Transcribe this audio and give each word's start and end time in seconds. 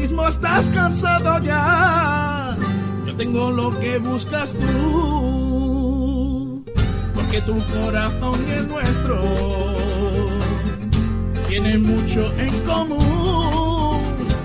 mismo 0.00 0.26
estás 0.26 0.68
cansado 0.70 1.38
ya. 1.42 2.56
Yo 3.06 3.14
tengo 3.16 3.50
lo 3.50 3.78
que 3.78 3.98
buscas 3.98 4.52
tú, 4.52 6.64
porque 7.14 7.40
tu 7.42 7.54
corazón 7.74 8.40
y 8.48 8.52
el 8.52 8.68
nuestro 8.68 9.22
tienen 11.48 11.82
mucho 11.82 12.32
en 12.38 12.60
común. 12.60 14.02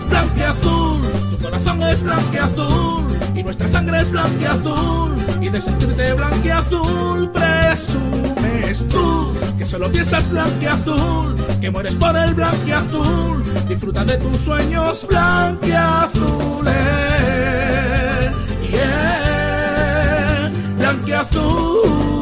Blanqueazul, 0.10 1.02
tu 1.32 1.38
corazón 1.44 1.84
es 1.84 2.02
blanqueazul 2.02 3.06
y 3.12 3.15
nuestra 3.46 3.68
sangre 3.68 4.02
es 4.02 4.12
blanqueazul 4.12 5.16
y 5.40 5.50
de 5.50 5.62
sentirte 5.62 6.14
blanqueazul 6.14 7.32
presumes 7.32 8.88
tú 8.90 9.34
que 9.58 9.66
solo 9.66 9.92
piensas 9.92 10.30
blanqueazul, 10.30 11.36
que 11.62 11.72
mueres 11.72 11.96
por 11.96 12.18
el 12.18 12.34
blanqueazul, 12.34 13.68
disfruta 13.68 14.04
de 14.04 14.18
tus 14.18 14.42
sueños 14.42 15.06
blanqueazules. 15.08 16.74
Yeah, 18.72 20.52
blanqueazules. 20.78 22.15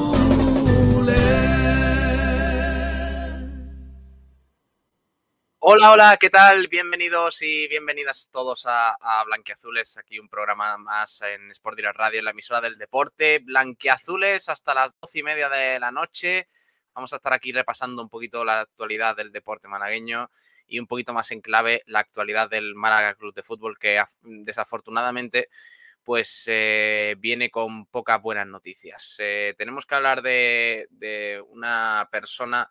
Hola, 5.65 5.93
hola, 5.93 6.17
¿qué 6.19 6.29
tal? 6.29 6.67
Bienvenidos 6.67 7.41
y 7.41 7.69
bienvenidas 7.69 8.27
todos 8.29 8.65
a, 8.65 8.97
a 8.99 9.23
Blanqueazules, 9.23 9.97
aquí 9.97 10.19
un 10.19 10.27
programa 10.27 10.77
más 10.77 11.21
en 11.21 11.49
Sport 11.51 11.77
Direct 11.77 11.95
Radio, 11.95 12.19
en 12.19 12.25
la 12.25 12.31
emisora 12.31 12.59
del 12.59 12.75
deporte. 12.75 13.39
Blanqueazules 13.39 14.49
hasta 14.49 14.73
las 14.73 14.93
doce 14.99 15.19
y 15.19 15.23
media 15.23 15.47
de 15.47 15.79
la 15.79 15.89
noche. 15.89 16.47
Vamos 16.93 17.13
a 17.13 17.15
estar 17.15 17.31
aquí 17.31 17.53
repasando 17.53 18.01
un 18.01 18.09
poquito 18.09 18.43
la 18.43 18.59
actualidad 18.59 19.15
del 19.15 19.31
deporte 19.31 19.69
malagueño 19.69 20.29
y 20.67 20.79
un 20.79 20.85
poquito 20.85 21.13
más 21.13 21.31
en 21.31 21.39
clave 21.39 21.81
la 21.85 21.99
actualidad 21.99 22.49
del 22.49 22.75
Málaga 22.75 23.15
Club 23.15 23.33
de 23.33 23.43
Fútbol, 23.43 23.79
que 23.79 23.97
af- 24.01 24.17
desafortunadamente 24.21 25.47
pues 26.03 26.43
eh, 26.47 27.15
viene 27.19 27.49
con 27.49 27.85
pocas 27.85 28.21
buenas 28.21 28.47
noticias. 28.47 29.15
Eh, 29.19 29.55
tenemos 29.57 29.85
que 29.85 29.95
hablar 29.95 30.21
de 30.21 31.41
una 31.47 32.09
persona 32.11 32.69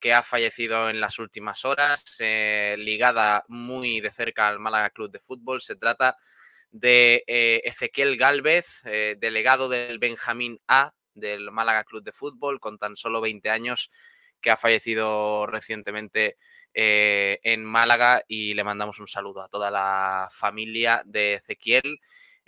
que 0.00 0.12
ha 0.14 0.22
fallecido 0.22 0.88
en 0.90 1.00
las 1.00 1.18
últimas 1.18 1.64
horas, 1.64 2.16
eh, 2.20 2.74
ligada 2.78 3.44
muy 3.48 4.00
de 4.00 4.10
cerca 4.10 4.48
al 4.48 4.58
Málaga 4.58 4.90
Club 4.90 5.10
de 5.10 5.18
Fútbol. 5.18 5.60
Se 5.60 5.76
trata 5.76 6.16
de 6.70 7.22
eh, 7.26 7.60
Ezequiel 7.64 8.16
Galvez, 8.16 8.82
eh, 8.86 9.16
delegado 9.18 9.68
del 9.68 9.98
Benjamín 9.98 10.60
A 10.66 10.92
del 11.14 11.50
Málaga 11.50 11.84
Club 11.84 12.02
de 12.02 12.12
Fútbol, 12.12 12.60
con 12.60 12.78
tan 12.78 12.96
solo 12.96 13.20
20 13.20 13.50
años, 13.50 13.90
que 14.40 14.50
ha 14.50 14.56
fallecido 14.56 15.46
recientemente 15.46 16.38
en 16.72 17.64
Málaga 17.64 18.22
y 18.26 18.54
le 18.54 18.64
mandamos 18.64 19.00
un 19.00 19.06
saludo 19.06 19.42
a 19.42 19.48
toda 19.48 19.70
la 19.70 20.28
familia 20.30 21.02
de 21.04 21.34
Ezequiel. 21.34 22.00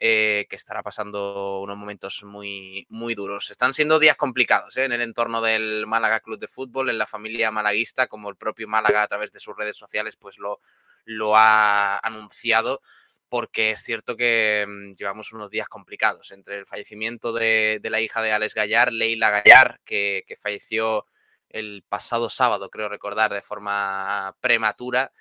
Eh, 0.05 0.47
que 0.51 0.57
estará 0.57 0.83
pasando 0.83 1.61
unos 1.61 1.77
momentos 1.77 2.25
muy, 2.25 2.85
muy 2.89 3.15
duros. 3.15 3.53
Están 3.53 3.73
siendo 3.73 4.01
días 4.01 4.17
complicados 4.17 4.77
¿eh? 4.77 4.85
en 4.85 4.91
el 4.91 5.01
entorno 5.01 5.41
del 5.41 5.87
Málaga 5.87 6.19
Club 6.19 6.41
de 6.41 6.49
Fútbol, 6.49 6.91
en 6.91 6.99
la 6.99 7.07
familia 7.07 7.53
malaguista, 7.53 8.09
como 8.09 8.29
el 8.29 8.35
propio 8.35 8.67
Málaga 8.67 9.05
a 9.05 9.07
través 9.07 9.31
de 9.31 9.39
sus 9.39 9.57
redes 9.57 9.77
sociales 9.77 10.17
pues 10.17 10.39
lo, 10.39 10.59
lo 11.05 11.37
ha 11.37 11.99
anunciado, 11.99 12.81
porque 13.29 13.71
es 13.71 13.83
cierto 13.85 14.17
que 14.17 14.67
mm, 14.67 14.97
llevamos 14.99 15.33
unos 15.33 15.51
días 15.51 15.69
complicados 15.69 16.33
entre 16.33 16.59
el 16.59 16.67
fallecimiento 16.67 17.33
de, 17.33 17.79
de 17.81 17.91
la 17.91 18.01
hija 18.01 18.23
de 18.23 18.33
Alex 18.33 18.55
Gallar, 18.55 18.93
Leila 18.93 19.31
Gallar, 19.31 19.79
que, 19.85 20.25
que 20.27 20.35
falleció 20.35 21.07
el 21.49 21.85
pasado 21.89 22.29
sábado, 22.29 22.71
creo 22.71 22.89
recordar, 22.89 23.33
de 23.33 23.41
forma 23.41 24.37
prematura, 24.41 25.13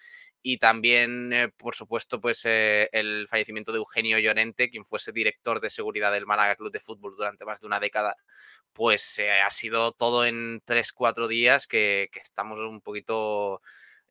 y 0.44 0.58
también, 0.58 1.32
eh, 1.34 1.50
por 1.50 1.76
supuesto, 1.76 2.20
pues 2.20 2.46
eh, 2.46 2.90
el 2.94 3.28
fallecimiento 3.28 3.72
de 3.72 3.78
Eugenio 3.78 4.18
Llorente, 4.20 4.70
quien 4.70 4.86
fuese 4.86 5.12
director 5.12 5.62
de 5.62 5.70
seguridad 5.70 6.12
del 6.12 6.26
Málaga 6.26 6.56
Club 6.56 6.72
de 6.72 6.80
Fútbol 6.80 7.16
durante 7.16 7.46
más 7.46 7.60
de 7.62 7.68
una 7.68 7.80
década, 7.80 8.16
pues 8.74 9.20
eh, 9.20 9.32
ha 9.42 9.50
sido 9.52 9.92
todo 9.92 10.26
en 10.26 10.62
tres, 10.66 10.94
cuatro 10.94 11.28
días 11.28 11.68
que, 11.68 12.10
estamos 12.16 12.60
un 12.60 12.82
poquito 12.82 13.62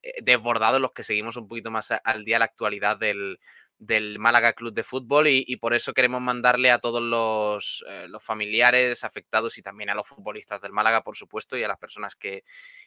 eh, 0.03 0.23
desbordados 0.23 0.81
los 0.81 0.93
que 0.93 1.03
seguimos 1.03 1.37
un 1.37 1.49
poquito 1.49 1.71
más 1.71 1.93
al 2.05 2.25
día 2.25 2.39
la 2.39 2.45
actualidad 2.45 2.97
del, 2.97 3.41
del 3.79 4.19
Málaga 4.21 4.53
Club 4.53 4.73
de 4.75 4.83
Fútbol 4.85 5.27
y, 5.29 5.57
por 5.57 5.75
eso 5.75 5.93
queremos 5.95 6.21
mandarle 6.21 6.71
a 6.71 6.79
todos 6.79 7.03
los, 7.03 7.85
los 8.09 8.23
familiares 8.23 9.03
afectados 9.05 9.59
y 9.59 9.63
también 9.63 9.91
a 9.91 9.95
los 9.95 10.07
futbolistas 10.07 10.61
del 10.61 10.73
Málaga, 10.73 11.03
por 11.03 11.17
supuesto, 11.17 11.57
y 11.57 11.65
a 11.65 11.69
las 11.69 11.79
personas 11.79 12.15
que, 12.15 12.45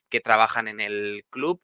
que 0.09 0.21
trabajan 0.21 0.67
en 0.67 0.79
el 0.79 1.25
club 1.29 1.61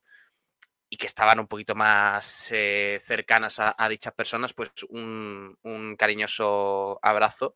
y 0.90 0.98
que 0.98 1.08
estaban 1.08 1.40
un 1.40 1.48
poquito 1.48 1.76
más 1.76 2.52
eh, 2.52 3.00
cercanas 3.02 3.60
a, 3.60 3.90
dichas 3.90 4.14
personas, 4.14 4.54
pues 4.54 4.72
un, 4.90 5.96
cariñoso 5.98 7.00
abrazo 7.04 7.54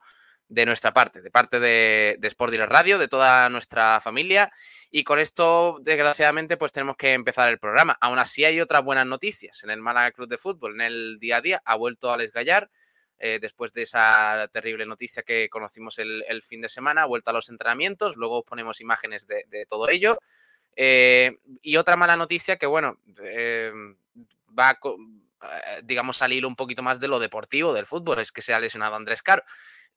de 0.48 0.68
nuestra 0.68 0.94
parte, 0.94 1.22
de 1.22 1.32
parte 1.32 1.60
de, 1.60 2.16
de 2.20 2.28
Sport 2.28 2.52
Direct 2.52 2.72
Radio, 2.72 3.00
de 3.00 3.08
toda 3.08 3.50
nuestra 3.50 4.00
familia. 4.02 4.52
Y 4.92 5.04
con 5.04 5.18
esto, 5.18 5.80
desgraciadamente, 5.82 6.58
pues 6.58 6.72
tenemos 6.72 6.96
que 6.96 7.14
empezar 7.14 7.52
el 7.52 7.58
programa. 7.58 7.98
Aún 8.00 8.20
así 8.20 8.46
hay 8.46 8.62
otras 8.62 8.84
buenas 8.84 9.08
noticias. 9.08 9.64
En 9.64 9.72
el 9.72 9.82
Málaga 9.82 10.12
Club 10.12 10.30
de 10.30 10.38
Fútbol, 10.38 10.76
en 10.76 10.82
el 10.82 11.18
día 11.20 11.38
a 11.38 11.42
día, 11.42 11.62
ha 11.66 11.76
vuelto 11.76 12.12
Alex 12.12 12.32
Gallar. 12.34 12.70
eh, 13.20 13.40
después 13.40 13.72
de 13.72 13.84
esa 13.84 14.50
terrible 14.52 14.86
noticia 14.86 15.24
que 15.24 15.48
conocimos 15.50 15.98
el, 15.98 16.42
fin 16.44 16.62
de 16.62 16.68
semana, 16.68 17.04
ha 17.04 17.06
vuelto 17.06 17.32
a 17.32 17.34
los 17.34 17.50
entrenamientos. 17.50 18.16
Luego 18.18 18.40
os 18.40 18.46
ponemos 18.46 18.82
imágenes 18.82 19.26
de 19.26 19.66
todo 19.68 19.90
ello. 19.90 20.20
Eh, 20.76 21.38
y 21.62 21.78
otra 21.78 21.96
mala 21.96 22.16
noticia 22.16 22.58
que, 22.58 22.66
bueno, 22.66 22.98
eh, 23.22 23.72
va 24.58 24.70
a, 24.70 24.80
eh, 25.44 25.82
digamos, 25.84 26.18
salir 26.18 26.46
un 26.46 26.56
poquito 26.56 26.84
más 26.84 27.00
de 27.00 27.08
lo 27.08 27.20
deportivo 27.20 27.74
del 27.74 27.86
fútbol, 27.86 28.20
es 28.20 28.32
que 28.32 28.42
se 28.42 28.54
ha 28.54 28.60
lesionado 28.60 28.96
Andrés 28.96 29.22
Caro. 29.22 29.44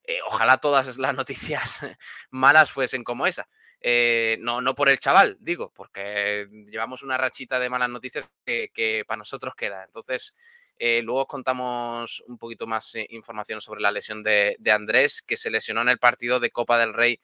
Eh, 0.08 0.20
ojalá 0.26 0.58
todas 0.58 0.98
las 0.98 1.14
noticias 1.14 1.80
malas 2.30 2.70
fuesen 2.70 3.02
como 3.02 3.26
esa. 3.26 3.48
Eh, 3.80 4.38
no, 4.40 4.60
no 4.60 4.74
por 4.74 4.88
el 4.88 4.98
chaval, 4.98 5.36
digo, 5.40 5.72
porque 5.74 6.46
llevamos 6.70 7.02
una 7.02 7.18
rachita 7.18 7.58
de 7.58 7.68
malas 7.68 7.90
noticias 7.90 8.28
que, 8.44 8.70
que 8.72 9.04
para 9.06 9.18
nosotros 9.18 9.54
queda. 9.56 9.84
Entonces, 9.84 10.34
eh, 10.78 11.02
luego 11.02 11.22
os 11.22 11.26
contamos 11.26 12.22
un 12.28 12.38
poquito 12.38 12.66
más 12.66 12.94
información 13.08 13.60
sobre 13.60 13.80
la 13.80 13.90
lesión 13.90 14.22
de, 14.22 14.56
de 14.60 14.70
Andrés, 14.70 15.22
que 15.22 15.36
se 15.36 15.50
lesionó 15.50 15.82
en 15.82 15.88
el 15.88 15.98
partido 15.98 16.38
de 16.38 16.50
Copa 16.50 16.78
del 16.78 16.94
Rey 16.94 17.20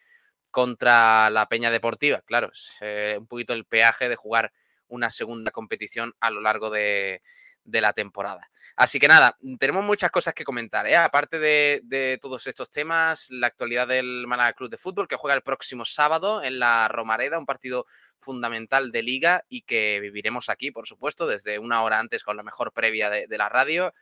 contra 0.53 1.31
la 1.31 1.49
Peña 1.49 1.73
Deportiva. 1.73 2.21
Claro, 2.21 2.51
es 2.53 2.77
eh, 2.83 3.17
un 3.19 3.27
poquito 3.27 3.55
el 3.55 3.65
peaje 3.65 4.09
de 4.09 4.15
jugar 4.15 4.53
una 4.87 5.11
segunda 5.11 5.51
competición 5.51 6.15
a 6.21 6.31
lo 6.31 6.41
largo 6.43 6.71
de, 6.71 7.23
la 7.65 7.93
temporada. 7.95 8.51
Así 8.77 8.99
que 8.99 9.09
nada, 9.09 9.37
tenemos 9.59 9.83
muchas 9.83 10.11
cosas 10.11 10.35
que 10.35 10.45
comentar. 10.45 10.87
¿eh? 10.87 10.97
Aparte 10.97 11.39
de, 11.39 12.19
todos 12.21 12.47
estos 12.47 12.69
temas, 12.69 13.29
la 13.31 13.47
actualidad 13.47 13.89
del 13.89 14.27
Málaga 14.27 14.53
Club 14.53 14.69
de 14.69 14.77
Fútbol, 14.77 15.09
que 15.09 15.17
juega 15.17 15.35
el 15.35 15.43
próximo 15.43 15.85
sábado 15.85 16.43
en 16.43 16.59
la 16.59 16.87
Romareda, 16.89 17.39
un 17.39 17.47
partido 17.47 17.87
fundamental 18.19 18.91
de 18.91 19.03
liga 19.03 19.45
y 19.49 19.63
que 19.63 20.01
viviremos 20.01 20.51
aquí, 20.51 20.71
por 20.71 20.87
supuesto, 20.87 21.27
desde 21.27 21.59
una 21.59 21.83
hora 21.83 21.99
antes 21.99 22.23
con 22.23 22.37
la 22.37 22.43
mejor 22.43 22.73
previa 22.73 23.09
de 23.09 23.39
la 23.39 23.49
radio. 23.49 23.95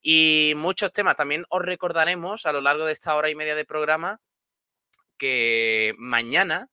Y 0.00 0.52
muchos 0.56 0.92
temas. 0.92 1.16
También 1.16 1.44
os 1.48 1.62
recordaremos 1.62 2.46
a 2.46 2.52
lo 2.52 2.60
largo 2.60 2.84
de 2.84 2.92
esta 2.92 3.16
hora 3.16 3.28
y 3.28 3.34
media 3.34 3.56
de 3.56 3.64
programa 3.64 4.20
que 5.16 5.94
mañana 5.98 6.70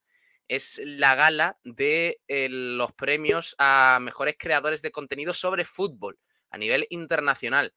es 0.48 0.82
la 0.84 1.16
gala 1.16 1.58
de 1.64 2.22
eh, 2.28 2.48
los 2.50 2.92
premios 2.94 3.56
a 3.58 4.00
mejores 4.02 4.36
creadores 4.38 4.82
de 4.82 4.92
contenido 4.92 5.34
sobre 5.34 5.66
fútbol 5.66 6.20
a 6.52 6.58
nivel 6.58 6.86
internacional. 6.90 7.74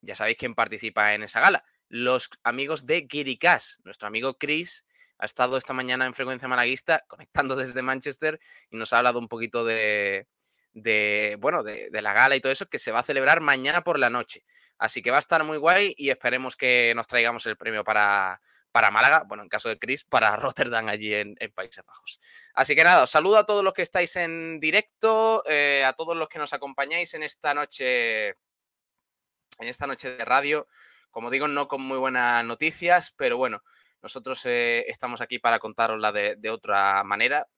Ya 0.00 0.14
sabéis 0.14 0.36
quién 0.36 0.54
participa 0.54 1.14
en 1.14 1.22
esa 1.22 1.40
gala. 1.40 1.64
Los 1.88 2.28
amigos 2.42 2.86
de 2.86 3.06
Kirikás. 3.06 3.78
Nuestro 3.84 4.08
amigo 4.08 4.36
Chris 4.36 4.84
ha 5.18 5.24
estado 5.24 5.56
esta 5.56 5.72
mañana 5.72 6.06
en 6.06 6.14
frecuencia 6.14 6.48
malaguista 6.48 7.04
conectando 7.08 7.56
desde 7.56 7.82
Manchester 7.82 8.38
y 8.70 8.76
nos 8.76 8.92
ha 8.92 8.98
hablado 8.98 9.18
un 9.18 9.28
poquito 9.28 9.64
de, 9.64 10.28
de 10.72 11.36
bueno, 11.40 11.62
de 11.62 12.02
la 12.02 12.12
gala 12.12 12.36
y 12.36 12.40
todo 12.40 12.52
eso 12.52 12.66
que 12.66 12.78
se 12.78 12.92
va 12.92 13.00
a 13.00 13.04
celebrar 13.04 13.40
mañana 13.40 13.82
por 13.82 13.98
la 13.98 14.10
noche. 14.10 14.44
Así 14.78 15.02
que 15.02 15.10
va 15.10 15.16
a 15.16 15.20
estar 15.20 15.42
muy 15.42 15.56
guay 15.56 15.94
y 15.96 16.10
esperemos 16.10 16.56
que 16.56 16.92
nos 16.94 17.06
traigamos 17.06 17.46
el 17.46 17.56
premio 17.56 17.82
para, 17.82 18.40
para 18.72 18.90
Málaga, 18.90 19.24
bueno, 19.26 19.42
en 19.42 19.48
caso 19.48 19.68
de 19.68 19.78
Chris, 19.78 20.04
para 20.04 20.36
Rotterdam 20.36 20.88
allí 20.88 21.14
en, 21.14 21.36
Países 21.54 21.84
Bajos. 21.84 22.20
Así 22.54 22.74
que 22.74 22.84
nada, 22.84 23.04
os 23.04 23.10
saludo 23.10 23.38
a 23.38 23.46
todos 23.46 23.64
los 23.64 23.72
que 23.72 23.82
estáis 23.82 24.14
en 24.16 24.60
directo, 24.60 25.42
eh, 25.46 25.82
a 25.84 25.92
todos 25.92 26.16
los 26.16 26.28
que 26.28 26.38
nos 26.38 26.52
acompañáis 26.52 27.14
en 27.14 27.22
esta 27.22 27.54
noche, 27.54 28.28
en 28.28 28.36
esta 29.58 29.86
noche 29.86 30.16
de 30.16 30.24
radio. 30.24 30.68
Como 31.10 31.30
digo, 31.30 31.48
no 31.48 31.68
con 31.68 31.82
muy 31.82 31.98
buenas 31.98 32.44
noticias, 32.44 33.14
pero 33.16 33.38
bueno, 33.38 33.62
nosotros 34.02 34.44
eh, 34.46 34.84
estamos 34.88 35.20
aquí 35.20 35.38
para 35.38 35.58
contarosla 35.58 36.12
de, 36.12 36.36
de 36.36 36.50
otra 36.50 37.02
manera. 37.02 37.48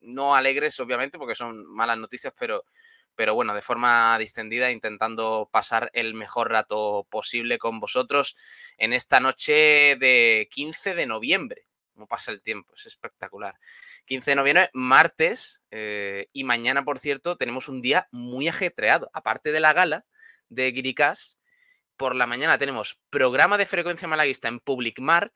No 0.00 0.34
alegres, 0.34 0.78
obviamente, 0.80 1.18
porque 1.18 1.34
son 1.34 1.66
malas 1.66 1.98
noticias, 1.98 2.32
pero 2.38 2.64
pero 3.14 3.34
bueno, 3.34 3.54
de 3.54 3.62
forma 3.62 4.18
distendida, 4.18 4.70
intentando 4.70 5.48
pasar 5.52 5.90
el 5.92 6.14
mejor 6.14 6.50
rato 6.50 7.06
posible 7.10 7.58
con 7.58 7.80
vosotros 7.80 8.36
en 8.78 8.92
esta 8.92 9.20
noche 9.20 9.96
de 9.98 10.48
15 10.50 10.94
de 10.94 11.06
noviembre. 11.06 11.66
¿Cómo 11.94 12.06
pasa 12.06 12.32
el 12.32 12.42
tiempo? 12.42 12.72
Es 12.74 12.86
espectacular. 12.86 13.58
15 14.06 14.30
de 14.30 14.34
noviembre, 14.36 14.70
martes, 14.72 15.62
eh, 15.70 16.28
y 16.32 16.44
mañana, 16.44 16.84
por 16.84 16.98
cierto, 16.98 17.36
tenemos 17.36 17.68
un 17.68 17.82
día 17.82 18.08
muy 18.10 18.48
ajetreado. 18.48 19.10
Aparte 19.12 19.52
de 19.52 19.60
la 19.60 19.72
gala 19.72 20.06
de 20.48 20.72
Giricas, 20.72 21.38
por 21.96 22.14
la 22.16 22.26
mañana 22.26 22.58
tenemos 22.58 22.98
programa 23.10 23.58
de 23.58 23.66
frecuencia 23.66 24.08
malaguista 24.08 24.48
en 24.48 24.60
Public 24.60 24.98
Mark. 25.00 25.32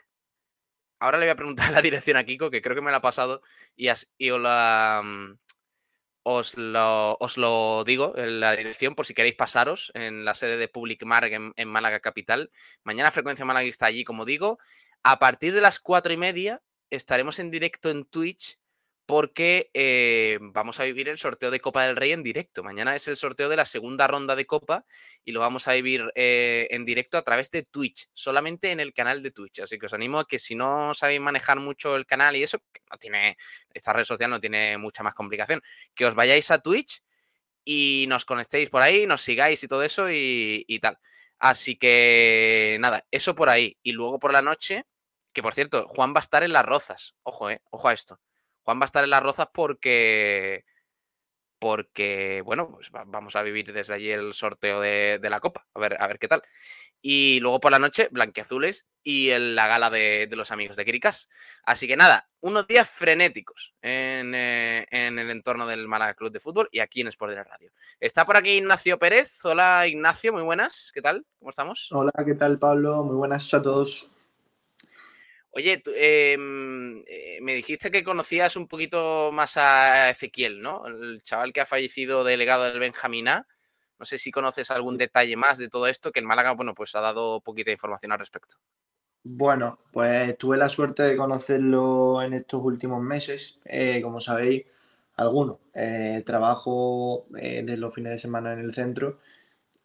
Ahora 0.98 1.18
le 1.18 1.26
voy 1.26 1.32
a 1.32 1.36
preguntar 1.36 1.70
la 1.72 1.82
dirección 1.82 2.16
a 2.16 2.24
Kiko, 2.24 2.50
que 2.50 2.62
creo 2.62 2.74
que 2.74 2.82
me 2.82 2.90
la 2.90 2.96
ha 2.98 3.02
pasado, 3.02 3.42
y, 3.76 3.88
mm, 3.88 5.38
os, 6.28 6.56
lo, 6.56 7.84
digo 7.84 8.12
en 8.16 8.40
la 8.40 8.56
dirección 8.56 8.96
por 8.96 9.06
si 9.06 9.14
queréis 9.14 9.36
pasaros 9.36 9.92
en 9.94 10.24
la 10.24 10.34
sede 10.34 10.56
de 10.56 10.66
Public 10.66 11.04
Mark 11.04 11.32
en, 11.32 11.52
en 11.54 11.68
Málaga 11.68 12.00
Capital. 12.00 12.50
Mañana 12.82 13.12
frecuencia 13.12 13.44
malaguista 13.44 13.86
allí, 13.86 14.02
como 14.02 14.24
digo. 14.24 14.58
A 15.04 15.20
partir 15.20 15.54
de 15.54 15.60
las 15.60 15.78
cuatro 15.78 16.12
y 16.12 16.16
media 16.16 16.62
estaremos 16.90 17.38
en 17.38 17.52
directo 17.52 17.90
en 17.90 18.04
Twitch 18.04 18.58
porque 19.06 19.70
eh, 19.72 20.38
vamos 20.40 20.80
a 20.80 20.84
vivir 20.84 21.08
el 21.08 21.16
sorteo 21.16 21.52
de 21.52 21.60
Copa 21.60 21.86
del 21.86 21.94
Rey 21.94 22.10
en 22.10 22.24
directo. 22.24 22.64
Mañana 22.64 22.94
es 22.96 23.06
el 23.06 23.16
sorteo 23.16 23.48
de 23.48 23.56
la 23.56 23.64
segunda 23.64 24.08
ronda 24.08 24.34
de 24.34 24.46
Copa 24.46 24.84
y 25.24 25.30
lo 25.30 25.38
vamos 25.40 25.68
a 25.68 25.72
vivir 25.74 26.10
eh, 26.16 26.66
en 26.70 26.84
directo 26.84 27.16
a 27.16 27.22
través 27.22 27.50
de 27.52 27.62
Twitch, 27.62 28.08
solamente 28.12 28.72
en 28.72 28.80
el 28.80 28.92
canal 28.92 29.22
de 29.22 29.30
Twitch. 29.30 29.60
Así 29.60 29.78
que 29.78 29.86
os 29.86 29.94
animo 29.94 30.18
a 30.18 30.26
que 30.26 30.40
si 30.40 30.56
no 30.56 30.92
sabéis 30.92 31.20
manejar 31.20 31.60
mucho 31.60 31.94
el 31.94 32.04
canal 32.04 32.34
y 32.34 32.42
eso, 32.42 32.58
que 32.72 32.80
no 32.90 32.98
tiene, 32.98 33.36
esta 33.72 33.92
red 33.92 34.04
social 34.04 34.28
no 34.28 34.40
tiene 34.40 34.76
mucha 34.76 35.04
más 35.04 35.14
complicación, 35.14 35.62
que 35.94 36.04
os 36.04 36.16
vayáis 36.16 36.50
a 36.50 36.58
Twitch 36.58 37.00
y 37.64 38.06
nos 38.08 38.24
conectéis 38.24 38.70
por 38.70 38.82
ahí, 38.82 39.06
nos 39.06 39.22
sigáis 39.22 39.62
y 39.62 39.68
todo 39.68 39.84
eso 39.84 40.10
y, 40.10 40.64
y 40.66 40.80
tal. 40.80 40.98
Así 41.38 41.76
que 41.76 42.76
nada, 42.80 43.06
eso 43.12 43.36
por 43.36 43.50
ahí. 43.50 43.76
Y 43.84 43.92
luego 43.92 44.18
por 44.18 44.32
la 44.32 44.42
noche, 44.42 44.84
que 45.32 45.42
por 45.42 45.54
cierto, 45.54 45.86
Juan 45.88 46.12
va 46.12 46.18
a 46.18 46.20
estar 46.20 46.42
en 46.42 46.52
las 46.52 46.64
rozas. 46.64 47.14
Ojo, 47.22 47.50
eh, 47.50 47.60
ojo 47.70 47.88
a 47.88 47.92
esto. 47.92 48.20
Juan 48.66 48.80
va 48.80 48.82
a 48.82 48.86
estar 48.86 49.04
en 49.04 49.10
las 49.10 49.22
rozas 49.22 49.46
porque, 49.52 50.64
porque 51.60 52.42
bueno, 52.44 52.68
pues 52.72 52.90
vamos 52.90 53.36
a 53.36 53.42
vivir 53.42 53.72
desde 53.72 53.94
allí 53.94 54.10
el 54.10 54.34
sorteo 54.34 54.80
de, 54.80 55.20
la 55.22 55.38
Copa, 55.38 55.68
a 55.72 55.78
ver, 55.78 55.96
a 56.02 56.06
ver 56.08 56.18
qué 56.18 56.26
tal. 56.26 56.42
Y 57.00 57.38
luego 57.38 57.60
por 57.60 57.70
la 57.70 57.78
noche, 57.78 58.08
blanqueazules 58.10 58.88
y 59.04 59.30
la 59.38 59.68
gala 59.68 59.88
de, 59.88 60.26
los 60.32 60.50
amigos 60.50 60.74
de 60.74 60.84
Kirikás. 60.84 61.28
Así 61.62 61.86
que 61.86 61.96
nada, 61.96 62.28
unos 62.40 62.66
días 62.66 62.90
frenéticos 62.90 63.72
en, 63.82 64.34
eh, 64.34 64.84
en, 64.90 65.20
el 65.20 65.30
entorno 65.30 65.68
del 65.68 65.86
Málaga 65.86 66.14
Club 66.14 66.32
de 66.32 66.40
Fútbol 66.40 66.68
y 66.72 66.80
aquí 66.80 67.02
en 67.02 67.06
Sport 67.06 67.30
de 67.30 67.36
la 67.36 67.44
Radio. 67.44 67.70
Está 68.00 68.26
por 68.26 68.36
aquí 68.36 68.50
Ignacio 68.50 68.98
Pérez. 68.98 69.44
Hola 69.44 69.86
Ignacio, 69.86 70.32
muy 70.32 70.42
buenas. 70.42 70.90
¿Qué 70.92 71.00
tal? 71.00 71.24
¿Cómo 71.38 71.50
estamos? 71.50 71.88
Hola, 71.92 72.10
¿qué 72.24 72.34
tal 72.34 72.58
Pablo? 72.58 73.04
Muy 73.04 73.14
buenas 73.14 73.54
a 73.54 73.62
todos. 73.62 74.10
Oye, 75.56 75.82
em, 75.86 77.02
eh, 77.06 77.38
me 77.40 77.54
dijiste 77.54 77.90
que 77.90 78.04
conocías 78.04 78.56
un 78.56 78.68
poquito 78.68 79.32
más 79.32 79.56
a 79.56 80.10
Ezequiel, 80.10 80.60
¿no? 80.60 80.86
El 80.86 81.22
chaval 81.22 81.54
que 81.54 81.62
ha 81.62 81.64
fallecido 81.64 82.24
delegado 82.24 82.64
del 82.64 82.78
Benjamín 82.78 83.28
A. 83.28 83.46
No 83.98 84.04
sé 84.04 84.18
si 84.18 84.30
conoces 84.30 84.70
algún 84.70 84.98
detalle 84.98 85.34
más 85.34 85.56
de 85.56 85.70
todo 85.70 85.86
esto, 85.86 86.12
que 86.12 86.20
en 86.20 86.26
Málaga, 86.26 86.52
bueno, 86.52 86.74
pues 86.74 86.94
ha 86.94 87.00
dado 87.00 87.40
poquita 87.40 87.70
información 87.70 88.12
al 88.12 88.18
respecto. 88.18 88.56
Bueno, 89.22 89.78
pues 89.92 90.36
tuve 90.36 90.58
la 90.58 90.68
suerte 90.68 91.04
de 91.04 91.16
conocerlo 91.16 92.20
en 92.20 92.34
estos 92.34 92.62
últimos 92.62 93.00
meses. 93.00 93.58
Eh, 93.64 94.02
como 94.02 94.20
sabéis, 94.20 94.66
algunos. 95.14 95.56
Eh, 95.72 96.22
trabajo 96.26 97.24
de 97.30 97.76
los 97.78 97.94
fines 97.94 98.12
de 98.12 98.18
semana 98.18 98.52
en 98.52 98.58
el 98.58 98.74
centro 98.74 99.20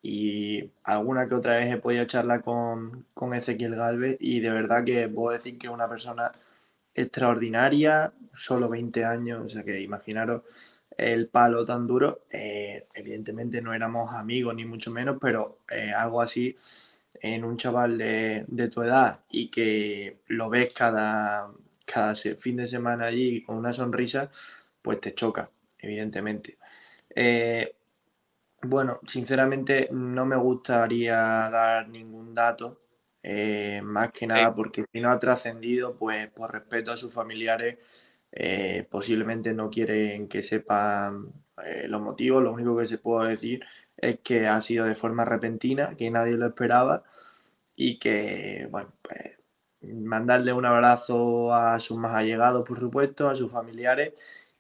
y 0.02 0.72
alguna 0.84 1.28
que 1.28 1.36
otra 1.36 1.56
vez 1.56 1.74
he 1.74 1.78
podido 1.78 2.06
charlar 2.06 2.44
con, 2.44 3.06
con 3.14 3.34
Ezequiel 3.34 3.76
Galvez 3.76 4.18
y 4.20 4.40
de 4.40 4.50
verdad 4.50 4.84
que 4.84 5.08
puedo 5.10 5.34
decir 5.34 5.58
que 5.58 5.68
es 5.68 5.74
una 5.74 5.88
persona 5.90 6.32
extraordinaria, 6.94 8.14
solo 8.34 8.70
20 8.70 9.06
años, 9.06 9.46
o 9.46 9.50
sea 9.50 9.64
que 9.64 9.82
imaginaros 9.82 10.44
el 10.98 11.28
palo 11.28 11.66
tan 11.66 11.88
duro, 11.88 12.26
eh, 12.30 12.88
evidentemente 12.94 13.62
no 13.62 13.74
éramos 13.74 14.14
amigos 14.16 14.56
ni 14.56 14.66
mucho 14.66 14.92
menos, 14.92 15.18
pero 15.20 15.60
eh, 15.70 15.92
algo 15.96 16.22
así 16.22 16.56
en 17.22 17.44
un 17.44 17.58
chaval 17.58 17.98
de, 17.98 18.46
de, 18.48 18.70
tu 18.70 18.82
edad 18.82 19.20
y 19.30 19.50
que 19.50 20.18
lo 20.28 20.50
ves 20.50 20.74
cada, 20.74 21.50
cada 21.86 22.16
fin 22.16 22.58
de 22.58 22.68
semana 22.68 23.06
allí 23.08 23.44
con 23.44 23.58
una 23.58 23.74
sonrisa, 23.74 24.32
pues 24.82 25.00
te 25.02 25.14
choca, 25.14 25.50
evidentemente. 25.80 26.58
Eh, 27.16 27.76
bueno, 28.64 29.00
sinceramente 29.08 29.90
no 29.92 30.26
me 30.26 30.36
gustaría 30.36 31.16
dar 31.16 31.90
ningún 31.90 32.34
dato, 32.34 32.82
eh, 33.24 33.82
más 33.84 34.12
que 34.12 34.28
nada 34.28 34.54
porque 34.56 34.86
si 34.92 35.00
no 35.02 35.12
ha 35.12 35.20
trascendido, 35.20 35.96
pues 35.98 36.28
por 36.30 36.52
respeto 36.52 36.92
a 36.92 36.98
sus 36.98 37.14
familiares, 37.14 37.80
eh, 38.32 38.88
posiblemente 38.90 39.54
no 39.54 39.70
quieren 39.70 40.28
que 40.28 40.44
sepan 40.44 41.32
eh, 41.66 41.88
los 41.88 42.02
motivos. 42.02 42.44
Lo 42.44 42.54
único 42.54 42.78
que 42.78 42.88
se 42.88 42.98
puede 42.98 43.32
decir 43.32 43.64
es 43.98 44.20
que 44.22 44.48
ha 44.48 44.62
sido 44.62 44.86
de 44.86 44.96
forma 44.96 45.26
repentina, 45.26 45.96
que 45.98 46.10
nadie 46.12 46.38
lo 46.38 46.48
esperaba 46.48 47.04
y 47.76 48.00
que, 48.00 48.68
bueno, 48.72 48.94
pues 49.02 49.40
mandarle 49.82 50.54
un 50.54 50.66
abrazo 50.66 51.54
a 51.54 51.80
sus 51.80 51.98
más 51.98 52.14
allegados, 52.16 52.68
por 52.68 52.80
supuesto, 52.80 53.30
a 53.30 53.36
sus 53.36 53.52
familiares 53.52 54.14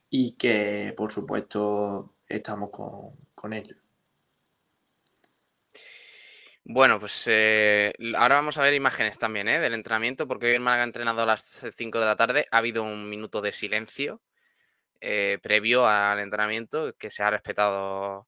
y 0.09 0.33
que, 0.33 0.93
por 0.97 1.11
supuesto, 1.11 2.15
estamos 2.27 2.69
con, 2.71 3.15
con 3.35 3.53
ellos. 3.53 3.80
Bueno, 6.73 7.01
pues 7.01 7.25
eh, 7.27 7.91
ahora 8.15 8.35
vamos 8.35 8.57
a 8.57 8.61
ver 8.61 8.73
imágenes 8.73 9.17
también 9.19 9.49
¿eh? 9.49 9.59
del 9.59 9.73
entrenamiento, 9.73 10.25
porque 10.25 10.45
hoy 10.45 10.53
el 10.53 10.61
Málaga 10.61 10.83
ha 10.83 10.85
entrenado 10.85 11.21
a 11.21 11.25
las 11.25 11.65
5 11.75 11.99
de 11.99 12.05
la 12.05 12.15
tarde. 12.15 12.47
Ha 12.49 12.59
habido 12.59 12.83
un 12.83 13.09
minuto 13.09 13.41
de 13.41 13.51
silencio 13.51 14.21
eh, 15.01 15.37
previo 15.41 15.85
al 15.85 16.19
entrenamiento 16.19 16.93
que 16.97 17.09
se 17.09 17.23
ha 17.23 17.29
respetado 17.29 18.27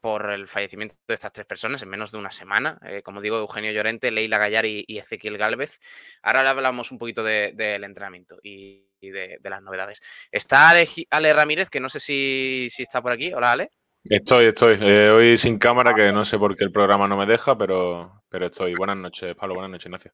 por 0.00 0.30
el 0.30 0.46
fallecimiento 0.48 0.96
de 1.08 1.14
estas 1.14 1.32
tres 1.32 1.46
personas 1.46 1.82
en 1.82 1.88
menos 1.88 2.12
de 2.12 2.18
una 2.18 2.30
semana. 2.30 2.78
como 3.02 3.22
digo, 3.22 3.38
Eugenio 3.38 3.72
Llorente, 3.72 4.10
Leila 4.10 4.36
Gallar 4.36 4.66
y, 4.66 4.84
Ezequiel 4.86 5.38
Galvez. 5.38 5.78
Ahora 6.22 6.42
le 6.42 6.50
hablamos 6.50 6.92
un 6.92 6.98
poquito 6.98 7.24
del 7.24 7.84
entrenamiento 7.84 8.38
y, 8.42 8.86
de, 9.00 9.38
las 9.44 9.62
novedades. 9.62 10.02
Está 10.30 10.68
Ale, 10.68 11.32
Ramírez, 11.32 11.70
que 11.70 11.80
no 11.80 11.88
sé 11.88 12.00
si, 12.00 12.68
si 12.68 12.82
está 12.82 13.00
por 13.00 13.12
aquí. 13.12 13.32
Hola, 13.32 13.52
Ale. 13.52 13.70
Estoy, 14.04 14.46
estoy. 14.46 14.78
Eh, 14.80 15.10
hoy 15.10 15.36
sin 15.36 15.58
cámara, 15.58 15.94
que 15.94 16.12
no 16.12 16.24
sé 16.24 16.38
por 16.38 16.56
qué 16.56 16.64
el 16.64 16.72
programa 16.72 17.06
no 17.06 17.16
me 17.16 17.26
deja, 17.26 17.58
pero, 17.58 18.22
pero 18.28 18.46
estoy. 18.46 18.74
Buenas 18.74 18.96
noches, 18.96 19.34
Pablo. 19.34 19.54
Buenas 19.54 19.72
noches, 19.72 19.86
Ignacio. 19.86 20.12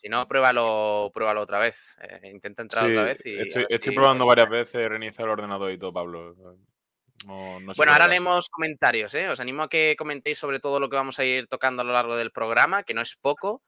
Si 0.00 0.08
no, 0.08 0.26
pruébalo, 0.26 1.10
pruébalo 1.12 1.42
otra 1.42 1.58
vez. 1.58 1.96
Eh, 2.00 2.30
intenta 2.32 2.62
entrar 2.62 2.88
otra 2.88 3.02
vez. 3.02 3.24
Y 3.26 3.36
estoy, 3.36 3.94
probando 3.94 4.26
varias 4.26 4.48
veces 4.48 4.88
reiniciar 4.88 5.26
el 5.26 5.32
ordenador 5.32 5.70
y 5.70 5.78
todo, 5.78 5.92
Pablo. 5.92 6.34
bueno, 7.24 7.92
ahora 7.92 8.08
leemos 8.08 8.48
comentarios. 8.48 9.14
¿eh? 9.14 9.28
Os 9.28 9.40
animo 9.40 9.64
a 9.64 9.68
que 9.68 9.94
comentéis 9.98 10.38
sobre 10.38 10.60
todo 10.60 10.80
lo 10.80 10.88
que 10.88 10.96
vamos 10.96 11.18
a 11.18 11.24
ir 11.24 11.48
tocando 11.48 11.82
a 11.82 11.84
lo 11.84 11.92
largo 11.92 12.16
del 12.16 12.30
programa, 12.30 12.82
que 12.82 12.94
no 12.94 13.02
es 13.02 13.16
poco. 13.16 13.62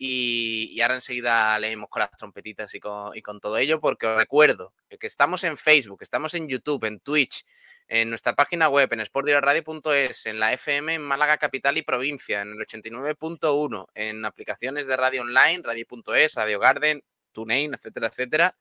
Y, 0.00 0.80
ahora 0.80 0.94
enseguida 0.94 1.58
leemos 1.58 1.88
con 1.90 2.00
las 2.00 2.10
trompetitas 2.10 2.72
y 2.74 2.80
con, 2.80 3.16
y 3.16 3.22
con 3.22 3.40
todo 3.40 3.58
ello, 3.58 3.80
porque 3.80 4.06
os 4.06 4.16
recuerdo 4.16 4.72
que 4.88 5.06
estamos 5.06 5.42
en 5.42 5.56
Facebook, 5.56 6.02
estamos 6.02 6.34
en 6.34 6.48
YouTube, 6.48 6.84
en 6.84 7.00
Twitch, 7.00 7.44
en 7.88 8.10
nuestra 8.10 8.34
página 8.34 8.68
web, 8.68 8.92
en 8.92 9.04
sportdiraradio.es, 9.04 10.26
en 10.26 10.38
la 10.38 10.52
FM 10.52 10.94
en 10.94 11.02
Málaga 11.02 11.38
Capital 11.38 11.78
y 11.78 11.82
Provincia, 11.82 12.42
en 12.42 12.52
el 12.52 12.58
89.1, 12.58 13.86
en 13.94 14.24
aplicaciones 14.26 14.86
de 14.86 14.96
radio 14.96 15.22
online, 15.22 15.62
radio.es, 15.64 16.34
Radio 16.34 16.60
Garden, 16.60 17.02
TuneIn, 17.32 17.72
etcétera, 17.72 18.08
etcétera. 18.08 18.56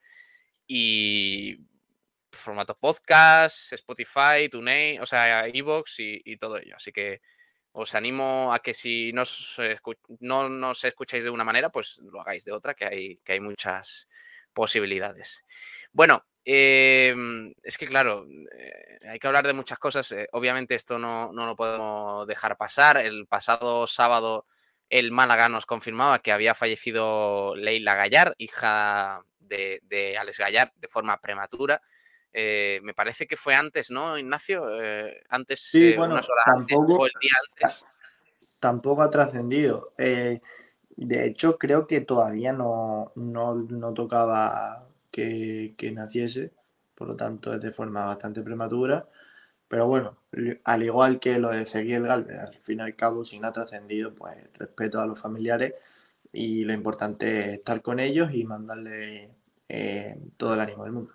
Y 0.66 1.58
formatos 2.32 2.78
podcast, 2.80 3.74
Spotify, 3.74 4.48
TuneIn, 4.50 5.02
o 5.02 5.06
sea, 5.06 5.46
Evox 5.48 6.00
y, 6.00 6.38
todo 6.38 6.58
ello. 6.58 6.76
Así 6.78 6.94
que 6.94 7.22
os 7.74 7.96
animo 7.96 8.54
a 8.54 8.60
que 8.60 8.74
si 8.74 9.12
no 9.12 10.50
nos 10.50 10.84
escucháis 10.86 11.26
de 11.26 11.30
una 11.30 11.44
manera, 11.44 11.70
pues 11.70 12.00
lo 12.00 12.22
hagáis 12.22 12.46
de 12.46 12.54
otra, 12.54 12.74
que 12.74 12.86
hay, 12.86 13.18
que 13.18 13.34
hay 13.34 13.40
muchas 13.42 14.08
posibilidades. 14.54 15.44
Bueno, 15.92 16.26
Em, 16.50 17.54
es 17.62 17.78
que, 17.78 17.86
claro, 17.86 18.26
eh, 18.58 19.00
hay 19.10 19.20
que 19.20 19.28
hablar 19.28 19.46
de 19.46 19.52
muchas 19.52 19.78
cosas. 19.80 20.10
Eh, 20.14 20.30
obviamente 20.32 20.76
esto 20.76 20.98
no, 20.98 21.34
no, 21.34 21.46
lo 21.46 21.58
podemos 21.58 22.26
dejar 22.26 22.56
pasar. 22.56 22.96
El 22.96 23.28
pasado 23.28 23.86
sábado 23.86 24.46
el 24.90 25.12
Málaga 25.12 25.50
nos 25.50 25.66
confirmaba 25.66 26.20
que 26.20 26.32
había 26.32 26.54
fallecido 26.54 27.54
Leila 27.58 27.96
Gallar, 27.96 28.34
hija 28.38 29.20
de, 29.40 29.82
de 29.84 30.18
Alex 30.18 30.38
Gallar, 30.38 30.72
de 30.78 30.88
forma 30.88 31.20
prematura. 31.20 31.82
Eh, 32.32 32.80
me 32.82 32.94
parece 32.94 33.28
que 33.28 33.36
fue 33.36 33.54
antes, 33.54 33.92
¿no, 33.92 34.18
Ignacio? 34.18 34.64
antes, 35.28 35.60
sí, 35.60 35.96
bueno, 35.98 36.14
unas 36.14 36.30
horas 36.30 36.46
tampoco, 36.46 37.04
antes, 37.04 37.12
el 37.14 37.20
día 37.20 37.32
antes. 37.52 37.86
Tampoco 38.58 39.02
ha 39.02 39.10
trascendido. 39.10 39.92
de 39.98 41.26
hecho, 41.26 41.58
creo 41.58 41.86
que 41.88 42.00
todavía 42.00 42.54
no, 42.54 43.12
no, 43.16 43.54
no 43.54 43.94
tocaba 43.94 44.87
que, 45.18 45.92
naciese, 45.92 46.52
por 46.96 47.08
lo 47.08 47.16
tanto 47.16 47.54
es 47.54 47.62
de 47.62 47.72
forma 47.72 48.06
bastante 48.06 48.42
prematura. 48.42 49.08
Pero 49.68 49.88
bueno, 49.88 50.18
al 50.64 50.84
igual 50.84 51.20
que 51.20 51.40
lo 51.40 51.50
de 51.50 51.64
Ezequiel 51.64 52.04
Galvez, 52.04 52.38
al 52.40 52.56
fin 52.62 52.80
y 52.80 52.84
al 52.84 52.96
cabo, 52.96 53.26
si 53.26 53.40
no 53.40 53.48
ha 53.48 53.52
trascendido, 53.52 54.14
pues 54.14 54.38
respeto 54.54 55.00
a 55.02 55.06
los 55.06 55.20
familiares 55.20 55.74
y 56.32 56.64
lo 56.64 56.74
importante 56.74 57.40
es 57.40 57.48
estar 57.60 57.82
con 57.82 58.00
ellos 58.00 58.34
y 58.34 58.46
mandarle 58.46 59.32
eh, 59.68 60.16
todo 60.38 60.54
el 60.54 60.62
ánimo 60.62 60.84
del 60.84 60.94
mundo. 60.94 61.14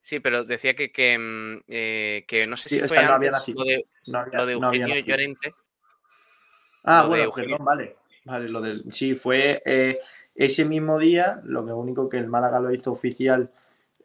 Sí, 0.00 0.20
pero 0.20 0.44
decía 0.44 0.74
que, 0.74 0.90
que, 0.92 1.18
mm, 1.18 1.64
eh, 1.68 2.46
no 2.48 2.56
sé 2.56 2.68
si 2.68 2.80
fue 2.80 2.98
antes 2.98 3.34
lo 3.48 3.64
de, 3.64 4.52
Eugenio 4.52 4.98
Llorente. 5.00 5.54
Ah, 6.84 6.98
Lo 6.98 7.02
de 7.02 7.08
bueno, 7.08 7.24
Eugenio. 7.24 7.50
perdón, 7.50 7.64
vale. 7.64 7.96
Vale, 8.26 8.48
lo 8.48 8.60
del. 8.60 8.84
Sí, 8.90 9.14
fue 9.14 9.62
eh, 9.64 10.00
ese 10.36 10.64
mismo 10.64 10.98
día, 10.98 11.40
lo 11.44 11.64
que 11.66 11.72
único 11.72 12.08
que 12.08 12.18
el 12.18 12.28
Málaga 12.28 12.60
lo 12.60 12.72
hizo 12.72 12.92
oficial 12.92 13.50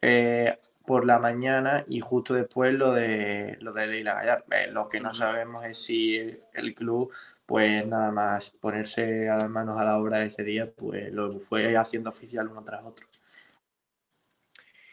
eh, 0.02 0.58
por 0.86 1.06
la 1.06 1.18
mañana 1.18 1.84
y 1.88 2.00
justo 2.00 2.34
después 2.34 2.74
lo 2.74 2.92
de 2.92 3.56
lo 3.60 3.72
de 3.72 3.86
Leila 3.86 4.14
Gallar. 4.14 4.44
Eh, 4.50 4.68
lo 4.70 4.88
que 4.88 5.00
no 5.00 5.14
sabemos 5.14 5.64
es 5.66 5.78
si 5.84 6.16
el 6.54 6.74
club, 6.74 7.12
pues 7.46 7.86
nada 7.86 8.10
más 8.12 8.50
ponerse 8.50 9.28
a 9.28 9.36
las 9.36 9.50
manos 9.50 9.78
a 9.80 9.84
la 9.84 9.98
obra 9.98 10.24
ese 10.24 10.42
día, 10.44 10.70
pues 10.70 11.12
lo 11.12 11.38
fue 11.40 11.76
haciendo 11.76 12.10
oficial 12.10 12.48
uno 12.48 12.64
tras 12.64 12.84
otro. 12.84 13.06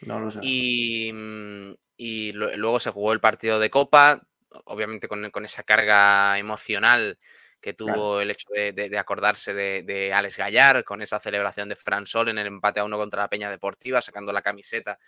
No 0.06 0.20
lo 0.20 0.30
sé. 0.30 0.40
Y, 0.42 1.10
mm, 1.12 1.74
y 1.96 2.32
lu- 2.32 2.56
luego 2.56 2.80
se 2.80 2.90
jugó 2.90 3.12
el 3.12 3.20
partido 3.20 3.58
de 3.58 3.70
Copa, 3.70 4.26
obviamente 4.64 5.08
con, 5.08 5.30
con 5.30 5.44
esa 5.44 5.62
carga 5.62 6.38
emocional 6.38 7.18
que 7.60 7.74
tuvo 7.74 7.92
Claro. 7.92 8.20
el 8.22 8.30
hecho 8.30 8.48
de, 8.54 8.72
de- 8.72 8.88
de 8.88 8.98
acordarse 8.98 9.52
de, 9.54 9.82
de 9.82 10.12
Alex 10.12 10.38
Gallar, 10.38 10.84
con 10.84 11.02
esa 11.02 11.20
celebración 11.20 11.68
de 11.68 11.76
Fran 11.76 12.06
Sol 12.06 12.28
en 12.28 12.38
el 12.38 12.46
empate 12.46 12.80
a 12.80 12.84
uno 12.84 12.96
contra 12.98 13.22
la 13.22 13.28
Peña 13.28 13.50
Deportiva, 13.50 14.00
sacando 14.00 14.32
la 14.32 14.42
camiseta 14.42 14.98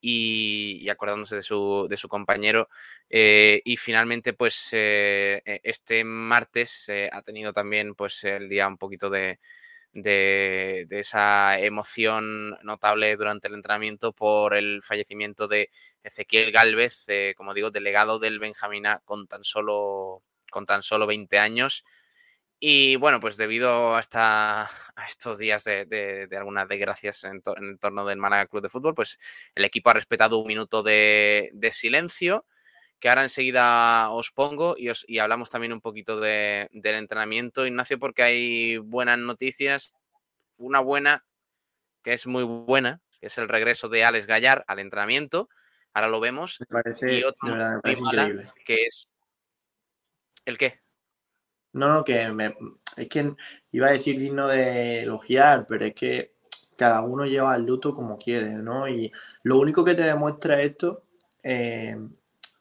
y, 0.00 0.78
y 0.82 0.88
acordándose 0.88 1.36
de 1.36 1.42
su, 1.42 1.86
de 1.88 1.96
su 1.96 2.08
compañero. 2.08 2.68
Eh, 3.08 3.60
y 3.64 3.76
finalmente, 3.76 4.32
pues 4.32 4.70
eh, 4.72 5.42
e- 5.44 5.60
este 5.64 6.04
martes 6.04 6.88
eh, 6.88 7.08
ha 7.12 7.22
tenido 7.22 7.52
también 7.52 7.94
pues 7.94 8.24
el 8.24 8.48
día 8.48 8.66
un 8.68 8.78
poquito 8.78 9.10
de, 9.10 9.38
de, 9.92 10.86
de 10.88 11.00
esa 11.00 11.58
emoción 11.60 12.50
notable 12.62 13.16
durante 13.16 13.48
el 13.48 13.54
entrenamiento 13.54 14.12
por 14.12 14.54
el 14.54 14.82
fallecimiento 14.82 15.48
de 15.48 15.70
Ezequiel 16.02 16.52
Galvez, 16.52 17.04
eh, 17.08 17.34
como 17.36 17.54
digo, 17.54 17.70
delegado 17.70 18.18
del 18.18 18.38
Benjamina 18.38 19.00
con 19.04 19.26
tan 19.26 19.42
solo, 19.44 20.22
con 20.50 20.64
tan 20.66 20.82
solo 20.82 21.06
20 21.06 21.38
años. 21.38 21.84
Y 22.62 22.96
bueno, 22.96 23.20
pues 23.20 23.38
debido 23.38 23.94
a, 23.96 24.00
esta, 24.00 24.64
a 24.64 25.04
estos 25.08 25.38
días 25.38 25.64
de, 25.64 25.86
de- 25.86 26.26
de 26.26 26.36
algunas 26.36 26.68
desgracias 26.68 27.24
en, 27.24 27.40
to- 27.40 27.56
en 27.56 27.70
el 27.70 27.80
torno 27.80 28.04
del 28.04 28.18
Málaga 28.18 28.46
Club 28.46 28.62
de 28.62 28.68
Fútbol, 28.68 28.94
pues 28.94 29.18
el 29.54 29.64
equipo 29.64 29.88
ha 29.88 29.94
respetado 29.94 30.36
un 30.36 30.46
minuto 30.46 30.82
de, 30.82 31.48
de 31.54 31.70
silencio, 31.70 32.44
que 32.98 33.08
ahora 33.08 33.22
enseguida 33.22 34.10
os 34.10 34.30
pongo 34.30 34.74
y, 34.76 34.90
os, 34.90 35.06
y 35.08 35.20
hablamos 35.20 35.48
también 35.48 35.72
un 35.72 35.80
poquito 35.80 36.20
de- 36.20 36.68
del 36.72 36.96
entrenamiento, 36.96 37.66
Ignacio, 37.66 37.98
porque 37.98 38.22
hay 38.22 38.76
buenas 38.76 39.18
noticias. 39.18 39.94
Una 40.58 40.80
buena, 40.80 41.24
que 42.02 42.12
es 42.12 42.26
muy 42.26 42.42
buena, 42.44 43.00
que 43.22 43.28
es 43.28 43.38
el 43.38 43.48
regreso 43.48 43.88
de 43.88 44.04
Alex 44.04 44.26
Gallar 44.26 44.64
al 44.68 44.80
entrenamiento. 44.80 45.48
Ahora 45.94 46.08
lo 46.08 46.20
vemos. 46.20 46.60
Me 46.60 46.66
parece, 46.66 47.14
Y 47.14 47.22
otra 47.24 47.80
muy 47.82 47.96
mala, 48.02 48.28
que 48.66 48.84
es... 48.84 49.10
¿El 50.44 50.58
qué? 50.58 50.80
No, 51.72 51.88
no, 51.94 52.04
que 52.04 52.28
me, 52.32 52.56
es 52.96 53.08
que 53.08 53.34
iba 53.72 53.88
a 53.88 53.92
decir 53.92 54.18
digno 54.18 54.48
de 54.48 55.02
elogiar, 55.02 55.66
pero 55.66 55.84
es 55.84 55.94
que 55.94 56.32
cada 56.76 57.02
uno 57.02 57.26
lleva 57.26 57.54
el 57.56 57.64
luto 57.64 57.94
como 57.94 58.18
quiere, 58.18 58.50
¿no? 58.54 58.88
Y 58.88 59.12
lo 59.42 59.58
único 59.58 59.84
que 59.84 59.94
te 59.94 60.02
demuestra 60.02 60.62
esto, 60.62 61.04
eh, 61.42 61.96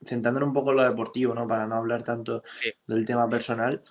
centrándonos 0.06 0.48
un 0.48 0.54
poco 0.54 0.72
en 0.72 0.78
lo 0.78 0.84
deportivo, 0.84 1.34
¿no? 1.34 1.48
Para 1.48 1.66
no 1.68 1.76
hablar 1.76 2.04
tanto 2.04 2.44
Sí. 2.52 2.72
del 2.86 3.06
tema 3.06 3.30
personal, 3.30 3.82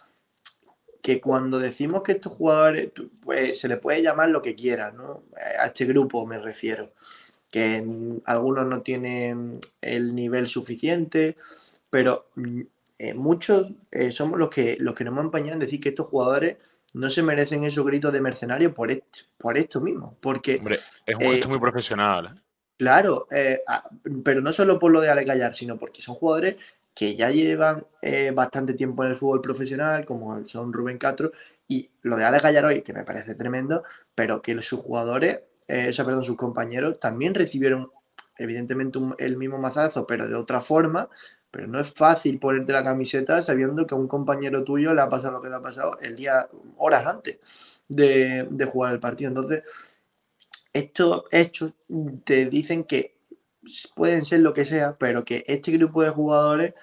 que 1.03 1.21
cuando 1.21 1.59
decimos 1.59 2.03
que 2.03 2.13
estos 2.13 2.33
jugadores, 2.33 2.93
pues 3.23 3.59
se 3.59 3.69
le 3.69 3.79
puede 3.79 4.03
llamar 4.03 4.29
lo 4.29 4.43
que 4.43 4.55
quieras, 4.55 4.95
¿no? 4.95 5.23
A 5.59 5.67
este 5.67 5.85
grupo 5.87 6.27
me 6.27 6.39
refiero, 6.39 6.93
que 7.51 7.83
algunos 8.27 8.67
no 8.67 8.83
tienen 8.83 9.61
el 9.81 10.15
nivel 10.15 10.47
suficiente, 10.47 11.37
pero 11.89 12.27
eh, 12.99 13.15
muchos 13.15 13.71
eh, 13.91 14.11
somos 14.11 14.39
los 14.39 14.51
que, 14.51 14.77
los 14.81 14.95
que 14.95 15.05
nos 15.05 15.13
hemos 15.13 15.25
empeñado 15.27 15.55
en 15.55 15.61
decir 15.61 15.81
que 15.81 15.91
estos 15.91 16.07
jugadores 16.09 16.57
no 16.95 17.11
se 17.11 17.23
merecen 17.23 17.65
esos 17.65 17.85
gritos 17.85 18.13
de 18.13 18.21
mercenario 18.21 18.75
por, 18.75 18.91
esto, 18.91 19.21
por 19.37 19.57
esto 19.57 19.81
mismo, 19.81 20.17
porque 20.21 20.57
Hombre, 20.57 20.77
es 21.07 21.15
un 21.15 21.23
Eh, 21.23 21.29
gesto 21.33 21.49
muy 21.49 21.59
profesional. 21.59 22.27
¿eh? 22.37 22.41
Claro, 22.79 23.27
eh, 23.31 23.61
a- 23.67 23.89
pero 24.25 24.41
no 24.41 24.53
solo 24.53 24.79
por 24.79 24.93
lo 24.93 25.01
de 25.01 25.25
Gallar, 25.25 25.55
sino 25.55 25.79
porque 25.79 26.01
son 26.01 26.15
jugadores 26.15 26.57
que 26.95 27.15
ya 27.15 27.31
llevan 27.31 27.87
eh, 28.03 28.33
bastante 28.35 28.75
tiempo 28.75 29.05
en 29.05 29.11
el 29.11 29.17
fútbol 29.17 29.41
profesional, 29.41 30.05
como 30.05 30.45
son 30.49 30.73
Rubén 30.73 30.99
Castro, 30.99 31.33
y 31.69 31.91
lo 32.03 32.17
de 32.17 32.25
Alex 32.25 32.43
Gallar 32.43 32.65
hoy, 32.65 32.83
que 32.83 32.93
me 32.93 33.05
parece 33.05 33.35
tremendo, 33.35 33.85
pero 34.15 34.43
que 34.43 34.61
sus 34.63 34.81
jugadores, 34.81 35.41
eh, 35.69 35.89
o 35.91 35.93
sea, 35.93 36.05
perdón, 36.05 36.25
sus 36.25 36.37
compañeros 36.37 36.99
también 36.99 37.35
recibieron 37.35 37.91
evidentemente 38.37 38.99
un- 38.99 39.15
el 39.19 39.37
mismo 39.37 39.59
mazazo, 39.59 40.07
pero 40.07 40.27
de 40.29 40.35
otra 40.35 40.61
forma, 40.61 41.09
pero 41.51 41.67
no 41.67 41.79
es 41.81 41.93
fácil 41.93 42.39
ponerte 42.39 42.73
la 42.73 42.85
camiseta 42.85 43.43
sabiendo 43.43 43.87
que 43.87 43.95
a 43.95 43.99
un 43.99 44.09
compañero 44.09 44.65
tuyo 44.65 44.95
le 44.95 45.03
ha 45.03 45.09
pasado 45.09 45.35
lo 45.35 45.43
que 45.43 45.49
le 45.49 45.57
ha 45.57 45.63
pasado 45.63 45.99
el 46.01 46.17
día, 46.17 46.49
horas 46.77 47.07
antes 47.07 47.39
de, 47.89 48.47
de 48.51 48.65
jugar 48.67 48.93
el 48.93 49.01
partido. 49.01 49.29
Entonces, 49.29 49.63
estos 50.73 51.25
hechos 51.31 51.73
te 52.25 52.47
dicen 52.47 52.85
que 52.85 53.19
pueden 53.95 54.25
ser 54.25 54.41
lo 54.41 54.53
que 54.53 54.65
sea, 54.65 54.97
pero 54.99 55.25
que 55.25 55.45
este 55.47 55.73
grupo 55.73 56.03
de 56.03 56.11
jugadores 56.11 56.75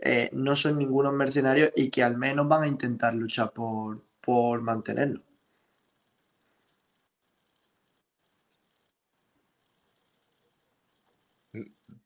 eh, 0.00 0.30
no 0.32 0.54
son 0.56 0.78
ningunos 0.78 1.12
mercenarios 1.12 1.70
y 1.74 1.90
que 1.90 2.02
al 2.02 2.16
menos 2.16 2.46
van 2.48 2.62
a 2.64 2.68
intentar 2.68 3.14
luchar 3.14 3.52
por, 3.52 4.02
por 4.20 4.60
mantenerlo. 4.62 5.22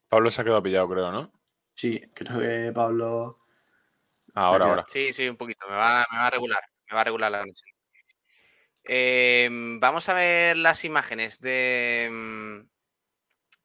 Pablo 0.09 0.31
se 0.31 0.43
ha 0.43 0.45
quedado 0.45 0.63
pillado, 0.63 0.89
creo, 0.89 1.11
¿no? 1.11 1.42
Sí, 1.75 2.01
creo 2.15 2.39
que 2.39 2.73
Pablo. 2.73 3.39
Ah, 4.35 4.47
ahora, 4.47 4.67
ahora. 4.67 4.85
Sí, 4.87 5.13
sí, 5.13 5.29
un 5.29 5.37
poquito. 5.37 5.67
Me 5.69 5.75
va, 5.75 6.07
me 6.11 6.19
va 6.19 6.27
a 6.27 6.31
regular. 6.31 6.63
Me 6.89 6.95
va 6.95 7.01
a 7.01 7.05
regular 7.05 7.31
la 7.31 7.41
conexión. 7.41 7.75
Eh, 8.85 9.49
vamos 9.81 10.09
a 10.09 10.15
ver 10.15 10.57
las 10.57 10.85
imágenes 10.85 11.41
de, 11.41 12.09
mm, 12.11 12.61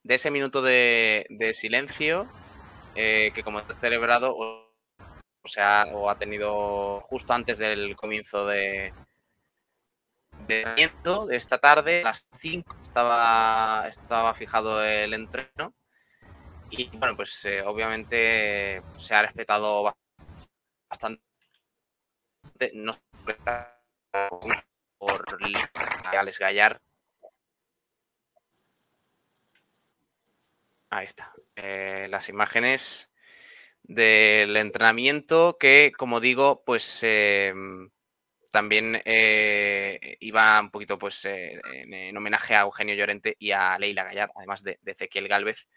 de 0.04 0.16
ese 0.16 0.30
minuto 0.30 0.62
de, 0.62 1.26
de 1.30 1.54
silencio 1.54 2.30
eh, 2.96 3.32
que 3.34 3.44
como 3.44 3.60
he 3.60 3.76
celebrado 3.76 4.36
o, 4.36 4.72
o 5.42 5.48
sea, 5.48 5.86
o 5.94 6.10
ha 6.10 6.18
tenido 6.18 7.02
justo 7.02 7.34
antes 7.34 7.58
del 7.58 7.96
comienzo 7.96 8.46
de, 8.46 8.94
de 10.48 10.66
de 10.66 11.36
esta 11.36 11.58
tarde, 11.58 12.02
a 12.02 12.06
las 12.06 12.28
5 12.32 12.76
estaba, 12.82 13.88
estaba 13.88 14.34
fijado 14.34 14.84
el 14.84 15.14
entreno 15.14 15.74
y 16.72 16.90
bueno, 16.98 17.16
pues 17.16 17.46
eh, 17.46 17.62
obviamente 17.64 18.82
se 18.98 19.16
ha 19.16 19.22
respetado 19.24 19.84
ba- 19.84 19.98
bastante, 20.90 21.22
no 22.74 22.92
por 24.98 25.26
Alex 26.06 26.40
Gallar. 26.40 26.82
Ahí 30.90 31.06
está. 31.06 31.34
Eh, 31.56 32.08
las 32.10 32.30
imágenes 32.30 33.12
del 33.84 34.56
entrenamiento 34.58 35.58
que, 35.60 35.92
como 35.98 36.20
digo, 36.20 36.64
pues 36.66 37.00
eh, 37.04 37.54
también 38.52 39.02
iba 39.06 40.60
un 40.62 40.72
poquito 40.72 40.98
pues 40.98 41.26
en, 41.26 41.94
en 41.94 42.18
homenaje 42.18 42.56
a 42.56 42.62
Eugenio 42.62 42.96
Llorente 42.96 43.36
y 43.40 43.52
a 43.52 43.78
Leila 43.78 44.06
Gallar, 44.06 44.32
además 44.36 44.64
de, 44.64 44.80
de 44.82 44.92
Ezequiel 44.94 45.28
Galvez, 45.28 45.68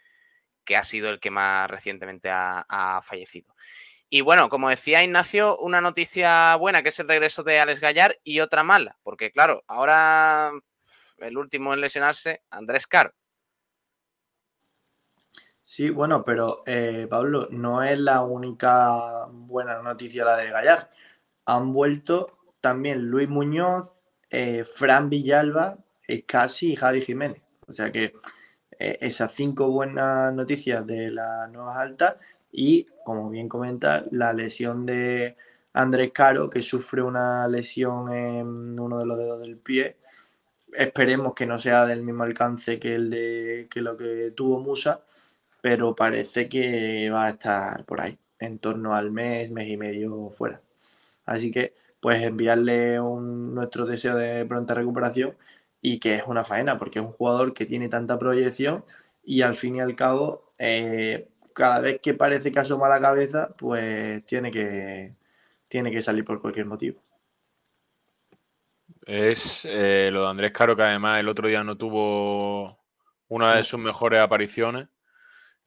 que 0.64 0.76
ha 0.76 0.84
sido 0.84 1.10
el 1.10 1.20
que 1.20 1.30
más 1.30 1.70
recientemente 1.70 2.30
ha, 2.30 3.00
fallecido. 3.02 3.54
Y 4.08 4.22
bueno, 4.22 4.48
como 4.48 4.68
decía 4.68 5.04
Ignacio, 5.04 5.56
una 5.58 5.80
noticia 5.80 6.56
buena 6.56 6.82
que 6.82 6.88
es 6.88 6.98
el 7.00 7.08
regreso 7.08 7.42
de 7.44 7.60
Alex 7.60 7.80
Gallar 7.80 8.18
y 8.24 8.40
otra 8.40 8.62
mala, 8.62 8.98
porque 9.02 9.30
claro, 9.30 9.62
ahora 9.68 10.50
el 11.18 11.36
último 11.36 11.72
en 11.72 11.80
lesionarse, 11.80 12.42
Andrés 12.50 12.86
Caro. 12.86 13.12
Sí, 15.62 15.88
bueno, 15.88 16.24
pero 16.24 16.64
eh, 16.66 17.06
Pablo, 17.08 17.46
no 17.52 17.82
es 17.84 17.96
la 17.98 18.22
única 18.22 19.26
buena 19.30 19.80
noticia 19.82 20.24
la 20.24 20.36
de 20.36 20.50
Gallar. 20.50 20.90
Han 21.44 21.72
vuelto 21.72 22.38
también 22.60 23.06
Luis 23.06 23.28
Muñoz, 23.28 23.94
eh, 24.30 24.64
Fran 24.64 25.08
Villalba, 25.08 25.78
Casi 26.26 26.72
y 26.72 26.76
Javi 26.76 27.02
Jiménez. 27.02 27.40
O 27.68 27.72
sea 27.72 27.92
que 27.92 28.04
eh, 28.04 28.12
esas 28.80 29.32
cinco 29.34 29.70
buenas 29.70 30.32
noticias 30.32 30.86
de 30.86 31.10
las 31.10 31.50
nuevas 31.50 31.76
altas 31.76 32.16
y, 32.50 32.86
como 33.04 33.28
bien 33.28 33.48
comenta, 33.48 34.04
la 34.10 34.32
lesión 34.32 34.86
de 34.86 35.36
Andrés 35.74 36.12
Caro, 36.12 36.48
que 36.48 36.62
sufre 36.62 37.02
una 37.02 37.46
lesión 37.46 38.12
en 38.12 38.80
uno 38.80 38.98
de 38.98 39.06
los 39.06 39.18
dedos 39.18 39.40
del 39.40 39.58
pie. 39.58 39.98
Esperemos 40.72 41.34
que 41.34 41.46
no 41.46 41.58
sea 41.58 41.84
del 41.84 42.02
mismo 42.02 42.22
alcance 42.22 42.78
que, 42.78 42.94
el 42.94 43.10
de, 43.10 43.68
que 43.70 43.82
lo 43.82 43.96
que 43.96 44.32
tuvo 44.34 44.60
Musa, 44.60 45.02
pero 45.60 45.94
parece 45.94 46.48
que 46.48 47.10
va 47.10 47.26
a 47.26 47.30
estar 47.30 47.84
por 47.84 48.00
ahí, 48.00 48.18
en 48.38 48.58
torno 48.58 48.94
al 48.94 49.10
mes, 49.10 49.50
mes 49.50 49.68
y 49.68 49.76
medio 49.76 50.30
fuera. 50.30 50.62
Así 51.26 51.50
que, 51.50 51.74
pues 52.00 52.22
enviarle 52.22 52.96
nuestro 52.96 53.84
deseo 53.84 54.16
de 54.16 54.46
pronta 54.46 54.72
recuperación 54.74 55.36
y 55.80 55.98
que 55.98 56.16
es 56.16 56.22
una 56.26 56.44
faena, 56.44 56.78
porque 56.78 56.98
es 56.98 57.04
un 57.04 57.12
jugador 57.12 57.54
que 57.54 57.66
tiene 57.66 57.88
tanta 57.88 58.18
proyección 58.18 58.84
y 59.24 59.42
al 59.42 59.56
fin 59.56 59.76
y 59.76 59.80
al 59.80 59.96
cabo, 59.96 60.52
eh, 60.58 61.28
cada 61.54 61.80
vez 61.80 62.00
que 62.02 62.14
parece 62.14 62.52
que 62.52 62.60
asoma 62.60 62.88
la 62.88 63.00
cabeza, 63.00 63.54
pues 63.58 64.24
tiene 64.26 64.50
que, 64.50 65.14
tiene 65.68 65.90
que 65.90 66.02
salir 66.02 66.24
por 66.24 66.40
cualquier 66.40 66.66
motivo. 66.66 67.00
Es 69.06 69.64
eh, 69.64 70.10
lo 70.12 70.22
de 70.22 70.28
Andrés 70.28 70.52
Caro, 70.52 70.76
que 70.76 70.82
además 70.82 71.20
el 71.20 71.28
otro 71.28 71.48
día 71.48 71.64
no 71.64 71.76
tuvo 71.76 72.78
una 73.28 73.56
de 73.56 73.62
sus 73.62 73.80
mejores 73.80 74.20
apariciones. 74.20 74.88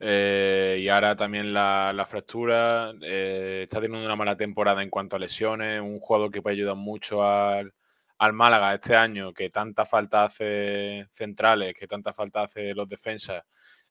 Eh, 0.00 0.78
y 0.80 0.88
ahora 0.88 1.16
también 1.16 1.52
la, 1.52 2.04
fractura. 2.08 2.92
Eh, 3.02 3.62
está 3.64 3.80
teniendo 3.80 4.04
una 4.04 4.16
mala 4.16 4.36
temporada 4.36 4.82
en 4.82 4.90
cuanto 4.90 5.16
a 5.16 5.18
lesiones. 5.18 5.80
Un 5.80 6.00
jugador 6.00 6.30
que 6.30 6.42
puede 6.42 6.56
ayudar 6.56 6.76
mucho 6.76 7.24
al, 7.24 7.72
al 8.18 8.32
Málaga 8.32 8.74
este 8.74 8.96
año, 8.96 9.32
que 9.32 9.50
tanta 9.50 9.84
falta 9.84 10.24
hace 10.24 11.08
centrales, 11.12 11.74
que 11.74 11.86
tanta 11.86 12.12
falta 12.12 12.42
hace 12.42 12.74
los 12.74 12.88
defensas 12.88 13.44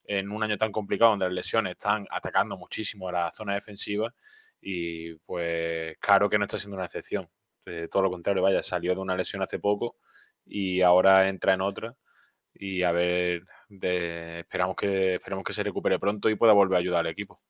en 0.06 0.32
un 0.32 0.44
año 0.44 0.58
tan 0.58 0.72
complicado 0.72 1.12
donde 1.12 1.25
las 1.25 1.34
lesiones 1.34 1.72
están 1.72 2.06
atacando 2.10 2.58
muchísimo 2.58 3.10
a 3.10 3.12
la 3.12 3.32
zona 3.32 3.53
defensiva. 3.53 4.13
Y 4.62 5.15
pues, 5.15 5.98
claro 6.00 6.30
que 6.30 6.38
no 6.38 6.46
está 6.46 6.58
siendo 6.58 6.75
una 6.77 6.86
excepción. 6.86 7.30
Eh, 7.65 7.88
todo 7.89 8.03
lo 8.03 8.12
contrario, 8.12 8.44
vaya, 8.44 8.63
salió 8.63 8.94
de 8.94 9.01
una 9.01 9.15
lesión 9.15 9.42
hace 9.42 9.60
poco 9.60 9.98
y 10.46 10.82
ahora 10.82 11.27
entra 11.27 11.53
en 11.53 11.62
otra. 11.62 11.96
Y 12.53 12.84
a 12.84 12.92
ver, 12.92 13.44
esperamos, 13.70 14.75
que, 14.75 15.15
esperamos 15.15 15.44
que 15.44 15.53
se 15.53 15.63
recupere 15.63 16.00
pronto 16.00 16.30
y 16.30 16.36
pueda 16.36 16.53
volver 16.53 16.77
a 16.77 16.80
ayudar 16.80 17.00
al 17.01 17.08
equipo. 17.08 17.42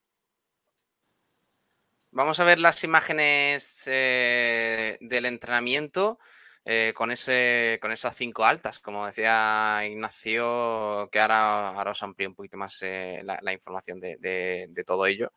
Vamos 2.11 2.39
a 2.39 2.43
ver 2.43 2.59
las 2.59 2.83
imágenes 2.83 3.83
eh, 3.87 4.97
del 5.01 5.25
entrenamiento. 5.25 6.19
Eh, 6.65 6.93
con, 6.95 7.11
ese, 7.11 7.77
con 7.81 7.91
esas 7.91 8.15
cinco 8.15 8.45
altas, 8.45 8.79
como 8.79 9.05
decía 9.05 9.81
Ignacio, 9.85 11.09
que 11.11 11.19
ahora, 11.19 11.69
ahora 11.69 11.91
os 11.91 12.01
amplío 12.03 12.29
un 12.29 12.35
poquito 12.35 12.57
más 12.57 12.79
la, 12.81 13.53
información 13.53 13.99
de, 13.99 14.83
todo 14.85 15.05
ello. 15.05 15.31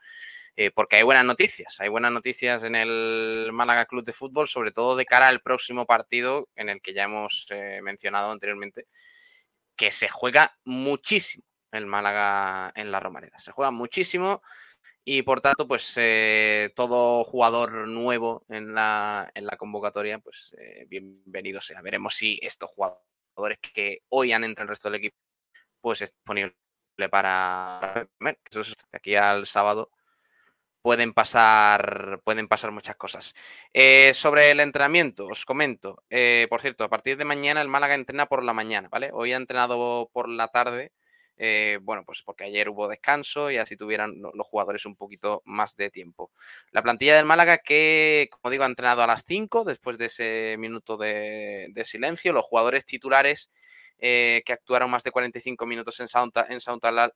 Eh, 0.56 0.70
porque 0.70 0.96
hay 0.96 1.02
buenas 1.02 1.24
noticias. 1.24 1.80
Hay 1.80 1.88
buenas 1.88 2.12
noticias 2.12 2.62
en 2.64 2.76
el 2.76 3.50
Málaga 3.52 3.86
Club 3.86 4.04
de 4.04 4.12
Fútbol, 4.12 4.48
sobre 4.48 4.72
todo 4.72 4.96
de 4.96 5.04
cara 5.04 5.28
al 5.28 5.40
próximo 5.42 5.84
partido 5.84 6.48
en 6.54 6.68
el 6.70 6.80
que 6.80 6.94
ya 6.94 7.04
hemos 7.04 7.46
eh, 7.50 7.80
mencionado 7.82 8.30
anteriormente, 8.30 8.86
que 9.76 9.90
se 9.90 10.08
juega 10.08 10.56
muchísimo 10.64 11.44
el 11.72 11.86
Málaga 11.86 12.72
en 12.74 12.90
la 12.90 13.00
Romareda. 13.00 13.38
Se 13.38 13.52
juega 13.52 13.70
muchísimo 13.70 14.42
y 15.06 15.22
por 15.22 15.40
tanto, 15.40 15.66
pues 15.66 15.94
eh, 15.96 16.70
todo 16.74 17.24
jugador 17.24 17.88
nuevo 17.88 18.44
en 18.50 18.74
la, 18.74 19.30
en 19.34 19.46
la 19.46 19.56
convocatoria, 19.56 20.18
pues 20.18 20.54
bienvenido 20.88 21.62
sea. 21.62 21.80
Veremos 21.80 22.14
si 22.14 22.38
estos 22.42 22.70
jugadores 22.70 23.58
que 23.72 24.02
hoy 24.10 24.32
han 24.32 24.44
entrado 24.44 24.64
en 24.64 24.68
el 24.68 24.74
resto 24.74 24.90
del 24.90 24.98
equipo, 24.98 25.16
pues 25.80 26.02
es 26.02 26.12
disponible 26.12 26.54
para, 27.10 28.08
eso 28.50 28.60
es 28.60 28.74
aquí 28.92 29.16
al 29.16 29.46
sábado 29.46 29.90
pueden 30.86 31.12
pasar, 31.12 32.20
pueden 32.22 32.46
pasar 32.46 32.70
muchas 32.70 32.94
cosas. 32.94 33.34
Eh, 33.72 34.12
sobre 34.14 34.52
el 34.52 34.60
entrenamiento, 34.60 35.26
os 35.26 35.44
comento. 35.44 36.04
Eh, 36.08 36.46
por 36.48 36.60
cierto, 36.60 36.84
a 36.84 36.88
partir 36.88 37.16
de 37.16 37.24
mañana 37.24 37.60
el 37.60 37.66
Málaga 37.66 37.96
entrena 37.96 38.26
por 38.26 38.44
la 38.44 38.52
mañana, 38.52 38.88
¿vale? 38.88 39.10
Hoy 39.12 39.32
ha 39.32 39.36
entrenado 39.36 40.08
por 40.12 40.28
la 40.28 40.46
tarde. 40.46 40.92
Eh, 41.38 41.78
bueno, 41.82 42.02
pues 42.04 42.22
porque 42.22 42.44
ayer 42.44 42.68
hubo 42.68 42.88
descanso 42.88 43.50
y 43.50 43.58
así 43.58 43.76
tuvieran 43.76 44.14
los 44.20 44.46
jugadores 44.46 44.86
un 44.86 44.96
poquito 44.96 45.42
más 45.44 45.76
de 45.76 45.90
tiempo. 45.90 46.30
La 46.70 46.82
plantilla 46.82 47.16
del 47.16 47.26
Málaga 47.26 47.58
que, 47.58 48.28
como 48.30 48.50
digo, 48.50 48.64
ha 48.64 48.68
entrenado 48.68 49.02
a 49.02 49.06
las 49.06 49.24
5 49.26 49.64
después 49.64 49.98
de 49.98 50.06
ese 50.06 50.56
minuto 50.58 50.96
de, 50.96 51.70
silencio. 51.84 52.32
Los 52.32 52.46
jugadores 52.46 52.84
titulares 52.84 53.50
eh, 53.98 54.42
que 54.44 54.52
actuaron 54.52 54.90
más 54.90 55.02
de 55.02 55.10
45 55.10 55.66
minutos 55.66 56.00
en 56.00 56.08
Santa, 56.08 56.46
en 56.48 56.58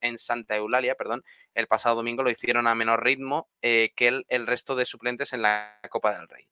en 0.00 0.18
Santa 0.18 0.56
Eulalia 0.56 0.94
perdón, 0.94 1.22
el 1.54 1.66
pasado 1.66 1.96
domingo 1.96 2.22
lo 2.22 2.30
hicieron 2.30 2.66
a 2.66 2.74
menor 2.74 3.04
ritmo 3.04 3.50
eh, 3.60 3.92
que 3.94 4.22
el, 4.26 4.46
resto 4.46 4.74
de 4.76 4.86
suplentes 4.86 5.34
en 5.34 5.42
la 5.42 5.78
Copa 5.90 6.16
del 6.16 6.28
Rey. 6.28 6.48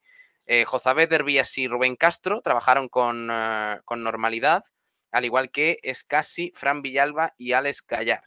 Eh, 0.46 0.64
Dervías 1.08 1.56
y 1.58 1.68
Rubén 1.68 1.96
Castro 1.96 2.40
trabajaron 2.40 2.88
con, 2.88 3.26
normalidad, 3.26 4.62
al 5.10 5.24
igual 5.24 5.50
que 5.50 5.78
Escasi, 5.82 6.52
Fran 6.54 6.82
Villalba 6.82 7.34
y 7.36 7.52
Alex 7.52 7.84
Gallar, 7.86 8.22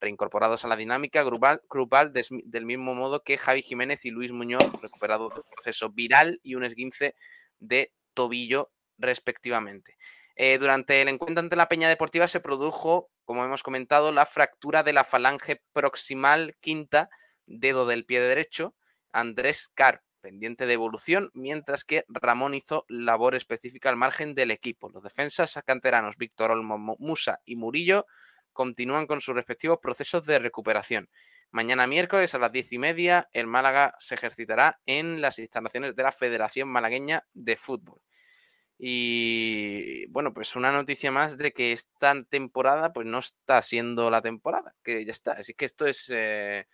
reincorporados 0.00 0.64
a 0.64 0.68
la 0.68 0.76
dinámica 0.76 1.22
grupal, 1.22 1.62
del 2.12 2.66
mismo 2.66 2.94
modo 2.94 3.22
que 3.22 3.38
Javi 3.38 3.62
Jiménez 3.62 4.04
y 4.04 4.10
Luis 4.10 4.32
Muñoz, 4.32 4.64
recuperados 4.80 5.34
del 5.34 5.44
proceso 5.44 5.90
viral 5.90 6.40
y 6.42 6.54
un 6.54 6.64
esguince 6.64 7.14
de 7.58 7.92
tobillo 8.12 8.70
respectivamente. 8.98 9.96
Eh, 10.36 10.58
durante 10.58 11.00
el 11.00 11.08
encuentro 11.08 11.40
ante 11.40 11.56
la 11.56 11.68
Peña 11.68 11.88
Deportiva 11.88 12.28
se 12.28 12.40
produjo, 12.40 13.10
como 13.24 13.44
hemos 13.44 13.62
comentado, 13.62 14.12
la 14.12 14.26
fractura 14.26 14.82
de 14.82 14.92
la 14.92 15.04
falange 15.04 15.62
proximal 15.72 16.56
quinta, 16.60 17.08
dedo 17.46 17.86
del 17.86 18.04
pie 18.04 18.20
derecho, 18.20 18.74
Andrés 19.12 19.68
Carr, 19.72 20.03
pendiente 20.24 20.64
de 20.64 20.72
evolución, 20.72 21.30
mientras 21.34 21.84
que 21.84 22.06
Ramón 22.08 22.54
hizo 22.54 22.86
labor 22.88 23.34
específica 23.34 23.90
al 23.90 23.96
margen 23.96 24.34
del 24.34 24.50
equipo. 24.50 24.88
Los 24.88 25.02
defensas 25.02 25.60
canteranos 25.66 26.16
Víctor 26.16 26.50
Olmo, 26.50 26.78
Musa 26.98 27.40
y 27.44 27.56
Murillo 27.56 28.06
continúan 28.54 29.06
con 29.06 29.20
sus 29.20 29.34
respectivos 29.34 29.80
procesos 29.82 30.24
de 30.24 30.38
recuperación. 30.38 31.10
Mañana 31.50 31.86
miércoles 31.86 32.34
a 32.34 32.38
las 32.38 32.50
diez 32.50 32.72
y 32.72 32.78
media, 32.78 33.28
el 33.34 33.46
Málaga 33.46 33.94
se 33.98 34.14
ejercitará 34.14 34.80
en 34.86 35.20
las 35.20 35.38
instalaciones 35.38 35.94
de 35.94 36.02
la 36.02 36.10
Federación 36.10 36.68
Malagueña 36.68 37.26
de 37.34 37.56
Fútbol. 37.56 38.00
Y 38.78 40.06
bueno, 40.06 40.32
pues 40.32 40.56
una 40.56 40.72
noticia 40.72 41.12
más 41.12 41.36
de 41.36 41.52
que 41.52 41.72
esta 41.72 42.14
temporada 42.24 42.94
pues 42.94 43.06
no 43.06 43.18
está 43.18 43.60
siendo 43.60 44.10
la 44.10 44.22
temporada, 44.22 44.74
que 44.82 45.04
ya 45.04 45.12
está. 45.12 45.32
Así 45.32 45.52
que 45.52 45.66
esto 45.66 45.86
es, 45.86 46.10
eh, 46.14 46.66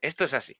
esto 0.00 0.24
es 0.24 0.34
así. 0.34 0.58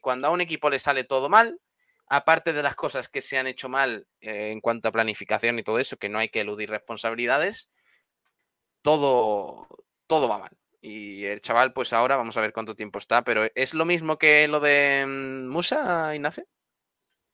Cuando 0.00 0.28
a 0.28 0.30
un 0.30 0.40
equipo 0.40 0.70
le 0.70 0.78
sale 0.78 1.04
todo 1.04 1.28
mal, 1.28 1.58
aparte 2.06 2.52
de 2.52 2.62
las 2.62 2.74
cosas 2.74 3.08
que 3.08 3.20
se 3.20 3.38
han 3.38 3.46
hecho 3.46 3.68
mal 3.68 4.06
eh, 4.20 4.50
en 4.50 4.60
cuanto 4.60 4.88
a 4.88 4.92
planificación 4.92 5.58
y 5.58 5.62
todo 5.62 5.78
eso, 5.78 5.96
que 5.96 6.08
no 6.08 6.18
hay 6.18 6.28
que 6.28 6.40
eludir 6.40 6.70
responsabilidades, 6.70 7.70
todo, 8.82 9.66
todo 10.06 10.28
va 10.28 10.38
mal. 10.38 10.50
Y 10.80 11.24
el 11.24 11.40
chaval, 11.40 11.72
pues 11.72 11.92
ahora 11.92 12.16
vamos 12.16 12.36
a 12.36 12.40
ver 12.40 12.52
cuánto 12.52 12.74
tiempo 12.74 12.98
está, 12.98 13.22
pero 13.22 13.48
¿es 13.54 13.72
lo 13.72 13.84
mismo 13.84 14.18
que 14.18 14.48
lo 14.48 14.60
de 14.60 15.04
mm, 15.06 15.48
Musa, 15.48 16.14
Ignacio? 16.14 16.44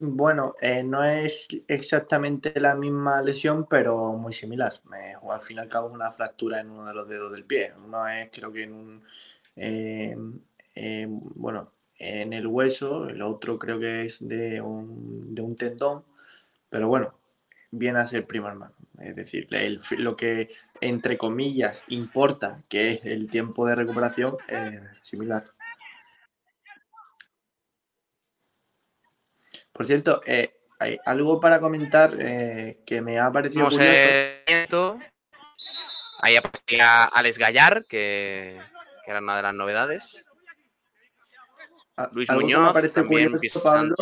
Bueno, 0.01 0.55
eh, 0.61 0.85
no 0.85 1.03
es 1.03 1.49
exactamente 1.67 2.61
la 2.61 2.77
misma 2.77 3.21
lesión, 3.21 3.67
pero 3.69 4.13
muy 4.13 4.33
similar. 4.33 4.73
al 5.29 5.43
fin 5.43 5.57
y 5.57 5.61
al 5.61 5.69
cabo 5.69 5.89
una 5.89 6.13
fractura 6.13 6.61
en 6.61 6.71
uno 6.71 6.87
de 6.87 6.95
los 6.95 7.09
dedos 7.09 7.33
del 7.33 7.45
pie. 7.45 7.73
Uno 7.85 8.07
es 8.07 8.31
creo 8.31 8.53
que 8.53 8.63
en 8.63 8.73
un, 8.75 9.05
eh, 9.57 10.17
eh, 10.77 11.07
bueno, 11.09 11.73
en 11.99 12.33
el 12.33 12.47
hueso, 12.47 13.09
el 13.09 13.23
otro 13.23 13.59
creo 13.59 13.79
que 13.79 14.07
es 14.07 14.19
de 14.21 14.61
un, 14.61 15.35
de 15.35 15.43
un 15.43 15.57
tendón, 15.57 16.05
pero 16.71 16.89
bueno, 16.89 17.19
viene 17.71 17.99
a 17.99 18.07
ser 18.07 18.27
primo 18.27 18.49
hermano. 18.49 18.75
Es 19.01 19.15
decir, 19.15 19.49
lo 19.99 20.17
que 20.17 20.51
entre 20.81 21.17
comillas 21.17 21.85
importa, 21.89 22.63
que 22.69 22.93
es 22.93 23.05
el 23.05 23.29
tiempo 23.31 23.67
de 23.67 23.77
recuperación, 23.77 24.37
es 24.49 24.81
similar. 25.03 25.45
Por 29.73 29.87
cierto, 29.87 30.21
eh, 30.27 30.59
hay 30.81 30.99
algo 31.05 31.41
para 31.41 31.61
comentar 31.61 32.13
eh, 32.19 32.81
que 32.85 33.01
me 33.01 33.21
ha 33.21 33.31
parecido 33.31 33.69
curioso. 33.69 34.99
ahí 36.21 36.37
aparecía 36.37 37.05
Alex 37.05 37.39
Gallar, 37.39 37.85
que, 37.87 38.61
era 39.07 39.21
una 39.21 39.37
de 39.37 39.43
las 39.43 39.55
novedades. 39.55 40.27
Luis 42.13 42.31
Muñoz 42.31 42.67
me 42.69 42.73
parece 42.73 43.05
curioso, 43.05 43.63
Pablo, 43.63 43.95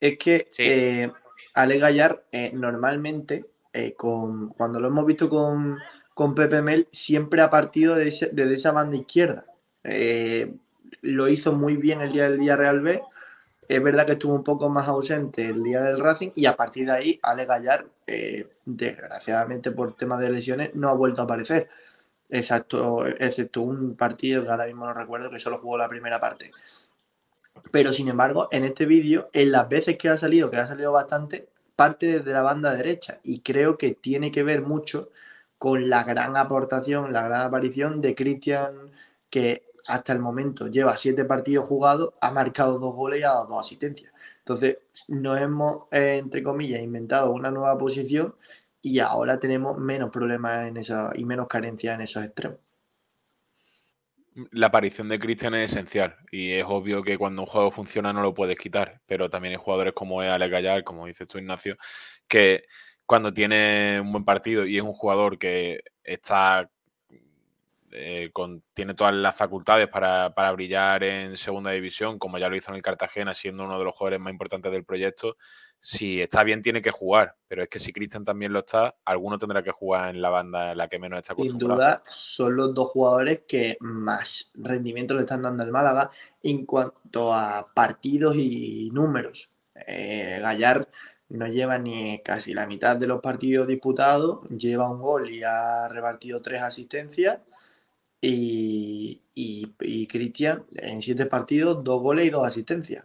es 0.00 0.18
que 0.18 0.48
eh, 0.58 1.10
Alex 1.54 1.80
Gallar 1.80 2.24
normalmente, 2.52 3.46
con, 3.96 4.50
cuando 4.50 4.80
lo 4.80 4.88
hemos 4.88 5.06
visto 5.06 5.28
con, 5.28 5.78
con 6.14 6.34
Pepe 6.34 6.62
Mel, 6.62 6.88
siempre 6.92 7.42
ha 7.42 7.50
partido 7.50 7.94
desde 7.94 8.28
de 8.28 8.54
esa 8.54 8.72
banda 8.72 8.96
izquierda. 8.96 9.46
lo 11.02 11.28
hizo 11.28 11.52
muy 11.52 11.76
bien 11.76 12.00
el 12.00 12.12
día 12.12 12.28
del 12.28 12.38
Villarreal 12.38 12.80
B 12.80 13.02
es 13.68 13.82
verdad 13.82 14.06
que 14.06 14.12
estuvo 14.12 14.34
un 14.34 14.44
poco 14.44 14.68
más 14.68 14.88
ausente 14.88 15.46
el 15.46 15.62
día 15.62 15.80
del 15.82 15.98
Racing 15.98 16.30
y 16.34 16.46
a 16.46 16.56
partir 16.56 16.86
de 16.86 16.92
ahí 16.92 17.20
Ale 17.22 17.46
Gallar, 17.46 17.86
eh, 18.06 18.48
desgraciadamente 18.64 19.70
por 19.70 19.96
temas 19.96 20.20
de 20.20 20.30
lesiones, 20.30 20.74
no 20.74 20.88
ha 20.88 20.94
vuelto 20.94 21.22
a 21.22 21.24
aparecer. 21.24 21.68
Exacto, 22.32 23.06
excepto 23.06 23.60
un 23.60 23.94
partido 23.94 24.42
que 24.42 24.48
ahora 24.48 24.64
mismo 24.64 24.86
no 24.86 24.94
recuerdo 24.94 25.30
que 25.30 25.38
solo 25.38 25.58
jugó 25.58 25.76
la 25.76 25.86
primera 25.86 26.18
parte. 26.18 26.50
Pero 27.70 27.92
sin 27.92 28.08
embargo, 28.08 28.48
en 28.50 28.64
este 28.64 28.86
vídeo, 28.86 29.28
en 29.34 29.52
las 29.52 29.68
veces 29.68 29.98
que 29.98 30.08
ha 30.08 30.16
salido, 30.16 30.50
que 30.50 30.56
ha 30.56 30.66
salido 30.66 30.92
bastante, 30.92 31.50
parte 31.76 32.06
desde 32.06 32.32
la 32.32 32.40
banda 32.40 32.74
derecha 32.74 33.20
y 33.22 33.40
creo 33.40 33.76
que 33.76 33.94
tiene 33.94 34.30
que 34.30 34.42
ver 34.44 34.62
mucho 34.62 35.10
con 35.58 35.90
la 35.90 36.04
gran 36.04 36.38
aportación, 36.38 37.12
la 37.12 37.22
gran 37.28 37.42
aparición 37.42 38.00
de 38.00 38.14
Cristian, 38.14 38.90
que 39.28 39.66
hasta 39.86 40.14
el 40.14 40.20
momento 40.20 40.68
lleva 40.68 40.96
siete 40.96 41.26
partidos 41.26 41.66
jugados, 41.68 42.14
ha 42.22 42.30
marcado 42.30 42.78
dos 42.78 42.94
goles 42.94 43.20
y 43.20 43.24
ha 43.24 43.28
dado 43.28 43.46
dos 43.48 43.60
asistencias. 43.66 44.10
Entonces, 44.38 44.78
nos 45.08 45.38
hemos, 45.38 45.82
eh, 45.90 46.16
entre 46.16 46.42
comillas, 46.42 46.80
inventado 46.80 47.30
una 47.30 47.50
nueva 47.50 47.76
posición 47.76 48.34
y 48.82 48.98
ahora 48.98 49.38
tenemos 49.38 49.78
menos 49.78 50.10
problemas 50.10 50.66
en 50.66 50.76
esa, 50.76 51.12
y 51.14 51.24
menos 51.24 51.46
carencias 51.46 51.94
en 51.94 52.00
esos 52.02 52.24
extremos. 52.24 52.58
la 54.50 54.68
aparición 54.68 55.08
de 55.08 55.18
Cristian 55.20 55.54
es 55.54 55.70
esencial 55.70 56.16
y 56.30 56.52
es 56.52 56.64
obvio 56.66 57.02
que 57.02 57.18
cuando 57.18 57.42
un 57.42 57.46
juego 57.46 57.70
funciona 57.70 58.12
no 58.12 58.22
lo 58.22 58.34
puedes 58.34 58.58
quitar, 58.58 59.00
pero 59.06 59.30
también 59.30 59.52
hay 59.52 59.60
jugadores 59.62 59.92
como 59.94 60.22
es 60.22 60.30
Alex 60.30 60.50
Gallar, 60.50 60.84
como 60.84 61.06
dices 61.06 61.28
tú 61.28 61.38
Ignacio, 61.38 61.76
que 62.26 62.64
cuando 63.06 63.32
tiene 63.32 64.00
un 64.00 64.10
buen 64.10 64.24
partido 64.24 64.66
y 64.66 64.76
es 64.78 64.82
un 64.82 64.94
jugador 64.94 65.38
que 65.38 65.84
está 66.02 66.70
eh, 67.94 68.30
con, 68.32 68.62
tiene 68.72 68.94
todas 68.94 69.14
las 69.14 69.36
facultades 69.36 69.86
para, 69.86 70.52
brillar 70.52 71.04
en 71.04 71.36
segunda 71.36 71.70
división, 71.72 72.18
como 72.18 72.38
ya 72.38 72.48
lo 72.48 72.56
hizo 72.56 72.70
en 72.70 72.76
el 72.76 72.82
Cartagena, 72.82 73.34
siendo 73.34 73.64
uno 73.64 73.78
de 73.78 73.84
los 73.84 73.94
jugadores 73.94 74.20
más 74.20 74.32
importantes 74.32 74.72
del 74.72 74.84
proyecto. 74.84 75.36
Si 75.78 76.20
está 76.20 76.42
bien, 76.42 76.62
tiene 76.62 76.80
que 76.80 76.90
jugar, 76.90 77.36
pero 77.46 77.62
es 77.62 77.68
que 77.68 77.78
si 77.78 77.92
Cristian 77.92 78.24
también 78.24 78.52
lo 78.52 78.60
está, 78.60 78.94
alguno 79.04 79.36
tendrá 79.36 79.62
que 79.62 79.72
jugar 79.72 80.08
en 80.10 80.22
la 80.22 80.30
banda 80.30 80.72
en 80.72 80.78
la 80.78 80.88
que 80.88 80.98
menos 80.98 81.18
está 81.18 81.34
acostumbrado. 81.34 81.74
Sin 81.74 81.76
duda, 81.76 82.02
son 82.06 82.56
los 82.56 82.74
dos 82.74 82.88
jugadores 82.88 83.40
que 83.46 83.76
más 83.80 84.50
rendimiento 84.54 85.14
le 85.14 85.22
están 85.22 85.42
dando 85.42 85.62
al 85.62 85.70
Málaga 85.70 86.10
en 86.42 86.64
cuanto 86.64 87.34
a 87.34 87.68
partidos 87.74 88.36
y 88.36 88.90
números. 88.92 89.50
Eh, 89.86 90.38
Gallar 90.40 90.88
no 91.28 91.46
lleva 91.46 91.78
ni 91.78 92.20
casi 92.22 92.54
la 92.54 92.66
mitad 92.66 92.96
de 92.96 93.08
los 93.08 93.20
partidos 93.20 93.66
disputados, 93.66 94.48
lleva 94.48 94.88
un 94.88 95.00
gol 95.00 95.30
y 95.30 95.42
ha 95.42 95.88
repartido 95.88 96.40
tres 96.40 96.62
asistencias 96.62 97.38
y, 98.22 99.20
y, 99.34 100.06
Cristian 100.06 100.64
en 100.76 101.02
siete 101.02 101.26
partidos, 101.26 101.82
dos 101.84 102.00
goles 102.00 102.26
y 102.26 102.30
dos 102.30 102.46
asistencias. 102.46 103.04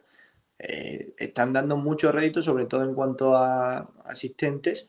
Eh, 0.60 1.14
están 1.18 1.54
dando 1.54 1.78
mucho 1.78 2.12
rédito, 2.12 2.42
sobre 2.42 2.66
todo 2.66 2.84
en 2.84 2.94
cuanto 2.94 3.36
a 3.36 3.80
asistentes, 4.06 4.88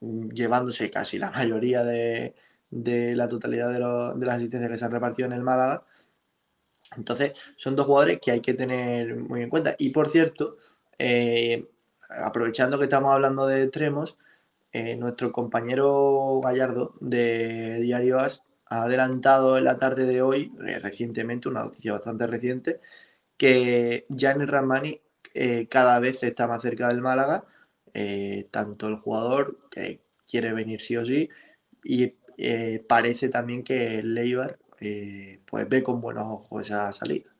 llevándose 0.00 0.90
casi 0.90 1.18
la 1.18 1.30
mayoría 1.30 1.84
de, 1.84 2.34
la 2.70 3.28
totalidad 3.28 3.72
de, 3.72 4.26
las 4.26 4.36
asistencias 4.36 4.70
que 4.70 4.78
se 4.78 4.84
han 4.84 4.92
repartido 4.92 5.26
en 5.26 5.34
el 5.34 5.42
Málaga. 5.42 5.84
Entonces, 6.96 7.32
son 7.56 7.76
dos 7.76 7.86
jugadores 7.86 8.18
que 8.20 8.32
hay 8.32 8.40
que 8.40 8.54
tener 8.54 9.14
muy 9.16 9.42
en 9.42 9.50
cuenta. 9.50 9.76
Y 9.78 9.90
por 9.90 10.08
cierto, 10.08 10.56
eh, 10.98 11.68
aprovechando 12.08 12.78
que 12.78 12.84
estamos 12.84 13.12
hablando 13.12 13.46
de 13.46 13.64
extremos, 13.64 14.18
eh, 14.72 14.96
nuestro 14.96 15.32
compañero 15.32 16.40
Gallardo 16.42 16.94
de 17.00 17.80
Diario 17.80 18.18
As 18.20 18.42
ha 18.70 18.84
adelantado 18.84 19.58
en 19.58 19.64
la 19.64 19.76
tarde 19.76 20.06
de 20.06 20.22
hoy, 20.22 20.52
eh, 20.66 20.78
recientemente, 20.78 21.48
una 21.48 21.64
noticia 21.64 21.92
bastante 21.92 22.26
reciente, 22.26 22.80
que 23.36 24.06
Gianni 24.08 24.46
Ramani 24.46 25.00
eh, 25.34 25.66
cada 25.68 25.98
vez 25.98 26.22
está 26.22 26.46
más 26.46 26.62
cerca 26.62 26.88
del 26.88 27.00
Málaga, 27.00 27.44
eh, 27.92 28.46
tanto 28.50 28.86
el 28.86 28.96
jugador 28.96 29.58
que 29.70 30.00
quiere 30.28 30.52
venir 30.52 30.80
sí 30.80 30.96
o 30.96 31.04
sí, 31.04 31.28
y 31.84 32.14
parece 32.88 33.28
también 33.28 33.62
que 33.62 33.98
el 33.98 34.14
Leibar 34.14 34.58
pues 35.44 35.68
ve 35.68 35.82
con 35.82 36.00
buenos 36.00 36.24
ojos 36.26 36.66
esa 36.66 36.90
salida. 36.92 37.30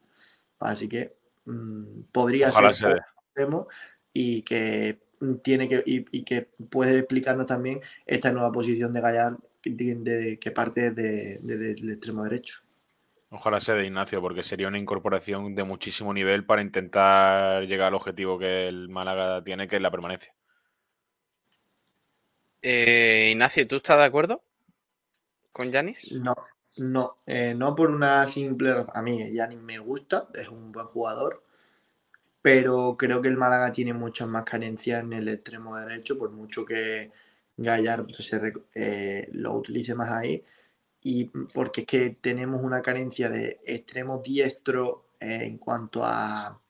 Así 0.58 0.88
que 0.88 1.14
mm, 1.46 2.02
podría 2.12 2.50
ser 2.50 3.00
y 4.12 4.42
que 4.42 5.00
tiene 5.42 5.68
que 5.68 5.82
y, 5.86 6.24
que 6.24 6.48
puede 6.68 6.98
explicarnos 6.98 7.46
también 7.46 7.80
esta 8.06 8.32
nueva 8.32 8.52
posición 8.52 8.92
de 8.92 9.00
Gallardo 9.64 10.40
que 10.40 10.50
parte 10.50 10.90
del 10.90 11.90
extremo 11.90 12.24
derecho. 12.24 12.62
Ojalá 13.32 13.60
sea 13.60 13.76
de 13.76 13.86
Ignacio, 13.86 14.20
porque 14.20 14.42
sería 14.42 14.66
una 14.66 14.78
incorporación 14.78 15.54
de 15.54 15.62
muchísimo 15.62 16.12
nivel 16.12 16.44
para 16.44 16.62
intentar 16.62 17.62
llegar 17.62 17.88
al 17.88 17.94
objetivo 17.94 18.38
que 18.38 18.66
el 18.66 18.88
Málaga 18.88 19.44
tiene, 19.44 19.68
que 19.68 19.76
es 19.76 19.82
la 19.82 19.90
permanencia. 19.90 20.34
Eh, 22.60 23.28
Ignacio, 23.30 23.68
¿tú 23.68 23.76
estás 23.76 23.98
de 23.98 24.04
acuerdo 24.04 24.42
con 25.52 25.70
Yanis? 25.70 26.12
No, 26.12 26.34
no, 26.76 27.18
eh, 27.24 27.54
no 27.56 27.76
por 27.76 27.90
una 27.90 28.26
simple 28.26 28.74
razón. 28.74 28.90
A 28.94 29.02
mí 29.02 29.32
Yanis 29.32 29.60
me 29.60 29.78
gusta, 29.78 30.28
es 30.34 30.48
un 30.48 30.72
buen 30.72 30.86
jugador, 30.86 31.44
pero 32.42 32.96
creo 32.98 33.22
que 33.22 33.28
el 33.28 33.36
Málaga 33.36 33.72
tiene 33.72 33.94
muchas 33.94 34.26
más 34.26 34.44
carencias 34.44 35.04
en 35.04 35.12
el 35.12 35.28
extremo 35.28 35.76
derecho, 35.76 36.18
por 36.18 36.30
mucho 36.32 36.64
que 36.64 37.12
Gallar 37.60 38.06
se, 38.18 38.54
eh, 38.74 39.28
lo 39.32 39.54
utilice 39.54 39.94
más 39.94 40.10
ahí. 40.10 40.42
Y 41.02 41.26
porque 41.26 41.82
es 41.82 41.86
que 41.86 42.10
tenemos 42.20 42.62
una 42.62 42.82
carencia 42.82 43.28
de 43.28 43.60
extremo 43.64 44.22
diestro 44.24 45.06
eh, 45.20 45.40
en 45.42 45.58
cuanto 45.58 46.02
a 46.04 46.60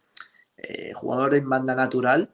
eh, 0.57 0.93
jugadores 0.95 1.41
en 1.43 1.49
banda 1.49 1.75
natural 1.75 2.31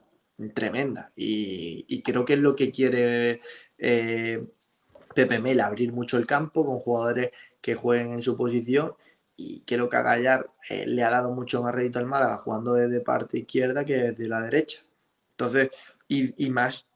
tremenda. 0.53 1.11
Y, 1.15 2.01
creo 2.03 2.25
que 2.25 2.33
es 2.33 2.39
lo 2.39 2.55
que 2.55 2.71
quiere 2.71 3.41
Pepe 3.77 5.39
Mel, 5.39 5.61
abrir 5.61 5.91
mucho 5.91 6.17
el 6.17 6.27
campo 6.27 6.65
con 6.65 6.79
jugadores 6.79 7.31
que 7.61 7.75
jueguen 7.75 8.13
en 8.13 8.23
su 8.23 8.37
posición. 8.37 8.93
Y 9.35 9.61
creo 9.61 9.89
que 9.89 9.97
a 9.97 10.01
Gallar 10.01 10.49
le 10.85 11.03
ha 11.03 11.09
dado 11.11 11.31
mucho 11.31 11.61
más 11.63 11.73
rédito 11.73 11.99
al 11.99 12.05
Málaga 12.05 12.37
jugando 12.37 12.73
desde 12.73 13.01
parte 13.01 13.39
izquierda 13.39 13.85
que 13.85 13.95
desde 13.97 14.27
la 14.27 14.41
derecha. 14.41 14.83
Entonces, 15.31 15.69
y 16.07 16.49
más 16.49 16.87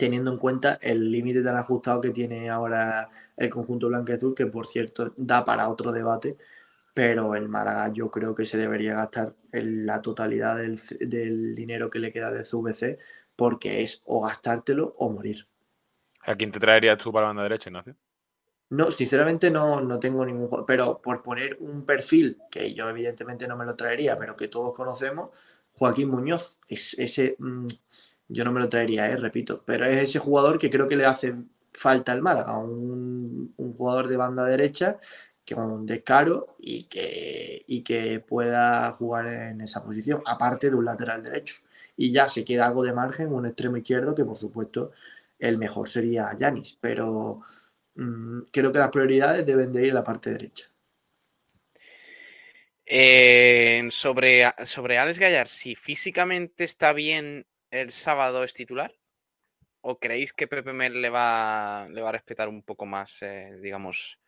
teniendo 0.00 0.32
en 0.32 0.38
cuenta 0.38 0.78
el 0.80 1.12
límite 1.12 1.42
tan 1.42 1.56
ajustado 1.56 2.00
que 2.00 2.10
tiene 2.10 2.48
ahora 2.48 3.10
el 3.36 3.50
conjunto 3.50 3.88
blanco 3.88 4.12
azul, 4.12 4.34
que 4.34 4.46
por 4.46 4.66
cierto 4.66 5.12
da 5.16 5.44
para 5.44 5.68
otro 5.68 5.92
debate, 5.92 6.38
pero 6.94 7.34
el 7.34 7.48
Málaga 7.48 7.92
yo 7.92 8.10
creo 8.10 8.34
que 8.34 8.46
se 8.46 8.56
debería 8.56 8.94
gastar 8.94 9.34
en 9.52 9.84
la 9.84 10.00
totalidad 10.00 10.56
del, 10.56 11.54
dinero 11.54 11.90
que 11.90 11.98
le 11.98 12.12
queda 12.12 12.32
de 12.32 12.44
CVC, 12.44 12.98
porque 13.36 13.82
es 13.82 14.00
o 14.06 14.22
gastártelo 14.22 14.94
o 14.98 15.10
morir. 15.10 15.46
¿A 16.22 16.34
quién 16.34 16.50
te 16.50 16.58
traerías 16.58 16.98
tú 16.98 17.12
para 17.12 17.24
la 17.24 17.28
banda 17.28 17.42
derecha, 17.42 17.68
Ignacio? 17.68 17.94
No, 18.70 18.90
sinceramente 18.90 19.50
no, 19.50 19.80
no 19.80 19.98
tengo 19.98 20.24
ningún 20.24 20.64
pero 20.64 21.00
por 21.02 21.22
poner 21.22 21.56
un 21.60 21.84
perfil 21.84 22.38
que 22.50 22.72
yo 22.72 22.88
evidentemente 22.88 23.46
no 23.46 23.56
me 23.56 23.66
lo 23.66 23.74
traería, 23.74 24.16
pero 24.16 24.34
que 24.34 24.48
todos 24.48 24.74
conocemos, 24.74 25.30
Joaquín 25.74 26.08
Muñoz, 26.08 26.58
es 26.68 26.98
ese... 26.98 27.36
Mm, 27.38 27.66
yo 28.30 28.44
no 28.44 28.52
me 28.52 28.60
lo 28.60 28.68
traería, 28.68 29.10
¿eh? 29.10 29.16
repito, 29.16 29.62
pero 29.66 29.84
es 29.84 29.98
ese 29.98 30.18
jugador 30.18 30.58
que 30.58 30.70
creo 30.70 30.86
que 30.86 30.96
le 30.96 31.04
hace 31.04 31.34
falta 31.72 32.12
al 32.12 32.22
Málaga, 32.22 32.58
un, 32.58 33.52
un 33.56 33.72
jugador 33.74 34.08
de 34.08 34.16
banda 34.16 34.44
derecha 34.44 34.98
que 35.44 35.54
con 35.54 35.84
descaro 35.86 36.54
y 36.58 36.84
que, 36.84 37.64
y 37.66 37.82
que 37.82 38.20
pueda 38.20 38.92
jugar 38.92 39.26
en 39.26 39.60
esa 39.60 39.82
posición, 39.82 40.22
aparte 40.26 40.70
de 40.70 40.76
un 40.76 40.84
lateral 40.84 41.22
derecho. 41.22 41.56
Y 41.96 42.12
ya 42.12 42.28
se 42.28 42.44
queda 42.44 42.66
algo 42.66 42.84
de 42.84 42.92
margen, 42.92 43.32
un 43.32 43.46
extremo 43.46 43.76
izquierdo, 43.76 44.14
que 44.14 44.24
por 44.24 44.36
supuesto 44.36 44.92
el 45.38 45.58
mejor 45.58 45.88
sería 45.88 46.36
Yanis, 46.38 46.78
pero 46.80 47.42
mm, 47.96 48.42
creo 48.52 48.72
que 48.72 48.78
las 48.78 48.90
prioridades 48.90 49.44
deben 49.44 49.72
de 49.72 49.86
ir 49.86 49.90
a 49.92 49.94
la 49.94 50.04
parte 50.04 50.30
derecha. 50.30 50.66
Eh, 52.86 53.86
sobre, 53.90 54.52
sobre 54.64 54.98
Alex 54.98 55.18
Gallar, 55.18 55.46
si 55.46 55.74
físicamente 55.74 56.64
está 56.64 56.92
bien 56.92 57.46
el 57.70 57.90
sábado 57.90 58.44
es 58.44 58.54
titular? 58.54 58.94
¿O 59.82 59.98
creéis 59.98 60.32
que 60.32 60.46
Pepe 60.46 60.72
Mel 60.72 61.00
le 61.00 61.08
va, 61.08 61.88
le 61.90 62.02
va 62.02 62.10
a 62.10 62.12
respetar 62.12 62.48
un 62.48 62.62
poco 62.62 62.84
más, 62.84 63.22
eh, 63.22 63.58
digamos, 63.62 64.18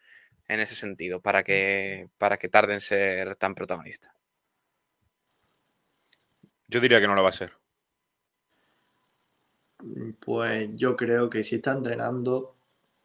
en 0.48 0.60
ese 0.60 0.74
sentido, 0.74 1.20
para 1.20 1.42
que, 1.42 2.08
para 2.18 2.38
que 2.38 2.48
tarde 2.48 2.74
en 2.74 2.80
ser 2.80 3.36
tan 3.36 3.54
protagonista? 3.54 4.14
Yo 6.68 6.80
diría 6.80 7.00
que 7.00 7.06
no 7.06 7.14
lo 7.14 7.22
va 7.22 7.28
a 7.28 7.32
ser. 7.32 7.52
Pues 10.20 10.70
yo 10.74 10.96
creo 10.96 11.28
que 11.28 11.44
si 11.44 11.56
está 11.56 11.72
entrenando 11.72 12.56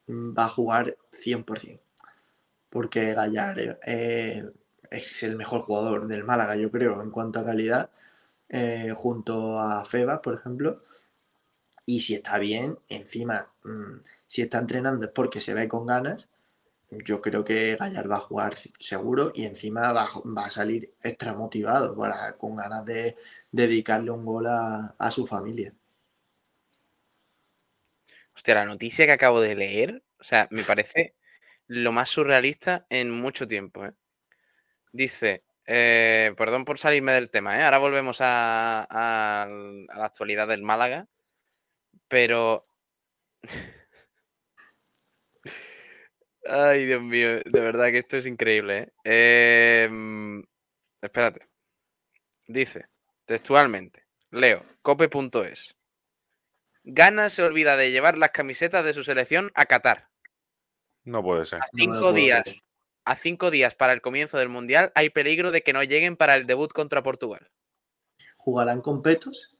va 0.10 0.45
a 0.45 0.50
jugar 0.50 0.97
100%. 1.12 1.82
Porque 2.69 3.13
Gallar 3.13 3.80
eh, 3.86 4.45
es 4.89 5.23
el 5.23 5.36
mejor 5.36 5.62
jugador 5.62 6.08
del 6.08 6.23
Málaga, 6.23 6.56
yo 6.56 6.71
creo, 6.71 7.02
en 7.02 7.12
cuanto 7.12 7.39
a 7.39 7.45
calidad. 7.45 7.89
Eh, 8.49 8.93
junto 8.95 9.60
a 9.60 9.83
Feba, 9.86 10.21
por 10.21 10.33
ejemplo. 10.33 10.83
Y 11.86 12.01
si 12.01 12.15
está 12.15 12.38
bien, 12.39 12.77
encima, 12.89 13.51
mm, 13.63 14.01
si 14.27 14.41
está 14.41 14.60
entrenando 14.60 15.05
es 15.05 15.12
porque 15.12 15.39
se 15.39 15.53
ve 15.53 15.67
con 15.67 15.86
ganas. 15.86 16.27
Yo 16.89 17.21
creo 17.21 17.43
que 17.43 17.75
Gallar 17.77 18.10
va 18.12 18.17
a 18.17 18.19
jugar 18.19 18.55
seguro 18.55 19.31
y 19.36 19.45
encima 19.45 19.91
va, 19.93 20.10
a 20.45 20.49
salir 20.49 20.93
extra 21.01 21.33
motivado 21.33 21.95
para, 21.95 22.38
con 22.38 22.55
ganas 22.55 22.86
de, 22.86 23.17
dedicarle 23.51 24.12
un 24.12 24.25
gol 24.25 24.47
a, 24.47 25.12
su 25.12 25.25
familia. 25.27 25.73
Hostia, 28.36 28.55
la 28.55 28.65
noticia 28.65 29.05
que 29.05 29.12
acabo 29.12 29.41
de 29.41 29.55
leer, 29.55 30.03
o 30.19 30.23
sea, 30.23 30.47
me 30.51 30.63
parece 30.63 31.15
lo 31.67 31.91
más 31.91 32.10
surrealista 32.10 32.86
en 32.89 33.12
mucho 33.12 33.47
tiempo. 33.47 33.86
¿eh? 33.86 33.93
Dice, 34.91 35.43
eh, 35.67 36.34
perdón 36.38 36.63
por 36.63 36.80
salirme 36.80 37.12
del 37.12 37.30
tema, 37.30 37.60
¿eh? 37.60 37.63
ahora 37.63 37.77
volvemos 37.77 38.19
a, 38.21 38.88
la 38.89 40.06
actualidad 40.06 40.47
del 40.47 40.63
Málaga, 40.63 41.08
pero... 42.08 42.65
Ay, 46.49 46.86
Dios 46.86 47.01
mío, 47.01 47.41
de 47.43 47.60
verdad 47.60 47.88
que 47.88 47.97
esto 47.97 48.15
es 48.15 48.25
increíble. 48.25 48.93
¿eh? 49.03 49.84
Em, 49.84 50.41
espérate. 51.01 51.45
Dice, 52.47 52.86
textualmente, 53.25 54.06
leo, 54.32 54.63
cope.es. 54.82 55.75
Gana 56.86 57.30
se 57.30 57.43
olvida 57.43 57.75
de 57.75 57.91
llevar 57.91 58.17
las 58.17 58.32
camisetas 58.32 58.86
de 58.86 58.93
su 58.93 59.03
selección 59.03 59.51
a 59.56 59.65
Qatar. 59.65 60.08
No 61.03 61.21
puede 61.21 61.43
ser. 61.43 61.60
A 61.62 61.67
cinco 61.73 62.13
días 62.13 62.56
a 63.08 63.15
cinco 63.15 63.52
días 63.52 63.74
para 63.74 63.93
el 63.93 64.02
comienzo 64.02 64.38
del 64.38 64.50
Mundial, 64.50 64.91
hay 64.93 65.10
peligro 65.10 65.52
de 65.52 65.63
que 65.63 65.72
no 65.72 65.82
lleguen 65.82 66.17
para 66.17 66.34
el 66.34 66.46
debut 66.46 66.74
contra 66.74 67.04
Portugal. 67.04 67.50
¿Jugarán 68.36 68.82
con 68.82 69.02
petos? 69.02 69.56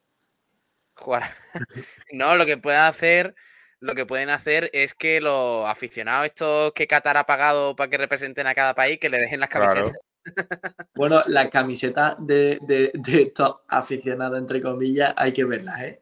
Jugar. 0.96 1.24
no, 2.12 2.36
lo 2.36 2.46
que 2.46 2.58
pueden 2.58 2.82
hacer, 2.82 3.36
lo 3.80 3.96
que 3.96 4.06
pueden 4.06 4.30
hacer 4.30 4.70
es 4.74 4.94
que 4.94 5.22
los 5.22 5.66
aficionados 5.66 6.26
estos 6.26 6.74
que 6.74 6.88
Qatar 6.88 7.16
ha 7.16 7.26
pagado 7.26 7.74
para 7.78 7.90
que 7.90 7.98
representen 7.98 8.48
a 8.48 8.54
cada 8.54 8.76
país, 8.76 9.00
que 9.00 9.10
le 9.10 9.18
dejen 9.18 9.40
las 9.40 9.50
camisetas. 9.50 9.94
Bueno, 10.94 11.24
la 11.28 11.50
camiseta 11.50 12.18
de, 12.20 12.60
de, 12.64 12.92
de 12.94 13.22
estos 13.22 13.62
aficionados, 13.70 14.38
entre 14.38 14.62
comillas, 14.62 15.14
hay 15.16 15.32
que 15.32 15.46
verlas, 15.46 15.82
¿eh? 15.84 16.02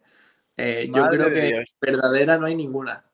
Eh, 0.57 0.89
yo 0.91 1.07
creo 1.09 1.31
que 1.31 1.41
Dios. 1.41 1.75
verdadera 1.79 2.39
no 2.39 2.47
hay 2.47 2.55
ninguna. 2.55 3.05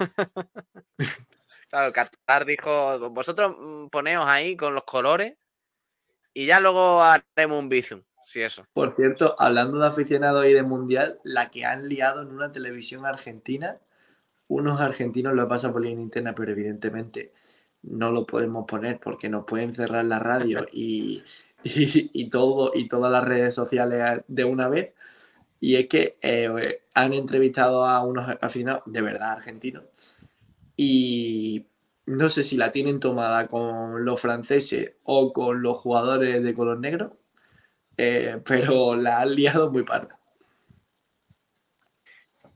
Claro, 1.72 1.90
Qatar 1.90 2.44
dijo, 2.44 3.10
vosotros 3.10 3.56
mm, 3.58 3.86
poneos 3.88 4.26
ahí 4.26 4.58
con 4.58 4.74
los 4.74 4.84
colores 4.84 5.38
y 6.34 6.44
ya 6.44 6.60
luego 6.60 7.02
haremos 7.02 7.58
un 7.58 7.70
bizum. 7.70 8.02
Sí, 8.24 8.42
eso. 8.42 8.64
Por 8.74 8.92
cierto, 8.92 9.34
hablando 9.38 9.78
de 9.78 9.86
aficionados 9.86 10.44
y 10.44 10.52
de 10.52 10.62
mundial, 10.62 11.18
la 11.24 11.50
que 11.50 11.64
han 11.64 11.88
liado 11.88 12.20
en 12.20 12.28
una 12.28 12.52
televisión 12.52 13.06
argentina, 13.06 13.80
unos 14.48 14.82
argentinos 14.82 15.32
lo 15.34 15.48
pasa 15.48 15.72
por 15.72 15.82
línea 15.82 16.02
interna, 16.02 16.34
pero 16.34 16.52
evidentemente 16.52 17.32
no 17.82 18.10
lo 18.12 18.26
podemos 18.26 18.66
poner 18.66 19.00
porque 19.00 19.30
nos 19.30 19.46
pueden 19.46 19.72
cerrar 19.72 20.04
la 20.04 20.18
radio 20.18 20.66
y, 20.72 21.24
y- 21.64 22.10
y 22.12 22.28
todo 22.30 22.72
y 22.74 22.86
todas 22.86 23.10
las 23.10 23.24
redes 23.24 23.54
sociales 23.54 24.22
de 24.28 24.44
una 24.44 24.68
vez. 24.68 24.94
Y 25.60 25.76
es 25.76 25.88
que 25.88 26.18
eh, 26.22 26.82
han 26.94 27.14
entrevistado 27.14 27.84
a 27.86 28.04
unos 28.04 28.28
aficionados 28.42 28.82
de 28.86 29.00
verdad 29.00 29.32
argentinos 29.32 29.84
y 30.76 31.66
no 32.06 32.28
sé 32.28 32.44
si 32.44 32.56
la 32.56 32.72
tienen 32.72 33.00
tomada 33.00 33.46
con 33.48 34.04
los 34.04 34.20
franceses 34.20 34.94
o 35.04 35.32
con 35.32 35.62
los 35.62 35.78
jugadores 35.78 36.42
de 36.42 36.54
color 36.54 36.78
negro, 36.80 37.18
eh, 37.96 38.40
pero 38.44 38.94
la 38.94 39.20
han 39.20 39.34
liado 39.34 39.70
muy 39.70 39.84
parda. 39.84 40.18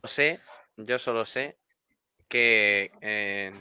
Yo 0.02 0.09
sé, 0.09 0.40
yo 0.76 0.98
solo 0.98 1.24
sé 1.24 1.59
que 2.29 2.92
eh, 3.00 3.52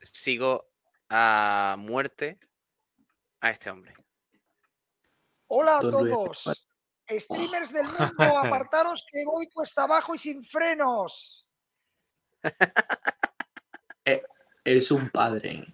sigo 0.00 0.66
a 1.08 1.76
muerte 1.78 2.38
a 3.40 3.50
este 3.50 3.70
hombre. 3.70 3.94
Hola 5.46 5.78
a 5.78 5.80
todos. 5.80 6.66
Streamers 7.08 7.72
del 7.72 7.84
mundo, 7.98 8.38
apartaros 8.38 9.04
que 9.10 9.24
voy 9.24 9.48
cuesta 9.50 9.84
abajo 9.84 10.14
y 10.14 10.18
sin 10.18 10.44
frenos. 10.44 11.43
Es 14.64 14.90
un 14.90 15.10
padre. 15.10 15.66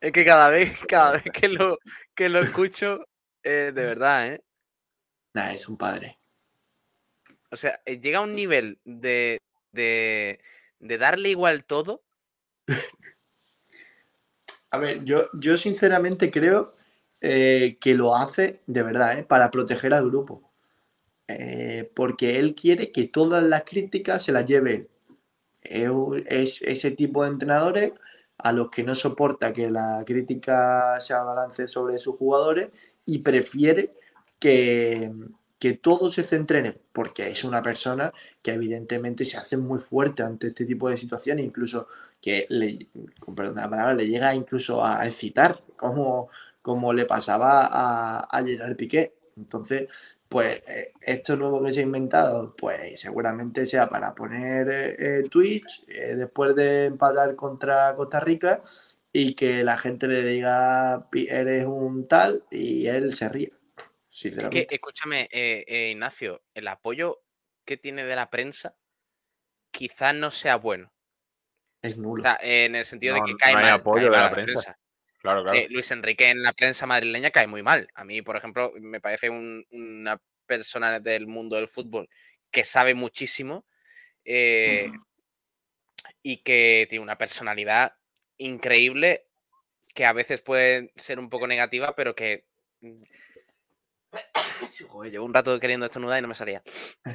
Es 0.00 0.12
que 0.12 0.24
cada 0.24 0.50
vez, 0.50 0.80
cada 0.88 1.12
vez 1.12 1.22
que 1.32 1.48
lo, 1.48 1.78
que 2.14 2.28
lo 2.28 2.40
escucho, 2.40 3.06
eh, 3.42 3.72
de 3.74 3.84
verdad, 3.86 4.34
¿eh? 4.34 4.40
Nah, 5.34 5.52
es 5.52 5.66
un 5.66 5.78
padre. 5.78 6.18
O 7.50 7.56
sea, 7.56 7.80
eh, 7.86 8.00
llega 8.00 8.18
a 8.18 8.22
un 8.22 8.34
nivel 8.34 8.78
de, 8.84 9.40
de, 9.72 10.40
de 10.78 10.98
darle 10.98 11.30
igual 11.30 11.64
todo. 11.64 12.02
A 14.70 14.78
ver, 14.78 15.04
yo, 15.04 15.28
yo 15.34 15.56
sinceramente 15.56 16.30
creo 16.30 16.74
eh, 17.20 17.78
que 17.80 17.94
lo 17.94 18.16
hace 18.16 18.62
de 18.66 18.82
verdad, 18.82 19.18
¿eh? 19.18 19.22
para 19.22 19.50
proteger 19.50 19.94
al 19.94 20.06
grupo. 20.06 20.50
Eh, 21.28 21.90
porque 21.94 22.38
él 22.38 22.54
quiere 22.54 22.92
que 22.92 23.04
todas 23.04 23.42
las 23.42 23.64
críticas 23.64 24.24
se 24.24 24.32
las 24.32 24.46
lleve 24.46 24.74
él. 24.74 24.90
Es 26.26 26.60
ese 26.62 26.90
tipo 26.92 27.22
de 27.22 27.30
entrenadores 27.30 27.92
a 28.38 28.52
los 28.52 28.70
que 28.70 28.82
no 28.82 28.94
soporta 28.94 29.52
que 29.52 29.70
la 29.70 30.02
crítica 30.04 31.00
se 31.00 31.14
abalance 31.14 31.68
sobre 31.68 31.98
sus 31.98 32.16
jugadores 32.16 32.70
y 33.04 33.18
prefiere 33.18 33.94
que, 34.38 35.12
que 35.58 35.74
todo 35.74 36.10
se 36.10 36.24
centre 36.24 36.58
en 36.58 36.66
él, 36.66 36.80
porque 36.92 37.28
es 37.28 37.44
una 37.44 37.62
persona 37.62 38.12
que 38.42 38.52
evidentemente 38.52 39.24
se 39.24 39.36
hace 39.36 39.56
muy 39.56 39.78
fuerte 39.78 40.22
ante 40.22 40.48
este 40.48 40.64
tipo 40.64 40.88
de 40.88 40.96
situaciones, 40.96 41.44
incluso 41.44 41.86
que 42.20 42.46
le, 42.48 42.88
con 43.20 43.34
perdón 43.34 43.56
la 43.56 43.70
palabra, 43.70 43.94
le 43.94 44.08
llega 44.08 44.34
incluso 44.34 44.84
a 44.84 45.06
excitar, 45.06 45.62
como, 45.76 46.28
como 46.62 46.92
le 46.92 47.04
pasaba 47.04 47.66
a, 47.66 48.20
a 48.20 48.44
Gerard 48.44 48.76
Piqué. 48.76 49.14
Entonces, 49.36 49.88
pues 50.32 50.62
eh, 50.66 50.92
esto 51.00 51.36
nuevo 51.36 51.62
que 51.62 51.72
se 51.72 51.80
ha 51.80 51.82
inventado, 51.82 52.56
pues 52.56 52.98
seguramente 53.00 53.66
sea 53.66 53.88
para 53.88 54.14
poner 54.14 54.68
eh, 54.70 54.96
eh, 54.98 55.28
Twitch 55.28 55.84
eh, 55.88 56.16
después 56.16 56.54
de 56.54 56.86
empatar 56.86 57.36
contra 57.36 57.94
Costa 57.94 58.18
Rica 58.20 58.62
y 59.12 59.34
que 59.34 59.62
la 59.62 59.76
gente 59.76 60.08
le 60.08 60.22
diga 60.22 61.06
"Pi- 61.10 61.28
eres 61.28 61.66
un 61.66 62.08
tal 62.08 62.44
y 62.50 62.86
él 62.86 63.14
se 63.14 63.28
ría. 63.28 63.50
Es 64.10 64.48
que, 64.48 64.66
escúchame, 64.70 65.28
eh, 65.30 65.64
eh, 65.66 65.90
Ignacio, 65.90 66.42
el 66.54 66.68
apoyo 66.68 67.22
que 67.66 67.76
tiene 67.76 68.04
de 68.04 68.16
la 68.16 68.30
prensa 68.30 68.74
quizás 69.70 70.14
no 70.14 70.30
sea 70.30 70.56
bueno. 70.56 70.92
Es 71.82 71.98
O 71.98 72.02
nulo. 72.02 72.22
sea, 72.22 72.38
en 72.40 72.74
el 72.74 72.84
sentido 72.84 73.16
No, 73.16 73.24
de 73.24 73.32
que 73.32 73.36
cae 73.38 73.52
no 73.52 73.58
hay 73.58 73.64
mal, 73.64 73.74
apoyo 73.74 73.94
cae 73.94 74.04
de 74.04 74.10
mal 74.10 74.20
la 74.20 74.24
la 74.28 74.30
prensa. 74.30 74.52
prensa. 74.52 74.78
Claro, 75.22 75.42
claro. 75.42 75.58
Eh, 75.58 75.68
Luis 75.70 75.90
Enrique 75.92 76.28
en 76.28 76.42
la 76.42 76.52
prensa 76.52 76.86
madrileña 76.86 77.30
cae 77.30 77.46
muy 77.46 77.62
mal. 77.62 77.88
A 77.94 78.04
mí, 78.04 78.22
por 78.22 78.36
ejemplo, 78.36 78.72
me 78.80 79.00
parece 79.00 79.30
un- 79.30 79.64
una 79.70 80.20
persona 80.46 80.98
del 80.98 81.26
mundo 81.28 81.56
del 81.56 81.68
fútbol 81.68 82.08
que 82.50 82.64
sabe 82.64 82.94
muchísimo 82.94 83.64
eh, 84.24 84.90
y 86.22 86.42
que 86.42 86.86
tiene 86.90 87.02
una 87.02 87.18
personalidad 87.18 87.94
increíble 88.36 89.26
que 89.94 90.04
a 90.06 90.12
veces 90.12 90.42
puede 90.42 90.92
ser 90.96 91.18
un 91.18 91.30
poco 91.30 91.46
negativa, 91.46 91.94
pero 91.94 92.14
que... 92.14 92.46
Llevo 95.10 95.24
un 95.24 95.34
rato 95.34 95.58
queriendo 95.58 95.86
estornudar 95.86 96.18
y 96.18 96.22
no 96.22 96.28
me 96.28 96.34
salía. 96.34 96.62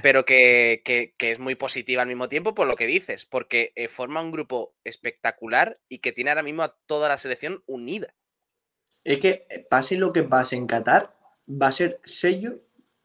Pero 0.02 0.26
que, 0.26 0.82
que- 0.84 1.14
es 1.32 1.40
muy 1.40 1.56
positiva 1.56 2.02
al 2.02 2.08
mismo 2.08 2.30
tiempo 2.30 2.54
por 2.54 2.68
lo 2.68 2.76
que 2.76 2.88
dices, 2.88 3.26
porque 3.26 3.74
eh, 3.76 3.88
forma 3.88 4.22
un 4.22 4.32
grupo 4.32 4.76
espectacular 4.84 5.80
y 5.90 6.00
que 6.00 6.12
tiene 6.12 6.32
ahora 6.32 6.44
mismo 6.44 6.64
a 6.64 6.76
toda 6.86 7.10
la 7.10 7.18
selección 7.18 7.64
unida. 7.66 8.14
Es 9.04 9.20
que 9.20 9.46
eh, 9.50 9.66
pase 9.70 9.98
lo 9.98 10.12
que 10.14 10.24
pase 10.24 10.56
en 10.56 10.68
Qatar, 10.68 11.16
va 11.50 11.68
a 11.68 11.72
ser 11.72 12.00
sello 12.04 12.60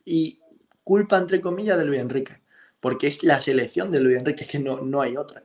y 0.04 0.40
culpa, 0.82 1.18
entre 1.18 1.40
comillas, 1.40 1.78
de 1.78 1.84
Luis 1.84 2.00
Enrique. 2.00 2.40
Porque 2.80 3.06
es 3.06 3.22
la 3.22 3.40
selección 3.40 3.92
de 3.92 4.00
Luis 4.00 4.18
Enrique, 4.18 4.42
es 4.44 4.50
que 4.50 4.58
no, 4.58 4.80
no 4.80 5.00
hay 5.00 5.16
otra. 5.16 5.44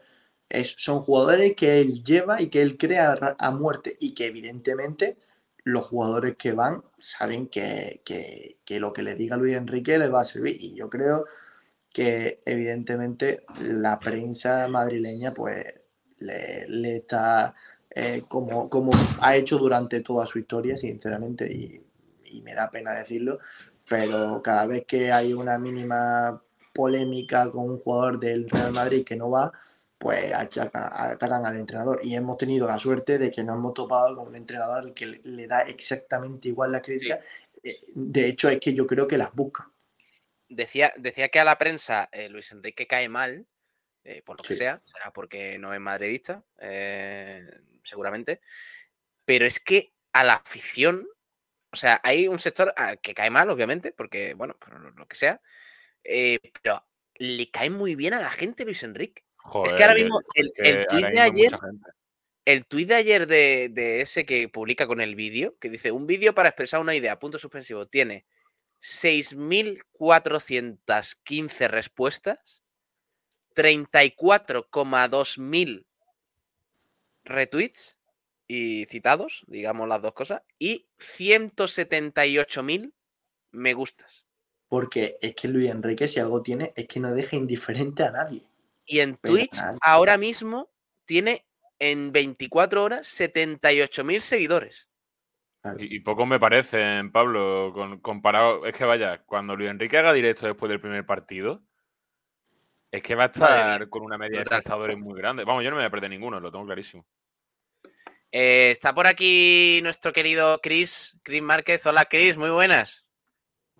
Es, 0.49 0.73
son 0.77 1.01
jugadores 1.01 1.55
que 1.55 1.79
él 1.79 2.03
lleva 2.03 2.41
y 2.41 2.47
que 2.49 2.61
él 2.63 2.77
crea 2.77 3.35
a 3.37 3.51
muerte. 3.51 3.95
Y 3.99 4.13
que 4.15 4.25
evidentemente 4.25 5.17
los 5.67 5.85
jugadores 5.85 6.35
que 6.37 6.53
van 6.53 6.83
saben 6.97 7.47
que, 7.47 8.01
que- 8.05 8.57
lo 8.79 8.93
que 8.93 9.03
le 9.03 9.15
diga 9.15 9.37
Luis 9.37 9.55
Enrique 9.55 9.97
les 9.97 10.13
va 10.13 10.21
a 10.21 10.25
servir. 10.25 10.55
Y 10.59 10.75
yo 10.75 10.89
creo 10.89 11.25
que 11.93 12.41
evidentemente 12.45 13.43
la 13.61 13.99
prensa 13.99 14.67
madrileña 14.67 15.33
pues 15.33 15.65
le, 16.19 16.67
le 16.69 16.97
está 16.97 17.55
eh, 17.89 18.23
como, 18.27 18.69
como 18.69 18.91
ha 19.21 19.35
hecho 19.35 19.57
durante 19.57 20.01
toda 20.01 20.25
su 20.25 20.39
historia, 20.39 20.77
sinceramente, 20.77 21.51
y, 21.51 21.81
y 22.25 22.41
me 22.41 22.53
da 22.53 22.69
pena 22.69 22.93
decirlo, 22.93 23.39
pero 23.87 24.41
cada 24.43 24.67
vez 24.67 24.85
que 24.85 25.11
hay 25.11 25.33
una 25.33 25.57
mínima 25.57 26.41
polémica 26.73 27.49
con 27.51 27.69
un 27.71 27.79
jugador 27.79 28.19
del 28.19 28.49
Real 28.49 28.73
Madrid 28.73 29.03
que 29.05 29.15
no 29.15 29.29
va, 29.31 29.51
pues 29.97 30.31
achaca- 30.33 31.11
atacan 31.11 31.45
al 31.45 31.57
entrenador. 31.57 31.99
Y 32.03 32.15
hemos 32.15 32.37
tenido 32.37 32.67
la 32.67 32.77
suerte 32.79 33.17
de 33.17 33.31
que 33.31 33.43
nos 33.43 33.55
hemos 33.57 33.73
topado 33.73 34.15
con 34.15 34.27
un 34.27 34.35
entrenador 34.35 34.79
al 34.79 34.93
que 34.93 35.05
le, 35.07 35.21
le 35.23 35.47
da 35.47 35.61
exactamente 35.61 36.47
igual 36.47 36.71
la 36.71 36.81
crítica. 36.81 37.19
Eh, 37.63 37.79
De 37.87 38.27
hecho, 38.27 38.49
es 38.49 38.59
que 38.59 38.73
yo 38.73 38.85
creo 38.85 39.07
que 39.07 39.17
las 39.17 39.33
busca. 39.33 39.71
Decía, 40.49 40.93
decía 40.97 41.29
que 41.29 41.39
a 41.39 41.43
la 41.45 41.57
prensa 41.57 42.07
eh, 42.11 42.29
Luis 42.29 42.51
Enrique 42.51 42.87
cae 42.87 43.09
mal, 43.09 43.45
eh, 44.05 44.21
por 44.23 44.37
lo 44.37 44.43
que 44.43 44.53
sea, 44.53 44.81
será 44.85 45.11
porque 45.11 45.57
no 45.57 45.73
es 45.73 45.79
madridista, 45.81 46.43
eh, 46.59 47.45
seguramente, 47.83 48.39
pero 49.25 49.45
es 49.45 49.59
que 49.59 49.93
a 50.13 50.23
la 50.23 50.35
afición, 50.35 51.05
o 51.73 51.75
sea, 51.75 51.99
hay 52.03 52.29
un 52.29 52.39
sector 52.39 52.73
al 52.77 53.01
que 53.01 53.13
cae 53.13 53.29
mal, 53.29 53.49
obviamente, 53.49 53.91
porque, 53.91 54.35
bueno, 54.35 54.55
por 54.57 54.79
lo- 54.79 55.07
que 55.07 55.15
sea, 55.17 55.41
pero 56.01 56.87
le 57.15 57.51
cae 57.51 57.69
muy 57.69 57.95
bien 57.95 58.13
a 58.13 58.21
la 58.21 58.29
gente 58.29 58.63
Luis 58.63 58.83
Enrique. 58.83 59.25
Joder, 59.47 59.75
que 59.75 59.83
ahora 59.83 59.95
mismo 59.95 60.21
el- 60.35 60.53
el 60.57 60.85
de 61.13 61.19
ayer-. 61.21 61.51
El 62.45 62.65
tuit 62.65 62.87
de 62.87 62.95
ayer 62.95 63.27
de, 63.27 63.67
de 63.71 63.99
ese 64.01 64.25
que 64.25 64.47
publica 64.47 64.87
con 64.87 65.01
el 65.01 65.15
vídeo, 65.15 65.57
que 65.59 65.69
dice, 65.69 65.91
un 65.91 66.07
vídeo 66.07 66.33
para 66.33 66.47
expresar 66.49 66.79
una 66.79 66.95
idea, 66.95 67.19
punto 67.19 67.37
suspensivo, 67.37 67.87
tiene 67.87 68.25
6.415 68.79 71.67
respuestas, 71.67 72.63
34,2 73.55 75.39
mil 75.39 75.85
retweets 77.25 77.97
y 78.47 78.85
citados, 78.85 79.43
digamos 79.47 79.89
las 79.89 80.01
dos 80.01 80.13
cosas, 80.13 80.41
y 80.57 80.87
178.000 80.99 82.93
me 83.51 83.73
gustas. 83.73 84.23
Porque 84.69 85.17
es 85.21 85.35
que 85.35 85.49
Luis 85.49 85.69
Enrique, 85.69 86.07
si 86.07 86.19
algo 86.21 86.41
tiene, 86.41 86.71
es 86.75 86.87
que 86.87 86.99
no 87.01 87.13
deja 87.13 87.35
indiferente 87.35 88.03
a 88.03 88.11
nadie. 88.11 88.46
Y 88.87 89.01
en 89.01 89.17
Pero 89.17 89.35
Twitch 89.35 89.57
ahora 89.81 90.17
mismo 90.17 90.71
tiene 91.05 91.45
en 91.77 92.11
24 92.11 92.83
horas 92.83 93.07
78.000 93.07 94.19
seguidores. 94.21 94.89
Y, 95.77 95.97
y 95.97 95.99
pocos 95.99 96.25
me 96.27 96.39
parecen, 96.39 97.11
Pablo, 97.11 97.71
con- 97.73 97.99
comparado. 97.99 98.65
Es 98.65 98.73
que 98.73 98.85
vaya, 98.85 99.21
cuando 99.25 99.55
Luis 99.55 99.69
Enrique 99.69 99.97
haga 99.97 100.13
directo 100.13 100.47
después 100.47 100.69
del 100.69 100.79
primer 100.79 101.05
partido, 101.05 101.61
es 102.89 103.03
que 103.03 103.15
va 103.15 103.25
a 103.25 103.27
estar 103.27 103.89
con 103.89 104.03
una 104.03 104.17
media 104.17 104.37
de 104.37 104.43
espectadores 104.43 104.97
muy 104.97 105.19
grande. 105.19 105.43
Vamos, 105.43 105.63
yo 105.63 105.69
no 105.69 105.75
me 105.75 105.81
voy 105.83 105.87
a 105.87 105.91
perder 105.91 106.09
ninguno, 106.09 106.39
lo 106.39 106.51
tengo 106.51 106.65
clarísimo. 106.65 107.05
Eh, 108.31 108.69
está 108.71 108.93
por 108.93 109.07
aquí 109.07 109.79
nuestro 109.83 110.13
querido 110.13 110.59
Chris, 110.61 111.19
Chris 111.23 111.41
Márquez. 111.41 111.85
Hola, 111.85 112.05
Chris, 112.05 112.37
muy 112.37 112.49
buenas. 112.49 113.06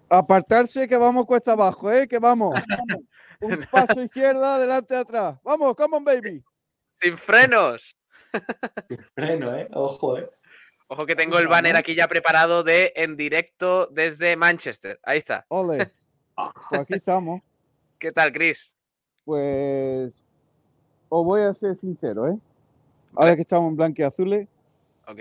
Apartarse 0.10 0.88
que 0.88 0.98
vamos 0.98 1.26
cuesta 1.26 1.52
abajo, 1.54 1.92
¿eh? 1.92 2.08
Que 2.08 2.20
vamos. 2.20 2.54
Un 3.42 3.66
paso 3.70 4.02
izquierda, 4.02 4.56
adelante, 4.56 4.96
atrás. 4.96 5.38
Vamos, 5.44 5.76
come 5.76 5.98
on, 5.98 6.04
baby. 6.04 6.44
Sin 6.86 7.18
frenos. 7.18 7.96
Freno, 9.16 9.56
¿eh? 9.56 9.68
Ojo, 9.74 10.18
¿eh? 10.18 10.30
Ojo 10.88 11.06
que 11.06 11.16
tengo 11.16 11.38
el 11.38 11.48
banner 11.48 11.76
aquí 11.76 11.96
ya 11.96 12.08
preparado 12.08 12.64
de 12.64 12.94
en 12.96 13.18
directo 13.18 13.88
desde 13.88 14.36
Manchester. 14.38 15.00
Ahí 15.04 15.18
está. 15.18 15.46
Ole. 15.50 15.92
Pues 16.70 16.82
aquí 16.82 16.94
estamos. 16.94 17.42
¿Qué 17.98 18.12
tal, 18.12 18.32
Chris? 18.32 18.78
Pues 19.26 20.24
os 21.10 21.26
voy 21.26 21.42
a 21.42 21.52
ser 21.52 21.76
sincero, 21.76 22.28
¿eh? 22.28 22.38
Ahora 23.16 23.36
que 23.36 23.42
estamos 23.42 23.72
en 23.72 23.76
blanqueazules, 23.76 24.48
Ok. 25.08 25.20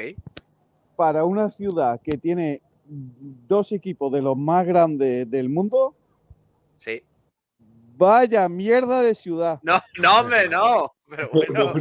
para 0.95 1.25
una 1.25 1.49
ciudad 1.49 1.99
que 2.03 2.19
tiene 2.19 2.61
dos 2.89 3.73
equipos 3.73 4.13
de 4.13 4.23
los 4.23 4.37
más 4.37 4.67
grandes 4.67 5.31
del 5.31 5.49
mundo, 5.49 5.95
Sí. 6.79 7.03
vaya 7.97 8.49
mierda 8.49 9.03
de 9.03 9.15
ciudad. 9.15 9.59
No, 9.63 9.81
no, 9.99 10.21
hombre, 10.21 10.49
no. 10.49 10.93
Pero 11.09 11.31
bueno, 11.33 11.73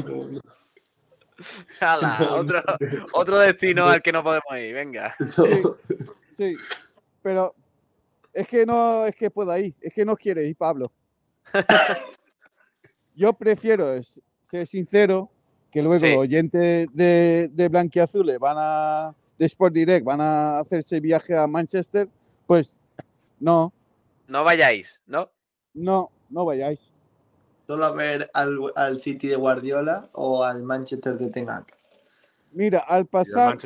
No, 2.01 2.35
otro, 2.37 2.63
otro 3.13 3.39
destino 3.39 3.85
al 3.87 4.01
que 4.01 4.11
no 4.11 4.23
podemos 4.23 4.57
ir. 4.57 4.73
Venga. 4.73 5.13
Sí, 6.31 6.53
pero 7.21 7.53
es 8.33 8.47
que 8.47 8.65
no 8.65 9.05
es 9.05 9.15
que 9.15 9.29
pueda 9.29 9.59
ir, 9.59 9.73
es 9.81 9.93
que 9.93 10.05
no 10.05 10.15
quiere 10.15 10.47
ir 10.47 10.55
Pablo. 10.55 10.91
Yo 13.15 13.33
prefiero 13.33 14.01
ser 14.43 14.67
sincero 14.67 15.29
que 15.71 15.81
luego 15.81 15.99
Sí. 16.05 16.09
los 16.11 16.19
oyentes 16.19 16.87
de, 16.93 17.49
de 17.51 17.69
Blanquiazules 17.69 18.39
van 18.39 18.55
a 18.59 19.15
de 19.37 19.45
Sport 19.45 19.73
Direct 19.73 20.05
van 20.05 20.21
a 20.21 20.59
hacerse 20.59 20.99
viaje 20.99 21.37
a 21.37 21.47
Manchester, 21.47 22.07
pues 22.47 22.75
no, 23.39 23.73
No 24.27 24.43
vayáis, 24.43 25.01
¿no? 25.07 25.29
no, 25.73 26.11
no 26.29 26.45
vayáis. 26.45 26.91
¿Solo 27.67 27.85
a 27.85 27.91
ver 27.91 28.29
al, 28.33 28.59
al 28.75 28.99
City 28.99 29.27
de 29.27 29.35
Guardiola 29.35 30.09
o 30.13 30.43
al 30.43 30.61
Manchester 30.61 31.17
de 31.17 31.29
Ten 31.31 31.49
Hag? 31.49 31.65
Mira, 32.51 32.79
al 32.79 33.01
el 33.01 33.05
pasar 33.07 33.57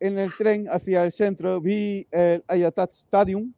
en 0.00 0.18
el 0.18 0.34
tren 0.34 0.66
hacia 0.68 1.04
el 1.04 1.12
centro 1.12 1.60
vi 1.60 2.06
el 2.10 2.44
Ayatat 2.48 2.90
Stadium, 2.92 3.52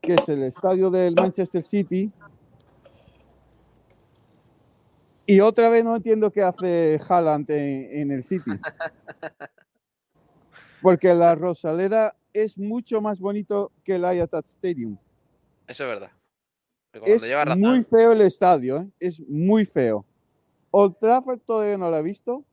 que 0.00 0.14
es 0.14 0.28
el 0.28 0.42
estadio 0.42 0.90
del 0.90 1.14
Manchester 1.14 1.62
City. 1.62 2.10
Y 5.24 5.40
otra 5.40 5.68
vez 5.68 5.84
no 5.84 5.96
entiendo 5.96 6.30
qué 6.30 6.42
hace 6.42 7.00
Haaland 7.08 7.48
en, 7.50 7.88
en 8.00 8.10
el 8.10 8.24
City. 8.24 8.50
Porque 10.82 11.14
la 11.14 11.34
Rosaleda 11.34 12.14
es 12.32 12.58
mucho 12.58 13.00
más 13.00 13.20
bonito 13.20 13.72
que 13.84 13.94
el 13.94 14.04
Ayatat 14.04 14.46
Stadium. 14.46 14.98
Eso 15.66 15.84
es 15.84 15.88
verdad. 15.88 16.10
Es 17.04 17.22
lleva 17.22 17.56
muy 17.56 17.82
feo 17.82 18.12
el 18.12 18.20
estadio, 18.20 18.78
¿eh? 18.78 18.88
es 19.00 19.20
muy 19.20 19.64
feo. 19.64 20.04
Old 20.70 20.98
Trafford 20.98 21.40
todavía 21.40 21.78
no 21.78 21.90
lo 21.90 21.96
he 21.96 22.02
visto, 22.02 22.44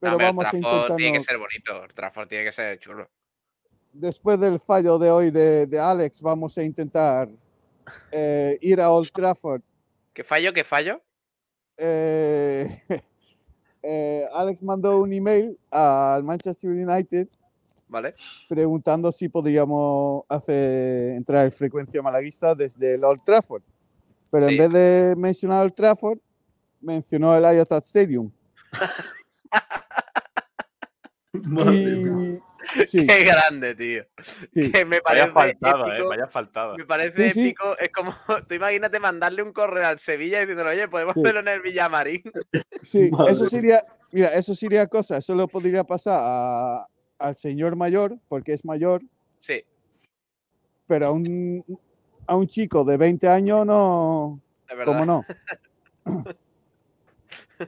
pero 0.00 0.18
vamos 0.18 0.44
a 0.44 0.50
Trafford 0.50 0.64
intentarlo. 0.64 0.96
tiene 0.96 1.18
que 1.18 1.24
ser 1.24 1.38
bonito. 1.38 1.84
el 1.84 1.94
Trafford 1.94 2.28
tiene 2.28 2.44
que 2.44 2.52
ser 2.52 2.78
chulo. 2.78 3.08
después 3.92 4.40
del 4.40 4.58
fallo 4.58 4.98
de 4.98 5.10
hoy 5.10 5.30
de, 5.30 5.66
de 5.66 5.78
Alex, 5.78 6.20
vamos 6.20 6.58
a 6.58 6.64
intentar 6.64 7.28
eh, 8.10 8.58
ir 8.60 8.80
a 8.80 8.90
Old 8.90 9.10
Trafford. 9.12 9.62
¿Qué 10.12 10.24
fallo? 10.24 10.52
¿Qué 10.52 10.64
fallo? 10.64 11.00
Eh, 11.76 12.82
eh, 13.84 14.26
Alex 14.32 14.62
mandó 14.62 15.00
un 15.00 15.12
email 15.12 15.58
al 15.70 16.24
Manchester 16.24 16.70
United 16.70 17.28
¿Vale? 17.88 18.14
preguntando 18.48 19.12
si 19.12 19.28
podíamos 19.28 20.24
hacer 20.28 21.12
entrar 21.12 21.50
frecuencia 21.52 22.00
malaguista 22.02 22.54
desde 22.54 22.94
el 22.94 23.04
Old 23.04 23.22
Trafford. 23.24 23.62
Pero 24.30 24.46
Sí. 24.48 24.52
en 24.54 24.58
vez 24.58 24.72
de 24.72 25.14
mencionar 25.16 25.62
Old 25.62 25.74
Trafford, 25.74 26.18
mencionó 26.80 27.36
el 27.36 27.44
Ayatat 27.44 27.84
Stadium. 27.84 28.30
Y, 31.72 32.38
sí, 32.86 33.06
Qué 33.06 33.24
grande, 33.24 33.74
tío. 33.74 34.04
sí. 34.52 34.70
Que 34.72 34.84
me 34.84 35.00
parece 35.00 35.30
Vaya 35.30 35.32
faltada, 35.54 35.86
eh, 35.88 35.94
épico. 35.96 36.08
vaya 36.08 36.26
faltada. 36.28 36.76
Me 36.76 36.84
parece 36.84 37.28
Sí, 37.30 37.34
sí. 37.34 37.44
épico. 37.48 37.76
Es 37.78 37.90
como, 37.90 38.14
tú 38.48 38.54
imagínate 38.54 38.98
mandarle 39.00 39.42
un 39.42 39.52
correo 39.52 39.86
al 39.86 39.98
Sevilla 39.98 40.40
diciéndole, 40.40 40.70
oye, 40.70 40.88
podemos 40.88 41.14
Sí. 41.14 41.20
hacerlo 41.20 41.40
en 41.40 41.48
el 41.48 41.60
Villamarín. 41.62 42.22
Sí, 42.82 43.10
Madre 43.10 43.32
eso 43.32 43.46
sería, 43.46 43.84
mira, 44.12 44.28
eso 44.34 44.54
sería 44.54 44.86
cosa, 44.86 45.18
eso 45.18 45.34
lo 45.34 45.48
podría 45.48 45.84
pasar 45.84 46.18
a- 46.20 46.86
al 47.18 47.34
señor 47.34 47.76
mayor, 47.76 48.18
porque 48.28 48.52
es 48.52 48.64
mayor, 48.64 49.02
Sí. 49.38 49.64
pero 50.86 51.06
a 51.06 51.10
un, 51.12 51.64
a 52.26 52.36
un 52.36 52.46
chico 52.46 52.84
de 52.84 52.96
20 52.96 53.28
años 53.28 53.64
no. 53.64 54.40
¿cómo 54.84 55.04
no? 55.06 55.24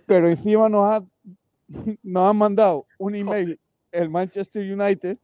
Pero 0.07 0.29
encima 0.29 0.69
nos 0.69 0.85
ha, 0.85 1.05
nos 2.03 2.31
han 2.31 2.37
mandado 2.37 2.87
un 2.99 3.15
email 3.15 3.59
el 3.93 4.11
Manchester 4.11 4.63
United 4.63 5.19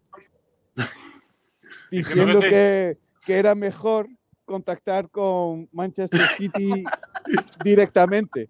diciendo 1.91 2.41
que- 2.41 2.49
que, 2.51 2.99
que 3.27 3.39
era 3.39 3.55
mejor 3.55 4.09
contactar 4.45 5.09
con 5.11 5.69
Manchester 5.73 6.21
City 6.37 6.85
directamente 7.65 8.49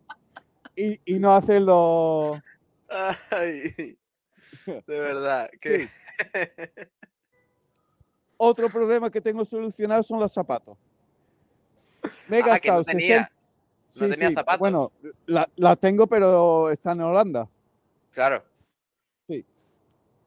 y, 0.77 0.98
y 1.05 1.18
no 1.18 1.33
hacerlo 1.35 2.40
Ay, 3.31 3.96
de 4.66 5.01
verdad. 5.01 5.48
Que... 5.61 5.88
Otro 8.37 8.68
problema 8.68 9.11
que 9.11 9.20
tengo 9.20 9.44
solucionado 9.44 10.03
son 10.03 10.20
los 10.20 10.33
zapatos. 10.33 10.77
Me 12.29 12.38
he 12.38 12.42
Ah, 12.42 12.59
que 12.61 12.68
no 12.70 12.83
tenía. 12.85 13.31
60. 13.88 14.07
no 14.09 14.14
tenía 14.14 14.31
zapatos. 14.33 14.59
Bueno, 14.59 14.92
la- 15.27 15.48
las 15.57 15.79
tengo, 15.79 16.07
pero 16.07 16.70
están 16.70 16.98
en 17.01 17.07
Holanda. 17.07 17.48
Claro. 18.11 18.44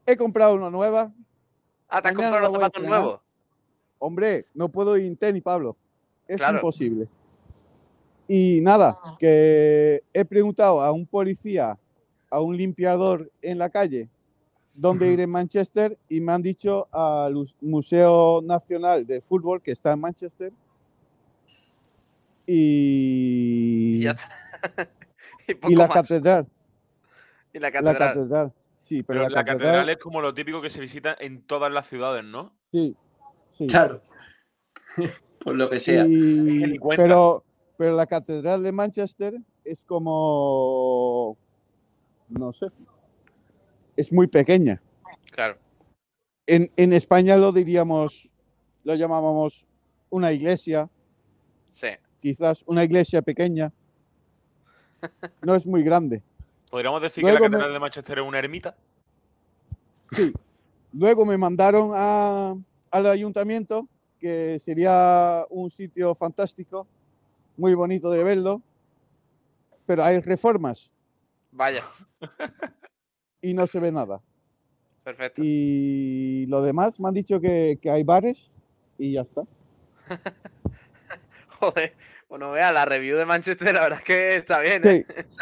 He 0.06 0.16
comprado 0.18 0.56
una 0.56 0.70
nueva. 0.70 1.12
Ah, 1.90 2.02
te 2.02 2.10
has 2.10 2.16
comprado 2.16 2.40
los 2.44 2.54
zapatos 2.54 2.84
nuevos. 2.84 3.20
Hombre, 4.00 4.46
no 4.54 4.70
puedo 4.70 4.98
ir 4.98 5.06
en 5.06 5.16
tenis, 5.18 5.42
Pablo. 5.42 5.76
Es 6.28 6.38
Claro. 6.38 6.58
imposible. 6.58 7.08
Y 8.28 8.60
nada, 8.62 8.98
que 9.20 10.04
he 10.14 10.26
preguntado 10.26 10.82
a 10.82 10.92
un 10.92 11.06
policía, 11.06 11.78
a 12.30 12.42
un 12.42 12.58
limpiador 12.58 13.32
en 13.42 13.58
la 13.60 13.70
calle, 13.70 14.10
dónde 14.74 15.12
ir 15.12 15.20
en 15.22 15.30
Manchester 15.30 15.98
y 16.10 16.20
me 16.20 16.32
han 16.34 16.42
dicho 16.42 16.88
al 16.92 17.38
Us- 17.38 17.56
Museo 17.62 18.42
Nacional 18.44 19.06
de 19.06 19.22
Fútbol 19.22 19.62
que 19.62 19.72
está 19.72 19.94
en 19.94 20.02
Manchester. 20.02 20.52
Y, 22.48 24.06
Y 24.08 24.08
la 25.76 25.88
catedral. 25.88 26.48
Y 27.54 27.60
la 27.60 27.72
La 27.72 27.98
catedral. 27.98 28.54
Sí, 28.86 29.02
pero, 29.02 29.22
Pero 29.22 29.30
la, 29.30 29.36
la 29.38 29.46
catedral 29.46 29.68
catedral, 29.72 29.90
es 29.90 29.98
como 29.98 30.22
lo 30.22 30.32
típico 30.36 30.62
que 30.62 30.70
se 30.70 30.80
visita 30.80 31.18
en 31.20 31.42
todas 31.42 31.72
las 31.72 31.88
ciudades, 31.88 32.24
¿no? 32.24 32.54
sí, 32.72 32.96
sí. 33.50 33.66
Claro. 33.66 34.00
Por 35.44 35.56
lo 35.56 35.70
que 35.72 35.80
sea. 35.80 36.06
Y- 36.08 36.78
pero, 36.96 37.44
pero 37.78 37.96
la 37.96 38.06
catedral 38.06 38.62
de 38.62 38.72
Manchester 38.72 39.34
es 39.64 39.84
como, 39.86 41.36
no 42.30 42.54
sé, 42.54 42.68
es 43.96 44.14
muy 44.14 44.28
pequeña. 44.28 44.80
Claro. 45.32 45.58
En, 46.46 46.72
en 46.78 46.94
España 46.94 47.38
lo 47.38 47.52
diríamos, 47.52 48.30
lo 48.84 48.94
llamábamos 48.94 49.66
una 50.12 50.32
iglesia, 50.32 50.90
Sí. 51.72 51.88
quizás 52.22 52.64
una 52.68 52.84
iglesia 52.84 53.24
pequeña. 53.24 53.74
No 55.42 55.56
es 55.56 55.66
muy 55.66 55.82
grande. 55.84 56.22
Podríamos 56.76 57.02
decir 57.02 57.24
Luego 57.24 57.38
que 57.38 57.44
la 57.44 57.48
me- 57.50 57.54
catedral 57.54 57.74
de 57.74 57.80
Manchester 57.80 58.20
es 58.20 58.26
una 58.28 58.38
ermita. 58.38 58.76
Sí. 60.12 60.34
Luego 60.92 61.26
me 61.26 61.38
mandaron 61.38 61.92
a- 61.94 62.54
al 62.92 63.06
ayuntamiento, 63.06 63.88
que 64.20 64.60
sería 64.60 65.46
un 65.50 65.72
sitio 65.72 66.14
fantástico, 66.16 66.86
muy 67.56 67.74
bonito 67.76 68.12
de 68.12 68.26
verlo, 68.26 68.62
pero 69.86 70.04
hay 70.04 70.20
reformas 70.20 70.92
Vaya. 71.50 71.82
y 73.42 73.54
no 73.54 73.68
se 73.68 73.80
ve 73.80 73.94
nada. 73.94 74.20
Perfecto. 75.06 75.42
Y 75.46 76.46
lo 76.50 76.62
demás 76.62 77.00
me 77.00 77.08
han 77.08 77.14
dicho 77.14 77.40
que, 77.40 77.80
que 77.82 77.90
hay 77.90 78.04
bares 78.04 78.52
y 78.98 79.14
ya 79.14 79.22
está. 79.22 79.44
Joder. 81.58 81.94
Bueno, 82.28 82.52
vea, 82.52 82.74
la 82.74 82.84
review 82.84 83.18
de 83.18 83.26
Manchester, 83.26 83.74
la 83.74 83.80
verdad 83.84 84.00
es 84.00 84.04
que 84.06 84.36
está 84.36 84.60
bien. 84.60 84.82
¿eh? 84.86 85.06
Sí. 85.30 85.40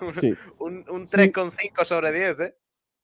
Un, 0.58 0.84
un 0.90 1.06
Sí. 1.08 1.16
3,5 1.16 1.84
sobre 1.84 2.12
10, 2.12 2.40
¿eh? 2.40 2.54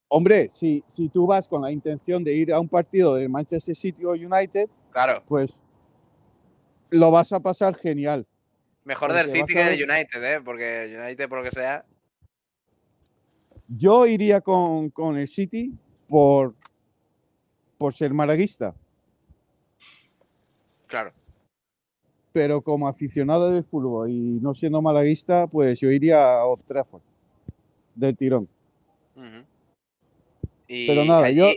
Hombre, 0.08 0.50
si, 0.50 0.84
si 0.88 1.08
tú 1.08 1.26
vas 1.26 1.48
con 1.48 1.62
la 1.62 1.72
intención 1.72 2.22
de 2.22 2.34
ir 2.34 2.52
a 2.52 2.60
un 2.60 2.68
partido 2.68 3.14
del 3.14 3.28
Manchester 3.30 3.74
City 3.74 4.04
o 4.04 4.10
United, 4.10 4.68
Claro, 4.90 5.22
pues 5.26 5.62
lo 6.90 7.10
vas 7.10 7.32
a 7.32 7.40
pasar 7.40 7.74
genial. 7.74 8.26
mejor 8.84 9.12
del 9.14 9.26
City 9.28 9.54
que 9.54 9.64
del 9.64 9.82
United, 9.90 10.22
¿eh? 10.22 10.40
Porque 10.44 10.94
United, 11.02 11.28
por 11.28 11.38
lo 11.38 11.44
que 11.44 11.50
sea. 11.50 11.84
Yo 13.68 14.06
iría 14.06 14.42
con, 14.42 14.90
con 14.90 15.16
el 15.16 15.26
City 15.28 15.72
por, 16.08 16.54
por 17.78 17.94
ser 17.94 18.12
malaguista, 18.12 18.74
Claro. 20.86 21.10
Pero 22.32 22.62
como 22.62 22.88
aficionado 22.88 23.50
del 23.50 23.64
fútbol 23.64 24.10
y 24.10 24.38
no 24.40 24.54
siendo 24.54 24.80
malaguista, 24.82 25.46
pues 25.46 25.78
yo 25.80 25.90
iría 25.90 26.32
a 26.38 26.44
Old 26.46 26.64
Trafford 26.64 27.02
del 27.94 28.16
tirón. 28.16 28.48
Y 30.66 30.86
Pero 30.86 31.04
nada, 31.04 31.26
allí, 31.26 31.36
yo- 31.36 31.52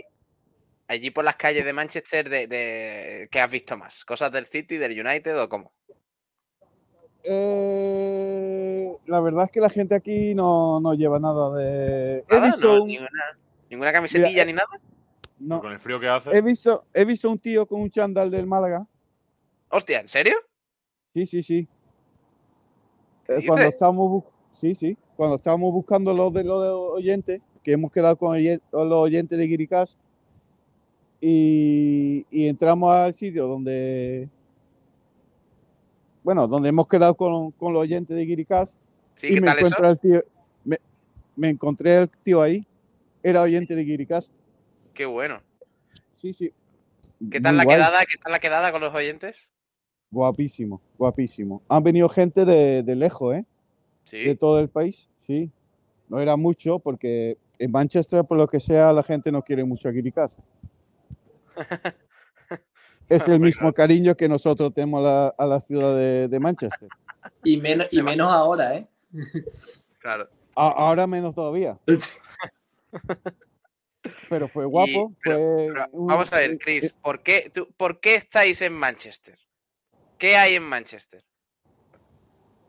allí 0.88 1.10
por 1.10 1.24
las 1.24 1.36
calles 1.36 1.64
de 1.64 1.72
Manchester, 1.72 2.28
de, 2.28 2.46
de- 2.46 3.28
¿qué 3.30 3.40
has 3.40 3.50
visto 3.50 3.76
más? 3.78 4.04
¿Cosas 4.04 4.30
del 4.30 4.44
City, 4.44 4.76
del 4.76 4.92
United 5.00 5.40
o 5.40 5.48
cómo? 5.48 5.72
Eh, 7.28 8.96
la 9.06 9.20
verdad 9.20 9.44
es 9.46 9.50
que 9.50 9.60
la 9.60 9.70
gente 9.70 9.94
aquí 9.94 10.34
no, 10.34 10.80
no 10.80 10.94
lleva 10.94 11.18
nada 11.18 11.56
de... 11.56 12.24
He 12.28 12.40
visto 12.40 12.68
no, 12.76 12.82
un... 12.82 12.88
ninguna, 12.88 13.38
ninguna 13.70 13.92
camisetilla 13.92 14.44
ni 14.44 14.52
nada. 14.52 14.68
no, 15.38 15.60
Con 15.60 15.72
el 15.72 15.80
frío 15.80 15.98
que 15.98 16.08
hace. 16.08 16.30
he 16.36 16.40
visto, 16.42 16.84
he 16.92 17.04
visto 17.04 17.30
un 17.30 17.38
tío 17.38 17.66
con 17.66 17.80
un 17.80 17.90
chándal 17.90 18.30
del 18.30 18.46
Málaga. 18.46 18.86
Hostia, 19.70 20.00
¿en 20.00 20.08
serio? 20.08 20.36
Sí, 21.16 21.24
sí, 21.24 21.42
sí. 21.42 21.68
¿Qué 23.26 23.36
Eh, 23.36 23.46
cuando 23.46 23.68
estábamos, 23.68 24.24
sí, 24.50 24.74
sí, 24.74 24.98
cuando 25.16 25.36
estábamos 25.36 25.72
buscando 25.72 26.12
los 26.12 26.30
de 26.30 26.44
los 26.44 26.92
oyentes, 26.92 27.40
que 27.62 27.72
hemos 27.72 27.90
quedado 27.90 28.16
con 28.16 28.36
los 28.36 28.92
oyentes 28.92 29.38
de 29.38 29.46
Guiricast, 29.46 29.98
y, 31.18 32.26
y 32.30 32.48
entramos 32.48 32.92
al 32.92 33.14
sitio 33.14 33.46
donde, 33.46 34.28
bueno, 36.22 36.46
donde 36.46 36.68
hemos 36.68 36.86
quedado 36.86 37.14
con, 37.14 37.50
con 37.52 37.72
los 37.72 37.80
oyentes 37.80 38.14
de 38.14 38.26
Guiricast, 38.26 38.78
Sí, 39.14 39.28
y 39.28 39.34
¿qué 39.36 39.40
me 39.40 39.50
encuentro 39.52 39.86
al 39.86 39.98
tío, 39.98 40.22
me, 40.64 40.76
me 41.34 41.48
encontré 41.48 41.96
al 41.96 42.10
tío 42.10 42.42
ahí, 42.42 42.66
era 43.22 43.40
oyente 43.40 43.74
de 43.74 43.84
Guiricast. 43.84 44.34
Qué 44.92 45.06
bueno. 45.06 45.40
Sí, 46.12 46.34
sí. 46.34 46.52
¿Qué 47.30 47.40
tal 47.40 47.54
muy 47.54 47.60
la 47.60 47.64
guay. 47.64 47.76
quedada? 47.78 48.00
¿Qué 48.04 48.18
tal 48.22 48.32
la 48.32 48.38
quedada 48.38 48.70
con 48.70 48.82
los 48.82 48.94
oyentes? 48.94 49.50
Guapísimo, 50.16 50.80
guapísimo. 50.96 51.60
Han 51.68 51.82
venido 51.82 52.08
gente 52.08 52.46
de, 52.46 52.82
de 52.82 52.96
lejos, 52.96 53.36
¿eh? 53.36 53.44
Sí. 54.04 54.24
de 54.24 54.34
todo 54.34 54.60
el 54.60 54.70
país, 54.70 55.10
sí. 55.20 55.50
No 56.08 56.18
era 56.20 56.36
mucho 56.36 56.78
porque 56.78 57.36
en 57.58 57.70
Manchester, 57.70 58.24
por 58.24 58.38
lo 58.38 58.48
que 58.48 58.58
sea, 58.58 58.94
la 58.94 59.02
gente 59.02 59.30
no 59.30 59.42
quiere 59.42 59.62
mucho 59.64 59.88
a 59.88 59.92
Guiricasa. 59.92 60.42
Es 63.08 63.28
el 63.28 63.38
mismo 63.38 63.72
cariño 63.72 64.16
que 64.16 64.28
nosotros 64.28 64.74
tenemos 64.74 64.98
a 65.00 65.08
la, 65.08 65.26
a 65.38 65.46
la 65.46 65.60
ciudad 65.60 65.94
de, 65.94 66.26
de 66.28 66.40
Manchester. 66.40 66.88
Y 67.44 67.56
menos, 67.58 67.92
y 67.92 68.02
menos 68.02 68.32
ahora, 68.32 68.74
¿eh? 68.74 68.86
Claro. 70.00 70.28
A- 70.56 70.70
ahora 70.88 71.06
menos 71.06 71.32
todavía. 71.34 71.78
Pero 74.28 74.48
fue 74.48 74.64
guapo. 74.64 75.12
pero- 75.22 75.36
fue 75.38 75.68
Pero 75.72 75.86
un- 75.92 76.06
vamos 76.08 76.32
a 76.32 76.38
ver, 76.38 76.52
eh, 76.52 76.58
Chris, 76.58 76.92
¿por 77.00 77.22
qué, 77.22 77.48
tú- 77.54 77.68
¿por 77.76 78.00
qué 78.00 78.16
estáis 78.16 78.60
en 78.62 78.72
Manchester? 78.72 79.38
¿Qué 80.18 80.36
hay 80.36 80.54
en 80.54 80.62
Manchester? 80.64 81.22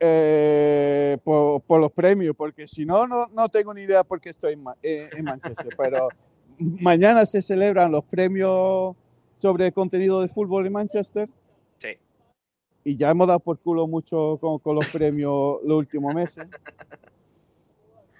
eh, 0.00 1.18
por, 1.24 1.60
por 1.62 1.80
los 1.80 1.90
premios, 1.90 2.34
porque 2.36 2.68
si 2.68 2.86
no, 2.86 3.06
no, 3.08 3.26
no 3.32 3.48
tengo 3.48 3.74
ni 3.74 3.82
idea 3.82 4.04
por 4.04 4.20
qué 4.20 4.30
estoy 4.30 4.52
en, 4.52 4.64
eh, 4.82 5.08
en 5.12 5.24
Manchester. 5.24 5.68
Pero 5.76 6.08
mañana 6.58 7.26
se 7.26 7.42
celebran 7.42 7.90
los 7.90 8.04
premios 8.04 8.94
sobre 9.38 9.72
contenido 9.72 10.20
de 10.20 10.28
fútbol 10.28 10.66
en 10.66 10.72
Manchester. 10.72 11.28
Sí. 11.78 11.98
Y 12.84 12.96
ya 12.96 13.10
hemos 13.10 13.26
dado 13.26 13.40
por 13.40 13.58
culo 13.58 13.88
mucho 13.88 14.38
con, 14.40 14.60
con 14.60 14.76
los 14.76 14.86
premios 14.88 15.56
los 15.64 15.78
últimos 15.78 16.14
meses. 16.14 16.46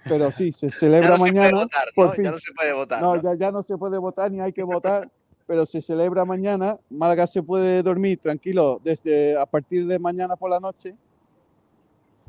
Pero 0.03 0.31
sí, 0.31 0.51
se 0.51 0.69
Ya 0.69 0.75
celebra 0.75 1.09
no 1.09 1.13
se 1.15 1.19
puede 1.31 1.33
mañana. 1.39 1.57
votar, 1.63 1.87
por 1.95 2.05
¿no? 2.07 2.11
fin. 2.13 2.23
Ya 2.25 2.31
no 2.31 2.39
se 2.39 2.51
puede 2.53 2.73
votar. 2.73 3.01
No, 3.01 3.15
¿no? 3.15 3.21
ya, 3.21 3.35
ya 3.35 3.51
no 3.51 3.63
se 3.63 3.77
puede 3.77 3.97
votar 3.97 4.31
ni 4.31 4.41
hay 4.41 4.51
que 4.51 4.63
votar, 4.63 5.09
pero 5.49 5.65
se 5.65 5.81
celebra 5.81 6.25
mañana. 6.25 6.77
Málaga 6.91 7.25
se 7.25 7.41
puede 7.41 7.81
dormir 7.81 8.19
tranquilo 8.19 8.79
desde 8.83 9.35
a 9.35 9.47
partir 9.47 9.87
de 9.87 9.97
mañana 9.97 10.35
por 10.35 10.51
la 10.51 10.59
noche, 10.59 10.95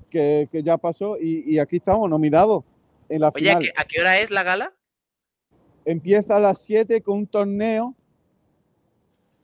que, 0.09 0.49
que 0.51 0.62
ya 0.62 0.79
pasó, 0.79 1.18
y, 1.21 1.45
y 1.45 1.59
aquí 1.59 1.77
estamos 1.77 2.09
nominados 2.09 2.64
en 3.11 3.21
la 3.21 3.29
Oye, 3.29 3.51
¿a 3.51 3.59
final. 3.59 3.62
qué, 3.62 3.73
a 3.77 3.85
qué 3.85 4.01
hora 4.01 4.18
es 4.21 4.31
la 4.31 4.43
gala? 4.43 4.73
Empieza 5.85 6.39
a 6.39 6.41
las 6.41 6.62
7 6.62 7.03
con 7.03 7.18
un 7.18 7.27
torneo 7.27 7.95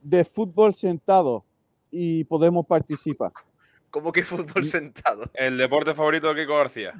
de 0.01 0.24
fútbol 0.24 0.74
sentado 0.74 1.45
y 1.91 2.24
podemos 2.24 2.64
participar. 2.64 3.33
¿Cómo 3.91 4.11
que 4.11 4.22
fútbol 4.22 4.64
sentado? 4.64 5.31
El 5.35 5.59
deporte 5.59 5.93
favorito 5.93 6.33
de 6.33 6.41
Kiko 6.41 6.57
García. 6.57 6.99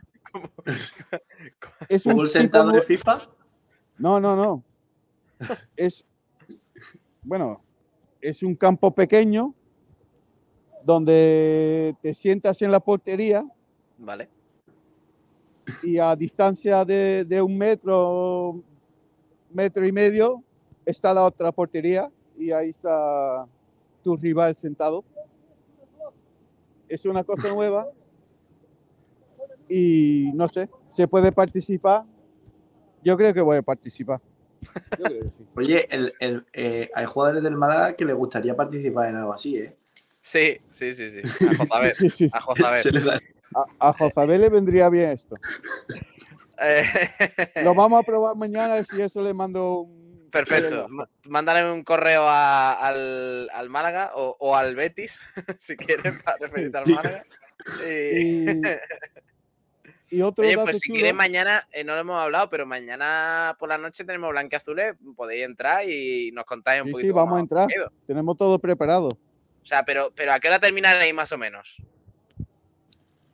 Es 1.89 2.05
un 2.05 2.12
¿Fútbol 2.12 2.27
tipo 2.27 2.39
sentado 2.39 2.70
de 2.70 2.83
FIFA? 2.83 3.22
No, 3.97 4.20
no, 4.20 4.37
no. 4.37 4.62
Es, 5.74 6.05
bueno, 7.27 7.61
es 8.20 8.45
un 8.45 8.55
campo 8.55 8.93
pequeño 8.93 9.53
donde 10.85 11.97
te 12.01 12.14
sientas 12.14 12.62
en 12.62 12.70
la 12.70 12.79
portería 12.79 13.45
Vale. 13.99 14.29
y 15.83 15.99
a 15.99 16.14
distancia 16.14 16.85
de, 16.85 17.24
de 17.24 17.43
un 17.43 17.59
metro, 17.59 18.62
metro 19.53 19.85
y 19.85 19.91
medio 19.91 20.45
está 20.85 21.12
la 21.12 21.24
otra 21.24 21.51
portería 21.51 22.12
y 22.39 22.53
ahí 22.53 22.70
está 22.70 23.49
tu 24.05 24.16
rival 24.16 24.57
sentado. 24.57 25.05
Es 26.89 27.05
una 27.07 27.24
cosa 27.24 27.53
nueva 27.53 27.89
y 29.68 30.31
no 30.33 30.49
sé, 30.49 30.70
se 30.89 31.09
puede 31.09 31.33
participar. 31.33 32.05
Yo 33.03 33.16
creo 33.16 33.35
que 33.35 33.41
voy 33.41 33.57
a 33.57 33.62
participar. 33.62 34.20
Yo 34.99 35.05
creo 35.05 35.23
que 35.25 35.31
sí. 35.31 35.45
Oye, 35.57 35.87
el- 35.91 36.12
el, 36.21 36.47
eh, 36.53 36.91
hay 36.95 37.07
jugadores 37.07 37.43
del 37.43 37.57
Málaga 37.57 37.95
que 37.97 38.05
les 38.05 38.14
gustaría 38.17 38.55
participar 38.57 39.09
en 39.11 39.17
algo 39.17 39.33
así, 39.33 39.59
¿eh? 39.59 39.77
Sí, 40.21 40.59
sí, 40.73 40.93
sí, 40.95 41.11
sí. 41.11 41.21
A 41.49 41.55
Jozabel. 41.57 41.95
Sí, 41.95 42.11
sí, 42.11 42.29
sí. 42.29 42.37
A 42.62 42.73
les 42.91 43.05
da- 43.05 43.21
A, 43.55 43.89
a 43.89 43.93
Josabel 43.93 44.41
le 44.41 44.49
vendría 44.49 44.89
bien 44.89 45.11
esto. 45.11 45.37
Eh, 46.61 46.85
Lo 47.62 47.75
vamos 47.75 48.01
a 48.01 48.03
probar 48.03 48.35
mañana 48.37 48.79
y 48.79 48.85
si 48.85 49.01
eso 49.01 49.23
le 49.23 49.33
mando 49.35 49.81
un... 49.83 50.29
Perfecto. 50.31 50.89
Mándale 51.29 51.71
un 51.71 51.85
correo 51.85 52.25
a- 52.29 52.73
al, 52.75 53.49
al 53.53 53.69
Málaga 53.71 54.11
o, 54.14 54.37
o 54.41 54.57
al 54.57 54.75
Betis, 54.75 55.19
si 55.59 55.77
quieres, 55.77 56.21
para 56.23 56.37
referirte 56.39 56.77
al. 56.79 56.87
Málaga. 56.89 57.25
Y- 57.89 58.62
Y, 60.11 60.23
otro 60.23 60.45
Oye, 60.45 60.55
dato 60.55 60.67
pues 60.67 60.79
si 60.81 60.93
quieres 60.93 61.15
mañana, 61.15 61.67
eh, 61.73 61.83
no 61.83 61.95
lo 61.95 62.01
hemos 62.01 62.23
hablado, 62.23 62.49
pero 62.49 62.65
mañana 62.65 63.57
por 63.59 63.69
la 63.69 63.77
noche 63.79 64.05
tenemos 64.05 64.31
blanqueazules, 64.31 64.95
podéis 65.17 65.45
entrar 65.45 65.89
y 65.89 66.31
nos 66.33 66.45
contáis 66.45 66.81
un 66.83 66.87
Sí, 66.89 66.93
poquito. 66.93 67.09
sí, 67.09 67.13
vamos 67.13 67.37
a 67.39 67.41
entrar. 67.41 67.69
tenemos 68.07 68.37
todo 68.37 68.59
preparado. 68.59 69.09
O 69.09 69.65
sea, 69.67 69.83
pero, 69.85 70.13
pero 70.15 70.33
¿a 70.33 70.39
qué 70.39 70.47
hora 70.49 70.61
terminaréis 70.61 71.13
más 71.13 71.33
o 71.33 71.39
menos? 71.39 71.83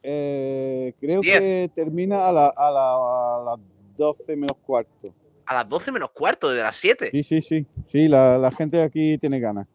Eh, 0.02 0.94
creo 0.98 1.20
Diez. 1.20 1.38
que 1.38 1.70
termina 1.74 2.26
a, 2.26 2.32
la- 2.32 2.54
a 2.56 2.70
la- 2.70 2.94
a 2.94 3.42
las 3.56 3.60
12 3.96 4.34
menos 4.34 4.56
cuarto. 4.64 5.14
A 5.46 5.54
las 5.54 5.68
12 5.68 5.92
menos 5.92 6.10
cuarto, 6.10 6.50
de 6.50 6.62
las 6.62 6.76
7. 6.76 7.10
Sí, 7.12 7.22
sí, 7.22 7.42
sí. 7.42 7.66
Sí, 7.86 8.08
la, 8.08 8.38
la 8.38 8.50
gente 8.50 8.78
de 8.78 8.82
aquí 8.84 9.18
tiene 9.18 9.38
ganas. 9.38 9.66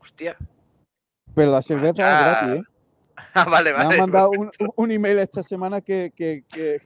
Hostia. 0.00 0.36
Pero 1.34 1.50
la 1.52 1.62
cerveza 1.62 1.90
es 2.12 2.20
gratis, 2.48 2.60
¿eh? 2.60 2.62
Ah, 3.34 3.44
vale, 3.44 3.72
Me 3.72 3.78
han 3.78 3.96
mandado 3.98 4.30
un, 4.30 4.50
un 4.76 4.90
email 4.90 5.18
esta 5.18 5.42
semana 5.42 5.80
que, 5.80 6.12
que, 6.14 6.44
que, 6.48 6.80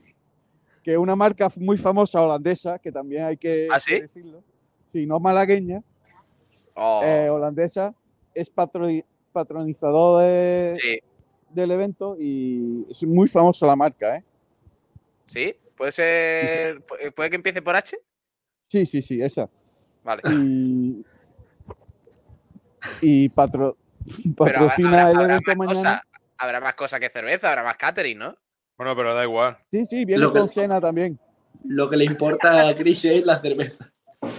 que 0.83 0.97
una 0.99 1.14
marca 1.16 1.49
muy 1.57 1.76
famosa 1.78 2.20
holandesa, 2.22 2.78
que 2.78 2.91
también 2.93 3.24
hay 3.24 3.37
que, 3.37 3.68
¿Ah, 3.70 3.78
sí? 3.80 4.01
decirlo, 4.01 4.43
sí, 4.89 5.07
no 5.07 5.20
malagueña, 5.20 5.83
Oh, 6.74 7.01
eh, 7.05 7.28
holandesa, 7.28 7.95
es 8.35 8.51
patro- 8.51 8.89
patronizador 9.30 10.22
de- 10.22 10.76
sí, 10.80 10.99
del 11.51 11.70
evento 11.70 12.16
y 12.18 12.87
es 12.91 13.03
muy 13.05 13.28
famosa 13.28 13.66
la 13.66 13.76
marca, 13.76 14.16
¿eh? 14.16 14.24
sí. 15.26 15.55
Puede 15.76 15.93
ser. 15.93 16.80
pu- 16.87 17.12
¿Puede 17.14 17.30
que 17.30 17.37
empiece 17.37 17.61
por 17.61 17.74
H? 17.74 17.97
Sí, 18.68 18.87
sí, 18.87 19.03
sí, 19.03 19.20
esa. 19.20 19.49
Vale. 20.05 20.22
Y, 20.30 21.05
y 23.01 23.28
patro- 23.30 23.76
patrocina 24.37 25.09
habrá- 25.09 25.11
el 25.11 25.30
evento 25.30 25.57
mañana. 25.57 26.03
Habrá 26.43 26.61
más 26.61 26.74
cosas 26.74 26.99
que 26.99 27.09
cerveza, 27.09 27.51
habrá 27.51 27.62
más 27.62 27.76
catering, 27.76 28.18
¿no? 28.18 28.36
Bueno, 28.76 28.97
pero 28.97 29.14
da 29.14 29.22
igual. 29.22 29.59
Sí, 29.70 29.86
sí, 29.86 30.05
viene 30.05 30.22
Lo 30.24 30.32
que- 30.32 30.40
con 30.40 30.49
cena 30.49 30.80
también. 30.80 31.16
Lo 31.64 31.88
que 31.88 31.97
le 31.97 32.05
importa 32.05 32.68
a 32.68 32.74
Chris 32.74 33.05
es 33.05 33.24
la 33.24 33.38
cerveza. 33.38 33.88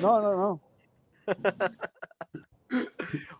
No, 0.01 0.19
no, 0.19 0.35
no. 0.35 0.61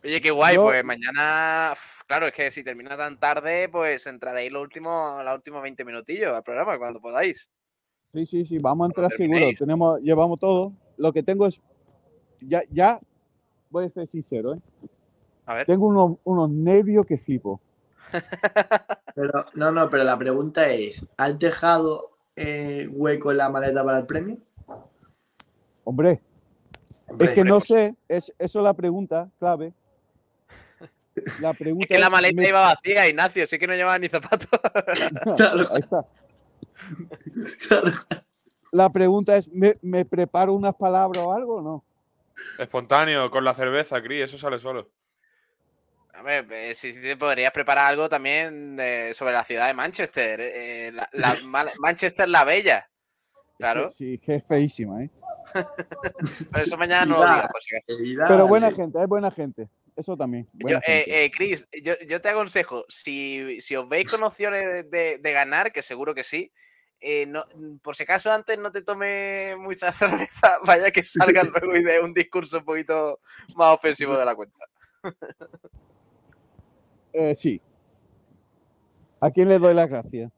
Oye, 0.03 0.21
qué 0.21 0.31
guay, 0.31 0.55
Yo- 0.55 0.63
pues 0.63 0.81
mañana, 0.85 1.73
claro, 2.07 2.27
es 2.27 2.33
que 2.33 2.51
si 2.51 2.63
termina 2.63 2.95
tan 2.95 3.19
tarde, 3.19 3.67
pues 3.67 4.07
entraréis 4.07 4.49
los 4.51 4.61
últimos, 4.61 5.21
los 5.25 5.35
últimos 5.35 5.61
20 5.61 5.83
minutillos 5.83 6.33
al 6.33 6.43
programa 6.43 6.77
cuando 6.77 7.01
podáis. 7.01 7.49
Sí, 8.13 8.25
sí, 8.25 8.45
sí, 8.45 8.59
vamos 8.59 8.85
a 8.85 8.87
entrar 8.87 9.11
seguro. 9.11 9.47
Tenemos, 9.57 9.99
llevamos 10.01 10.39
todo. 10.39 10.71
Lo 10.97 11.11
que 11.11 11.21
tengo 11.23 11.47
es, 11.47 11.59
ya, 12.39 12.61
ya, 12.69 12.99
voy 13.69 13.85
a 13.85 13.89
ser 13.89 14.07
sincero, 14.07 14.53
¿eh? 14.53 14.59
A 15.47 15.55
ver. 15.55 15.65
Tengo 15.65 15.87
unos, 15.87 16.17
unos 16.23 16.49
nervios 16.49 17.05
que 17.05 17.17
flipo. 17.17 17.59
Pero, 19.15 19.45
no, 19.53 19.71
no, 19.71 19.89
pero 19.89 20.03
la 20.03 20.17
pregunta 20.17 20.69
es: 20.71 21.05
¿has 21.17 21.37
dejado 21.37 22.17
eh, 22.35 22.87
hueco 22.91 23.31
en 23.31 23.37
la 23.37 23.49
maleta 23.49 23.83
para 23.83 23.99
el 23.99 24.05
premio? 24.07 24.37
Hombre, 25.83 26.21
Hombre, 27.07 27.27
es 27.27 27.33
que 27.33 27.43
no 27.43 27.55
pues- 27.59 27.67
sé, 27.67 27.95
es, 28.07 28.33
eso 28.39 28.59
es 28.59 28.63
la 28.63 28.73
pregunta 28.73 29.29
clave. 29.39 29.73
La 31.41 31.53
pregunta 31.53 31.85
Es 31.89 31.95
que 31.95 31.99
la 31.99 32.09
maleta 32.09 32.41
me- 32.41 32.47
iba 32.47 32.61
vacía, 32.61 33.07
Ignacio, 33.07 33.45
sí 33.45 33.59
que 33.59 33.67
no 33.67 33.75
llevaba 33.75 33.99
ni 33.99 34.09
zapatos. 34.09 34.47
Claro, 35.37 35.67
Ahí 35.71 35.79
está. 35.81 36.05
claro. 37.67 37.91
La 38.71 38.89
pregunta 38.89 39.37
es, 39.37 39.47
¿me, 39.49 39.75
me 39.83 40.05
preparo 40.05 40.53
unas 40.53 40.73
palabras 40.73 41.23
o 41.23 41.31
algo 41.31 41.55
o 41.57 41.61
no? 41.61 41.83
Espontáneo, 42.57 43.29
con 43.29 43.43
la 43.43 43.53
cerveza, 43.53 44.01
Cris, 44.01 44.21
eso 44.21 44.39
sale 44.39 44.57
solo. 44.57 44.89
A 46.13 46.21
ver, 46.21 46.45
eh, 46.51 46.73
si 46.75 46.93
te 46.93 47.17
podrías 47.17 47.51
preparar 47.51 47.87
algo 47.87 48.07
también 48.07 48.75
de- 48.75 49.13
sobre 49.13 49.33
la 49.33 49.43
ciudad 49.43 49.67
de 49.67 49.73
Manchester. 49.73 50.39
eh, 50.41 50.91
la, 50.93 51.09
la- 51.13 51.35
Ma- 51.43 51.65
Manchester 51.79 52.29
la 52.29 52.43
Bella. 52.43 52.89
Claro, 53.57 53.89
Sí, 53.89 54.17
que 54.19 54.35
es 54.35 54.45
feísima, 54.45 55.03
¿eh? 55.03 55.09
pero 56.51 56.63
eso 56.63 56.77
mañana 56.77 57.05
no 57.05 57.17
lo 57.19 57.25
digas, 57.31 57.47
por 57.51 57.63
si 57.63 57.75
acaso. 57.75 58.27
Pero 58.27 58.47
buena 58.47 58.71
gente, 58.71 59.01
es 59.01 59.07
buena 59.07 59.31
gente. 59.31 59.69
Eso 59.95 60.15
también. 60.17 60.47
Yo, 60.53 60.77
eh, 60.87 61.05
eh, 61.07 61.31
Chris, 61.31 61.67
yo, 61.83 61.93
yo 62.07 62.19
te 62.21 62.29
aconsejo, 62.29 62.85
si, 62.89 63.59
si 63.61 63.75
os 63.75 63.87
veis 63.87 64.05
con 64.09 64.23
opciones 64.23 64.89
de, 64.89 65.17
de 65.19 65.31
ganar, 65.31 65.71
que 65.71 65.81
seguro 65.83 66.15
que 66.15 66.23
sí, 66.23 66.51
eh, 66.99 67.25
no, 67.27 67.45
por 67.81 67.95
si 67.95 68.03
acaso 68.03 68.31
antes 68.31 68.57
no 68.57 68.71
te 68.71 68.81
tome 68.81 69.55
mucha 69.57 69.91
cerveza, 69.91 70.57
vaya 70.65 70.89
que 70.89 71.03
salga 71.03 71.43
luego 71.43 71.75
y 71.75 71.83
de 71.83 71.99
un 71.99 72.13
discurso 72.13 72.57
un 72.59 72.65
poquito 72.65 73.19
más 73.55 73.73
ofensivo 73.73 74.17
de 74.17 74.25
la 74.25 74.35
cuenta. 74.35 74.57
Eh, 77.13 77.33
sí. 77.35 77.61
¿A 79.19 79.31
quién 79.31 79.47
le 79.49 79.59
doy 79.59 79.73
las 79.73 79.87
gracias? 79.87 80.31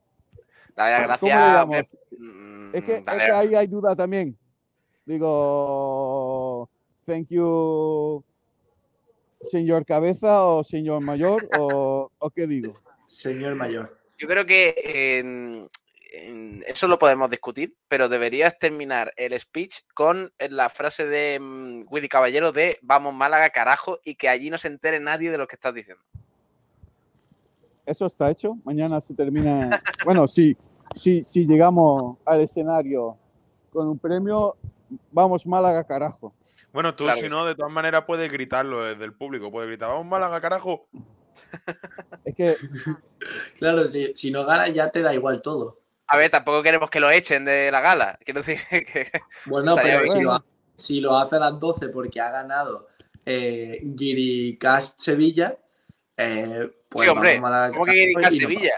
La 0.76 0.90
verdad, 0.90 1.20
¿Cómo 1.20 1.32
le 1.32 1.38
gracias. 1.40 1.56
llamo? 1.56 1.72
Pep. 1.72 1.88
Mm, 2.20 2.76
Es 2.76 2.84
que, 2.84 2.96
es 2.98 3.08
ahí 3.34 3.56
hay 3.56 3.68
duda 3.68 3.96
también. 3.96 4.38
Digo, 5.06 6.70
thank 7.06 7.28
you, 7.30 8.24
señor 9.42 9.86
cabeza 9.86 10.44
o 10.46 10.64
señor 10.64 11.02
mayor, 11.02 11.48
o, 11.58 12.12
o 12.18 12.30
qué 12.32 12.48
digo. 12.48 12.74
Señor 13.08 13.56
mayor. 13.56 13.98
Yo 14.18 14.28
creo 14.28 14.46
que 14.46 15.20
en- 15.20 15.68
en- 16.12 16.64
eso 16.68 16.88
lo 16.88 16.98
podemos 16.98 17.30
discutir, 17.30 17.76
pero 17.88 18.10
deberías 18.10 18.58
terminar 18.58 19.14
el 19.18 19.40
speech 19.40 19.82
con 19.94 20.34
la 20.40 20.70
frase 20.70 21.06
de 21.06 21.40
mm, 21.40 21.84
Willy 21.90 22.10
Caballero 22.10 22.52
de 22.52 22.78
vamos 22.82 23.14
Málaga 23.14 23.50
carajo 23.52 24.00
y 24.04 24.16
que 24.16 24.30
allí 24.30 24.50
no 24.50 24.58
se 24.58 24.68
entere 24.70 25.00
nadie 25.00 25.30
de 25.32 25.38
lo 25.38 25.48
que 25.48 25.56
estás 25.56 25.74
diciendo. 25.74 26.04
Eso 27.86 28.06
está 28.06 28.30
hecho. 28.32 28.56
Mañana 28.64 29.00
se 29.02 29.14
termina. 29.14 29.82
Bueno, 30.04 30.28
sí, 30.28 30.58
sí, 30.96 31.24
si 31.24 31.46
llegamos 31.48 32.18
al 32.26 32.42
escenario 32.42 33.18
con 33.72 33.88
un 33.88 34.00
premio, 34.00 34.56
vamos 35.12 35.46
Málaga 35.46 35.84
carajo. 35.84 36.34
Bueno, 36.74 36.94
tú 36.96 37.06
Claro 37.06 37.20
si 37.22 37.30
no, 37.30 37.46
de 37.46 37.56
todas 37.56 37.72
maneras 37.72 38.04
puedes 38.06 38.32
gritarlo 38.32 38.84
desde 38.84 39.06
el 39.06 39.14
público. 39.14 39.52
Puedes 39.52 39.70
gritar, 39.70 39.90
vamos 39.90 40.06
Málaga, 40.06 40.42
carajo. 40.42 40.88
Es 42.24 42.34
que 42.36 42.56
Claro, 43.60 43.88
si, 43.88 44.14
si 44.16 44.32
no 44.32 44.46
ganas 44.46 44.74
ya 44.74 44.90
te 44.90 45.02
da 45.02 45.14
igual 45.14 45.42
todo. 45.42 45.80
A 46.08 46.18
ver, 46.18 46.30
tampoco 46.30 46.62
queremos 46.62 46.90
que 46.90 47.00
lo 47.00 47.10
echen 47.10 47.46
de 47.46 47.72
la 47.72 47.82
gala. 47.82 48.18
Quiero 48.24 48.42
decir 48.42 48.58
que 48.70 49.12
Bueno, 49.46 49.76
pero 49.82 50.06
si 50.08 50.22
lo, 50.22 50.34
ha- 50.34 50.46
si 50.76 51.02
lo 51.02 51.18
hace 51.18 51.36
a 51.38 51.40
las 51.40 51.60
12 51.60 51.90
porque 51.90 52.20
ha 52.20 52.30
ganado 52.32 52.88
eh, 53.26 53.80
Guiricast 53.84 55.00
Sevilla, 55.00 55.58
eh, 56.18 56.70
pues 56.90 57.04
sí, 57.04 57.10
hombre. 57.10 57.36
vamos 57.40 57.52
a 57.52 57.68
la- 57.68 57.72
¿Cómo 57.74 57.86
que 57.86 58.14
nos 58.16 58.36
Sevilla? 58.36 58.74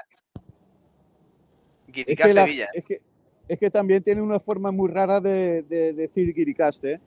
es 1.88 1.94
Guiricá 1.94 2.28
que, 2.28 2.34
la- 2.34 2.44
Sevilla. 2.44 2.70
es 2.74 2.86
que 2.86 3.02
es 3.48 3.58
que 3.60 3.70
también 3.72 4.04
tiene 4.04 4.22
una 4.22 4.40
forma 4.40 4.72
muy 4.72 4.90
rara 4.90 5.22
de, 5.22 5.64
de 5.64 5.94
decir 5.94 6.34
Giricast, 6.34 6.84
¿eh? 6.84 7.00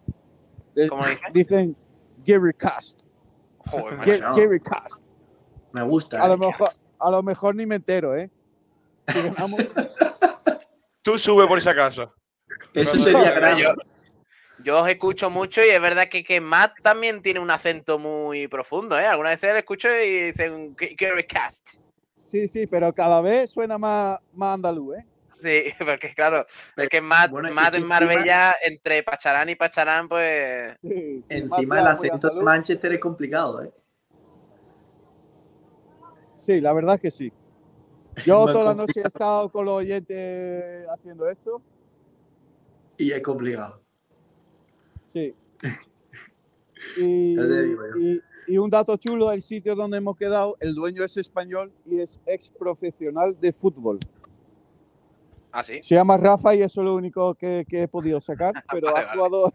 De- 0.74 0.88
¿Cómo 0.88 1.04
dice? 1.04 1.20
Dicen 1.34 1.76
Giricast. 2.24 3.02
Joder, 3.58 4.22
no. 4.22 4.36
Me 5.72 5.82
gusta. 5.82 6.22
A 6.22 6.28
lo 6.28 6.34
eh. 6.34 6.38
mejor, 6.38 6.68
a 6.98 7.10
lo 7.10 7.22
mejor 7.22 7.54
ni 7.54 7.66
me 7.66 7.76
entero, 7.76 8.16
¿eh? 8.16 8.30
Si 9.08 9.20
ganamos, 9.20 9.60
Tú 11.02 11.18
sube 11.18 11.46
por 11.46 11.60
si 11.60 11.68
acaso. 11.68 12.12
Eso 12.74 12.98
sería 12.98 13.30
grave. 13.32 13.64
Yo- 14.64 14.82
os 14.82 14.88
escucho 14.88 15.30
mucho 15.30 15.62
y 15.64 15.68
es 15.68 15.80
verdad 15.80 16.08
que, 16.08 16.22
que 16.24 16.40
Matt 16.40 16.74
también 16.82 17.22
tiene 17.22 17.40
un 17.40 17.50
acento 17.50 17.98
muy 17.98 18.48
profundo, 18.48 18.98
¿eh? 18.98 19.06
Algunas 19.06 19.32
veces 19.32 19.52
le 19.52 19.58
escucho 19.60 19.88
y 19.88 20.26
dicen 20.32 20.74
Gary 20.76 21.24
Cast. 21.24 21.74
sí, 22.28 22.46
sí, 22.48 22.66
pero 22.66 22.92
cada 22.92 23.20
vez 23.20 23.50
suena 23.50 23.76
más, 23.78 24.18
más 24.32 24.54
andaluz, 24.54 24.98
¿eh? 24.98 25.06
Sí, 25.28 25.62
porque 25.78 26.12
claro, 26.14 26.44
es 26.76 26.88
que 26.88 27.00
Matt, 27.00 27.30
Bueno, 27.30 27.52
Matt 27.52 27.74
en 27.76 27.82
encima- 27.82 28.00
Marbella, 28.00 28.54
entre 28.62 29.02
Pacharán 29.04 29.48
y 29.48 29.54
Pacharán, 29.54 30.08
pues. 30.08 30.76
Sí, 30.82 31.24
Encima 31.28 31.80
el 31.80 31.86
acento 31.86 32.30
de. 32.30 32.42
Manchester 32.42 32.92
es 32.94 33.00
complicado, 33.00 33.62
¿eh? 33.62 33.70
Sí, 36.36 36.60
la 36.60 36.72
verdad 36.72 36.98
que 36.98 37.10
sí. 37.10 37.32
Yo 38.24 38.44
toda 38.46 38.64
la 38.64 38.74
noche 38.74 39.00
he 39.02 39.06
estado 39.06 39.48
con 39.50 39.64
los 39.66 39.74
oyentes 39.74 40.86
haciendo 40.88 41.28
esto. 41.28 41.62
Y 42.96 43.12
es 43.12 43.22
complicado. 43.22 43.79
Sí. 45.12 45.34
Y, 46.96 48.58
un 48.58 48.70
dato 48.70 48.96
chulo, 48.96 49.30
el 49.30 49.42
sitio 49.42 49.76
donde 49.76 49.98
hemos 49.98 50.16
quedado, 50.16 50.56
el 50.60 50.74
dueño 50.74 51.04
es 51.04 51.16
español 51.18 51.70
y 51.86 52.00
es 52.00 52.18
ex 52.26 52.48
profesional 52.48 53.38
de 53.38 53.52
fútbol. 53.52 54.00
Ah, 55.52 55.62
sí. 55.62 55.80
Se 55.82 55.94
llama 55.94 56.16
Rafa 56.16 56.54
y 56.54 56.62
eso 56.62 56.80
es 56.80 56.84
lo 56.84 56.94
único 56.96 57.34
que, 57.34 57.64
que 57.68 57.82
he 57.82 57.88
podido 57.88 58.20
sacar, 58.20 58.54
pero 58.72 58.92
Vale, 58.92 58.98
ha 58.98 59.14
vale. 59.14 59.14
jugado 59.14 59.54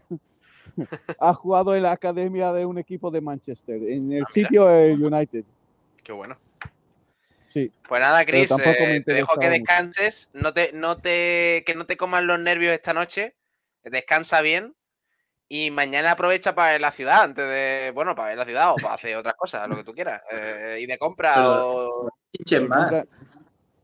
ha 1.20 1.34
jugado 1.34 1.74
en 1.74 1.82
la 1.82 1.92
academia 1.92 2.52
de 2.52 2.64
un 2.64 2.78
equipo 2.78 3.10
de 3.10 3.20
Manchester, 3.20 3.82
en 3.82 4.12
el 4.12 4.22
Ah, 4.22 4.30
sitio 4.30 4.70
el 4.70 5.02
United. 5.02 5.44
Qué 6.02 6.12
bueno. 6.12 6.38
Sí. 7.48 7.72
Pues 7.88 8.00
nada, 8.00 8.24
Chris, 8.24 8.50
eh, 8.50 9.02
te 9.04 9.14
dejo 9.14 9.38
que 9.38 9.48
descanses. 9.48 10.28
No 10.34 10.52
te, 10.52 10.72
no 10.72 10.98
te, 10.98 11.62
que 11.66 11.74
no 11.74 11.86
te 11.86 11.96
coman 11.96 12.26
los 12.26 12.38
nervios 12.38 12.74
esta 12.74 12.92
noche. 12.92 13.34
Descansa 13.82 14.42
bien. 14.42 14.74
Y 15.48 15.70
mañana 15.70 16.12
aprovecha 16.12 16.54
para 16.54 16.72
ver 16.72 16.80
la 16.80 16.90
ciudad 16.90 17.22
antes 17.22 17.44
de. 17.48 17.92
Bueno, 17.94 18.14
para 18.16 18.28
ver 18.30 18.38
la 18.38 18.44
ciudad 18.44 18.72
o 18.72 18.76
para 18.76 18.94
hacer 18.94 19.16
otras 19.16 19.34
cosas, 19.36 19.68
lo 19.68 19.76
que 19.76 19.84
tú 19.84 19.92
quieras. 19.92 20.20
Eh, 20.32 20.78
y 20.82 20.86
de 20.86 20.98
compra 20.98 21.34
Pero- 21.36 21.88
o. 22.04 22.10
Más. 22.68 23.04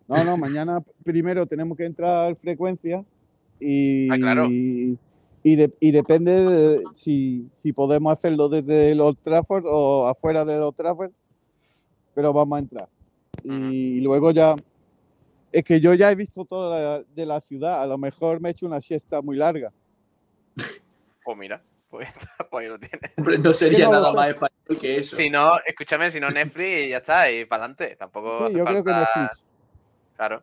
No, 0.08 0.24
no, 0.24 0.36
mañana 0.36 0.82
primero 1.04 1.46
tenemos 1.46 1.76
que 1.78 1.84
entrar 1.86 2.34
frecuencia 2.36 3.04
y, 3.58 4.10
Ah, 4.10 4.16
claro. 4.18 4.48
y, 4.50 4.98
de- 5.56 5.72
y 5.80 5.90
depende 5.92 6.32
de 6.44 6.82
si, 6.94 7.48
si 7.56 7.72
podemos 7.72 8.12
hacerlo 8.12 8.48
desde 8.48 8.90
el 8.92 9.00
Old 9.00 9.18
Trafford 9.22 9.64
o 9.66 10.06
afuera 10.08 10.44
del 10.44 10.60
Old 10.62 10.76
Trafford, 10.76 11.12
pero 12.14 12.32
vamos 12.32 12.56
a 12.56 12.58
entrar. 12.60 12.88
Y 13.44 14.00
luego 14.00 14.32
ya, 14.32 14.54
es 15.50 15.64
que 15.64 15.80
yo 15.80 15.94
ya 15.94 16.10
he 16.10 16.14
visto 16.14 16.44
toda 16.44 16.98
la, 16.98 17.04
de 17.14 17.24
la 17.26 17.40
ciudad, 17.40 17.80
a 17.82 17.86
lo 17.86 17.96
mejor 17.96 18.40
me 18.40 18.48
he 18.48 18.52
hecho 18.52 18.66
una 18.66 18.80
siesta 18.80 19.22
muy 19.22 19.36
larga. 19.36 19.72
Pues 21.25 21.39
mira, 21.39 21.62
pues, 21.89 22.09
pues 22.51 22.64
ahí 22.64 22.68
lo 22.68 22.79
tienes. 22.79 23.12
Hombre, 23.16 23.39
no 23.39 23.53
sería 23.53 23.87
no 23.87 23.93
nada 23.93 24.12
más 24.12 24.29
español 24.29 24.79
que 24.81 24.99
eso. 24.99 25.16
Si 25.16 25.29
no, 25.31 25.59
escúchame, 25.66 26.11
si 26.11 26.20
no 26.20 26.31
Netflix 26.31 26.87
y 26.87 26.89
ya 26.89 26.99
está, 26.99 27.31
y 27.31 27.45
para 27.45 27.64
adelante. 27.64 27.97
Tampoco. 27.97 28.39
Sí, 28.39 28.45
hace 28.47 28.59
yo 28.59 28.64
creo 28.64 28.85
que 28.85 28.91
falta- 28.91 29.20
Netflix. 29.20 29.45
Claro. 30.16 30.43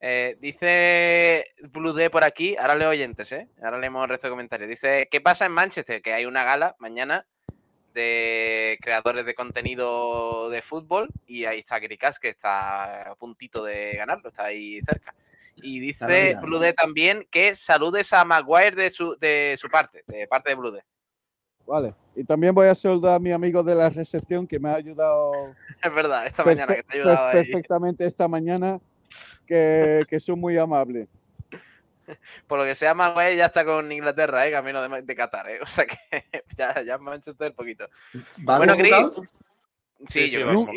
Eh, 0.00 0.36
dice 0.38 1.46
Blue 1.70 1.94
D 1.94 2.10
por 2.10 2.24
aquí, 2.24 2.56
ahora 2.58 2.74
leo 2.74 2.90
oyentes, 2.90 3.32
¿eh? 3.32 3.48
Ahora 3.62 3.78
leemos 3.78 4.02
el 4.02 4.10
resto 4.10 4.26
de 4.26 4.32
comentarios. 4.32 4.68
Dice, 4.68 5.08
¿qué 5.10 5.20
pasa 5.20 5.46
en 5.46 5.52
Manchester? 5.52 6.02
Que 6.02 6.12
hay 6.12 6.26
una 6.26 6.44
gala 6.44 6.76
mañana 6.78 7.26
de 7.94 8.78
creadores 8.82 9.24
de 9.24 9.34
contenido 9.34 10.50
de 10.50 10.60
fútbol 10.60 11.08
y 11.26 11.44
ahí 11.44 11.60
está 11.60 11.78
Gricas, 11.78 12.18
que 12.18 12.28
está 12.28 13.12
a 13.12 13.14
puntito 13.14 13.64
de 13.64 13.92
ganarlo, 13.92 14.28
está 14.28 14.44
ahí 14.44 14.80
cerca. 14.82 15.14
Y 15.56 15.78
dice 15.78 16.34
D 16.34 16.72
también 16.72 17.26
que 17.30 17.54
saludes 17.54 18.12
a 18.12 18.24
Maguire 18.24 18.74
de 18.76 18.90
su, 18.90 19.16
de 19.16 19.54
su 19.56 19.68
parte, 19.68 20.02
de 20.06 20.26
parte 20.26 20.50
de 20.50 20.56
Blue 20.56 20.72
D. 20.72 20.82
Vale. 21.66 21.94
Y 22.14 22.24
también 22.24 22.54
voy 22.54 22.66
a 22.66 22.74
saludar 22.74 23.14
a 23.14 23.18
mi 23.18 23.32
amigo 23.32 23.62
de 23.62 23.74
la 23.74 23.88
recepción 23.88 24.46
que 24.46 24.58
me 24.58 24.68
ha 24.68 24.74
ayudado 24.74 25.32
Es 25.82 25.94
verdad, 25.94 26.26
esta 26.26 26.44
mañana 26.44 26.74
que 26.74 26.82
te 26.82 26.92
ha 26.92 27.00
ayudado 27.00 27.28
ahí. 27.28 27.34
perfectamente 27.36 28.06
esta 28.06 28.28
mañana, 28.28 28.78
que, 29.46 30.04
que 30.08 30.20
son 30.20 30.40
muy 30.40 30.58
amables. 30.58 31.08
Por 32.46 32.58
lo 32.58 32.64
que 32.64 32.74
sea, 32.74 32.94
Maguire 32.94 33.36
ya 33.36 33.46
está 33.46 33.64
con 33.64 33.90
Inglaterra, 33.90 34.46
¿eh? 34.46 34.50
camino 34.50 34.86
de, 34.86 35.02
de 35.02 35.14
Qatar. 35.16 35.50
¿eh? 35.50 35.58
O 35.62 35.66
sea 35.66 35.86
que 35.86 35.96
ya, 36.56 36.82
ya 36.82 36.98
Manchester 36.98 37.54
poquito. 37.54 37.88
¿Va 38.48 38.58
Bueno, 38.58 38.74
Chris. 38.76 38.90
convocado? 38.90 39.24
Sí, 40.06 40.30
yo 40.30 40.40
creo 40.40 40.52
que 40.52 40.58
sí. 40.58 40.66
Sí, 40.66 40.72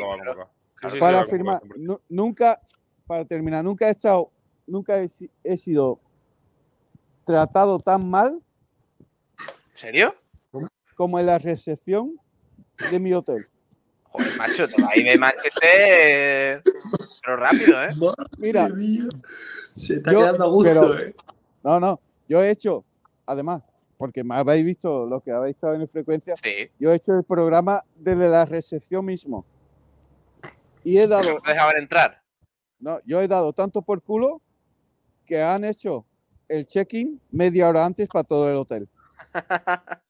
sí, 0.82 0.90
sí, 0.90 1.00
para 1.00 1.22
afirmar, 1.22 1.62
nunca, 2.08 2.62
para 3.08 3.26
terminar, 3.26 3.64
nunca 3.64 3.88
he 3.88 3.92
estado, 3.92 4.32
nunca 4.68 5.02
he 5.44 5.58
sido 5.58 6.00
tratado 7.26 7.80
tan 7.80 8.08
mal 8.10 8.42
¿En 9.40 9.74
serio? 9.74 10.16
como 10.96 11.20
en 11.20 11.26
la 11.26 11.38
recepción 11.38 12.20
de 12.90 13.00
mi 13.00 13.14
hotel. 13.14 13.48
Joder, 14.04 14.38
macho, 14.38 14.68
te 14.68 14.82
vas 14.82 14.92
a 14.92 14.98
ir 15.00 15.06
de 15.06 15.18
Manchester. 15.18 16.64
Pero 17.28 17.36
rápido, 17.42 17.84
¿eh? 17.84 17.90
Mira. 18.38 18.70
Se 19.76 19.96
está 19.96 20.14
yo- 20.14 20.20
quedando 20.20 20.46
a 20.46 20.48
gusto, 20.48 20.70
pero- 20.74 20.98
eh. 20.98 21.14
no, 21.62 21.78
no, 21.78 22.00
yo 22.30 22.42
he 22.42 22.50
hecho, 22.50 22.86
además, 23.26 23.64
porque 23.98 24.24
me 24.24 24.36
habéis 24.36 24.64
visto 24.64 25.06
los 25.06 25.22
que 25.22 25.32
habéis 25.34 25.58
estado 25.58 25.74
en 25.74 25.90
frecuencia, 25.90 26.36
Sí. 26.42 26.70
yo 26.80 26.90
he 26.90 26.96
hecho 26.96 27.18
el 27.18 27.26
programa 27.26 27.84
desde 27.98 28.30
la 28.30 28.46
recepción 28.46 29.04
mismo. 29.04 29.46
Y 30.86 31.00
he 31.00 31.06
dado, 31.08 31.34
¿No 31.34 31.42
te 31.42 31.52
dejaban 31.52 31.76
entrar? 31.76 32.22
no, 32.80 33.02
yo 33.04 33.20
he 33.20 33.28
dado 33.28 33.52
tanto 33.52 33.82
por 33.82 34.02
culo 34.02 34.42
que 35.26 35.42
han 35.44 35.66
hecho 35.66 36.06
el 36.48 36.66
check-in 36.66 37.20
media 37.30 37.68
hora 37.68 37.84
antes 37.86 38.08
para 38.08 38.24
todo 38.24 38.50
el 38.50 38.56
hotel. 38.56 38.88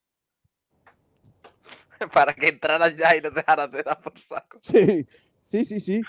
Para 2.13 2.32
que 2.36 2.49
entraras 2.49 2.95
ya 2.95 3.15
y 3.15 3.22
no 3.22 3.30
te 3.32 3.38
dejaras 3.38 3.72
de 3.72 3.82
dar 3.82 3.99
por 3.99 4.15
saco. 4.20 4.59
Sí, 4.61 5.03
sí, 5.41 5.65
sí, 5.65 5.80
sí. 5.80 6.01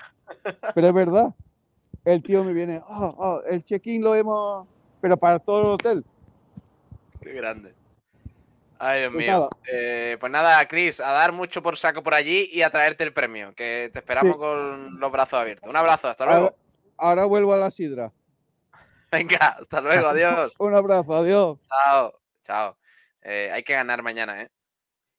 Pero 0.74 0.86
es 0.86 0.92
verdad. 0.94 1.34
El 2.04 2.22
tío 2.22 2.42
me 2.44 2.52
viene, 2.52 2.80
"Oh, 2.88 3.14
oh, 3.18 3.42
el 3.46 3.64
check-in 3.64 4.02
lo 4.02 4.14
hemos, 4.14 4.66
pero 5.00 5.16
para 5.16 5.38
todo 5.38 5.60
el 5.60 5.66
hotel. 5.68 6.04
Qué 7.20 7.32
grande. 7.32 7.74
Ay, 8.78 9.00
Dios 9.00 9.12
Pues 9.12 9.24
mío. 9.26 9.32
nada. 9.32 9.48
Eh, 9.70 10.16
pues 10.20 10.30
nada, 10.32 10.68
Chris, 10.68 11.00
a 11.00 11.10
dar 11.10 11.32
mucho 11.32 11.60
por 11.62 11.76
saco 11.76 12.02
por 12.02 12.14
allí 12.14 12.48
y 12.52 12.62
a 12.62 12.70
traerte 12.70 13.02
el 13.04 13.12
premio, 13.12 13.52
que 13.54 13.90
te 13.92 13.98
esperamos 13.98 14.34
Sí. 14.34 14.38
con 14.38 15.00
los 15.00 15.10
brazos 15.12 15.40
abiertos. 15.40 15.68
Un 15.68 15.76
abrazo, 15.76 16.08
hasta 16.08 16.24
luego. 16.26 16.40
Ahora, 16.46 16.56
ahora 16.96 17.24
vuelvo 17.26 17.52
a 17.54 17.58
la 17.58 17.70
sidra. 17.72 18.12
Venga, 19.12 19.56
hasta 19.60 19.80
luego, 19.80 20.08
adiós. 20.08 20.54
Un 20.60 20.74
abrazo, 20.74 21.12
adiós. 21.14 21.58
Chao, 21.68 22.12
chao. 22.42 22.76
Eh, 23.22 23.50
hay 23.52 23.64
que 23.64 23.72
ganar 23.74 24.02
mañana, 24.02 24.42
¿eh? 24.42 24.50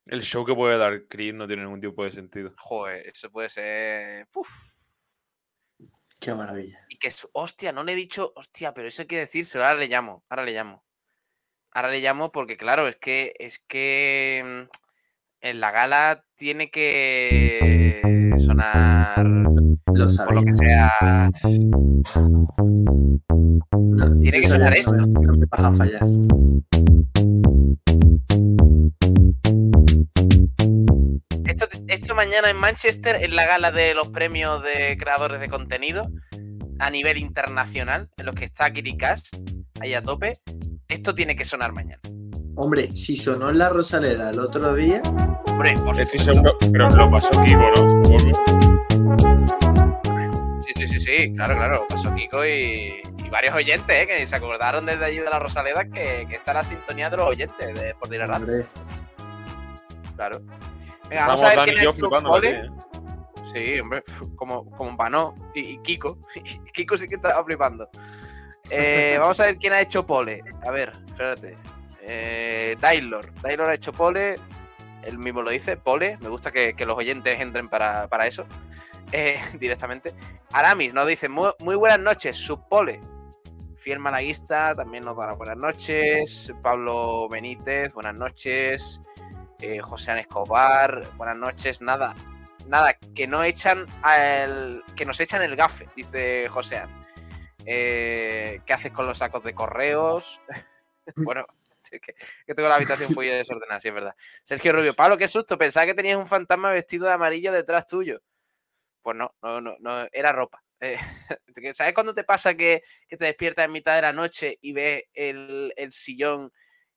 El 0.05 0.22
show 0.24 0.43
que 0.45 0.55
puede 0.55 0.78
dar 0.78 1.03
Chris 1.07 1.34
no 1.34 1.45
tiene 1.45 1.64
ningún 1.64 1.82
tipo 1.82 2.03
de 2.03 2.12
sentido. 2.12 2.51
Joder, 2.57 3.05
eso 3.07 3.30
puede 3.30 3.49
ser. 3.49 4.28
Uf. 4.34 4.47
Qué 6.20 6.36
maravilla. 6.36 6.80
Y 6.89 6.97
que 6.97 7.07
es. 7.07 7.28
Hostia, 7.34 7.72
no 7.72 7.84
le 7.84 7.93
he 7.93 7.95
dicho. 7.95 8.34
Hostia, 8.36 8.74
pero 8.74 8.88
eso 8.88 9.03
hay 9.03 9.07
que 9.07 9.20
decírselo. 9.20 9.65
Ahora 9.65 9.80
le 9.80 9.88
llamo. 9.88 10.24
Ahora 10.30 10.43
le 10.43 10.51
llamo. 10.53 10.84
Ahora 11.72 11.89
le 11.91 12.01
llamo 12.01 12.32
porque, 12.32 12.57
claro, 12.57 12.88
es 12.88 12.97
que. 12.97 13.34
Es 13.39 13.59
que. 13.59 14.43
mm, 14.45 14.70
En 15.41 15.59
la 15.61 15.72
gala 15.72 16.26
tiene 16.36 16.70
que 16.70 18.01
sonar. 18.38 19.26
Lo 19.26 20.07
Por 20.26 20.36
lo 20.36 20.43
que 20.43 20.55
sea. 20.55 21.30
No, 23.72 24.20
tiene 24.20 24.41
que 24.41 24.49
sonar 24.49 24.78
esto. 24.78 24.91
No 24.91 25.34
me 25.34 25.45
vas 25.49 25.65
a 25.65 25.74
fallar. 25.74 26.01
Mañana 32.20 32.49
en 32.49 32.57
Manchester, 32.57 33.24
en 33.24 33.34
la 33.34 33.45
gala 33.45 33.72
de 33.72 33.93
los 33.93 34.09
premios 34.09 34.61
de 34.61 34.97
creadores 34.97 35.39
de 35.39 35.47
contenido 35.47 36.11
a 36.78 36.89
nivel 36.89 37.17
internacional, 37.17 38.09
en 38.17 38.26
los 38.26 38.36
que 38.36 38.43
está 38.43 38.70
Kirikas, 38.74 39.30
ahí 39.80 39.93
a 39.93 40.01
tope. 40.01 40.34
Esto 40.89 41.15
tiene 41.15 41.38
que 41.38 41.45
sonar 41.45 41.72
mañana. 41.72 42.01
Hombre, 42.57 42.91
si 42.91 43.15
sonó 43.15 43.49
en 43.49 43.57
la 43.57 43.70
Rosaleda 43.70 44.32
el 44.32 44.39
otro 44.39 44.74
día, 44.74 45.01
Hombre, 45.47 45.76
por 45.76 45.97
Estoy 45.97 46.20
supuesto. 46.20 46.34
seguro, 46.34 46.57
pero 46.74 46.89
lo 46.89 47.09
pasó 47.09 47.41
Kiko, 47.41 47.72
¿no? 47.74 48.03
Sí, 50.61 50.72
sí, 50.76 50.88
sí, 50.88 50.99
sí, 50.99 51.34
claro, 51.36 51.55
claro. 51.55 51.86
Pasó 51.88 52.13
Kiko 52.13 52.45
y, 52.45 53.01
y 53.17 53.30
varios 53.30 53.55
oyentes, 53.55 53.95
¿eh? 53.95 54.05
que 54.05 54.26
se 54.26 54.36
acordaron 54.36 54.86
desde 54.86 55.05
allí 55.05 55.20
de 55.20 55.30
la 55.30 55.39
Rosaleda 55.39 55.86
que, 55.86 56.26
que 56.28 56.36
está 56.36 56.51
la 56.51 56.65
sintonía 56.65 57.09
de 57.09 57.15
los 57.15 57.28
oyentes 57.28 57.74
de 57.80 57.95
por 57.95 58.09
Radio. 58.09 58.65
Claro. 60.20 60.41
Venga, 61.09 61.28
vamos 61.28 61.43
a 61.43 61.63
ver 61.63 61.76
quién 61.76 62.53
¿eh? 62.53 62.70
Sí, 63.41 63.80
hombre, 63.80 64.03
como, 64.36 64.70
como 64.72 64.97
Panó 64.97 65.34
y, 65.55 65.61
y 65.61 65.78
Kiko. 65.78 66.20
Kiko 66.74 66.97
sí 66.97 67.07
que 67.07 67.15
estaba 67.15 67.41
flipando. 67.45 67.89
Eh, 68.70 69.15
vamos 69.22 69.39
a 69.39 69.45
ver 69.45 69.57
quién 69.57 69.72
ha 69.72 69.80
hecho 69.80 70.05
pole. 70.05 70.41
A 70.67 70.72
ver, 70.72 70.91
espérate. 71.07 71.57
Eh, 72.01 72.76
Taylor. 72.82 73.34
Taylor 73.41 73.70
ha 73.70 73.76
hecho 73.76 73.93
pole. 73.93 74.36
Él 75.03 75.17
mismo 75.17 75.41
lo 75.41 75.51
dice, 75.51 75.78
pole. 75.78 76.17
Me 76.20 76.28
gusta 76.28 76.51
que, 76.51 76.74
que 76.74 76.86
los 76.86 76.97
oyentes 76.97 77.39
entren 77.39 77.70
para, 77.70 78.09
para 78.09 78.28
eso. 78.28 78.45
Eh, 79.13 79.39
directamente. 79.57 80.13
Aramis 80.51 80.93
nos 80.93 81.07
dice, 81.07 81.30
muy, 81.30 81.51
muy 81.59 81.78
buenas 81.78 81.99
noches, 81.99 82.36
subpole. 82.36 82.99
Fiel 83.74 83.99
Malaguista 83.99 84.76
también 84.76 85.05
nos 85.05 85.15
da 85.15 85.32
buenas 85.36 85.55
noches. 85.55 86.53
Pablo 86.61 87.30
Benítez, 87.30 87.93
buenas 87.93 88.15
noches. 88.15 88.99
Eh, 89.62 89.82
José 89.82 90.12
An 90.12 90.20
Escobar, 90.20 91.01
buenas 91.18 91.36
noches. 91.36 91.82
Nada, 91.82 92.16
nada, 92.68 92.93
que 92.93 93.28
no 93.28 93.43
echan 93.43 93.86
al, 94.03 94.84
que 94.95 95.05
nos 95.05 95.20
echan 95.20 95.41
el 95.41 95.57
gafe, 95.57 95.86
dice 95.97 96.47
José 96.47 96.84
Eh, 97.66 98.62
¿Qué 98.66 98.74
haces 98.74 98.93
con 98.93 99.05
los 99.05 99.18
sacos 99.18 99.43
de 99.43 99.53
correos? 99.53 100.39
bueno, 101.18 101.45
que, 101.91 102.53
tengo 102.53 102.70
la 102.70 102.76
habitación 102.76 103.14
poquito 103.14 103.36
desordenada, 103.36 103.82
sí 103.82 103.89
es 103.89 103.93
verdad. 103.93 104.16
Sergio 104.43 104.72
Rubio, 104.72 104.93
Pablo, 104.93 105.18
qué 105.18 105.28
susto, 105.28 105.57
pensaba 105.57 105.86
que 105.86 105.93
tenías 105.93 106.18
un 106.18 106.28
fantasma 106.28 106.72
vestido 106.72 107.07
de 107.07 107.14
amarillo 107.14 107.51
detrás 107.51 107.86
tuyo. 107.86 108.22
Pues 109.01 109.18
no, 109.18 109.36
no, 109.41 109.60
no, 109.60 109.76
no 109.80 110.07
era 110.14 110.32
ropa. 110.32 110.64
Eh, 110.80 110.97
¿Sabes 111.74 111.93
cuando 111.93 112.14
te 112.14 112.24
pasa 112.24 112.53
que, 112.53 112.82
que 113.10 113.18
te 113.18 113.26
despiertas 113.26 113.66
en 113.66 113.74
mitad 113.74 113.95
de 113.95 114.03
la 114.03 114.14
noche 114.14 114.57
y 114.62 114.72
ves 114.72 115.03
el, 115.14 115.74
el 115.76 115.91
sillón 115.91 116.49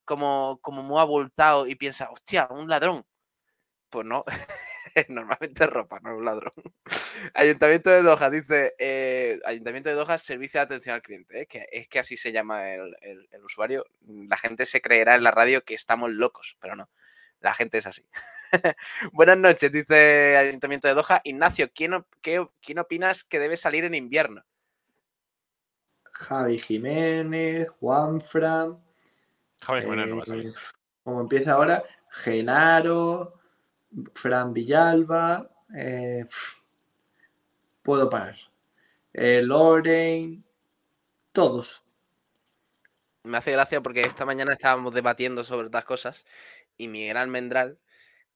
como, 0.05 0.59
como 0.61 0.83
muy 0.83 0.99
abultado 0.99 1.67
y 1.67 1.75
piensas, 1.75 2.09
hostia, 2.11 2.47
un 2.49 2.69
ladrón? 2.69 3.05
Pues 3.89 4.05
no, 4.05 4.23
normalmente 5.09 5.63
es 5.63 5.69
ropa, 5.69 5.99
no 6.01 6.17
un 6.17 6.25
ladrón. 6.25 6.53
Ayuntamiento 7.33 7.89
de 7.89 8.01
Doha 8.01 8.29
dice, 8.29 8.73
eh, 8.79 9.39
Ayuntamiento 9.45 9.89
de 9.89 9.95
Doha, 9.95 10.17
servicio 10.17 10.59
de 10.59 10.63
atención 10.65 10.95
al 10.95 11.01
cliente. 11.01 11.41
¿eh? 11.41 11.45
Que, 11.47 11.67
es 11.71 11.87
que 11.87 11.99
así 11.99 12.17
se 12.17 12.31
llama 12.31 12.73
el, 12.73 12.95
el- 13.01 13.43
usuario. 13.43 13.85
La 14.07 14.37
gente 14.37 14.65
se 14.65 14.81
creerá 14.81 15.15
en 15.15 15.23
la 15.23 15.31
radio 15.31 15.63
que 15.63 15.73
estamos 15.75 16.11
locos, 16.11 16.57
pero 16.59 16.75
no. 16.75 16.89
La 17.39 17.53
gente 17.53 17.77
es 17.77 17.85
así. 17.87 18.05
Buenas 19.11 19.37
noches, 19.37 19.71
dice 19.71 20.37
Ayuntamiento 20.37 20.87
de 20.87 20.93
Doha. 20.93 21.21
Ignacio, 21.23 21.69
¿quién, 21.73 22.05
qué- 22.21 22.47
¿quién 22.61 22.79
opinas 22.79 23.23
que 23.23 23.39
debe 23.39 23.57
salir 23.57 23.83
en 23.83 23.95
invierno? 23.95 24.43
Javi 26.11 26.59
Jiménez, 26.59 27.67
Juanfran, 27.69 28.79
Javi 29.63 29.81
Jiménez 29.81 30.07
no 30.07 30.15
va 30.17 30.21
a 30.21 30.25
eh, 30.25 30.27
salir. 30.27 30.51
como 31.03 31.21
empieza 31.21 31.53
ahora, 31.53 31.83
Genaro, 32.09 33.39
Fran 34.13 34.53
Villalba, 34.53 35.49
eh, 35.75 36.25
puedo 37.81 38.09
parar. 38.09 38.35
Eh, 39.13 39.41
Loren, 39.43 40.43
todos. 41.31 41.83
Me 43.23 43.37
hace 43.37 43.51
gracia 43.51 43.81
porque 43.81 44.01
esta 44.01 44.25
mañana 44.25 44.53
estábamos 44.53 44.93
debatiendo 44.93 45.43
sobre 45.43 45.65
estas 45.65 45.85
cosas 45.85 46.25
y 46.77 46.87
Miguel 46.87 47.17
Almendral, 47.17 47.79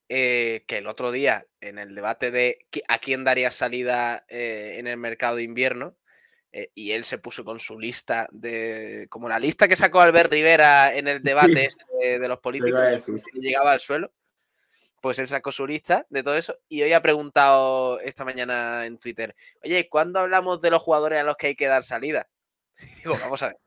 eh, 0.08 0.64
que 0.66 0.78
el 0.78 0.86
otro 0.86 1.10
día 1.10 1.46
en 1.60 1.78
el 1.78 1.94
debate 1.94 2.30
de 2.30 2.66
a 2.88 2.98
quién 2.98 3.24
daría 3.24 3.50
salida 3.50 4.24
eh, 4.28 4.76
en 4.78 4.86
el 4.86 4.96
mercado 4.96 5.36
de 5.36 5.42
invierno, 5.42 5.96
eh, 6.52 6.70
y 6.74 6.92
él 6.92 7.04
se 7.04 7.18
puso 7.18 7.44
con 7.44 7.60
su 7.60 7.78
lista 7.78 8.28
de. 8.32 9.06
como 9.10 9.28
la 9.28 9.38
lista 9.38 9.68
que 9.68 9.76
sacó 9.76 10.00
Albert 10.00 10.32
Rivera 10.32 10.94
en 10.96 11.08
el 11.08 11.22
debate 11.22 11.66
este 11.66 11.84
de, 12.00 12.18
de 12.18 12.28
los 12.28 12.38
políticos, 12.40 12.80
que 13.04 13.40
llegaba 13.40 13.72
al 13.72 13.80
suelo. 13.80 14.12
Pues 15.00 15.18
él 15.20 15.28
sacó 15.28 15.52
su 15.52 15.64
lista 15.64 16.06
de 16.10 16.24
todo 16.24 16.36
eso 16.36 16.58
y 16.68 16.82
hoy 16.82 16.92
ha 16.92 17.00
preguntado 17.00 18.00
esta 18.00 18.24
mañana 18.24 18.84
en 18.86 18.98
Twitter: 18.98 19.36
Oye, 19.62 19.88
¿cuándo 19.88 20.18
hablamos 20.18 20.60
de 20.60 20.70
los 20.70 20.82
jugadores 20.82 21.20
a 21.20 21.24
los 21.24 21.36
que 21.36 21.48
hay 21.48 21.54
que 21.56 21.66
dar 21.66 21.84
salida? 21.84 22.28
Y 22.80 22.94
digo, 23.02 23.14
vamos 23.20 23.42
a 23.42 23.48
ver. 23.48 23.58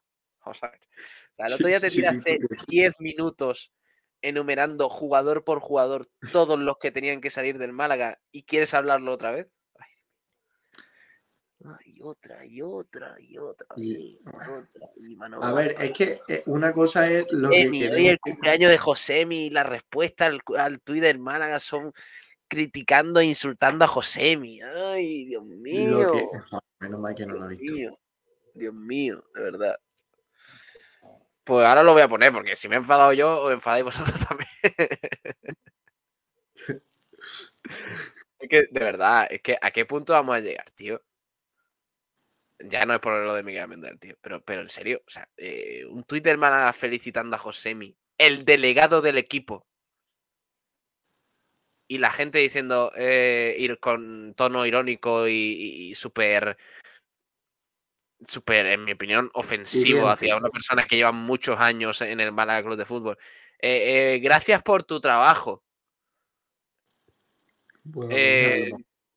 Vamos 0.43 0.63
a 0.63 0.69
ver. 0.69 0.79
O 0.79 1.35
sea, 1.35 1.45
el 1.47 1.53
otro 1.53 1.67
día 1.67 1.79
te 1.79 1.89
tiraste 1.89 2.39
porque- 2.47 2.63
10 2.67 2.99
minutos 2.99 3.71
enumerando 4.21 4.89
jugador 4.89 5.43
por 5.43 5.59
jugador 5.59 6.07
todos 6.31 6.59
los 6.59 6.77
que 6.77 6.91
tenían 6.91 7.21
que 7.21 7.29
salir 7.29 7.57
del 7.57 7.73
Málaga 7.73 8.19
y 8.31 8.43
quieres 8.43 8.73
hablarlo 8.73 9.11
otra 9.13 9.31
vez. 9.31 9.60
Ay, 11.63 11.73
Ay, 11.85 11.97
otra, 12.01 12.45
y 12.45 12.61
otra, 12.61 13.15
y 13.19 13.37
otra, 13.37 13.67
Y- 13.75 13.93
y 13.93 14.19
otra. 14.25 14.89
y 14.95 15.15
mano 15.15 15.41
A 15.43 15.53
ver, 15.53 15.75
es 15.79 15.91
que 15.91 16.21
eh, 16.27 16.43
una 16.47 16.73
cosa 16.73 17.09
es 17.09 17.31
lo 17.33 17.49
que 17.49 17.67
hoy 17.93 18.07
el 18.07 18.19
cumpleaños 18.19 18.71
de 18.71 18.77
Josemi 18.77 19.45
y 19.45 19.49
la 19.49 19.63
respuesta 19.63 20.25
al, 20.25 20.41
al 20.57 20.81
tuit 20.81 21.01
del 21.01 21.19
Málaga 21.19 21.59
son 21.59 21.93
criticando 22.47 23.19
e 23.19 23.25
insultando 23.25 23.85
a 23.85 23.87
Josemi. 23.87 24.61
Ay, 24.61 25.25
Dios 25.25 25.43
mío. 25.45 26.11
que- 26.11 26.27
Menos 26.79 26.99
mal 26.99 27.15
que 27.15 27.25
no 27.25 27.35
lo 27.35 27.45
he 27.45 27.49
Dios 27.49 27.59
visto. 27.59 27.73
mío. 27.75 27.99
Dios 28.53 28.73
mío, 28.73 29.23
de 29.35 29.43
verdad. 29.43 29.75
Pues 31.43 31.65
ahora 31.65 31.83
lo 31.83 31.93
voy 31.93 32.01
a 32.01 32.07
poner, 32.09 32.31
porque 32.33 32.55
si 32.55 32.67
me 32.67 32.75
he 32.75 32.77
enfadado 32.79 33.13
yo, 33.13 33.41
os 33.41 33.51
enfadáis 33.53 33.83
vosotros 33.85 34.19
también. 34.27 34.49
es 38.39 38.49
que, 38.49 38.63
de 38.71 38.79
verdad, 38.79 39.27
es 39.29 39.41
que 39.41 39.57
¿a 39.61 39.71
qué 39.71 39.85
punto 39.85 40.13
vamos 40.13 40.35
a 40.35 40.39
llegar, 40.39 40.69
tío? 40.71 41.01
Ya 42.65 42.85
no 42.85 42.93
es 42.93 42.99
por 42.99 43.13
lo 43.23 43.33
de 43.33 43.43
Miguel 43.43 43.67
Mendel, 43.67 43.99
tío, 43.99 44.15
pero, 44.21 44.43
pero 44.43 44.61
en 44.61 44.69
serio, 44.69 45.01
o 45.05 45.09
sea, 45.09 45.27
eh, 45.37 45.85
un 45.89 46.05
felicitando 46.73 47.35
a 47.35 47.39
Josemi, 47.39 47.95
el 48.17 48.45
delegado 48.45 49.01
del 49.01 49.17
equipo. 49.17 49.65
Y 51.87 51.97
la 51.97 52.11
gente 52.11 52.39
diciendo, 52.39 52.91
eh, 52.95 53.55
ir 53.57 53.79
con 53.79 54.33
tono 54.35 54.65
irónico 54.65 55.27
y, 55.27 55.89
y 55.89 55.95
súper 55.95 56.57
súper, 58.25 58.67
en 58.67 58.83
mi 58.83 58.93
opinión, 58.93 59.29
ofensivo 59.33 60.07
hacia 60.09 60.37
una 60.37 60.49
persona 60.49 60.83
que 60.83 60.95
lleva 60.95 61.11
muchos 61.11 61.59
años 61.59 62.01
en 62.01 62.19
el 62.19 62.31
Málaga 62.31 62.63
Club 62.63 62.77
de 62.77 62.85
Fútbol. 62.85 63.17
Eh, 63.59 64.15
eh, 64.15 64.19
gracias 64.19 64.61
por 64.63 64.83
tu 64.83 64.99
trabajo. 64.99 65.63
Bueno, 67.83 68.09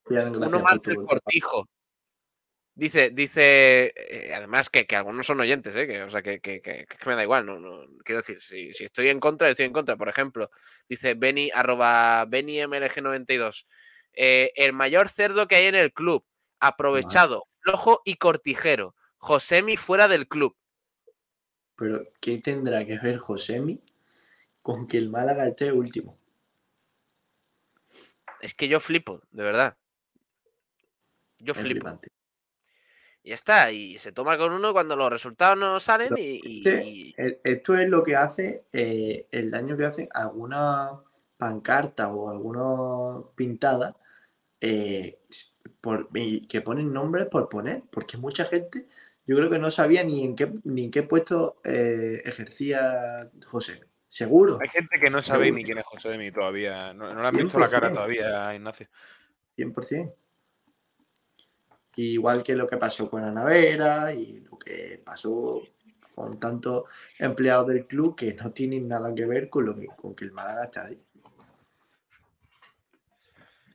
gracias 0.05 0.37
Uno 0.37 0.61
más 0.61 0.83
del 0.83 0.97
cortijo. 0.97 1.69
Dice, 2.77 3.11
dice, 3.11 3.93
eh, 3.97 4.33
además 4.35 4.69
que, 4.69 4.85
que 4.85 4.97
algunos 4.97 5.25
son 5.27 5.39
oyentes, 5.39 5.77
¿eh? 5.77 5.87
que, 5.87 6.03
o 6.03 6.11
sea, 6.11 6.23
que, 6.23 6.41
que- 6.41 6.87
me 7.07 7.15
da 7.15 7.23
igual, 7.23 7.47
no, 7.47 7.61
no- 7.61 7.87
quiero 8.05 8.21
decir, 8.21 8.41
si, 8.41 8.73
si 8.73 8.85
estoy 8.85 9.09
en 9.11 9.21
contra, 9.21 9.49
estoy 9.49 9.67
en 9.67 9.73
contra. 9.73 9.97
Por 9.97 10.09
ejemplo, 10.09 10.51
dice 10.89 11.15
Benny, 11.15 11.51
arroba 11.55 12.25
BennyMLG92, 12.27 13.67
eh, 14.15 14.51
el 14.57 14.73
mayor 14.73 15.09
cerdo 15.09 15.47
que 15.47 15.55
hay 15.55 15.67
en 15.67 15.77
el 15.77 15.93
club, 15.93 16.27
aprovechado, 16.59 17.45
flojo 17.61 18.03
y 18.05 18.17
cortijero. 18.17 18.97
Josemi 19.19 19.77
fuera 19.77 20.09
del 20.09 20.27
club. 20.27 20.57
Pero, 21.77 22.03
¿qué 22.21 22.39
tendrá 22.39 22.85
que 22.85 22.99
ver 22.99 23.19
Josemi 23.19 23.81
con 24.63 24.89
que 24.89 24.99
el 24.99 25.11
Málaga 25.11 25.47
esté 25.47 25.71
último? 25.71 26.19
Es 28.41 28.53
que 28.55 28.67
yo 28.67 28.81
flipo, 28.81 29.23
de 29.31 29.45
verdad. 29.45 29.77
Yo 31.39 31.53
Es 31.53 31.61
flipo. 31.61 31.81
flipante. 31.81 32.09
Y 33.25 33.31
ya 33.31 33.35
está. 33.35 33.73
Y 33.73 33.99
se 33.99 34.13
toma 34.13 34.37
con 34.39 34.53
uno 34.53 34.73
cuando 34.73 34.95
los 34.95 35.11
resultados 35.11 35.59
no 35.59 35.81
salen 35.81 36.15
y, 36.17 36.41
y- 36.45 36.59
Este- 36.59 36.85
y- 36.87 37.15
e- 37.17 37.41
Esto 37.43 37.77
es 37.77 37.89
lo 37.89 38.03
que 38.05 38.15
hace 38.15 38.65
eh, 38.73 39.27
el 39.33 39.51
daño 39.51 39.77
que 39.77 39.87
hace 39.87 40.09
alguna 40.13 40.91
pancarta 41.37 42.09
o 42.13 42.31
alguna 42.31 43.25
pintada 43.35 43.97
eh, 44.61 45.19
por, 45.81 46.09
que 46.49 46.61
ponen 46.63 46.93
nombres 46.93 47.27
por 47.27 47.49
poner, 47.49 47.83
porque 47.91 48.17
mucha 48.17 48.45
gente 48.45 48.87
yo 49.27 49.37
creo 49.37 49.49
que 49.51 49.59
no 49.59 49.71
sabía 49.71 50.05
ni 50.05 50.23
en 50.25 50.37
qué, 50.37 50.53
ni 50.65 50.85
en 50.85 50.91
qué 50.91 51.03
puesto 51.03 51.57
eh, 51.65 52.21
ejercía 52.25 53.31
José. 53.47 53.81
Seguro, 54.09 54.59
Hay 54.63 54.69
gente 54.69 54.97
que 55.01 55.11
no 55.11 55.21
sabe 55.23 55.47
Seguro. 55.47 55.59
ni 55.59 55.65
quién 55.65 55.79
es 55.79 55.85
José 55.85 56.11
Demi 56.11 56.31
todavía. 56.31 56.93
No, 56.95 57.13
no 57.13 57.21
le 57.23 57.29
han 57.29 57.35
visto 57.37 57.59
la 57.59 57.69
cara 57.69 57.89
100%. 57.91 57.95
todavía, 57.95 58.55
Ignacio. 58.55 58.87
100%. 59.57 60.15
Igual 61.97 62.43
que 62.43 62.57
lo 62.57 62.67
que 62.67 62.77
pasó 62.77 63.09
con 63.09 63.25
Anavera 63.25 64.13
y 64.13 64.41
lo 64.41 64.59
que 64.59 65.01
pasó 65.05 65.63
con 66.15 66.39
tantos 66.39 66.85
empleados 67.19 67.69
del 67.69 67.87
club 67.87 68.17
que 68.17 68.35
no 68.35 68.53
tienen 68.53 68.89
nada 68.89 69.15
que 69.15 69.27
ver 69.27 69.49
con 69.49 69.67
lo 69.67 69.77
que, 69.77 69.87
con 69.87 70.15
que 70.15 70.25
el 70.25 70.33
Málaga 70.33 70.65
está 70.65 70.87
ahí. 70.87 71.01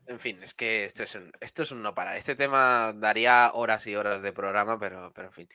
En 0.08 0.20
fin, 0.20 0.40
es 0.42 0.56
que 0.56 0.86
esto 0.86 1.04
es 1.04 1.14
un, 1.14 1.32
esto 1.40 1.62
es 1.62 1.72
un 1.72 1.84
no 1.84 1.94
para. 1.94 2.18
Este 2.18 2.36
tema 2.36 2.94
daría 2.96 3.52
horas 3.54 3.86
y 3.86 3.96
horas 3.96 4.24
de 4.24 4.34
programa, 4.34 4.80
pero, 4.80 5.12
pero 5.14 5.28
en 5.28 5.34
fin. 5.34 5.50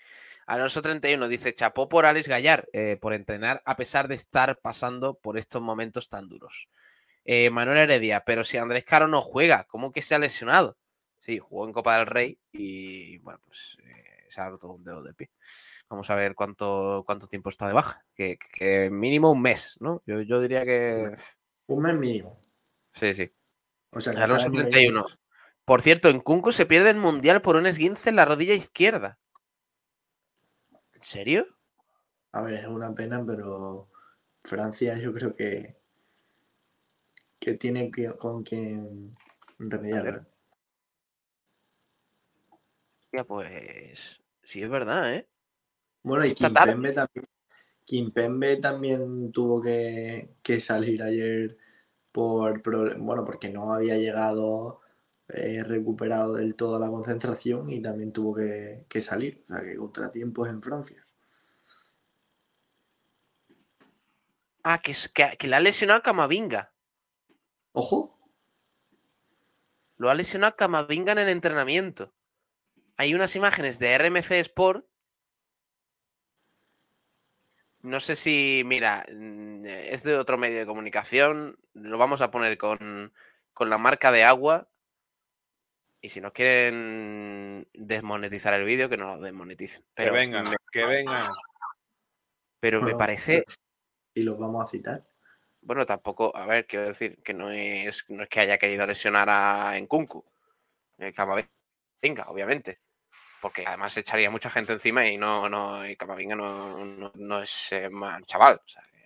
Alonso 0.46 0.80
31 0.80 1.26
dice, 1.26 1.54
chapó 1.54 1.88
por 1.88 2.06
Alex 2.06 2.28
Gallar 2.28 2.68
eh, 2.72 2.96
por 3.00 3.14
entrenar 3.14 3.62
a 3.64 3.76
pesar 3.76 4.06
de 4.06 4.14
estar 4.14 4.58
pasando 4.60 5.14
por 5.14 5.38
estos 5.38 5.60
momentos 5.60 6.08
tan 6.08 6.28
duros. 6.28 6.68
Eh, 7.24 7.50
Manuel 7.50 7.78
Heredia, 7.78 8.22
pero 8.24 8.44
si 8.44 8.56
Andrés 8.58 8.84
Caro 8.84 9.08
no 9.08 9.22
juega, 9.22 9.64
¿cómo 9.64 9.90
que 9.90 10.02
se 10.02 10.14
ha 10.14 10.18
lesionado? 10.20 10.76
Sí, 11.24 11.38
jugó 11.38 11.66
en 11.66 11.72
Copa 11.72 11.96
del 11.96 12.06
Rey 12.06 12.38
y 12.52 13.16
bueno, 13.20 13.40
pues 13.46 13.78
eh, 13.82 14.26
se 14.28 14.42
ha 14.42 14.50
roto 14.50 14.70
un 14.74 14.84
dedo 14.84 15.02
del 15.02 15.14
pie. 15.14 15.30
Vamos 15.88 16.10
a 16.10 16.16
ver 16.16 16.34
cuánto, 16.34 17.02
cuánto 17.06 17.28
tiempo 17.28 17.48
está 17.48 17.66
de 17.66 17.72
baja. 17.72 18.04
Que, 18.14 18.36
que 18.36 18.90
mínimo 18.90 19.30
un 19.32 19.40
mes, 19.40 19.78
¿no? 19.80 20.02
Yo, 20.04 20.20
yo 20.20 20.38
diría 20.42 20.66
que... 20.66 21.14
Un 21.66 21.82
mes 21.82 21.96
mínimo. 21.96 22.38
Sí, 22.92 23.14
sí. 23.14 23.32
O 23.90 24.00
sea, 24.00 24.12
Alonso 24.22 24.48
está 24.48 24.58
ahí- 24.58 24.70
31. 24.70 25.06
Por 25.64 25.80
cierto, 25.80 26.10
en 26.10 26.20
Kunku 26.20 26.52
se 26.52 26.66
pierde 26.66 26.90
el 26.90 26.98
mundial 26.98 27.40
por 27.40 27.56
un 27.56 27.64
esguince 27.64 28.10
en 28.10 28.16
la 28.16 28.26
rodilla 28.26 28.52
izquierda. 28.52 29.18
¿En 30.92 31.00
serio? 31.00 31.46
A 32.32 32.42
ver, 32.42 32.52
es 32.52 32.66
una 32.66 32.94
pena, 32.94 33.24
pero 33.24 33.88
Francia 34.42 34.98
yo 34.98 35.14
creo 35.14 35.34
que, 35.34 35.74
que 37.38 37.54
tiene 37.54 37.90
que, 37.90 38.12
con 38.12 38.42
quien 38.42 39.10
remediarlo. 39.58 40.26
Pues. 43.22 44.22
Sí, 44.42 44.62
es 44.62 44.68
verdad, 44.68 45.14
¿eh? 45.14 45.28
Bueno, 46.02 46.24
y. 46.24 46.34
Kimpembe 46.34 46.92
también, 46.92 47.28
Kimpembe 47.84 48.56
también 48.56 49.30
tuvo 49.30 49.62
que, 49.62 50.36
que 50.42 50.58
salir 50.58 51.02
ayer 51.02 51.56
por 52.10 52.62
bueno, 52.98 53.24
porque 53.24 53.50
no 53.50 53.72
había 53.72 53.96
llegado 53.96 54.80
eh, 55.28 55.62
recuperado 55.64 56.34
del 56.34 56.54
todo 56.54 56.78
la 56.78 56.88
concentración 56.88 57.70
y 57.70 57.82
también 57.82 58.12
tuvo 58.12 58.34
que, 58.36 58.84
que 58.88 59.00
salir. 59.00 59.44
O 59.44 59.54
sea 59.54 59.64
que 59.64 59.76
contratiempos 59.76 60.48
en 60.48 60.62
Francia. 60.62 61.02
Ah, 64.62 64.80
que, 64.80 64.92
que, 65.12 65.36
que 65.36 65.46
le 65.46 65.56
ha 65.56 65.60
lesionado 65.60 65.98
a 65.98 66.02
Camavinga. 66.02 66.72
Ojo, 67.72 68.18
Lo 69.96 70.10
ha 70.10 70.14
lesionado 70.14 70.52
a 70.52 70.56
Camavinga 70.56 71.12
en 71.12 71.18
el 71.18 71.28
entrenamiento. 71.28 72.12
Hay 72.96 73.14
unas 73.14 73.34
imágenes 73.36 73.78
de 73.78 73.92
RMC 73.98 74.32
Sport. 74.40 74.86
No 77.80 78.00
sé 78.00 78.16
si, 78.16 78.62
mira, 78.64 79.04
mm, 79.12 79.64
es 79.66 80.02
de 80.04 80.16
otro 80.16 80.38
medio 80.38 80.58
de 80.58 80.66
comunicación. 80.66 81.58
Lo 81.74 81.98
vamos 81.98 82.22
a 82.22 82.30
poner 82.30 82.56
con, 82.56 83.12
con 83.52 83.68
la 83.68 83.78
marca 83.78 84.10
de 84.10 84.24
agua. 84.24 84.68
Y 86.00 86.08
si 86.10 86.20
nos 86.20 86.32
quieren 86.32 87.66
desmonetizar 87.72 88.54
el 88.54 88.64
vídeo, 88.64 88.88
que 88.88 88.96
no 88.96 89.06
lo 89.08 89.20
desmoneticen. 89.20 89.84
Pero 89.94 90.12
que 90.12 90.18
vengan, 90.18 90.50
me- 90.50 90.56
que 90.70 90.84
vengan. 90.84 91.32
pero 92.60 92.80
me 92.82 92.94
parece, 92.94 93.44
y 94.14 94.22
los 94.22 94.38
vamos 94.38 94.62
a 94.62 94.66
citar. 94.70 95.06
bueno, 95.62 95.84
tampoco, 95.86 96.34
a 96.36 96.46
ver, 96.46 96.66
quiero 96.66 96.86
decir 96.86 97.22
que 97.22 97.32
no 97.34 97.50
es, 97.50 98.04
no 98.08 98.22
es 98.22 98.28
que 98.28 98.40
haya 98.40 98.58
querido 98.58 98.86
lesionar 98.86 99.28
a 99.30 99.78
Nkunku, 99.80 100.24
Camavinga, 101.14 101.48
obviamente, 102.28 102.80
porque 103.40 103.64
además 103.66 103.92
se 103.92 104.00
echaría 104.00 104.30
mucha 104.30 104.50
gente 104.50 104.72
encima 104.74 105.06
y 105.06 105.16
no, 105.16 105.48
no, 105.48 105.86
y 105.86 105.96
Camavinga 105.96 106.36
no, 106.36 106.84
no, 106.84 107.12
no 107.14 107.42
es 107.42 107.72
eh, 107.72 107.90
mal 107.90 108.22
chaval, 108.24 108.54
o 108.56 108.68
sea, 108.68 108.82
que- 108.82 109.04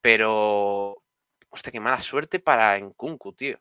pero, 0.00 1.02
hostia, 1.48 1.72
qué 1.72 1.80
mala 1.80 1.98
suerte 1.98 2.38
para 2.38 2.78
Nkunku, 2.78 3.32
tío. 3.32 3.58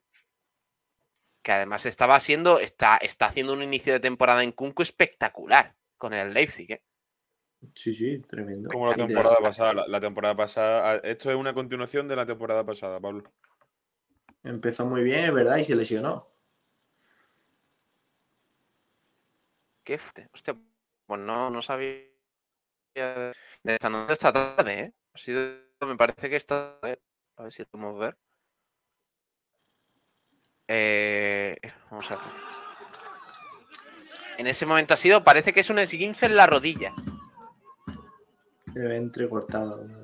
Que 1.41 1.51
además 1.51 1.85
estaba 1.85 2.15
haciendo, 2.15 2.59
está, 2.59 2.97
está 2.97 3.27
haciendo 3.27 3.53
un 3.53 3.63
inicio 3.63 3.93
de 3.93 3.99
temporada 3.99 4.43
en 4.43 4.51
Kunku 4.53 4.81
espectacular 4.81 5.75
con 5.97 6.13
el 6.13 6.33
Leipzig, 6.33 6.71
¿eh? 6.71 6.83
Sí, 7.75 7.93
sí, 7.93 8.19
tremendo. 8.19 8.69
Como 8.69 8.87
la 8.87 8.95
temporada 8.95 9.37
pasada. 9.39 9.73
La, 9.73 9.87
la 9.87 9.99
temporada 10.01 10.35
pasada. 10.35 10.91
ah, 10.91 10.95
Esto 11.03 11.31
es 11.31 11.37
una 11.37 11.53
continuación 11.53 12.07
de 12.07 12.15
la 12.15 12.25
temporada 12.25 12.65
pasada, 12.65 12.99
Pablo. 12.99 13.23
Empezó 14.43 14.85
muy 14.85 15.03
bien, 15.03 15.19
es 15.25 15.33
verdad, 15.33 15.57
y 15.57 15.65
se 15.65 15.75
lesionó. 15.75 16.32
Qué 19.83 19.97
fuerte. 19.97 20.29
Hostia, 20.33 20.55
pues 21.05 21.19
no, 21.19 21.49
no 21.49 21.61
sabía 21.61 22.03
de 22.95 23.33
esta 23.65 23.89
noche 23.89 24.13
esta 24.13 24.31
tarde, 24.31 24.79
¿eh? 24.79 24.93
Ha 25.13 25.17
sido, 25.17 25.41
me 25.81 25.97
parece 25.97 26.29
que 26.29 26.35
esta 26.35 26.79
tarde. 26.79 27.01
A 27.37 27.43
ver 27.43 27.53
si 27.53 27.65
podemos 27.65 27.99
ver. 27.99 28.17
Eh, 30.67 31.57
vamos 31.89 32.09
a 32.11 32.15
ver. 32.15 32.25
En 34.37 34.47
ese 34.47 34.65
momento 34.65 34.93
ha 34.93 34.97
sido, 34.97 35.23
parece 35.23 35.53
que 35.53 35.59
es 35.59 35.69
un 35.69 35.79
esguince 35.79 36.25
en 36.27 36.35
la 36.35 36.47
rodilla. 36.47 36.93
Ve 38.67 38.95
entrecortado. 38.95 40.02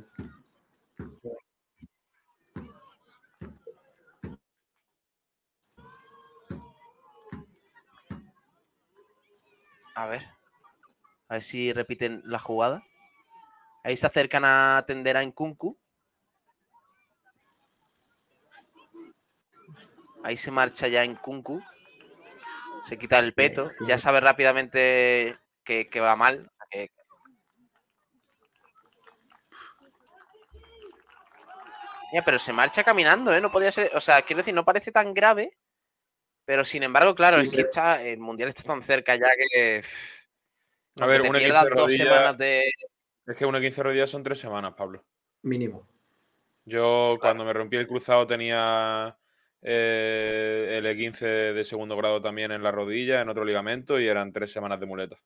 A 10.00 10.08
ver. 10.08 10.26
A 11.28 11.34
ver 11.34 11.42
si 11.42 11.74
repiten 11.74 12.22
la 12.24 12.40
jugada. 12.40 12.82
Ahí 13.84 13.98
se 13.98 14.08
acercan 14.08 14.46
a 14.46 14.86
tender 14.88 15.18
a 15.18 15.24
Nkunku. 15.26 15.78
Ahí 20.24 20.38
se 20.38 20.52
marcha 20.52 20.88
ya 20.88 21.06
Nkunku. 21.06 21.62
Se 22.86 22.98
quita 22.98 23.20
el 23.20 23.34
peto. 23.34 23.72
Ya 23.86 23.98
sabe 23.98 24.22
rápidamente 24.22 25.38
que, 25.66 25.90
que 25.90 26.00
va 26.00 26.16
mal. 26.16 26.50
Pero 32.24 32.40
se 32.40 32.54
marcha 32.54 32.86
caminando, 32.86 33.34
¿eh? 33.34 33.42
No 33.42 33.52
podía 33.52 33.72
ser. 33.72 33.92
O 33.96 34.00
sea, 34.00 34.22
quiero 34.22 34.38
decir, 34.38 34.54
no 34.54 34.64
parece 34.64 34.94
tan 34.94 35.14
grave 35.14 35.58
pero 36.50 36.64
sin 36.64 36.82
embargo, 36.82 37.14
claro, 37.14 37.36
Sí, 37.38 37.42
es 37.44 37.50
que 37.54 37.62
está, 37.62 38.02
el 38.04 38.18
mundial 38.18 38.50
está 38.50 38.64
tan 38.64 38.82
cerca 38.82 39.16
ya 39.16 39.28
que. 39.38 39.82
A 41.00 41.06
ver, 41.06 41.22
te 41.22 41.30
una 41.30 41.38
pierdas 41.38 41.62
15 41.66 41.76
dos 41.80 41.92
rodilla- 41.92 42.04
semanas 42.06 42.38
de. 42.40 42.64
Es 43.28 43.38
que 43.38 43.46
una 43.46 43.62
15 43.62 43.84
rodillas 43.84 44.10
son 44.10 44.24
tres 44.24 44.40
semanas, 44.40 44.74
Pablo. 44.76 45.06
Mínimo. 45.44 45.88
Yo 46.66 47.20
cuando 47.22 47.46
me 47.46 47.54
rompí 47.54 47.78
el 47.78 47.86
cruzado 47.88 48.26
tenía 48.26 49.16
eh, 49.62 50.80
el 50.80 50.86
E15 50.88 51.54
de 51.54 51.64
segundo 51.64 51.96
grado 51.96 52.20
también 52.20 52.52
en 52.52 52.64
la 52.64 52.72
rodilla, 52.72 53.22
en 53.22 53.30
otro 53.30 53.46
ligamento, 53.46 54.00
y 54.00 54.08
eran 54.08 54.34
tres 54.34 54.52
semanas 54.52 54.80
de 54.80 54.88
muleta. 54.88 55.18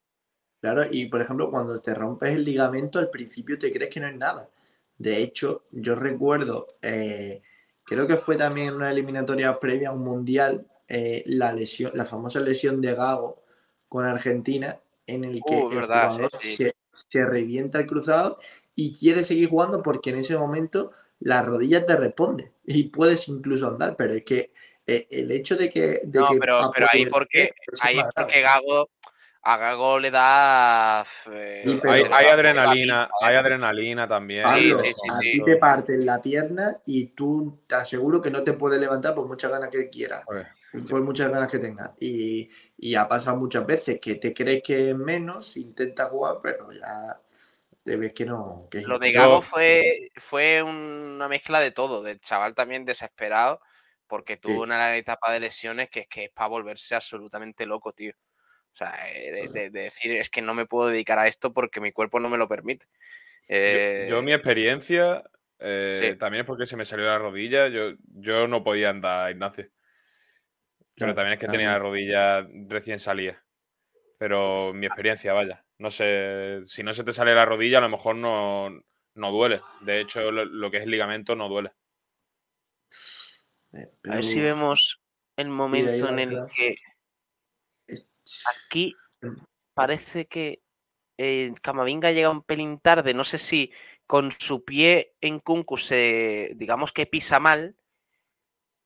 Claro, 0.59 0.83
y 0.91 1.05
por 1.05 1.21
ejemplo, 1.21 1.49
cuando 1.49 1.81
te 1.81 1.93
rompes 1.95 2.31
el 2.35 2.43
ligamento, 2.43 2.99
al 2.99 3.09
principio 3.09 3.57
te 3.57 3.71
crees 3.71 3.89
que 3.89 4.01
no 4.01 4.07
es 4.09 4.15
nada. 4.17 4.49
De 4.97 5.19
hecho, 5.23 5.67
yo 5.71 5.95
recuerdo, 5.95 6.67
eh, 6.81 7.41
creo 7.85 8.05
que 8.07 8.17
fue 8.17 8.35
también 8.35 8.73
una 8.75 8.91
eliminatoria 8.91 9.57
previa 9.57 9.87
a 9.87 9.93
un 9.93 10.03
mundial, 10.03 10.67
eh, 10.87 11.23
la 11.25 11.53
lesión, 11.53 11.91
la 11.95 12.05
famosa 12.05 12.39
lesión 12.39 12.81
de 12.81 12.93
Gago 12.93 13.43
con 13.87 14.05
Argentina, 14.05 14.79
en 15.05 15.23
el 15.23 15.41
que 15.45 15.55
Uh, 15.55 15.69
el 15.69 15.75
verdad, 15.77 16.09
jugador 16.09 16.29
sí. 16.41 16.55
Se, 16.55 16.75
se 16.93 17.25
revienta 17.25 17.79
el 17.79 17.87
cruzado 17.87 18.39
y 18.75 18.93
quiere 18.97 19.23
seguir 19.23 19.49
jugando 19.49 19.81
porque 19.81 20.11
en 20.11 20.17
ese 20.17 20.37
momento 20.37 20.91
la 21.19 21.41
rodilla 21.41 21.85
te 21.85 21.95
responde 21.95 22.53
y 22.65 22.83
puedes 22.85 23.27
incluso 23.27 23.67
andar, 23.67 23.95
pero 23.95 24.13
es 24.13 24.23
que 24.23 24.51
eh, 24.85 25.07
el 25.09 25.31
hecho 25.31 25.55
de 25.55 25.69
que... 25.69 26.01
de 26.03 26.19
No, 26.19 26.29
que 26.29 26.37
pero, 26.39 26.71
pero 26.73 26.87
ahí 26.91 27.05
porque 27.05 27.53
ahí 27.81 27.99
porque 28.15 28.41
Gago 28.41 28.89
a 29.45 29.57
Gago 29.57 29.99
le 29.99 30.09
da 30.09 31.03
eh, 31.31 31.61
Sí, 31.65 31.79
Hay, 31.87 32.27
adrenalina, 32.27 33.09
hay 33.21 33.35
adrenalina 33.35 34.07
también. 34.07 34.43
Pablo, 34.43 34.75
sí, 34.75 34.93
sí, 34.93 35.07
a 35.09 35.15
sí. 35.15 35.31
ti 35.33 35.43
te 35.43 35.57
parten 35.57 36.05
la 36.05 36.21
pierna 36.21 36.77
y 36.85 37.07
tú 37.07 37.59
te 37.67 37.75
aseguro 37.75 38.21
que 38.21 38.31
no 38.31 38.43
te 38.43 38.53
puedes 38.53 38.79
levantar 38.79 39.13
por 39.13 39.27
muchas 39.27 39.51
ganas 39.51 39.69
que 39.69 39.89
quieras, 39.89 40.23
Joder. 40.25 40.47
Por 40.89 41.01
muchas 41.03 41.29
ganas 41.29 41.49
que 41.51 41.59
tengas. 41.59 41.91
Y, 41.99 42.49
y 42.77 42.95
ha 42.95 43.07
pasado 43.07 43.37
muchas 43.37 43.65
veces 43.65 43.99
que 44.01 44.15
te 44.15 44.33
crees 44.33 44.63
que 44.63 44.89
es 44.91 44.95
menos, 44.95 45.55
intentas 45.57 46.09
jugar, 46.09 46.37
pero 46.41 46.71
ya 46.71 47.19
te 47.83 47.97
ves 47.97 48.13
que 48.13 48.25
no. 48.25 48.59
Que 48.71 48.81
Lo 48.81 48.99
de 48.99 49.11
Gago 49.11 49.41
fue, 49.41 50.09
fue 50.15 50.63
una 50.63 51.27
mezcla 51.27 51.59
de 51.59 51.71
todo, 51.71 52.01
del 52.01 52.19
chaval 52.19 52.55
también 52.55 52.85
desesperado, 52.85 53.61
porque 54.07 54.37
tuvo 54.37 54.55
Sí. 54.57 54.63
una 54.63 54.95
etapa 54.95 55.31
de 55.31 55.39
lesiones 55.41 55.89
que 55.89 56.01
es 56.01 56.07
que 56.07 56.25
es 56.25 56.29
para 56.31 56.47
volverse 56.49 56.95
absolutamente 56.95 57.65
loco, 57.65 57.93
tío. 57.93 58.13
O 58.73 58.75
sea, 58.75 58.95
eh, 59.13 59.31
de, 59.31 59.47
de- 59.49 59.69
de 59.69 59.79
decir 59.81 60.11
es 60.13 60.29
que 60.31 60.41
no 60.41 60.53
me 60.55 60.65
puedo 60.65 60.89
dedicar 60.89 61.19
a 61.19 61.27
esto 61.27 61.53
porque 61.53 61.79
mi 61.79 61.91
cuerpo 61.91 62.19
no 62.19 62.29
me 62.29 62.37
lo 62.37 62.47
permite. 62.47 62.87
Yo, 62.87 62.97
Eh, 63.47 64.07
yo 64.09 64.21
mi 64.23 64.33
experiencia, 64.33 65.23
eh, 65.59 66.13
sí. 66.13 66.17
también 66.17 66.41
es 66.41 66.47
porque 66.47 66.65
se 66.65 66.75
me 66.77 66.85
salió 66.85 67.05
la 67.05 67.19
rodilla, 67.19 67.67
yo, 67.67 67.91
yo 68.15 68.47
no 68.47 68.63
podía 68.63 68.89
andar, 68.89 69.31
Ignacio. 69.31 69.67
Pero 70.95 71.13
Claro, 71.13 71.15
también 71.15 71.33
es 71.33 71.39
que 71.39 71.45
claro. 71.45 71.57
tenía 71.57 71.71
la 71.71 71.79
rodilla 71.79 72.47
recién 72.67 72.99
salida. 72.99 73.43
Pero 74.17 74.73
mi 74.73 74.85
experiencia, 74.85 75.33
vaya. 75.33 75.65
No 75.79 75.89
sé, 75.91 76.61
si 76.65 76.83
no 76.83 76.93
se 76.93 77.03
te 77.03 77.11
sale 77.11 77.33
la 77.33 77.45
rodilla, 77.45 77.79
a 77.79 77.81
lo 77.81 77.89
mejor 77.89 78.15
no, 78.15 78.69
no 79.15 79.31
duele. 79.31 79.61
De 79.81 79.99
hecho, 79.99 80.31
lo, 80.31 80.45
lo 80.45 80.71
que 80.71 80.77
es 80.77 80.83
el 80.83 80.91
ligamento 80.91 81.35
no 81.35 81.49
duele. 81.49 81.71
Eh, 83.73 83.89
a 84.09 84.15
ver 84.15 84.23
si 84.23 84.39
vemos 84.39 85.01
el 85.35 85.49
momento 85.49 86.09
en 86.09 86.19
el 86.19 86.45
que 86.55 86.75
aquí 88.55 88.95
parece 89.73 90.27
que 90.27 90.61
eh, 91.17 91.51
Camavinga 91.61 92.11
llega 92.11 92.29
un 92.29 92.43
pelín 92.43 92.79
tarde. 92.79 93.13
No 93.13 93.23
sé 93.23 93.37
si 93.37 93.73
con 94.05 94.31
su 94.31 94.63
pie 94.63 95.15
en 95.21 95.39
Kunku 95.39 95.77
se, 95.77 96.53
digamos 96.55 96.91
que 96.91 97.07
pisa 97.07 97.39
mal 97.39 97.75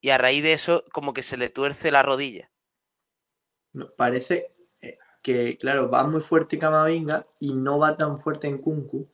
y 0.01 0.09
a 0.09 0.17
raíz 0.17 0.43
de 0.43 0.53
eso 0.53 0.83
como 0.93 1.13
que 1.13 1.23
se 1.23 1.37
le 1.37 1.49
tuerce 1.49 1.91
la 1.91 2.03
rodilla. 2.03 2.51
no, 3.73 3.89
parece 3.95 4.55
eh, 4.81 4.97
que, 5.21 5.57
claro, 5.57 5.89
va 5.89 6.05
muy 6.07 6.21
fuerte 6.21 6.59
Camavinga 6.59 7.23
y 7.39 7.53
no 7.53 7.79
va 7.79 7.95
tan 7.97 8.19
fuerte 8.19 8.47
en 8.47 8.57
Kunku 8.59 9.07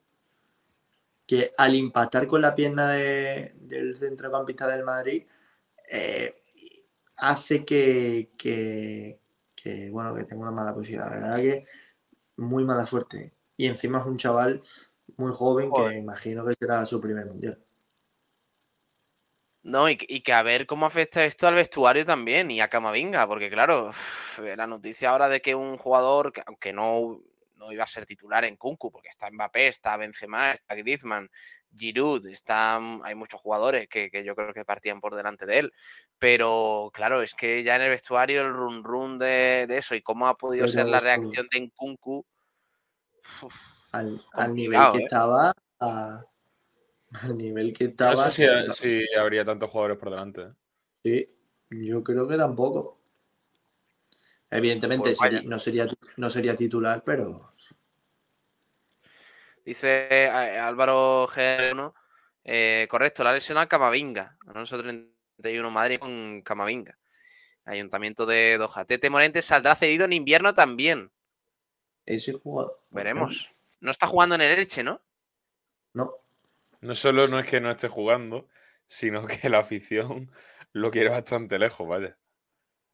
que 1.25 1.51
al 1.57 1.75
impactar 1.75 2.27
con 2.27 2.41
la 2.41 2.55
pierna 2.55 2.91
de- 2.93 3.53
del 3.57 3.97
centrocampista 3.97 4.67
del 4.67 4.83
Madrid 4.83 5.23
eh, 5.89 6.35
hace 7.17 7.65
que, 7.65 8.31
que, 8.37 9.19
que, 9.55 9.89
bueno, 9.91 10.15
que 10.15 10.25
tenga 10.25 10.43
una 10.43 10.51
mala 10.51 10.73
posibilidad. 10.73 11.09
La 11.11 11.17
verdad 11.17 11.37
que 11.37 11.65
muy 12.37 12.65
mala 12.65 12.85
suerte. 12.87 13.33
Y 13.57 13.67
encima 13.67 13.99
es 13.99 14.05
un 14.05 14.17
chaval 14.17 14.63
muy 15.17 15.31
joven 15.33 15.71
Joder. 15.71 15.93
que 15.93 15.95
imagino 15.97 16.45
que 16.45 16.55
será 16.59 16.85
su 16.85 17.01
primer 17.01 17.25
mundial. 17.27 17.59
No, 19.63 19.87
y, 19.89 19.95
que- 19.95 20.05
y 20.09 20.21
que 20.21 20.33
a 20.33 20.43
ver 20.43 20.65
cómo 20.65 20.85
afecta 20.85 21.23
esto 21.23 21.47
al 21.47 21.55
vestuario 21.55 22.05
también 22.05 22.51
y 22.51 22.59
a 22.59 22.67
Camavinga, 22.69 23.25
porque 23.27 23.49
claro, 23.49 23.89
la 24.57 24.67
noticia 24.67 25.09
ahora 25.09 25.29
de 25.29 25.41
que 25.41 25.55
un 25.55 25.77
jugador, 25.77 26.33
que 26.33 26.43
aunque 26.45 26.73
no, 26.73 27.21
no 27.55 27.71
iba 27.71 27.83
a 27.85 27.87
ser 27.87 28.05
titular 28.05 28.43
en 28.43 28.57
Kunku, 28.57 28.91
porque 28.91 29.07
está 29.07 29.31
Mbappé, 29.31 29.67
está 29.67 29.95
Benzema, 29.95 30.51
está 30.51 30.75
Griezmann, 30.75 31.29
Giroud, 31.75 32.27
están, 32.27 32.99
hay 33.05 33.15
muchos 33.15 33.41
jugadores 33.41 33.87
que, 33.87 34.11
que 34.11 34.23
yo 34.25 34.35
creo 34.35 34.53
que 34.53 34.65
partían 34.65 34.99
por 34.99 35.15
delante 35.15 35.45
de 35.45 35.59
él, 35.59 35.73
pero 36.19 36.91
claro, 36.93 37.21
es 37.21 37.33
que 37.33 37.63
ya 37.63 37.77
en 37.77 37.83
el 37.83 37.89
vestuario 37.89 38.41
el 38.41 38.51
run 38.53 38.83
run 38.83 39.17
de, 39.17 39.65
de 39.67 39.77
eso 39.77 39.95
y 39.95 40.01
cómo 40.01 40.27
ha 40.27 40.35
podido 40.37 40.67
ser 40.67 40.87
la 40.87 40.99
reacción 40.99 41.47
de 41.51 41.61
Nkunku, 41.61 42.25
uf, 43.43 43.55
Al, 43.93 44.21
al 44.33 44.55
nivel 44.55 44.81
que 44.91 44.97
¿eh? 44.97 45.03
estaba, 45.03 45.53
a- 45.79 46.25
al 47.23 47.37
nivel 47.37 47.73
que 47.73 47.85
No 47.85 47.89
estaba. 47.91 48.31
sé 48.31 48.69
si, 48.69 49.05
si 49.07 49.15
habría 49.15 49.45
tantos 49.45 49.69
jugadores 49.69 49.97
por 49.97 50.09
delante. 50.09 50.47
Sí, 51.03 51.29
yo 51.69 52.03
creo 52.03 52.27
que 52.27 52.37
tampoco. 52.37 52.99
Evidentemente 54.49 55.15
Pues 55.17 55.43
no, 55.45 55.57
sería, 55.57 55.87
no 56.17 56.29
sería 56.29 56.55
titular, 56.55 57.03
pero 57.03 57.53
Dice 59.65 60.27
Álvaro 60.29 61.25
G1, 61.27 61.93
eh, 62.43 62.85
correcto, 62.89 63.23
la 63.23 63.33
lesión 63.33 63.57
a 63.57 63.67
Camavinga. 63.67 64.37
Alonso 64.47 64.77
31 64.77 65.71
Madrid 65.71 65.99
con 65.99 66.41
Camavinga. 66.41 66.97
Ayuntamiento 67.65 68.25
de 68.25 68.57
Doha. 68.57 68.83
Tete 68.85 69.09
Morente 69.09 69.41
saldrá 69.41 69.73
cedido 69.75 70.03
en 70.05 70.13
invierno 70.13 70.53
también. 70.53 71.11
ese 72.05 72.33
jugador. 72.33 72.81
Veremos. 72.89 73.53
No 73.79 73.89
está 73.89 74.05
jugando 74.05 74.35
en 74.35 74.41
el 74.41 74.59
Elche, 74.59 74.83
¿no? 74.83 75.01
No, 75.93 76.11
No 76.83 76.95
solo 76.95 77.27
no 77.27 77.39
es 77.39 77.47
que 77.47 77.61
no 77.61 77.71
esté 77.71 77.87
jugando, 77.87 78.47
sino 78.87 79.25
que 79.25 79.49
la 79.49 79.59
afición 79.59 80.31
lo 80.73 80.91
quiere 80.91 81.09
bastante 81.09 81.57
lejos, 81.57 81.87
vaya. 81.87 82.17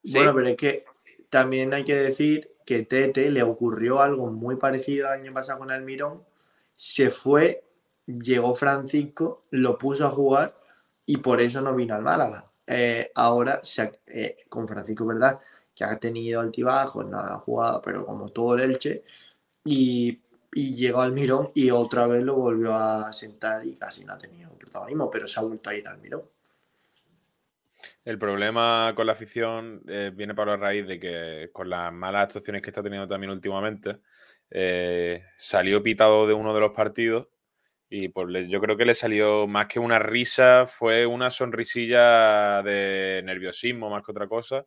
Bueno, 0.03 0.33
pero 0.33 0.47
es 0.47 0.57
que 0.57 0.85
también 1.29 1.73
hay 1.73 1.83
que 1.83 1.95
decir 1.95 2.51
que 2.65 2.83
Tete 2.83 3.31
le 3.31 3.43
ocurrió 3.43 3.99
algo 4.01 4.31
muy 4.31 4.55
parecido 4.55 5.07
al 5.07 5.21
año 5.21 5.33
pasado 5.33 5.59
con 5.59 5.71
Almirón. 5.71 6.23
Se 6.75 7.09
fue, 7.09 7.63
llegó 8.05 8.55
Francisco, 8.55 9.45
lo 9.51 9.77
puso 9.77 10.05
a 10.05 10.11
jugar 10.11 10.55
y 11.05 11.17
por 11.17 11.41
eso 11.41 11.61
no 11.61 11.75
vino 11.75 11.95
al 11.95 12.03
Málaga. 12.03 12.49
Eh, 12.67 13.11
ahora, 13.15 13.59
se 13.63 13.99
eh, 14.05 14.37
con 14.47 14.67
Francisco, 14.67 15.05
verdad, 15.05 15.39
que 15.73 15.83
ha 15.83 15.97
tenido 15.97 16.39
altibajos, 16.39 17.05
no 17.05 17.17
ha 17.17 17.39
jugado, 17.39 17.81
pero 17.81 18.05
como 18.05 18.29
todo 18.29 18.55
el 18.55 18.61
Elche, 18.61 19.03
y, 19.65 20.19
y 20.51 20.75
llegó 20.75 21.01
Almirón 21.01 21.51
y 21.53 21.69
otra 21.71 22.07
vez 22.07 22.23
lo 22.23 22.35
volvió 22.35 22.73
a 22.73 23.11
sentar 23.13 23.65
y 23.65 23.75
casi 23.75 24.03
no 24.03 24.13
ha 24.13 24.19
tenido 24.19 24.49
protagonismo, 24.57 25.09
pero 25.09 25.27
se 25.27 25.39
ha 25.39 25.43
vuelto 25.43 25.69
a 25.69 25.75
ir 25.75 25.87
Almirón. 25.87 26.23
El 28.03 28.17
problema 28.17 28.93
con 28.95 29.05
la 29.05 29.13
afición 29.13 29.81
eh, 29.87 30.11
viene 30.13 30.35
para 30.35 30.51
la 30.51 30.57
raíz 30.57 30.87
de 30.87 30.99
que 30.99 31.49
con 31.53 31.69
las 31.69 31.93
malas 31.93 32.23
actuaciones 32.23 32.61
que 32.61 32.69
está 32.69 32.83
teniendo 32.83 33.07
también 33.07 33.31
últimamente, 33.31 33.99
eh, 34.49 35.23
salió 35.37 35.81
pitado 35.81 36.27
de 36.27 36.33
uno 36.33 36.53
de 36.53 36.59
los 36.59 36.71
partidos 36.71 37.27
y 37.89 38.09
pues 38.09 38.47
yo 38.49 38.59
creo 38.61 38.77
que 38.77 38.85
le 38.85 38.93
salió 38.93 39.47
más 39.47 39.67
que 39.67 39.79
una 39.79 39.99
risa, 39.99 40.65
fue 40.65 41.05
una 41.05 41.31
sonrisilla 41.31 42.61
de 42.63 43.21
nerviosismo 43.23 43.89
más 43.89 44.03
que 44.03 44.11
otra 44.11 44.27
cosa 44.27 44.65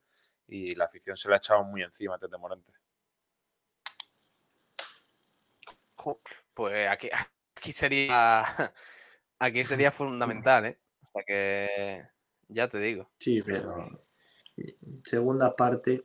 y 0.49 0.75
la 0.75 0.85
afición 0.85 1.17
se 1.17 1.29
la 1.29 1.37
ha 1.37 1.39
echado 1.39 1.65
muy 1.65 1.83
encima 1.83 2.17
a 2.17 2.19
Tete 2.19 2.37
Morente. 2.39 2.73
Pues 6.55 6.89
aquí, 6.89 7.09
aquí 7.57 7.73
sería 7.73 8.45
aquí 9.39 9.65
sería 9.65 9.91
fundamental, 9.91 10.67
¿eh? 10.67 10.79
O 11.03 11.07
sea 11.07 11.23
que 11.27 12.03
ya 12.49 12.69
te 12.69 12.79
digo. 12.79 13.11
Sí, 13.19 13.43
pero 13.43 14.03
segunda 15.05 15.55
parte. 15.57 16.05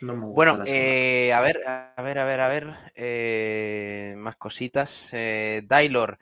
No 0.00 0.14
me 0.14 0.26
gusta 0.26 0.34
Bueno, 0.34 0.64
eh, 0.66 1.32
a 1.32 1.40
ver, 1.40 1.66
a 1.66 2.02
ver, 2.02 2.18
a 2.18 2.24
ver, 2.24 2.40
a 2.40 2.48
ver. 2.48 2.74
eh, 2.94 4.14
más 4.16 4.36
cositas. 4.36 5.10
Eh, 5.12 5.62
Dailor. 5.64 6.18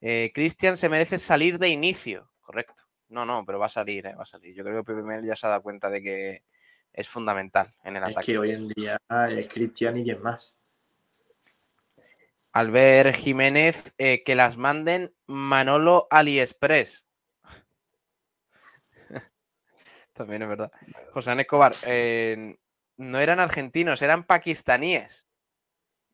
eh, 0.00 0.30
Cristian 0.32 0.76
se 0.76 0.88
merece 0.88 1.18
salir 1.18 1.58
de 1.58 1.68
inicio. 1.68 2.30
Correcto. 2.40 2.84
No, 3.08 3.24
no, 3.26 3.44
pero 3.44 3.58
va 3.58 3.66
a 3.66 3.70
salir, 3.70 4.06
va 4.06 4.22
a 4.22 4.26
salir. 4.26 4.54
Yo 4.54 4.64
creo 4.64 4.82
que 4.84 4.94
Pepe 4.94 5.26
ya 5.26 5.34
se 5.34 5.46
ha 5.46 5.50
dado 5.50 5.62
cuenta 5.62 5.90
de 5.90 6.02
que 6.02 6.42
es 6.92 7.08
fundamental 7.08 7.68
en 7.84 7.96
el 7.96 8.04
es 8.04 8.10
ataque. 8.10 8.32
que 8.32 8.38
hoy 8.38 8.50
en 8.50 8.68
día 8.68 8.98
es 9.30 9.48
Cristian 9.48 9.96
y 9.98 10.04
quién 10.04 10.22
más. 10.22 10.54
Albert 12.52 13.14
Jiménez, 13.16 13.94
eh, 13.98 14.22
que 14.24 14.34
las 14.34 14.56
manden 14.56 15.14
Manolo 15.26 16.06
AliExpress. 16.10 17.06
También 20.12 20.42
es 20.42 20.48
verdad. 20.48 20.72
José 21.12 21.32
Escobar, 21.40 21.74
eh, 21.86 22.56
no 22.96 23.18
eran 23.18 23.40
argentinos, 23.40 24.02
eran 24.02 24.24
pakistaníes. 24.24 25.26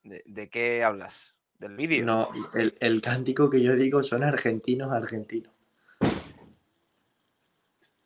¿De, 0.02 0.22
de 0.26 0.50
qué 0.50 0.84
hablas? 0.84 1.36
¿Del 1.58 1.76
vídeo? 1.76 2.04
No, 2.04 2.30
el, 2.56 2.76
el 2.80 3.00
cántico 3.00 3.48
que 3.48 3.62
yo 3.62 3.74
digo 3.74 4.02
son 4.02 4.22
argentinos, 4.22 4.92
argentinos. 4.92 5.53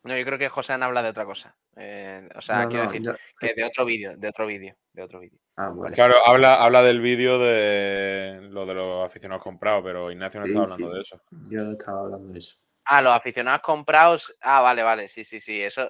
No, 0.09 0.17
yo 0.19 0.25
creo 0.25 0.39
que 0.39 0.49
José 0.49 0.73
Ana 0.73 0.87
habla 0.87 1.03
de 1.03 1.11
otra 1.11 1.25
cosa. 1.25 1.55
Eh, 1.77 2.29
o 2.35 2.41
sea, 2.41 2.63
No, 2.63 2.69
quiero 2.69 2.85
no, 2.85 2.91
decir 2.91 3.05
yo- 3.07 3.13
que 3.39 3.55
de 3.55 3.65
otro 3.65 3.85
vídeo, 3.85 4.17
de 4.17 4.29
otro 4.29 4.47
vídeo, 4.47 4.75
de 4.93 5.03
otro 5.03 5.21
vídeo. 5.21 5.39
Ah. 5.57 5.73
Claro, 5.95 6.15
habla, 6.25 6.63
habla 6.63 6.83
del 6.83 7.01
vídeo 7.01 7.39
de 7.39 8.41
lo 8.51 8.65
de 8.67 8.75
los 8.75 9.05
aficionados 9.05 9.43
comprados, 9.43 9.83
pero 9.85 10.11
Ignacio 10.11 10.41
no 10.41 10.47
Sí, 10.47 10.53
estaba 10.53 10.65
hablando 10.65 10.89
sí. 10.91 10.95
de 10.97 11.01
eso. 11.03 11.23
Yo 11.51 11.63
no 11.65 11.73
estaba 11.73 12.01
hablando 12.01 12.33
de 12.33 12.39
eso. 12.39 12.57
Ah, 12.85 13.03
los 13.03 13.13
aficionados 13.13 13.61
comprados. 13.61 14.35
Ah, 14.41 14.61
vale, 14.63 14.83
vale, 14.83 15.09
sí, 15.09 15.23
sí, 15.25 15.41
sí. 15.41 15.61
Eso. 15.63 15.89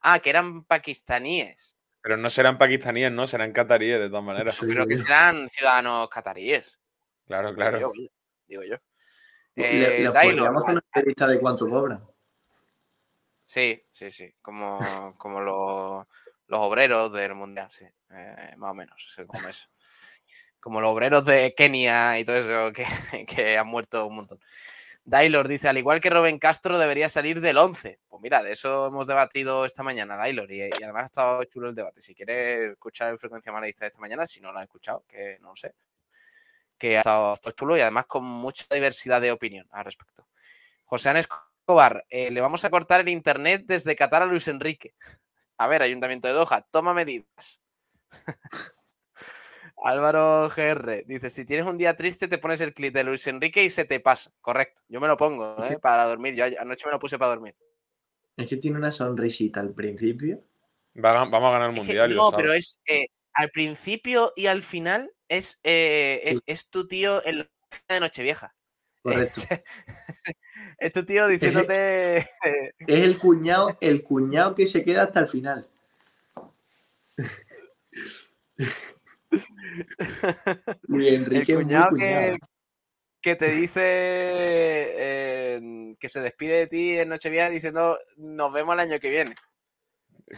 Ah, 0.00 0.18
que 0.20 0.30
eran 0.30 0.64
pakistaníes. 0.64 1.76
Pero 2.00 2.16
no 2.16 2.30
serán 2.30 2.56
pakistaníes, 2.56 3.12
no, 3.12 3.26
serán 3.26 3.52
cataríes 3.52 4.00
de 4.00 4.08
todas 4.08 4.24
maneras. 4.24 4.54
Sí, 4.54 4.64
Pero 4.66 4.86
que 4.86 4.94
digo. 4.94 5.02
serán 5.06 5.48
ciudadanos 5.50 6.08
cataríes. 6.08 6.80
Claro, 7.26 7.48
Digo 7.48 7.56
claro. 7.56 7.78
yo. 7.80 7.88
vaya, 7.90 8.08
Digo 8.46 8.62
yo. 8.64 8.76
Le, 9.56 9.98
Eh, 9.98 9.98
le 10.04 10.10
Dailo, 10.10 10.36
podríamos 10.36 10.62
hacer 10.62 10.72
una 10.76 10.82
entrevista 10.94 11.26
de 11.26 11.38
cuánto 11.40 11.68
cobran. 11.68 12.02
Sí, 13.50 13.82
sí, 13.90 14.12
sí. 14.12 14.32
Como, 14.40 14.78
como 15.18 15.40
los, 15.40 16.06
los 16.46 16.60
obreros 16.60 17.12
del 17.12 17.34
mundial, 17.34 17.66
sí. 17.68 17.84
Eh, 18.10 18.54
más 18.56 18.70
o 18.70 18.74
menos, 18.74 19.20
como 19.26 19.48
eso. 19.48 19.68
Como 20.60 20.80
los 20.80 20.90
obreros 20.90 21.24
de 21.24 21.52
Kenia 21.56 22.20
y 22.20 22.24
todo 22.24 22.36
eso 22.36 22.72
que, 22.72 22.84
que 23.26 23.58
han 23.58 23.66
muerto 23.66 24.06
un 24.06 24.14
montón. 24.14 24.38
Dailor 25.04 25.48
dice, 25.48 25.68
al 25.68 25.78
igual 25.78 26.00
que 26.00 26.10
Robin 26.10 26.38
Castro, 26.38 26.78
debería 26.78 27.08
salir 27.08 27.40
del 27.40 27.58
11. 27.58 27.98
Pues 28.08 28.22
mira, 28.22 28.40
de 28.44 28.52
eso 28.52 28.86
hemos 28.86 29.04
debatido 29.08 29.64
esta 29.64 29.82
mañana, 29.82 30.16
Dailor, 30.16 30.52
y, 30.52 30.60
y 30.60 30.82
además 30.84 31.02
ha 31.02 31.06
estado 31.06 31.44
chulo 31.44 31.70
el 31.70 31.74
debate. 31.74 32.00
Si 32.00 32.14
quieres 32.14 32.70
escuchar 32.70 33.10
el 33.10 33.18
frecuencia 33.18 33.50
maradista 33.50 33.84
de 33.84 33.88
esta 33.88 34.00
mañana, 34.00 34.26
si 34.26 34.40
no 34.40 34.52
lo 34.52 34.58
has 34.58 34.64
escuchado, 34.66 35.04
que 35.08 35.38
no 35.40 35.48
lo 35.48 35.56
sé, 35.56 35.74
que 36.78 36.98
ha 36.98 37.00
estado, 37.00 37.34
chulo 37.56 37.76
y 37.76 37.80
además 37.80 38.06
con 38.06 38.22
mucha 38.22 38.72
diversidad 38.72 39.20
de 39.20 39.32
opinión 39.32 39.66
al 39.72 39.86
respecto. 39.86 40.28
José 40.84 41.08
Ana 41.10 41.18
Escobar, 41.70 42.04
eh, 42.10 42.32
le 42.32 42.40
vamos 42.40 42.64
a 42.64 42.70
cortar 42.70 43.00
el 43.00 43.08
internet 43.10 43.62
desde 43.64 43.94
Qatar 43.94 44.22
a 44.22 44.26
Luis 44.26 44.48
Enrique. 44.48 44.94
A 45.56 45.68
ver, 45.68 45.82
Ayuntamiento 45.82 46.26
de 46.26 46.34
Doha, 46.34 46.62
toma 46.68 46.92
medidas. 46.94 47.60
Álvaro 49.84 50.48
GR 50.48 51.04
dice: 51.06 51.30
Si 51.30 51.44
tienes 51.44 51.66
un 51.66 51.78
día 51.78 51.94
triste, 51.94 52.26
te 52.26 52.38
pones 52.38 52.60
el 52.60 52.74
clip 52.74 52.92
de 52.92 53.04
Luis 53.04 53.24
Enrique 53.28 53.62
y 53.62 53.70
se 53.70 53.84
te 53.84 54.00
pasa. 54.00 54.32
Correcto. 54.40 54.82
Yo 54.88 55.00
me 55.00 55.06
lo 55.06 55.16
pongo 55.16 55.54
¿eh? 55.64 55.78
para 55.78 56.06
dormir. 56.06 56.34
Yo 56.34 56.44
anoche 56.58 56.86
me 56.86 56.92
lo 56.92 56.98
puse 56.98 57.18
para 57.18 57.30
dormir. 57.30 57.54
Es 58.36 58.48
que 58.48 58.56
tiene 58.56 58.76
una 58.76 58.90
sonrisita 58.90 59.60
al 59.60 59.72
principio. 59.72 60.42
Va 61.02 61.10
a- 61.12 61.24
vamos 61.26 61.50
a 61.50 61.52
ganar 61.52 61.70
el 61.70 61.76
Es 61.76 61.80
que 61.82 61.86
mundial 61.86 62.14
no, 62.16 62.32
pero 62.32 62.52
es 62.52 62.80
eh, 62.86 63.06
al 63.34 63.50
principio 63.50 64.32
y 64.34 64.46
al 64.46 64.64
final 64.64 65.12
es, 65.28 65.60
eh, 65.62 66.20
es, 66.24 66.38
Sí. 66.38 66.42
es 66.46 66.68
tu 66.68 66.88
tío 66.88 67.24
en 67.24 67.38
la 67.38 67.50
de 67.88 68.00
Nochevieja. 68.00 68.56
Correcto. 69.02 69.40
es 70.78 70.92
tu 70.92 71.04
tío 71.04 71.26
diciéndote. 71.26 72.28
Es 72.86 73.04
el 73.04 73.18
cuñado, 73.18 73.76
el 73.80 74.02
cuñado 74.02 74.54
que 74.54 74.66
se 74.66 74.82
queda 74.82 75.04
hasta 75.04 75.20
el 75.20 75.28
final. 75.28 75.68
Luis 80.82 81.08
el 81.08 81.14
Enrique 81.14 81.52
es 81.52 81.58
muy 81.58 81.64
cuñado 81.64 81.90
cuñado. 81.90 82.36
que, 82.36 82.38
que 83.20 83.36
te 83.36 83.50
dice 83.50 83.80
eh, 83.84 85.94
que 85.98 86.08
se 86.08 86.20
despide 86.20 86.58
de 86.58 86.66
ti 86.66 86.98
en 86.98 87.10
Nochevieja 87.10 87.48
diciendo 87.48 87.96
nos 88.16 88.52
vemos 88.52 88.74
el 88.74 88.80
año 88.80 88.98
que 88.98 89.10
viene. 89.10 89.36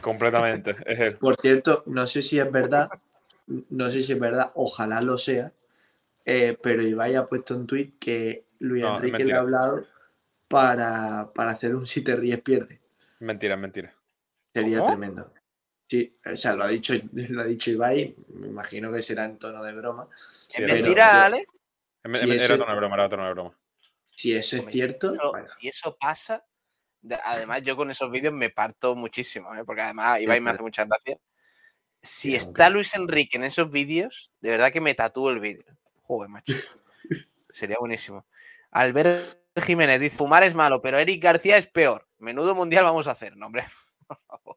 Completamente. 0.00 0.74
es 0.86 1.00
él. 1.00 1.18
Por 1.18 1.36
cierto, 1.36 1.82
no 1.86 2.06
sé 2.06 2.22
si 2.22 2.38
es 2.38 2.50
verdad, 2.50 2.88
no 3.46 3.90
sé 3.90 4.02
si 4.02 4.12
es 4.12 4.20
verdad, 4.20 4.52
ojalá 4.54 5.00
lo 5.00 5.18
sea, 5.18 5.52
eh, 6.24 6.56
pero 6.62 6.82
Ibai 6.82 7.14
ha 7.16 7.26
puesto 7.26 7.54
un 7.56 7.66
tuit 7.66 7.98
que 7.98 8.46
Luis 8.60 8.82
No, 8.82 8.96
Enrique 8.96 9.24
le 9.24 9.34
ha 9.34 9.40
hablado 9.40 9.86
para, 10.48 11.32
para 11.34 11.50
hacer 11.52 11.74
un 11.74 11.86
si 11.86 12.02
te 12.02 12.14
ríes 12.16 12.40
pierde. 12.40 12.80
Mentira, 13.20 13.56
mentira. 13.56 13.94
Sería 14.54 14.78
¿Cómo? 14.78 14.90
tremendo. 14.90 15.32
Sí, 15.88 16.16
o 16.24 16.36
sea, 16.36 16.54
lo 16.54 16.64
ha 16.64 16.68
dicho, 16.68 16.94
lo 17.12 17.42
ha 17.42 17.44
dicho 17.44 17.70
Ibai, 17.70 18.14
me 18.28 18.46
imagino 18.46 18.92
que 18.92 19.02
será 19.02 19.24
en 19.24 19.38
tono 19.38 19.62
de 19.62 19.72
broma. 19.72 20.08
¿Es 20.12 20.46
Sí, 20.48 20.62
era 20.62 20.74
mentira. 20.74 21.24
Alex? 21.26 21.64
Si 22.04 22.10
Era 22.30 22.34
eso 22.34 22.58
tono 22.58 22.70
de 22.70 22.76
broma, 22.76 22.94
era 22.96 23.08
tono 23.08 23.26
de 23.26 23.32
broma. 23.32 23.58
Si 24.14 24.34
eso 24.34 24.56
es 24.56 24.64
si 24.66 24.72
cierto, 24.72 25.08
eso- 25.08 25.30
bueno, 25.30 25.46
si 25.46 25.68
eso 25.68 25.96
pasa, 25.98 26.44
de- 27.00 27.18
además 27.22 27.62
yo 27.62 27.76
con 27.76 27.90
esos 27.90 28.10
vídeos 28.10 28.32
me 28.34 28.50
parto 28.50 28.94
muchísimo, 28.94 29.54
¿eh? 29.54 29.64
porque 29.64 29.82
además 29.82 30.20
Ibai 30.20 30.40
me 30.40 30.50
hace 30.50 30.62
muchas 30.62 30.86
gracias. 30.88 31.18
Si 32.00 32.34
está 32.34 32.68
Luis 32.68 32.94
Enrique 32.94 33.36
en 33.36 33.44
esos 33.44 33.70
vídeos, 33.70 34.32
de 34.40 34.50
verdad 34.50 34.72
que 34.72 34.80
me 34.80 34.94
tatúo 34.94 35.30
el 35.30 35.40
vídeo. 35.40 35.64
Joder, 36.02 36.28
macho. 36.28 36.52
Sería 37.50 37.76
buenísimo. 37.78 38.26
Albert 38.70 39.38
Jiménez 39.56 40.00
dice, 40.00 40.16
fumar 40.16 40.42
es 40.44 40.54
malo, 40.54 40.80
pero 40.80 40.98
Eric 40.98 41.22
García 41.22 41.56
es 41.56 41.66
peor. 41.66 42.06
Menudo 42.18 42.54
mundial 42.54 42.84
vamos 42.84 43.08
a 43.08 43.12
hacer. 43.12 43.36
No, 43.36 43.46
hombre, 43.46 43.64
por 44.06 44.18
favor. 44.26 44.56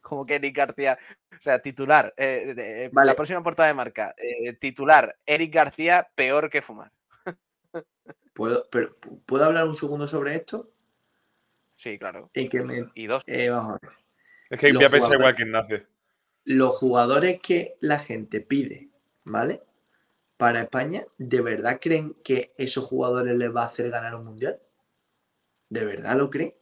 Como 0.00 0.24
que 0.24 0.36
Eric 0.36 0.56
García, 0.56 0.98
o 1.32 1.40
sea, 1.40 1.60
titular, 1.60 2.14
eh, 2.16 2.52
de- 2.54 2.84
eh, 2.84 2.90
Vale. 2.92 3.08
la 3.10 3.16
próxima 3.16 3.42
portada 3.42 3.68
de 3.68 3.74
marca, 3.74 4.14
eh, 4.16 4.52
titular, 4.54 5.16
Eric 5.26 5.52
García 5.54 6.08
peor 6.14 6.48
que 6.50 6.62
fumar. 6.62 6.92
¿puedo, 8.34 8.68
pero, 8.70 8.96
¿puedo 9.26 9.44
hablar 9.44 9.66
un 9.66 9.76
segundo 9.76 10.06
sobre 10.06 10.34
esto? 10.36 10.70
Sí, 11.74 11.98
claro. 11.98 12.30
En 12.34 12.48
que 12.48 12.62
me- 12.62 12.90
Y 12.94 13.06
dos. 13.06 13.22
eh, 13.26 13.48
vamos 13.50 13.74
a 13.74 13.78
ver. 13.86 13.96
Es 14.50 14.60
que 14.60 14.72
voy 14.72 14.84
a 14.84 14.90
pensar 14.90 15.14
igual 15.14 15.34
que 15.34 15.42
Ignacio. 15.42 15.86
los 16.44 16.76
jugadores 16.76 17.40
que 17.40 17.76
la 17.80 17.98
gente 17.98 18.40
pide, 18.40 18.90
¿vale? 19.24 19.62
Para 20.36 20.62
España, 20.62 21.04
¿de 21.16 21.40
verdad 21.40 21.78
creen 21.80 22.14
que 22.22 22.52
esos 22.58 22.84
jugadores 22.84 23.36
les 23.36 23.54
va 23.54 23.62
a 23.62 23.66
hacer 23.66 23.90
ganar 23.90 24.14
un 24.14 24.26
mundial? 24.26 24.60
¿De 25.70 25.84
verdad 25.84 26.16
lo 26.16 26.28
creen? 26.28 26.54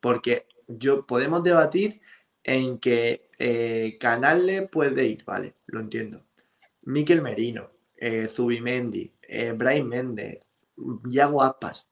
Porque 0.00 0.46
yo 0.68 1.06
podemos 1.06 1.42
debatir 1.42 2.00
en 2.44 2.78
que 2.78 3.30
eh, 3.38 3.96
Canales 3.98 4.68
puede 4.70 5.06
ir, 5.06 5.24
vale, 5.24 5.54
lo 5.66 5.80
entiendo. 5.80 6.24
Miquel 6.82 7.22
Merino, 7.22 7.70
eh, 7.96 8.28
Zubimendi, 8.28 9.12
eh, 9.22 9.52
Brian 9.52 9.88
Méndez, 9.88 10.40
Yago 11.08 11.42
Aspas, 11.42 11.88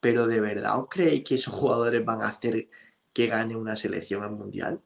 pero 0.00 0.26
¿de 0.26 0.40
verdad 0.40 0.78
os 0.78 0.88
creéis 0.88 1.24
que 1.24 1.34
esos 1.34 1.52
jugadores 1.52 2.04
van 2.04 2.22
a 2.22 2.28
hacer 2.28 2.68
que 3.12 3.26
gane 3.26 3.56
una 3.56 3.76
selección 3.76 4.22
al 4.22 4.32
mundial? 4.32 4.80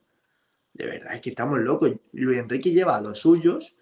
De 0.73 0.87
verdad, 0.87 1.15
es 1.15 1.21
que 1.21 1.31
estamos 1.31 1.59
locos. 1.61 1.93
Luis 2.13 2.39
Enrique 2.39 2.71
lleva 2.71 2.97
a 2.97 3.03
los 3.03 3.19
suyos, 3.19 3.77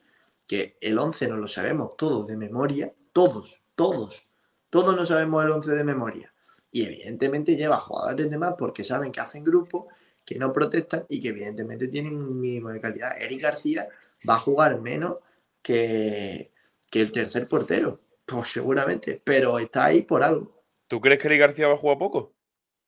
que 0.48 0.78
el 0.80 0.98
11 0.98 1.28
no 1.28 1.36
lo 1.36 1.46
sabemos 1.46 1.96
todos 1.96 2.26
de 2.26 2.36
memoria, 2.36 2.92
todos, 3.12 3.62
todos, 3.76 4.26
todos 4.70 4.96
no 4.96 5.04
sabemos 5.04 5.44
el 5.44 5.50
11 5.50 5.70
de 5.72 5.84
memoria. 5.84 6.34
Y 6.72 6.84
evidentemente 6.84 7.54
lleva 7.54 7.76
jugadores 7.76 8.30
de 8.30 8.38
más 8.38 8.54
porque 8.58 8.82
saben 8.82 9.12
que 9.12 9.20
hacen 9.20 9.44
grupo, 9.44 9.88
que 10.24 10.38
no 10.38 10.52
protestan 10.52 11.04
y 11.08 11.20
que 11.20 11.28
evidentemente 11.28 11.88
tienen 11.88 12.16
un 12.16 12.40
mínimo 12.40 12.70
de 12.70 12.80
calidad. 12.80 13.20
Eric 13.20 13.42
García 13.42 13.88
va 14.28 14.36
a 14.36 14.40
jugar 14.40 14.80
menos 14.80 15.18
que, 15.62 16.50
que 16.90 17.02
el 17.02 17.12
tercer 17.12 17.46
portero, 17.46 18.00
pues 18.24 18.48
seguramente, 18.48 19.20
pero 19.22 19.58
está 19.58 19.86
ahí 19.86 20.02
por 20.02 20.22
algo. 20.22 20.62
¿Tú 20.86 21.00
crees 21.00 21.20
que 21.20 21.28
Eric 21.28 21.40
García 21.40 21.68
va 21.68 21.74
a 21.74 21.78
jugar 21.78 21.98
poco? 21.98 22.34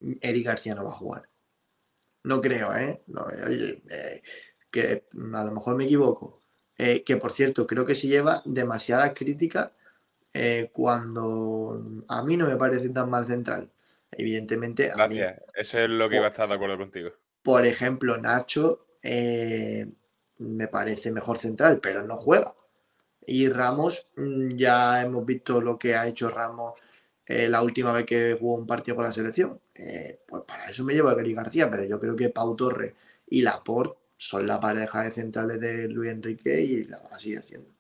Eric 0.00 0.46
García 0.46 0.74
no 0.74 0.84
va 0.84 0.92
a 0.92 0.94
jugar. 0.94 1.28
No 2.24 2.40
creo, 2.40 2.74
¿eh? 2.74 3.02
No, 3.06 3.24
oye, 3.46 3.82
eh, 3.90 4.22
que 4.70 5.04
a 5.12 5.44
lo 5.44 5.52
mejor 5.52 5.76
me 5.76 5.84
equivoco. 5.84 6.39
Eh, 6.83 7.05
que 7.05 7.18
por 7.18 7.31
cierto, 7.31 7.66
creo 7.66 7.85
que 7.85 7.95
se 7.95 8.09
lleva 8.09 8.41
demasiadas 8.47 9.12
críticas 9.14 9.70
eh, 10.33 10.70
cuando 10.72 12.05
a 12.09 12.22
mí 12.22 12.39
no 12.39 12.47
me 12.47 12.57
parece 12.57 12.89
tan 12.89 13.11
mal 13.11 13.26
central. 13.26 13.70
Evidentemente, 14.11 14.91
a 14.91 15.07
mí, 15.07 15.16
Gracias. 15.16 15.43
Eso 15.55 15.78
es 15.78 15.91
lo 15.91 16.09
que 16.09 16.16
iba 16.16 16.24
a 16.24 16.31
estar 16.31 16.49
de 16.49 16.55
acuerdo 16.55 16.78
contigo. 16.78 17.11
por 17.43 17.66
ejemplo, 17.66 18.16
Nacho 18.16 18.87
eh, 19.03 19.87
me 20.39 20.68
parece 20.68 21.12
mejor 21.12 21.37
central, 21.37 21.81
pero 21.83 22.03
no 22.03 22.16
juega. 22.16 22.55
Y 23.26 23.51
Ramos, 23.51 24.07
mm, 24.16 24.57
ya 24.57 25.03
hemos 25.03 25.26
visto 25.26 25.61
lo 25.61 25.78
que 25.78 25.95
ha 25.95 26.07
hecho 26.07 26.31
Ramos 26.31 26.81
eh, 27.26 27.47
la 27.47 27.62
última 27.62 27.93
vez 27.93 28.07
que 28.07 28.39
jugó 28.41 28.55
un 28.55 28.66
partido 28.66 28.97
con 28.97 29.05
la 29.05 29.12
selección. 29.12 29.61
Eh, 29.74 30.20
pues 30.26 30.45
para 30.45 30.70
eso 30.70 30.83
me 30.83 30.95
llevo 30.95 31.11
a 31.11 31.14
Gary 31.14 31.35
García, 31.35 31.70
pero 31.70 31.85
yo 31.85 32.01
creo 32.01 32.16
que 32.16 32.31
Pau 32.31 32.57
Torres 32.57 32.95
y 33.28 33.43
Laporte 33.43 33.99
son 34.22 34.46
la 34.46 34.60
pareja 34.60 35.02
de 35.04 35.10
centrales 35.12 35.58
de 35.60 35.88
Luis 35.88 36.10
Enrique 36.10 36.60
y 36.60 36.84
la 36.84 37.00
va 37.00 37.08
a 37.08 37.18
seguir 37.18 37.38
haciendo. 37.38 37.70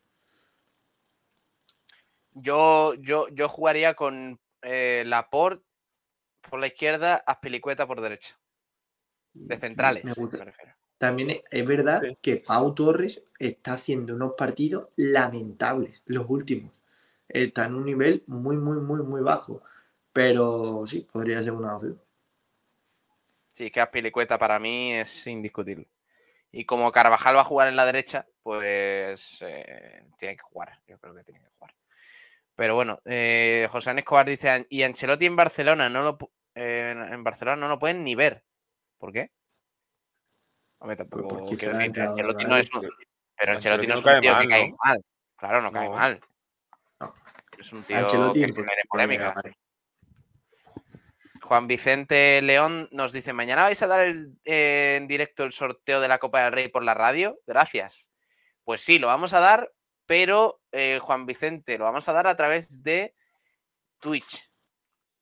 Yo, 2.32 2.94
yo, 2.94 3.28
yo 3.28 3.46
jugaría 3.48 3.92
con 3.94 4.40
eh, 4.62 5.02
Laporte 5.06 5.62
por 6.48 6.58
la 6.60 6.68
izquierda, 6.68 7.16
Azpilicueta 7.26 7.86
por 7.86 8.00
derecha. 8.00 8.38
De 9.34 9.56
centrales, 9.58 10.02
Me 10.04 10.14
gusta. 10.14 10.38
me 10.38 10.44
refiero. 10.46 10.72
también 10.96 11.28
es, 11.30 11.40
es 11.50 11.66
verdad 11.66 12.00
Sí. 12.02 12.16
que 12.22 12.36
Pau 12.38 12.74
Torres 12.74 13.22
está 13.38 13.74
haciendo 13.74 14.14
unos 14.14 14.32
partidos 14.36 14.88
lamentables, 14.96 16.02
los 16.06 16.24
últimos. 16.28 16.72
Está 17.28 17.66
en 17.66 17.74
un 17.74 17.84
nivel 17.84 18.24
muy, 18.26 18.56
muy, 18.56 18.78
muy, 18.78 19.02
muy 19.02 19.20
bajo. 19.20 19.62
Pero 20.12 20.84
sí, 20.86 21.06
podría 21.12 21.42
ser 21.42 21.52
una 21.52 21.76
opción. 21.76 22.00
Sí, 23.48 23.70
que 23.70 23.80
Aspilicueta 23.80 24.38
para 24.38 24.58
mí 24.58 24.94
es 24.94 25.26
indiscutible. 25.26 25.86
Y 26.52 26.64
como 26.64 26.90
Carvajal 26.90 27.36
va 27.36 27.42
a 27.42 27.44
jugar 27.44 27.68
en 27.68 27.76
la 27.76 27.86
derecha, 27.86 28.26
pues 28.42 29.38
eh, 29.42 30.02
tiene 30.18 30.36
que 30.36 30.42
jugar. 30.42 30.80
Yo 30.86 30.98
creo 30.98 31.14
que 31.14 31.22
tiene 31.22 31.40
que 31.40 31.50
jugar. 31.50 31.74
Pero 32.56 32.74
bueno, 32.74 32.98
eh, 33.04 33.68
José 33.70 33.90
Ángel 33.90 34.00
Escobar 34.00 34.26
dice, 34.26 34.66
y 34.68 34.82
Ancelotti 34.82 35.26
en 35.26 35.36
Barcelona 35.36 35.88
no 35.88 36.02
lo 36.02 36.18
eh, 36.54 36.90
en 36.90 37.22
Barcelona 37.24 37.56
no 37.56 37.68
lo 37.68 37.78
pueden 37.78 38.04
ni 38.04 38.14
ver. 38.14 38.44
¿Por 38.98 39.12
qué? 39.12 39.30
Hombre, 40.78 40.96
tampoco 40.96 41.28
Pues 41.28 41.40
porque 41.42 41.56
quiero 41.56 41.78
decir, 41.78 42.00
Ancelotti 42.02 42.44
no 42.44 42.56
es 42.56 42.74
un, 42.74 42.80
pero 43.36 43.52
Ancelotti 43.52 43.86
Ancelotti 43.86 43.86
no 43.86 43.94
es 43.94 44.04
un 44.04 44.20
tío 44.20 44.32
mal, 44.32 44.42
que 44.42 44.48
cae 44.48 44.68
¿no? 44.68 44.76
mal. 44.84 45.04
Claro, 45.36 45.62
no 45.62 45.72
cae 45.72 45.88
No. 45.88 45.94
mal. 45.94 46.20
No. 47.00 47.14
Es 47.58 47.72
un 47.72 47.82
tío 47.84 47.96
Ancelotti 47.96 48.40
que 48.40 48.52
genere 48.52 48.82
polémica. 48.88 49.34
Juan 51.50 51.66
Vicente 51.66 52.40
León 52.42 52.88
nos 52.92 53.12
dice, 53.12 53.32
mañana 53.32 53.64
vais 53.64 53.82
a 53.82 53.88
dar 53.88 54.06
eh, 54.44 54.94
en 54.96 55.08
directo 55.08 55.42
el 55.42 55.50
sorteo 55.50 56.00
de 56.00 56.06
la 56.06 56.20
Copa 56.20 56.44
del 56.44 56.52
Rey 56.52 56.68
por 56.68 56.84
la 56.84 56.94
radio. 56.94 57.40
Gracias. 57.44 58.12
Pues 58.62 58.82
sí, 58.82 59.00
lo 59.00 59.08
vamos 59.08 59.32
a 59.32 59.40
dar, 59.40 59.72
pero 60.06 60.60
eh, 60.70 61.00
Juan 61.02 61.26
Vicente, 61.26 61.76
lo 61.76 61.86
vamos 61.86 62.08
a 62.08 62.12
dar 62.12 62.28
a 62.28 62.36
través 62.36 62.84
de 62.84 63.16
Twitch, 63.98 64.48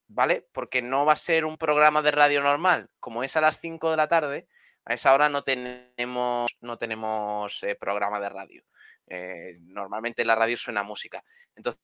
¿vale? 0.07 0.47
Porque 0.53 0.83
no 0.83 1.07
va 1.07 1.15
a 1.15 1.17
ser 1.17 1.47
un 1.47 1.57
programa 1.57 2.03
de 2.03 2.11
radio 2.11 2.43
normal. 2.43 2.91
Como 3.01 3.25
es 3.25 3.35
a 3.39 3.41
las 3.41 3.59
5 3.59 3.91
de 3.91 3.97
la 3.97 4.09
tarde, 4.09 4.49
a 4.85 4.93
esa 4.93 5.15
hora 5.15 5.31
no 5.31 5.45
tenemos, 5.45 6.51
no 6.61 6.77
tenemos 6.77 7.63
eh, 7.63 7.75
programa 7.75 8.21
de 8.21 8.29
radio. 8.29 8.63
Normalmente 9.61 10.21
en 10.21 10.29
la 10.29 10.35
radio 10.35 10.59
suena 10.59 10.83
música. 10.83 11.25
Entonces 11.57 11.81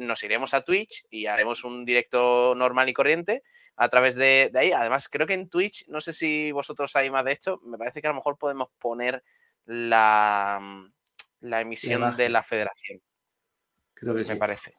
nos 0.00 0.22
iremos 0.22 0.54
a 0.54 0.62
Twitch 0.62 1.04
y 1.10 1.26
haremos 1.26 1.64
un 1.64 1.84
directo 1.84 2.54
normal 2.54 2.88
y 2.88 2.94
corriente 2.94 3.42
a 3.76 3.88
través 3.88 4.16
de, 4.16 4.50
de 4.52 4.58
ahí. 4.58 4.72
Además, 4.72 5.08
creo 5.08 5.26
que 5.26 5.34
en 5.34 5.48
Twitch, 5.48 5.86
no 5.88 6.00
sé 6.00 6.12
si 6.12 6.52
vosotros 6.52 6.90
sabéis 6.90 7.12
más 7.12 7.24
de 7.24 7.32
esto, 7.32 7.60
me 7.64 7.76
parece 7.78 8.00
que 8.00 8.06
a 8.06 8.10
lo 8.10 8.16
mejor 8.16 8.38
podemos 8.38 8.68
poner 8.78 9.22
la, 9.66 10.58
mm, 10.62 10.92
la 11.40 11.60
emisión 11.60 12.16
de 12.16 12.28
la 12.28 12.42
federación, 12.42 13.00
Creo 13.94 14.14
que 14.14 14.20
me 14.20 14.24
sí. 14.24 14.36
parece. 14.36 14.74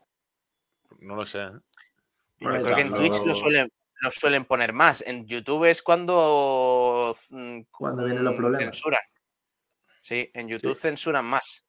No 0.99 1.15
lo 1.15 1.25
sé. 1.25 1.39
¿eh? 1.39 1.51
Bueno, 2.39 2.63
creo 2.63 2.75
que 2.75 2.81
en 2.81 2.89
tampoco- 2.89 3.09
Twitch 3.09 3.25
lo 3.25 3.35
suelen, 3.35 3.71
lo 4.01 4.11
suelen 4.11 4.45
poner 4.45 4.73
más. 4.73 5.03
En 5.05 5.25
YouTube 5.27 5.65
es 5.65 5.81
cuando, 5.81 7.15
mm, 7.31 7.61
Cuando 7.71 8.03
vienen 8.05 8.23
los 8.23 8.35
problemas. 8.35 8.59
censuran. 8.59 9.01
Sí, 10.01 10.29
en 10.33 10.47
YouTube 10.47 10.75
censuran 10.75 11.25
más. 11.25 11.65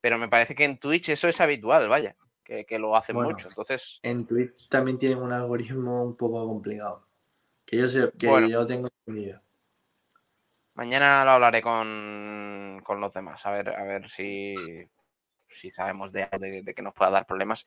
Pero 0.00 0.18
me 0.18 0.28
parece 0.28 0.54
que 0.54 0.64
en 0.64 0.78
Twitch 0.78 1.08
eso 1.10 1.28
es 1.28 1.40
habitual, 1.40 1.88
vaya, 1.88 2.16
que, 2.46 2.64
que 2.64 2.78
lo 2.78 2.96
hacen 2.96 3.16
Bueno. 3.16 3.30
mucho. 3.30 3.48
Entonces, 3.48 3.98
En 4.02 4.24
Twitch 4.24 4.68
también 4.68 4.98
tienen 4.98 5.18
un 5.18 5.32
algoritmo 5.32 6.04
un 6.04 6.16
poco 6.16 6.46
complicado. 6.46 7.04
Que 7.66 7.76
yo 7.78 7.88
sé, 7.88 8.12
que 8.16 8.26
Bueno. 8.28 8.48
yo 8.48 8.64
tengo 8.66 8.88
entendido. 9.04 9.42
Mañana 10.74 11.24
lo 11.24 11.30
hablaré 11.32 11.62
con, 11.62 12.80
con 12.84 13.00
los 13.00 13.14
demás, 13.14 13.44
a 13.46 13.50
ver, 13.50 13.70
a 13.70 13.82
ver 13.84 14.06
si, 14.08 14.54
si 15.46 15.70
sabemos 15.70 16.12
de, 16.12 16.28
de, 16.38 16.62
de 16.62 16.74
que 16.74 16.82
nos 16.82 16.92
pueda 16.92 17.10
dar 17.10 17.26
problemas. 17.26 17.64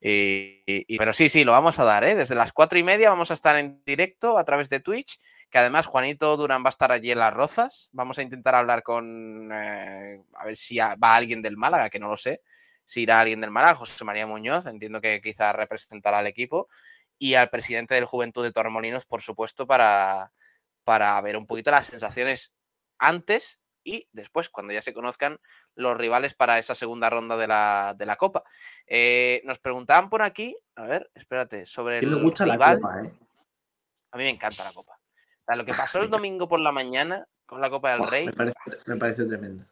Y, 0.00 0.62
y- 0.66 0.98
pero 0.98 1.12
sí, 1.12 1.28
sí, 1.28 1.44
lo 1.44 1.52
vamos 1.52 1.78
a 1.78 1.84
dar, 1.84 2.02
¿eh? 2.04 2.16
Desde 2.16 2.34
las 2.34 2.52
cuatro 2.52 2.78
y 2.78 2.82
media 2.82 3.10
vamos 3.10 3.30
a 3.30 3.34
estar 3.34 3.56
en 3.56 3.82
directo 3.86 4.38
a 4.38 4.44
través 4.44 4.68
de 4.70 4.80
Twitch, 4.80 5.20
que 5.48 5.58
además 5.58 5.86
Juanito 5.86 6.36
Durán 6.36 6.64
va 6.64 6.68
a 6.68 6.70
estar 6.70 6.90
allí 6.92 7.12
en 7.12 7.20
Las 7.20 7.32
Rozas. 7.32 7.90
Vamos 7.92 8.18
a 8.18 8.22
intentar 8.22 8.56
hablar 8.56 8.82
con, 8.82 9.50
eh, 9.52 10.22
a 10.34 10.44
ver 10.44 10.56
si 10.56 10.78
va 10.78 10.96
alguien 11.16 11.42
del 11.42 11.56
Málaga, 11.56 11.88
que 11.90 12.00
no 12.00 12.08
lo 12.08 12.16
sé, 12.16 12.42
si 12.88 13.02
irá 13.02 13.20
alguien 13.20 13.42
del 13.42 13.50
Málaga, 13.50 13.74
José 13.74 14.02
María 14.02 14.26
Muñoz, 14.26 14.64
entiendo 14.64 15.02
que 15.02 15.20
quizás 15.20 15.54
representará 15.54 16.20
al 16.20 16.26
equipo, 16.26 16.68
y 17.18 17.34
al 17.34 17.50
presidente 17.50 17.94
del 17.94 18.06
Juventud 18.06 18.42
de 18.42 18.50
Torremolinos, 18.50 19.04
por 19.04 19.20
supuesto, 19.20 19.66
para, 19.66 20.32
para 20.84 21.20
ver 21.20 21.36
un 21.36 21.46
poquito 21.46 21.70
las 21.70 21.84
sensaciones 21.84 22.54
antes 22.98 23.60
y 23.84 24.08
después, 24.12 24.48
cuando 24.48 24.72
ya 24.72 24.80
se 24.80 24.94
conozcan 24.94 25.38
los 25.74 25.98
rivales 25.98 26.32
para 26.32 26.58
esa 26.58 26.74
segunda 26.74 27.10
ronda 27.10 27.36
de 27.36 27.46
la, 27.46 27.94
de 27.96 28.06
la 28.06 28.16
Copa. 28.16 28.42
Eh, 28.86 29.42
nos 29.44 29.58
preguntaban 29.58 30.08
por 30.08 30.22
aquí, 30.22 30.56
a 30.74 30.84
ver, 30.84 31.10
espérate, 31.14 31.66
sobre 31.66 32.00
me 32.00 32.08
el 32.08 32.22
gusta 32.22 32.46
la 32.46 32.54
rival. 32.54 32.80
copa, 32.80 33.02
¿eh? 33.02 33.12
A 34.12 34.16
mí 34.16 34.24
me 34.24 34.30
encanta 34.30 34.64
la 34.64 34.72
Copa. 34.72 34.94
O 34.94 35.44
sea, 35.44 35.56
lo 35.56 35.64
que 35.66 35.74
pasó 35.90 36.00
el 36.00 36.08
domingo 36.08 36.48
por 36.48 36.60
la 36.60 36.72
mañana 36.72 37.28
con 37.44 37.60
la 37.60 37.68
Copa 37.68 37.92
del 37.92 38.06
Rey, 38.06 38.26
me, 38.26 38.32
parece, 38.32 38.58
me 38.86 38.96
parece 38.96 39.26
tremendo. 39.26 39.66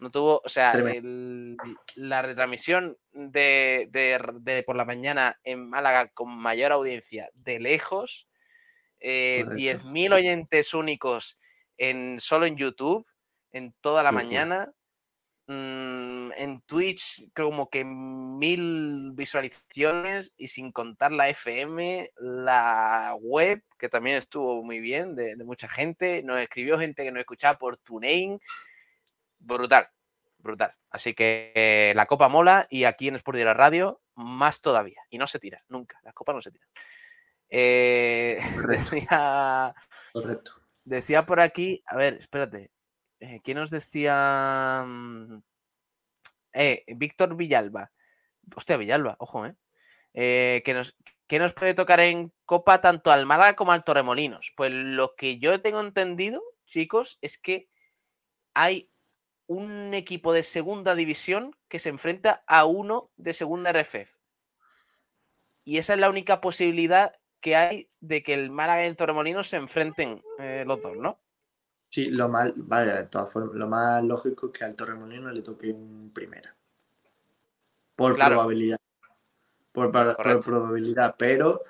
No 0.00 0.10
tuvo, 0.10 0.40
o 0.44 0.48
sea, 0.48 0.72
el- 0.72 1.56
la 1.94 2.22
retransmisión 2.22 2.96
de, 3.12 3.88
de- 3.90 4.18
de 4.40 4.62
por 4.64 4.76
la 4.76 4.84
mañana 4.84 5.38
en 5.44 5.68
Málaga 5.68 6.08
con 6.08 6.36
mayor 6.36 6.72
audiencia 6.72 7.30
de 7.34 7.60
lejos, 7.60 8.28
eh, 9.00 9.42
Correcto. 9.44 9.60
10.000 9.60 10.12
oyentes 10.14 10.74
únicos 10.74 11.38
en, 11.76 12.18
solo 12.20 12.46
en 12.46 12.56
YouTube, 12.56 13.06
en 13.52 13.72
toda 13.80 14.02
la 14.02 14.10
mañana. 14.12 14.72
mm, 15.46 16.32
en 16.38 16.62
Twitch 16.62 17.30
como 17.34 17.68
que 17.68 17.84
mil 17.84 19.10
visualizaciones 19.12 20.32
y 20.38 20.46
sin 20.46 20.72
contar 20.72 21.12
la 21.12 21.28
FM, 21.28 22.10
la 22.16 23.14
web, 23.20 23.62
que 23.78 23.90
también 23.90 24.16
estuvo 24.16 24.62
muy 24.64 24.80
bien, 24.80 25.14
de, 25.14 25.36
de 25.36 25.44
mucha 25.44 25.68
gente. 25.68 26.22
Nos 26.22 26.38
escribió 26.40 26.78
gente 26.78 27.04
que 27.04 27.10
nos 27.12 27.20
escuchaba 27.20 27.58
por 27.58 27.76
TuneIn. 27.76 28.40
Brutal, 29.46 29.88
brutal. 30.38 30.74
Así 30.90 31.14
que 31.14 31.52
eh, 31.54 31.92
la 31.94 32.06
copa 32.06 32.28
mola 32.28 32.66
y 32.70 32.84
aquí 32.84 33.08
en 33.08 33.16
Sport 33.16 33.36
Direct 33.38 33.56
Radio 33.58 34.00
más 34.14 34.60
todavía. 34.60 35.02
Y 35.10 35.18
no 35.18 35.26
se 35.26 35.38
tira, 35.38 35.62
nunca. 35.68 35.98
Las 36.02 36.14
copas 36.14 36.34
no 36.34 36.40
se 36.40 36.50
tiran. 36.50 36.68
Eh, 37.50 38.38
Correcto. 38.54 38.90
decía, 38.90 39.74
Correcto. 40.12 40.52
decía 40.84 41.26
por 41.26 41.40
aquí, 41.40 41.82
a 41.86 41.96
ver, 41.96 42.14
espérate. 42.14 42.70
eh, 43.20 43.40
¿Quién 43.42 43.58
nos 43.58 43.70
decía? 43.70 44.82
Mm, 44.86 45.42
Eh, 46.52 46.84
Víctor 46.96 47.34
Villalba. 47.36 47.90
Hostia, 48.54 48.76
Villalba, 48.76 49.16
ojo, 49.18 49.44
¿eh? 49.46 49.56
Eh, 50.14 50.62
que, 50.64 50.72
nos, 50.74 50.96
que 51.26 51.38
nos 51.40 51.52
puede 51.52 51.74
tocar 51.74 51.98
en 52.00 52.32
Copa 52.44 52.80
tanto 52.80 53.10
al 53.10 53.26
Málaga 53.26 53.56
como 53.56 53.72
al 53.72 53.82
Torremolinos. 53.84 54.52
Pues 54.56 54.70
lo 54.72 55.16
que 55.16 55.38
yo 55.38 55.60
tengo 55.60 55.80
entendido, 55.80 56.40
chicos, 56.64 57.18
es 57.22 57.36
que 57.38 57.68
hay 58.54 58.88
un 59.46 59.94
equipo 59.94 60.32
de 60.32 60.42
segunda 60.42 60.94
división 60.94 61.54
que 61.68 61.78
se 61.78 61.90
enfrenta 61.90 62.42
a 62.46 62.64
uno 62.64 63.10
de 63.16 63.32
segunda 63.32 63.72
RFF. 63.72 64.18
Y 65.64 65.78
esa 65.78 65.94
es 65.94 66.00
la 66.00 66.10
única 66.10 66.40
posibilidad 66.40 67.14
que 67.40 67.56
hay 67.56 67.90
de 68.00 68.22
que 68.22 68.34
el 68.34 68.50
Málaga 68.50 68.84
y 68.84 68.88
el 68.88 68.96
Torremolinos 68.96 69.48
se 69.48 69.56
enfrenten 69.56 70.22
eh, 70.38 70.64
los 70.66 70.82
dos, 70.82 70.96
¿no? 70.96 71.20
Sí, 71.90 72.06
lo 72.06 72.28
más, 72.28 72.52
vaya, 72.56 73.02
de 73.02 73.06
todas 73.06 73.32
formas, 73.32 73.54
lo 73.54 73.68
más 73.68 74.02
lógico 74.02 74.46
es 74.46 74.58
que 74.58 74.64
al 74.64 74.74
Torremolino 74.74 75.30
le 75.30 75.42
toque 75.42 75.70
en 75.70 76.10
primera. 76.10 76.54
Por 77.94 78.14
Claro. 78.14 78.34
probabilidad. 78.36 78.78
Por, 79.72 79.90
probabilidad. 79.90 81.14
Pero 81.18 81.62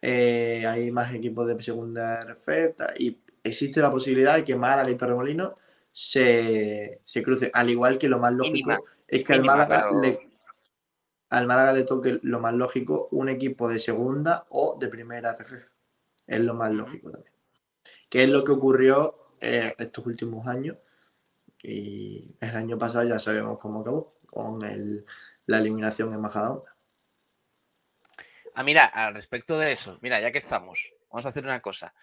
eh, 0.00 0.64
hay 0.66 0.90
más 0.90 1.14
equipos 1.14 1.46
de 1.46 1.62
segunda 1.62 2.24
refeta 2.24 2.94
y 2.96 3.18
existe 3.42 3.80
la 3.80 3.90
posibilidad 3.90 4.36
de 4.36 4.44
que 4.44 4.56
Málaga 4.56 4.90
y 4.90 4.96
Torremolino 4.96 5.54
se, 5.98 7.00
se 7.04 7.22
crucen. 7.22 7.50
Al 7.54 7.70
igual 7.70 7.96
que 7.96 8.06
lo 8.06 8.18
más 8.18 8.30
lógico 8.34 8.52
Mínima, 8.68 8.78
es 9.08 9.24
que 9.24 9.32
al 9.32 9.42
Málaga, 9.44 9.86
pero- 9.88 10.02
le, 10.02 10.18
al 11.30 11.46
Málaga 11.46 11.72
le 11.72 11.84
toque 11.84 12.20
lo 12.22 12.38
más 12.38 12.52
lógico 12.52 13.08
un 13.12 13.30
equipo 13.30 13.66
de 13.66 13.80
segunda 13.80 14.46
o 14.50 14.76
de 14.78 14.88
primera 14.88 15.32
RFF. 15.38 15.54
Es 16.26 16.40
lo 16.40 16.52
más 16.52 16.70
lógico 16.70 17.10
también. 17.10 17.32
Que 18.10 18.24
es 18.24 18.28
lo 18.28 18.44
que 18.44 18.52
ocurrió 18.52 19.32
eh, 19.40 19.74
estos 19.78 20.04
últimos 20.04 20.46
años. 20.46 20.76
Y 21.62 22.36
el 22.40 22.54
año 22.56 22.76
pasado 22.76 23.08
ya 23.08 23.18
sabemos 23.18 23.58
cómo 23.58 23.80
acabó, 23.80 24.18
con 24.26 24.62
el- 24.64 25.06
la 25.46 25.58
eliminación 25.60 26.12
en 26.12 26.20
Majadahonda. 26.20 26.76
Ah, 28.54 28.62
mira, 28.62 28.84
al 28.84 29.14
respecto 29.14 29.58
de 29.58 29.72
eso, 29.72 29.98
mira, 30.02 30.20
ya 30.20 30.30
que 30.30 30.38
estamos, 30.38 30.92
vamos 31.10 31.24
a 31.24 31.30
hacer 31.30 31.44
una 31.44 31.60
cosa. 31.62 31.94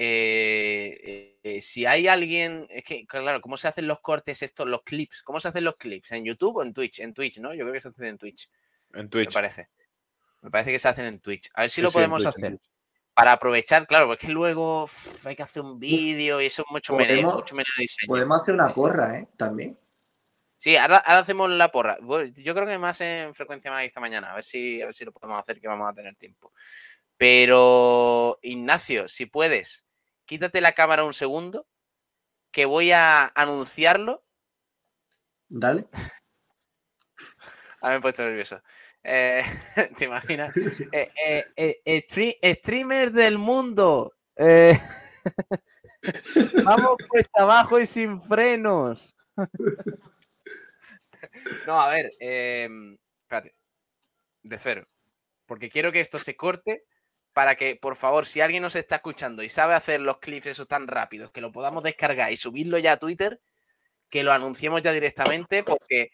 Eh, 0.00 0.96
eh, 1.02 1.38
eh, 1.42 1.60
si 1.60 1.84
hay 1.84 2.06
alguien, 2.06 2.68
es 2.70 2.84
que, 2.84 3.04
claro, 3.04 3.40
¿cómo 3.40 3.56
se 3.56 3.66
hacen 3.66 3.88
los 3.88 3.98
cortes 3.98 4.44
estos, 4.44 4.68
los 4.68 4.82
clips? 4.84 5.22
¿Cómo 5.24 5.40
se 5.40 5.48
hacen 5.48 5.64
los 5.64 5.74
clips? 5.76 6.12
¿En 6.12 6.24
YouTube 6.24 6.58
o 6.58 6.62
en 6.62 6.72
Twitch? 6.72 7.00
En 7.00 7.12
Twitch, 7.12 7.38
¿no? 7.40 7.52
Yo 7.52 7.62
creo 7.64 7.72
que 7.72 7.80
se 7.80 7.88
hacen 7.88 8.04
en 8.06 8.16
Twitch, 8.18 8.48
En 8.94 9.02
me 9.02 9.08
Twitch. 9.08 9.32
parece. 9.34 9.68
Me 10.40 10.52
parece 10.52 10.70
que 10.70 10.78
se 10.78 10.86
hacen 10.86 11.04
en 11.06 11.18
Twitch. 11.18 11.50
A 11.52 11.62
ver 11.62 11.70
si 11.70 11.74
Sí, 11.76 11.82
lo 11.82 11.88
sí, 11.88 11.94
podemos 11.94 12.22
Twitch, 12.22 12.28
hacer. 12.36 12.58
Para 13.12 13.32
aprovechar, 13.32 13.88
claro, 13.88 14.06
porque 14.06 14.28
luego 14.28 14.84
uf, 14.84 15.26
hay 15.26 15.34
que 15.34 15.42
hacer 15.42 15.64
un 15.64 15.80
vídeo 15.80 16.40
y 16.40 16.46
eso 16.46 16.62
es 16.62 16.70
mucho 16.70 16.94
meneo, 16.94 17.16
podemos- 17.16 17.34
mucho 17.34 17.54
meneo 17.56 17.72
de 17.76 17.82
diseño. 17.82 18.08
Podemos 18.08 18.40
hacer 18.40 18.54
una 18.54 18.72
porra, 18.72 19.18
¿eh? 19.18 19.26
También. 19.36 19.76
Sí, 20.56 20.76
ahora, 20.76 20.98
ahora 20.98 21.18
hacemos 21.22 21.50
la 21.50 21.72
porra. 21.72 21.98
Yo 22.34 22.54
creo 22.54 22.66
que 22.68 22.78
más 22.78 23.00
en 23.00 23.34
frecuencia 23.34 23.82
esta 23.82 23.98
mañana. 24.00 24.30
A 24.30 24.34
ver 24.36 24.44
si, 24.44 24.80
a 24.80 24.84
ver 24.84 24.94
si 24.94 25.04
lo 25.04 25.10
podemos 25.10 25.40
hacer, 25.40 25.60
que 25.60 25.66
vamos 25.66 25.90
a 25.90 25.92
tener 25.94 26.14
tiempo. 26.14 26.52
Pero, 27.16 28.38
Ignacio, 28.42 29.08
si 29.08 29.26
puedes, 29.26 29.84
quítate 30.28 30.60
la 30.60 30.72
cámara 30.72 31.04
un 31.04 31.14
segundo 31.14 31.66
que 32.52 32.66
voy 32.66 32.92
a 32.92 33.26
anunciarlo. 33.34 34.24
Dale. 35.48 35.88
Ah, 37.80 37.90
me 37.90 37.96
he 37.96 38.00
puesto 38.00 38.24
nervioso. 38.24 38.60
Eh, 39.04 39.40
¿Te 39.96 40.06
imaginas? 40.06 40.52
Eh, 40.90 41.12
eh, 41.24 41.46
eh, 41.84 42.04
stre- 42.08 42.36
streamers 42.56 43.14
del 43.14 43.38
mundo. 43.38 44.14
Vamos 46.64 46.96
cuesta 47.08 47.42
abajo 47.42 47.78
y 47.78 47.86
sin 47.86 48.20
frenos. 48.20 49.14
No, 51.68 51.80
a 51.80 51.88
ver, 51.90 52.10
em, 52.18 52.98
espérate. 53.22 53.54
De 54.42 54.58
cero. 54.58 54.88
Porque 55.46 55.70
quiero 55.70 55.92
que 55.92 56.00
esto 56.00 56.18
se 56.18 56.34
corte 56.34 56.84
para 57.38 57.54
que, 57.54 57.76
por 57.76 57.94
favor, 57.94 58.26
si 58.26 58.40
alguien 58.40 58.64
nos 58.64 58.74
está 58.74 58.96
escuchando 58.96 59.44
y 59.44 59.48
sabe 59.48 59.74
hacer 59.74 60.00
los 60.00 60.18
clips 60.18 60.46
esos 60.46 60.66
tan 60.66 60.88
rápidos, 60.88 61.30
que 61.30 61.40
lo 61.40 61.52
podamos 61.52 61.84
descargar 61.84 62.32
y 62.32 62.36
subirlo 62.36 62.78
ya 62.78 62.94
a 62.94 62.96
Twitter, 62.96 63.40
que 64.10 64.24
lo 64.24 64.32
anunciemos 64.32 64.82
ya 64.82 64.90
directamente, 64.90 65.62
porque 65.62 66.10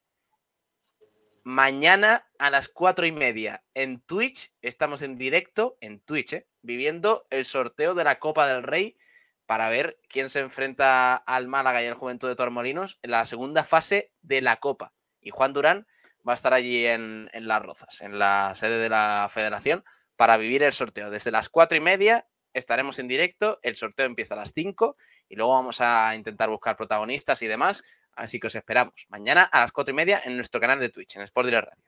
mañana 1.42 2.28
a 2.38 2.50
las 2.50 2.68
cuatro 2.68 3.06
y 3.06 3.12
media 3.12 3.64
en 3.72 4.02
Twitch 4.02 4.52
estamos 4.60 5.00
en 5.00 5.16
directo, 5.16 5.78
en 5.80 6.00
Twitch, 6.00 6.34
¿eh? 6.34 6.46
viviendo 6.60 7.26
el 7.30 7.46
sorteo 7.46 7.94
de 7.94 8.04
la 8.04 8.18
Copa 8.18 8.46
del 8.46 8.62
Rey 8.62 8.98
para 9.46 9.70
ver 9.70 9.98
quién 10.10 10.28
se 10.28 10.40
enfrenta 10.40 11.16
al 11.16 11.48
Málaga 11.48 11.82
y 11.82 11.86
al 11.86 11.94
Juventud 11.94 12.28
de 12.28 12.36
Tormolinos 12.36 12.98
en 13.00 13.12
la 13.12 13.24
segunda 13.24 13.64
fase 13.64 14.12
de 14.20 14.42
la 14.42 14.56
Copa. 14.56 14.92
Y 15.22 15.30
Juan 15.30 15.54
Durán 15.54 15.86
va 16.28 16.32
a 16.32 16.34
estar 16.34 16.52
allí 16.52 16.84
en, 16.84 17.30
en 17.32 17.48
Las 17.48 17.62
Rozas, 17.62 18.02
en 18.02 18.18
la 18.18 18.54
sede 18.54 18.76
de 18.76 18.90
la 18.90 19.26
federación, 19.30 19.84
para 20.16 20.36
vivir 20.36 20.62
el 20.62 20.72
sorteo. 20.72 21.10
Desde 21.10 21.30
las 21.30 21.48
cuatro 21.48 21.76
y 21.76 21.80
media 21.80 22.26
estaremos 22.52 22.98
en 22.98 23.08
directo, 23.08 23.58
el 23.62 23.76
sorteo 23.76 24.06
empieza 24.06 24.34
a 24.34 24.38
las 24.38 24.52
cinco 24.54 24.96
y 25.28 25.36
luego 25.36 25.52
vamos 25.52 25.80
a 25.80 26.14
intentar 26.14 26.48
buscar 26.50 26.76
protagonistas 26.76 27.42
y 27.42 27.46
demás. 27.46 27.82
Así 28.16 28.38
que 28.38 28.46
os 28.46 28.54
esperamos 28.54 29.06
mañana 29.08 29.42
a 29.42 29.60
las 29.60 29.72
cuatro 29.72 29.92
y 29.92 29.96
media 29.96 30.22
en 30.24 30.36
nuestro 30.36 30.60
canal 30.60 30.78
de 30.78 30.88
Twitch, 30.88 31.16
en 31.16 31.22
Sport 31.22 31.46
Direct 31.46 31.68
Radio. 31.68 31.84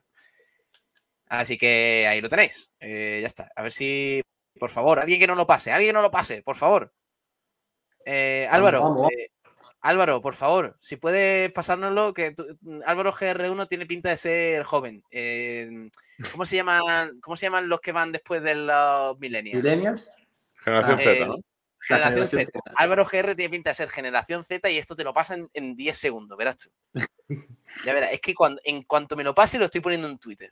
Así 1.28 1.56
que 1.56 2.06
ahí 2.08 2.20
lo 2.20 2.28
tenéis. 2.28 2.70
Eh, 2.80 3.18
ya 3.20 3.26
está. 3.26 3.50
A 3.54 3.62
ver 3.62 3.72
si, 3.72 4.22
por 4.58 4.70
favor, 4.70 4.98
alguien 4.98 5.20
que 5.20 5.26
no 5.26 5.34
lo 5.34 5.46
pase, 5.46 5.72
alguien 5.72 5.90
que 5.90 5.94
no 5.94 6.02
lo 6.02 6.10
pase, 6.10 6.42
por 6.42 6.56
favor. 6.56 6.92
Eh, 8.04 8.48
Álvaro, 8.50 8.80
vamos. 8.80 9.10
eh, 9.12 9.30
Álvaro, 9.80 10.20
por 10.20 10.34
favor, 10.34 10.76
si 10.80 10.96
puedes 10.96 11.50
pasárnoslo, 11.52 12.12
que 12.14 12.32
tú- 12.32 12.46
Álvaro 12.84 13.12
GR1 13.12 13.66
tiene 13.68 13.86
pinta 13.86 14.08
de 14.10 14.16
ser 14.16 14.62
joven. 14.62 15.02
Eh, 15.10 15.88
¿cómo, 16.32 16.44
se 16.46 16.56
llaman, 16.56 17.20
¿Cómo 17.20 17.36
se 17.36 17.46
llaman 17.46 17.68
los 17.68 17.80
que 17.80 17.92
van 17.92 18.12
después 18.12 18.42
de 18.42 18.54
los 18.54 19.18
millennials? 19.18 19.62
Millennials. 19.62 20.12
Generación 20.56 20.98
Ah, 20.98 21.02
Z, 21.02 21.10
eh, 21.10 21.16
Generación 21.78 22.14
generación 22.28 22.28
Z. 22.28 22.44
Z. 22.44 22.72
Álvaro 22.76 23.04
GR 23.04 23.34
tiene 23.36 23.50
pinta 23.50 23.70
de 23.70 23.74
ser 23.74 23.90
generación 23.90 24.42
Z 24.42 24.68
y 24.70 24.78
esto 24.78 24.96
te 24.96 25.04
lo 25.04 25.12
pasa 25.14 25.34
en, 25.34 25.48
en 25.52 25.76
10 25.76 25.96
segundos, 25.96 26.36
verás 26.36 26.56
tú. 26.56 26.70
Ya 27.84 27.92
verás, 27.92 28.12
es 28.12 28.20
que 28.20 28.34
cuando, 28.34 28.60
en 28.64 28.82
cuanto 28.84 29.16
me 29.16 29.24
lo 29.24 29.34
pase 29.34 29.58
lo 29.58 29.66
estoy 29.66 29.80
poniendo 29.82 30.08
en 30.08 30.18
Twitter. 30.18 30.50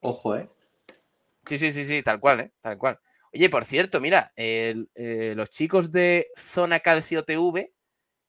Ojo, 0.00 0.36
¿eh? 0.36 0.48
Sí, 1.44 1.58
sí, 1.58 1.70
sí, 1.70 1.84
sí, 1.84 2.02
tal 2.02 2.18
cual, 2.18 2.40
¿eh? 2.40 2.52
Tal 2.60 2.78
cual. 2.78 2.98
Oye, 3.32 3.50
por 3.50 3.64
cierto, 3.64 4.00
mira, 4.00 4.32
el- 4.36 4.88
eh, 4.94 5.34
los 5.36 5.50
chicos 5.50 5.92
de 5.92 6.28
Zona 6.36 6.80
Calcio 6.80 7.24
TV 7.24 7.72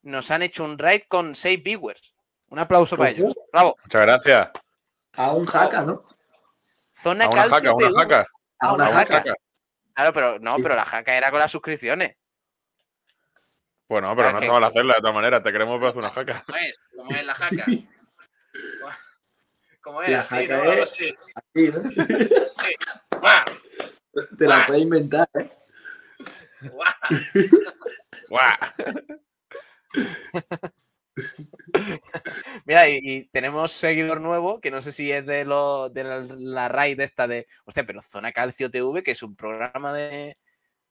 nos 0.08 0.32
han 0.32 0.42
hecho 0.42 0.64
un 0.64 0.78
raid 0.78 1.04
con 1.08 1.36
6 1.36 1.62
viewers. 1.64 2.14
Un 2.50 2.60
aplauso 2.60 2.96
para 2.98 3.10
ellos. 3.10 3.34
Bravo. 3.52 3.78
Muchas 3.84 4.02
gracias. 4.02 4.50
A 5.14 5.34
un 5.34 5.46
jaca, 5.46 5.82
¿no? 5.84 6.04
Zona 6.94 7.26
A 7.26 7.30
una 7.30 7.48
Calcio 7.48 7.52
jaca, 7.58 7.70
a 7.70 7.76
una 7.76 7.92
jaca. 8.02 8.28
A 8.60 8.68
A 8.68 8.74
una 8.74 8.86
jaca. 8.88 9.16
jaca. 9.18 9.34
Claro, 9.94 10.14
pero 10.14 10.40
no, 10.40 10.56
Sí. 10.56 10.64
pero 10.64 10.76
la 10.76 10.86
jaca 10.86 11.18
era 11.18 11.30
con 11.30 11.40
las 11.40 11.52
suscripciones. 11.52 12.16
Bueno, 13.90 14.14
pero 14.16 14.30
Ah, 14.30 14.32
no 14.34 14.40
está 14.40 14.52
mal 14.52 14.64
hacerla 14.64 14.94
de 14.96 15.00
todas 15.02 15.16
maneras. 15.16 15.44
Te 15.44 15.52
queremos 15.52 15.80
ver 15.80 15.98
una 15.98 16.10
jaca. 16.10 16.44
¿Cómo 16.46 16.58
es? 16.58 16.80
¿Cómo 16.96 17.12
es 17.12 17.26
la 17.26 17.34
jaca? 17.34 17.66
¿Cómo 19.82 20.02
La 20.02 20.08
era? 20.08 20.24
Sí, 20.24 20.36
jaca 20.36 20.58
no, 20.64 20.72
es- 20.74 20.90
sí. 20.92 21.14
¿no? 21.72 23.20
¡Guau! 23.20 23.46
Te 24.38 24.48
la 24.48 24.66
puedes 24.68 24.84
inventar, 24.84 25.28
¿eh? 25.36 25.50
¡Guau! 28.30 28.54
Mira, 32.66 32.90
y, 32.90 33.00
y 33.02 33.28
tenemos 33.30 33.72
seguidor 33.72 34.22
nuevo, 34.22 34.62
que 34.62 34.72
no 34.72 34.82
sé 34.82 34.92
si 34.92 35.12
es 35.12 35.26
de, 35.26 35.46
lo, 35.46 35.90
de 35.90 36.04
la, 36.04 36.20
la 36.20 36.68
raid 36.68 37.00
esta 37.00 37.28
de. 37.28 37.48
Hostia, 37.66 37.86
pero 37.86 38.02
Zona 38.02 38.32
Calcio 38.32 38.70
TV, 38.70 39.04
que 39.04 39.12
es 39.12 39.24
un 39.24 39.36
programa 39.36 39.94
de, 39.94 40.38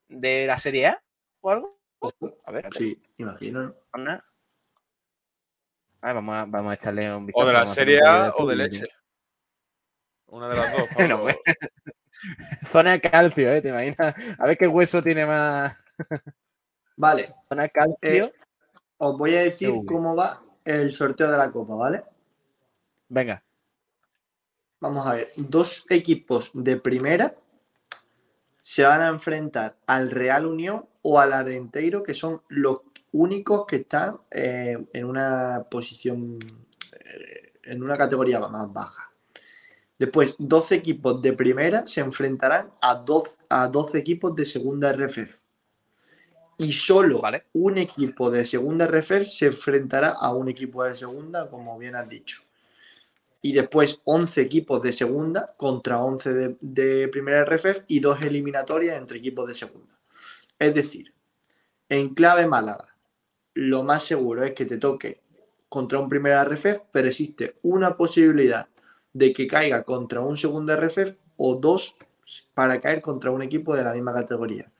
de 0.08 0.46
la 0.46 0.58
Serie 0.58 0.88
A 0.88 1.02
o 1.40 1.50
algo. 1.50 1.78
A 2.44 2.52
ver, 2.52 2.68
Sí, 2.76 3.00
imagino. 3.16 3.74
A 3.92 4.00
ver, 4.00 4.22
vamos, 6.14 6.34
a, 6.34 6.44
vamos 6.46 6.70
a 6.70 6.74
echarle 6.74 7.14
un 7.14 7.26
vistazo. 7.26 7.44
O 7.44 7.48
de 7.48 7.54
la 7.54 7.66
Serie 7.66 8.00
A 8.04 8.32
o 8.36 8.46
de 8.46 8.56
leche. 8.56 8.86
Una 10.26 10.48
de 10.48 10.56
las 10.56 10.72
dos. 10.72 10.88
No, 11.08 11.22
pues. 11.22 11.36
Zona 12.64 12.98
Calcio, 12.98 13.52
¿eh? 13.52 13.60
¿Te 13.60 13.68
imaginas? 13.68 14.14
A 14.38 14.46
ver 14.46 14.56
qué 14.56 14.66
hueso 14.66 15.02
tiene 15.02 15.26
más. 15.26 15.76
Vale, 16.96 17.34
Zona 17.48 17.68
Calcio. 17.68 18.26
Eh, 18.26 18.32
os 18.98 19.16
voy 19.16 19.34
a 19.34 19.42
decir 19.42 19.70
cómo 19.86 20.14
va 20.14 20.42
el 20.64 20.92
sorteo 20.92 21.30
de 21.30 21.38
la 21.38 21.50
Copa, 21.50 21.74
¿vale? 21.74 22.04
Venga. 23.08 23.42
Vamos 24.80 25.06
a 25.06 25.14
ver, 25.14 25.32
dos 25.36 25.84
equipos 25.88 26.50
de 26.52 26.76
primera 26.76 27.34
se 28.60 28.82
van 28.82 29.00
a 29.00 29.08
enfrentar 29.08 29.76
al 29.86 30.10
Real 30.10 30.44
Unión 30.44 30.86
o 31.02 31.20
al 31.20 31.32
Arenteiro, 31.32 32.02
que 32.02 32.14
son 32.14 32.42
los 32.48 32.80
únicos 33.12 33.64
que 33.64 33.76
están 33.76 34.18
eh, 34.30 34.76
en 34.92 35.04
una 35.04 35.66
posición, 35.70 36.38
eh, 36.92 37.52
en 37.64 37.82
una 37.82 37.96
categoría 37.96 38.40
más 38.40 38.72
baja. 38.72 39.12
Después, 39.98 40.34
12 40.38 40.74
equipos 40.74 41.22
de 41.22 41.32
primera 41.32 41.86
se 41.86 42.00
enfrentarán 42.00 42.70
a 42.82 42.96
12, 42.96 43.38
a 43.48 43.68
12 43.68 43.98
equipos 43.98 44.34
de 44.34 44.44
segunda 44.44 44.92
RFF. 44.92 45.45
Y 46.58 46.72
solo 46.72 47.20
Vale. 47.20 47.44
un 47.52 47.78
equipo 47.78 48.30
de 48.30 48.46
segunda 48.46 48.86
RFF 48.86 49.24
se 49.24 49.46
enfrentará 49.46 50.10
a 50.10 50.32
un 50.32 50.48
equipo 50.48 50.84
de 50.84 50.94
segunda, 50.94 51.50
como 51.50 51.78
bien 51.78 51.96
has 51.96 52.08
dicho 52.08 52.46
y 53.46 53.52
después 53.52 54.00
11 54.02 54.40
equipos 54.40 54.82
de 54.82 54.90
segunda 54.90 55.54
contra 55.56 56.02
11 56.02 56.34
de, 56.34 56.56
de 56.60 57.06
primera 57.06 57.44
RFF 57.44 57.84
y 57.86 58.00
dos 58.00 58.20
eliminatorias 58.22 58.98
entre 58.98 59.18
equipos 59.18 59.46
de 59.46 59.54
segunda. 59.54 59.96
Es 60.58 60.74
decir, 60.74 61.14
en 61.88 62.12
clave 62.12 62.48
Málaga, 62.48 62.96
lo 63.54 63.84
más 63.84 64.02
seguro 64.02 64.42
es 64.42 64.52
que 64.52 64.66
te 64.66 64.78
toque 64.78 65.20
contra 65.68 66.00
un 66.00 66.08
primera 66.08 66.44
RFF, 66.44 66.80
pero 66.90 67.06
existe 67.06 67.56
una 67.62 67.96
posibilidad 67.96 68.68
de 69.12 69.32
que 69.32 69.46
caiga 69.46 69.84
contra 69.84 70.22
un 70.22 70.36
segunda 70.36 70.74
RFF 70.74 71.14
o 71.36 71.54
dos 71.54 71.94
para 72.52 72.80
caer 72.80 73.00
contra 73.00 73.30
un 73.30 73.42
equipo 73.42 73.76
de 73.76 73.84
la 73.84 73.94
misma 73.94 74.12
categoría. 74.12 74.72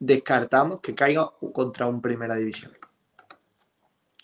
Descartamos 0.00 0.80
que 0.80 0.94
caiga 0.94 1.30
contra 1.52 1.86
un 1.86 2.00
primera 2.00 2.34
división. 2.34 2.72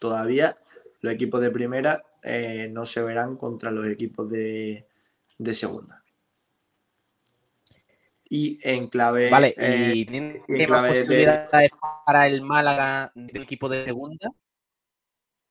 Todavía 0.01 0.57
los 1.03 1.12
equipos 1.12 1.40
de 1.43 1.51
primera 1.51 2.03
eh, 2.23 2.69
no 2.73 2.86
se 2.86 3.03
verán 3.03 3.36
contra 3.36 3.70
los 3.70 3.86
equipos 3.86 4.28
de, 4.31 4.86
de 5.36 5.55
segunda. 5.55 6.03
Y 8.28 8.59
en 8.62 8.89
clave. 8.89 9.31
Vale, 9.31 9.55
eh, 9.59 9.93
¿y 9.94 10.07
tiene 10.07 10.43
clave 10.66 10.89
de- 10.89 10.94
posibilidades 10.94 11.70
para 12.05 12.27
el 12.27 12.40
Málaga 12.40 13.12
de 13.15 13.39
un 13.39 13.43
equipo 13.43 13.69
de 13.69 13.85
segunda? 13.85 14.31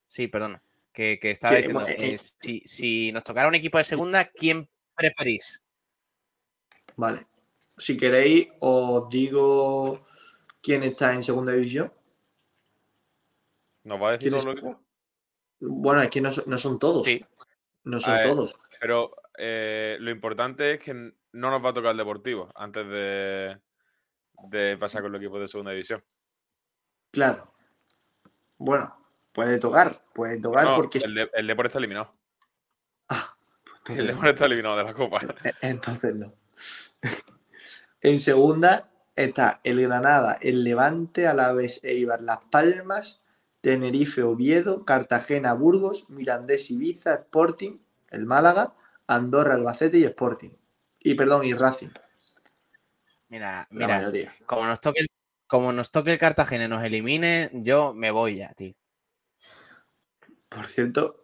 Sí, 0.07 0.27
perdona. 0.27 0.61
Que, 0.91 1.19
que 1.19 1.31
estaba 1.31 1.55
diciendo, 1.57 1.81
eh, 1.87 2.13
eh, 2.13 2.17
si, 2.17 2.61
si 2.65 3.11
nos 3.11 3.23
tocara 3.23 3.47
un 3.47 3.55
equipo 3.55 3.77
de 3.77 3.83
segunda, 3.83 4.25
¿quién 4.25 4.67
preferís? 4.95 5.61
Vale. 6.95 7.27
Si 7.77 7.95
queréis, 7.95 8.47
os 8.59 9.09
digo 9.09 10.05
quién 10.65 10.83
está 10.83 11.13
en 11.13 11.21
segunda 11.23 11.53
división. 11.53 11.93
¿Nos 13.83 14.01
va 14.01 14.09
a 14.09 14.11
decir 14.13 14.29
¿Quieres- 14.31 14.43
todo 14.43 14.53
lo 14.55 14.61
que 14.61 14.77
Bueno, 15.59 16.01
es 16.01 16.09
que 16.09 16.21
no, 16.21 16.31
son- 16.33 16.43
no 16.47 16.57
son 16.57 16.79
todos. 16.79 17.05
Sí. 17.05 17.23
No 17.83 17.99
son 17.99 18.15
ver. 18.15 18.27
todos. 18.27 18.59
Pero 18.79 19.15
eh, 19.37 19.97
lo 19.99 20.09
importante 20.11 20.73
es 20.73 20.79
que 20.79 20.93
no 20.93 21.13
nos 21.51 21.63
va 21.63 21.69
a 21.69 21.73
tocar 21.73 21.91
el 21.91 21.97
Deportivo 21.97 22.49
antes 22.55 22.87
de, 22.87 23.59
de 24.49 24.77
pasar 24.77 25.01
con 25.03 25.11
los 25.11 25.21
equipos 25.21 25.39
de 25.39 25.47
segunda 25.47 25.71
división. 25.71 26.03
Claro. 27.11 27.53
Bueno, 28.57 28.97
puede 29.31 29.57
tocar. 29.59 30.03
Puede 30.13 30.41
tocar 30.41 30.65
No, 30.65 30.75
porque. 30.75 30.97
el, 30.99 31.13
de, 31.13 31.29
el 31.33 31.47
Depor 31.47 31.67
está 31.67 31.77
eliminado. 31.79 32.13
Ah, 33.09 33.35
El 33.89 34.07
Depor 34.07 34.27
está 34.29 34.45
eliminado 34.45 34.77
de 34.77 34.83
la 34.83 34.93
Copa. 34.93 35.21
Entonces 35.61 36.15
no. 36.15 36.33
en 38.01 38.19
segunda 38.19 38.91
está 39.15 39.61
el 39.63 39.81
Granada, 39.81 40.37
el 40.41 40.63
Levante, 40.63 41.27
Alavés, 41.27 41.79
Eibar, 41.83 42.21
Las 42.21 42.39
Palmas, 42.51 43.21
Tenerife, 43.61 44.23
Oviedo, 44.23 44.85
Cartagena, 44.85 45.53
Burgos, 45.53 46.09
Mirandés, 46.09 46.69
Ibiza, 46.71 47.13
Sporting, 47.15 47.79
el 48.09 48.25
Málaga, 48.25 48.75
Andorra, 49.07 49.55
Albacete 49.55 49.97
y 49.99 50.03
Sporting. 50.05 50.51
Y 50.99 51.15
perdón, 51.15 51.45
y 51.45 51.53
Racing. 51.53 51.89
Mira, 53.29 53.67
La 53.77 53.87
mira, 53.87 53.87
mayoría. 53.87 54.35
como 54.45 54.65
nos 54.65 54.79
toque 54.79 55.01
el, 55.01 55.07
como 55.47 55.71
nos 55.73 55.91
toque 55.91 56.13
el 56.13 56.19
Cartagena 56.19 56.65
y 56.65 56.67
nos 56.67 56.83
elimine, 56.83 57.49
yo 57.53 57.93
me 57.93 58.11
voy 58.11 58.37
ya, 58.37 58.53
tío. 58.53 58.73
por 60.49 60.65
cierto, 60.67 61.23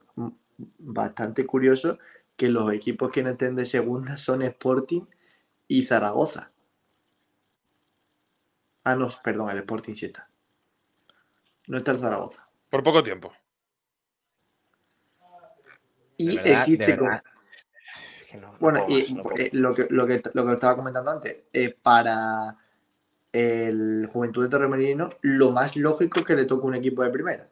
bastante 0.78 1.46
curioso 1.46 2.00
que 2.36 2.50
los 2.50 2.72
equipos 2.74 3.12
que 3.12 3.24
no 3.24 3.32
estén 3.32 3.56
de 3.56 3.66
segunda 3.66 4.18
son 4.18 4.42
Sporting 4.42 5.04
y 5.68 5.84
Zaragoza. 5.86 6.51
Ah, 8.84 8.96
no, 8.96 9.10
perdón, 9.24 9.50
el 9.52 9.58
Sporting 9.60 9.94
sí 9.94 10.08
está. 10.08 10.28
No 11.68 11.78
está 11.78 11.92
el 11.92 12.00
Zaragoza. 12.00 12.48
Por 12.70 12.84
poco 12.84 13.04
tiempo. 13.04 13.32
Y 16.18 16.28
De 16.28 16.36
verdad, 16.44 16.52
existe 16.54 16.86
de 16.86 16.98
como- 16.98 17.10
verdad. 17.10 17.24
Es 17.96 18.24
que 18.32 18.38
no- 18.38 18.52
no 18.54 18.58
Bueno, 18.60 18.86
puedo 18.86 18.98
y 19.00 19.02
más, 19.02 19.12
no 19.14 19.24
puedo 19.24 19.38
eh, 19.38 19.50
lo, 19.54 19.74
que, 19.76 19.88
lo, 19.90 20.08
que, 20.08 20.22
lo 20.34 20.46
que 20.46 20.54
estaba 20.54 20.76
comentando 20.76 21.12
antes, 21.12 21.38
eh, 21.54 21.76
para 21.82 22.58
el 23.34 24.08
Juventud 24.12 24.44
de 24.44 24.50
Torremolino, 24.50 25.10
lo 25.22 25.52
más 25.52 25.76
lógico 25.76 26.20
es 26.20 26.26
que 26.26 26.36
le 26.36 26.46
toque 26.46 26.68
un 26.68 26.76
equipo 26.76 27.04
de 27.04 27.10
primera. 27.10 27.50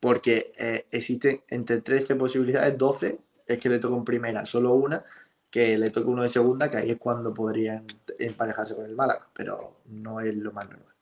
Porque 0.00 0.52
eh, 0.58 0.86
existen 0.90 1.42
entre 1.48 1.80
13 1.80 2.16
posibilidades, 2.16 2.76
12 2.76 3.18
es 3.46 3.58
que 3.58 3.68
le 3.68 3.78
toque 3.78 3.94
un 3.94 4.04
primera, 4.04 4.44
solo 4.46 4.74
una 4.74 5.04
que 5.52 5.76
le 5.76 5.90
toque 5.90 6.08
uno 6.08 6.22
de 6.22 6.30
segunda, 6.30 6.70
que 6.70 6.78
ahí 6.78 6.90
es 6.92 6.98
cuando 6.98 7.32
podrían 7.34 7.86
emparejarse 8.18 8.74
con 8.74 8.86
el 8.86 8.96
Málaga, 8.96 9.28
pero 9.34 9.82
no 9.84 10.18
es 10.18 10.34
lo 10.34 10.50
más 10.50 10.64
normal. 10.64 10.94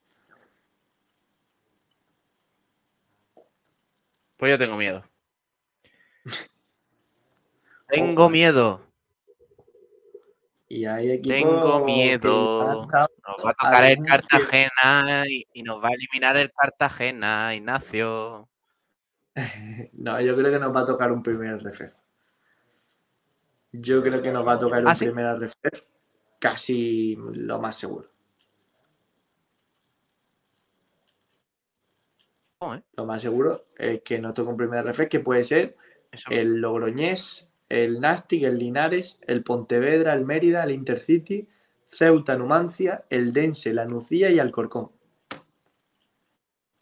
Pues 4.36 4.50
yo 4.50 4.58
tengo 4.58 4.76
miedo. 4.76 5.04
Tengo 7.88 8.28
miedo. 8.28 8.80
Y 10.68 10.84
hay 10.84 11.10
equipos 11.10 11.36
Tengo 11.40 11.84
miedo. 11.84 12.60
estado- 12.82 13.08
Nos 13.26 13.44
va 13.46 13.50
a 13.50 13.54
tocar 13.54 13.84
el 13.84 14.04
Cartagena 14.04 15.24
y, 15.28 15.44
y 15.52 15.62
nos 15.64 15.82
va 15.82 15.88
a 15.88 15.92
eliminar 15.94 16.36
el 16.36 16.52
Cartagena, 16.52 17.54
Ignacio. 17.54 18.48
No, 19.92 20.20
yo 20.20 20.36
creo 20.36 20.50
que 20.52 20.58
nos 20.58 20.74
va 20.74 20.80
a 20.80 20.86
tocar 20.86 21.12
un 21.12 21.22
primer 21.22 21.56
RFF. 21.60 21.94
Yo 23.72 24.02
creo 24.02 24.20
que 24.20 24.32
nos 24.32 24.46
va 24.46 24.54
a 24.54 24.58
tocar 24.58 24.82
un 24.82 24.88
¿Ah, 24.88 24.94
sí? 24.94 25.06
primer 25.06 25.50
casi 26.38 27.16
lo 27.16 27.60
más 27.60 27.76
seguro. 27.76 28.10
¿Cómo, 32.58 32.74
eh? 32.74 32.82
Lo 32.96 33.06
más 33.06 33.22
seguro 33.22 33.66
es 33.76 34.02
que 34.02 34.18
nos 34.18 34.34
toque 34.34 34.50
un 34.50 34.56
primer 34.56 34.84
RFF, 34.86 35.08
que 35.08 35.20
puede 35.20 35.44
ser 35.44 35.76
Eso- 36.10 36.30
el 36.30 36.56
Logroñés, 36.60 37.48
el 37.68 38.00
Nastic, 38.00 38.42
el 38.42 38.58
Linares, 38.58 39.18
el 39.26 39.42
Pontevedra, 39.44 40.12
el 40.14 40.24
Mérida, 40.24 40.64
el 40.64 40.72
Intercity, 40.72 41.48
Ceuta, 41.86 42.36
Numancia, 42.36 43.04
el 43.08 43.32
Dense, 43.32 43.72
la 43.72 43.84
Nucía 43.86 44.30
y 44.30 44.38
Alcorcón. 44.38 44.90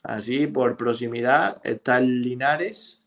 Así, 0.02 0.46
por 0.46 0.76
proximidad, 0.76 1.60
está 1.64 1.98
el 1.98 2.22
Linares 2.22 3.02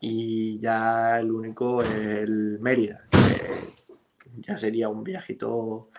y 0.00 0.60
ya 0.60 1.18
el 1.18 1.30
único 1.30 1.82
es 1.82 1.90
el 1.90 2.58
Mérida. 2.60 3.06
que 3.10 4.30
ya 4.40 4.56
sería 4.56 4.88
un 4.88 5.02
viajito 5.02 5.90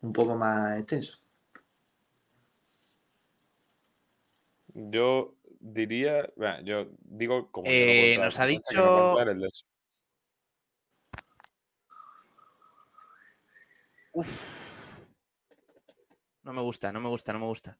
un 0.00 0.12
poco 0.12 0.34
más 0.36 0.78
extenso. 0.78 1.18
Yo 4.74 5.34
diría. 5.58 6.30
bueno, 6.36 6.62
yo 6.62 6.86
digo 7.00 7.50
como. 7.50 7.66
Eh, 7.68 8.14
no 8.16 8.24
nos 8.24 8.38
ha 8.38 8.46
dicho-. 8.46 9.16
Uf. 14.12 14.60
No 16.42 16.52
me 16.52 16.62
gusta, 16.62 16.90
no 16.90 17.00
me 17.00 17.08
gusta, 17.08 17.32
no 17.32 17.38
me 17.38 17.46
gusta. 17.46 17.78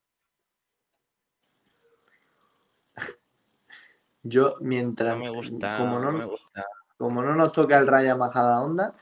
Yo, 4.22 4.56
mientras. 4.60 5.16
No 5.16 5.24
me 5.24 5.30
gusta, 5.30 5.76
como 5.78 5.98
no, 5.98 6.12
no 6.12 6.18
me 6.18 6.24
gusta. 6.24 6.64
como 6.98 7.22
no 7.22 7.34
nos 7.34 7.52
toca 7.52 7.78
el 7.78 7.86
Raya 7.86 8.16
Majada 8.16 8.60
Onda, 8.62 8.94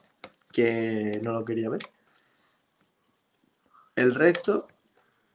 que 0.53 1.19
no 1.23 1.33
lo 1.33 1.45
quería 1.45 1.69
ver. 1.71 1.83
El 3.97 4.15
resto, 4.15 4.69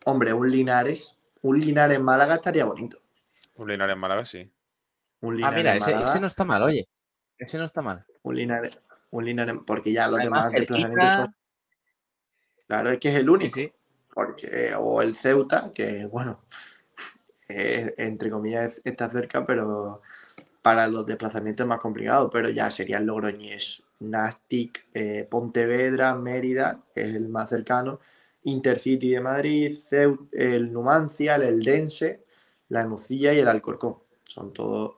hombre, 0.06 0.34
un 0.34 0.50
Linares. 0.50 1.18
Un 1.42 1.60
Linares 1.60 1.98
en 1.98 2.04
Málaga 2.04 2.36
estaría 2.36 2.64
bonito. 2.64 3.02
Un 3.56 3.68
Linares 3.70 3.94
en 3.96 4.00
Málaga, 4.00 4.24
sí. 4.24 4.50
Un 5.20 5.34
Ah, 5.34 5.36
Linares 5.36 5.58
mira, 5.58 5.72
en 5.72 5.78
ese, 5.78 5.92
Málaga, 5.92 6.06
ese 6.06 6.20
no 6.22 6.28
está 6.28 6.46
mal, 6.46 6.64
oye. 6.64 6.88
Ese 7.38 7.58
no 7.58 7.66
está 7.66 7.82
mal. 7.82 8.06
un 8.22 8.36
Linares, 8.36 8.78
un 9.12 9.26
Linares, 9.26 9.56
porque 9.68 9.92
ya 9.92 10.08
los 10.08 10.20
Además, 10.22 10.46
demás 10.52 10.54
desplazamientos 10.54 11.10
son. 11.14 11.36
Claro, 12.68 12.90
es 12.92 13.00
que 13.00 13.10
es 13.10 13.16
el 13.18 13.26
Sí, 13.26 13.30
único. 13.30 13.54
sí. 13.54 13.74
Porque, 14.14 14.74
o 14.78 15.02
el 15.02 15.16
Ceuta, 15.16 15.72
que 15.74 16.06
bueno, 16.06 16.46
eh, 17.50 17.94
entre 17.98 18.30
comillas 18.30 18.82
está 18.84 19.10
cerca, 19.10 19.46
pero 19.46 20.02
para 20.62 20.88
los 20.88 21.06
desplazamientos 21.06 21.66
es 21.66 21.68
más 21.68 21.80
complicado. 21.80 22.30
Pero 22.30 22.50
ya 22.50 22.70
serían 22.72 23.06
Logroñés, 23.06 23.84
Nastic, 24.00 24.88
eh, 24.94 25.28
Pontevedra, 25.30 26.16
Mérida, 26.16 26.84
que 26.94 27.02
es 27.02 27.16
el 27.16 27.30
más 27.30 27.50
cercano, 27.50 28.00
Intercity 28.44 29.12
de 29.12 29.22
Madrid, 29.22 29.76
el 30.32 30.72
Numancia, 30.72 31.36
el 31.36 31.44
Eldense, 31.44 32.24
la 32.70 32.86
Nucía 32.86 33.34
y 33.34 33.40
el 33.40 33.48
Alcorcón. 33.48 33.98
Son 34.26 34.52
todos 34.54 34.96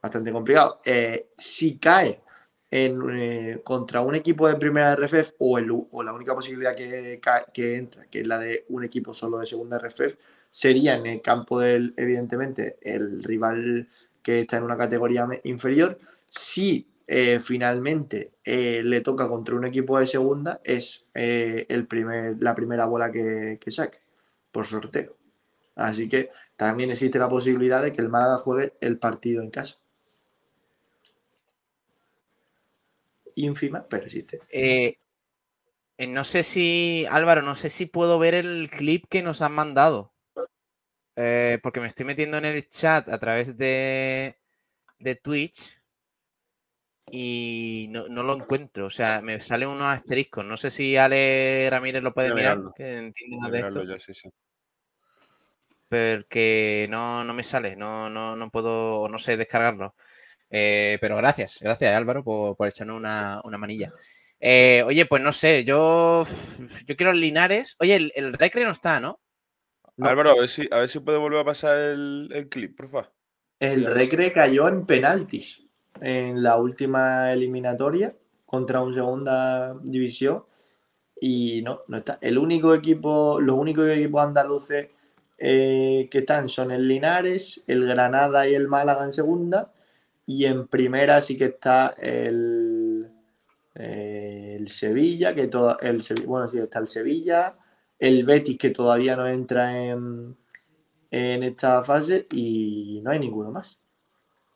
bastante 0.00 0.32
complicados. 0.32 0.78
Eh, 0.84 1.30
si 1.36 1.78
cae 1.78 2.22
en, 2.70 3.60
contra 3.64 4.02
un 4.02 4.14
equipo 4.14 4.46
de 4.46 4.56
primera 4.56 4.94
RFF 4.94 5.32
o, 5.38 5.58
el, 5.58 5.70
o 5.70 6.02
la 6.02 6.12
única 6.12 6.34
posibilidad 6.34 6.74
que, 6.74 7.20
que 7.52 7.76
entra, 7.76 8.06
que 8.06 8.20
es 8.20 8.26
la 8.26 8.38
de 8.38 8.66
un 8.68 8.84
equipo 8.84 9.14
solo 9.14 9.38
de 9.38 9.46
segunda 9.46 9.78
RFF, 9.78 10.16
sería 10.50 10.96
en 10.96 11.06
el 11.06 11.22
campo 11.22 11.60
del, 11.60 11.94
evidentemente, 11.96 12.78
el 12.82 13.22
rival 13.22 13.88
que 14.22 14.40
está 14.40 14.58
en 14.58 14.64
una 14.64 14.76
categoría 14.76 15.26
inferior. 15.44 15.98
Si 16.26 16.86
eh, 17.06 17.40
finalmente 17.40 18.32
eh, 18.44 18.82
le 18.84 19.00
toca 19.00 19.28
contra 19.28 19.54
un 19.54 19.64
equipo 19.64 19.98
de 19.98 20.06
segunda, 20.06 20.60
es 20.62 21.06
eh, 21.14 21.64
el 21.68 21.86
primer, 21.86 22.36
la 22.40 22.54
primera 22.54 22.86
bola 22.86 23.10
que, 23.10 23.58
que 23.60 23.70
saque 23.70 24.00
por 24.52 24.66
sorteo. 24.66 25.16
Así 25.74 26.08
que 26.08 26.30
también 26.56 26.90
existe 26.90 27.18
la 27.18 27.28
posibilidad 27.28 27.82
de 27.82 27.92
que 27.92 28.02
el 28.02 28.08
Málaga 28.08 28.36
juegue 28.36 28.74
el 28.80 28.98
partido 28.98 29.42
en 29.42 29.50
casa. 29.50 29.78
Ínfima, 33.36 33.86
pero 33.88 34.04
existe. 34.04 34.40
No 35.98 36.24
sé 36.24 36.42
si, 36.42 37.06
Álvaro, 37.10 37.42
no 37.42 37.54
sé 37.54 37.70
si 37.70 37.86
puedo 37.86 38.18
ver 38.18 38.34
el 38.34 38.68
clip 38.70 39.06
que 39.08 39.22
nos 39.22 39.42
han 39.42 39.52
mandado. 39.52 40.12
Eh, 41.20 41.58
porque 41.64 41.80
me 41.80 41.88
estoy 41.88 42.06
metiendo 42.06 42.36
en 42.38 42.44
el 42.44 42.68
chat 42.68 43.08
a 43.08 43.18
través 43.18 43.56
de, 43.58 44.38
de 45.00 45.16
Twitch 45.16 45.80
y 47.10 47.88
no, 47.90 48.06
no 48.08 48.22
lo 48.22 48.36
encuentro. 48.36 48.86
O 48.86 48.90
sea, 48.90 49.20
me 49.20 49.40
salen 49.40 49.68
unos 49.68 49.88
asteriscos. 49.88 50.44
No 50.44 50.56
sé 50.56 50.70
si 50.70 50.96
Ale 50.96 51.68
Ramírez 51.70 52.04
lo 52.04 52.14
puede 52.14 52.32
mirar, 52.32 52.58
mirarlo. 52.58 52.72
que 52.72 52.98
entiende 52.98 53.50
de 53.50 53.58
esto. 53.60 53.82
yo, 53.82 53.98
sí, 53.98 54.14
sí. 54.14 54.30
porque 55.88 56.86
no, 56.90 57.24
no 57.24 57.34
me 57.34 57.42
sale, 57.42 57.74
no, 57.74 58.08
no, 58.08 58.36
no 58.36 58.50
puedo, 58.50 59.08
no 59.08 59.18
sé 59.18 59.36
descargarlo. 59.36 59.94
Eh, 60.50 60.98
pero 61.00 61.16
gracias, 61.16 61.58
gracias 61.60 61.94
Álvaro 61.96 62.22
por, 62.22 62.56
por 62.56 62.68
echarnos 62.68 62.96
una, 62.96 63.40
una 63.44 63.58
manilla. 63.58 63.92
Eh, 64.38 64.84
oye, 64.86 65.04
pues 65.06 65.20
no 65.22 65.32
sé, 65.32 65.64
yo, 65.64 66.24
yo 66.86 66.96
quiero 66.96 67.12
Linares. 67.12 67.74
Oye, 67.80 67.96
el, 67.96 68.12
el 68.14 68.32
Recre 68.34 68.64
no 68.64 68.70
está, 68.70 69.00
¿no? 69.00 69.20
No. 69.98 70.08
Álvaro, 70.08 70.30
a 70.30 70.34
ver 70.36 70.48
si, 70.48 70.66
a 70.70 70.78
ver 70.78 70.88
si 70.88 71.00
puede 71.00 71.18
volver 71.18 71.40
a 71.40 71.44
pasar 71.44 71.76
el, 71.76 72.30
el 72.32 72.48
clip, 72.48 72.76
porfa. 72.76 73.10
El. 73.60 73.84
Recre 73.84 74.32
cayó 74.32 74.68
en 74.68 74.86
penaltis 74.86 75.62
en 76.00 76.42
la 76.42 76.56
última 76.56 77.32
eliminatoria 77.32 78.12
contra 78.46 78.80
un 78.80 78.94
segunda 78.94 79.74
división 79.82 80.44
y 81.20 81.62
no, 81.62 81.80
no 81.88 81.98
está. 81.98 82.18
El 82.20 82.38
único 82.38 82.74
equipo, 82.74 83.40
los 83.40 83.58
únicos 83.58 83.88
equipos 83.88 84.24
andaluces 84.24 84.88
eh, 85.36 86.08
que 86.10 86.18
están 86.18 86.48
son 86.48 86.70
el 86.70 86.86
Linares, 86.86 87.62
el 87.66 87.84
Granada 87.86 88.48
y 88.48 88.54
el 88.54 88.68
Málaga 88.68 89.04
en 89.04 89.12
segunda 89.12 89.72
y 90.26 90.44
en 90.44 90.68
primera 90.68 91.20
sí 91.22 91.36
que 91.36 91.46
está 91.46 91.94
el, 91.98 93.08
eh, 93.74 94.56
el 94.58 94.68
Sevilla, 94.68 95.34
que 95.34 95.48
todo, 95.48 95.78
el 95.80 96.02
bueno, 96.26 96.48
sí 96.48 96.58
está 96.58 96.78
el 96.78 96.88
Sevilla, 96.88 97.56
el 97.98 98.24
Betis 98.24 98.58
que 98.58 98.70
todavía 98.70 99.16
no 99.16 99.26
entra 99.26 99.84
en, 99.84 100.36
en 101.10 101.42
esta 101.42 101.82
fase 101.82 102.26
y 102.30 103.00
no 103.02 103.10
hay 103.10 103.18
ninguno 103.18 103.50
más. 103.50 103.78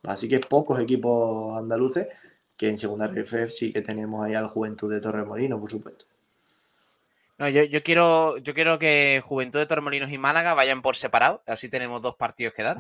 Así 0.05 0.29
que 0.29 0.41
pocos 0.41 0.81
equipos 0.81 1.59
andaluces 1.59 2.09
que 2.57 2.69
en 2.69 2.79
segunda 2.79 3.07
RF 3.07 3.51
sí 3.51 3.73
que 3.73 3.83
tenemos 3.83 4.25
ahí 4.25 4.35
al 4.35 4.49
Juventud 4.49 4.93
de 4.93 5.01
Torremolino, 5.01 5.59
por 5.59 5.71
supuesto. 5.71 6.07
No, 7.39 7.49
yo, 7.49 7.65
yo 7.65 7.83
quiero, 7.83 8.39
yo 8.39 8.55
quiero 8.55 8.79
que 8.79 9.21
Juventud 9.25 9.59
de 9.59 9.67
Torremolinos 9.67 10.13
y 10.13 10.19
Málaga 10.19 10.55
vayan 10.55 10.83
por 10.83 10.97
separado, 10.97 11.43
así 11.47 11.69
tenemos 11.69 12.01
dos 12.01 12.17
partidos 12.17 12.55
que 12.55 12.63
dar. 12.63 12.79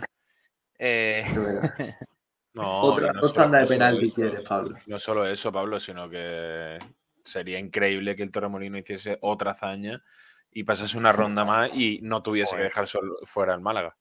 Eh. 0.78 1.24
No, 2.54 2.82
Otra, 2.82 3.14
no 3.14 3.22
dos 3.22 3.32
tandas 3.32 3.66
de 3.66 3.74
penalti 3.74 4.12
quieres, 4.12 4.42
Pablo. 4.42 4.76
No 4.86 4.98
solo 4.98 5.26
eso, 5.26 5.50
Pablo, 5.50 5.80
sino 5.80 6.10
que 6.10 6.78
sería 7.24 7.58
increíble 7.58 8.14
que 8.14 8.22
el 8.22 8.30
Torremolino 8.30 8.76
hiciese 8.76 9.16
otra 9.22 9.52
hazaña 9.52 10.04
y 10.52 10.64
pasase 10.64 10.98
una 10.98 11.12
ronda 11.12 11.44
más 11.44 11.70
y 11.74 12.00
no 12.02 12.22
tuviese 12.22 12.56
que 12.56 12.62
dejar 12.62 12.86
solo 12.86 13.16
fuera 13.24 13.54
el 13.54 13.60
Málaga. 13.60 13.96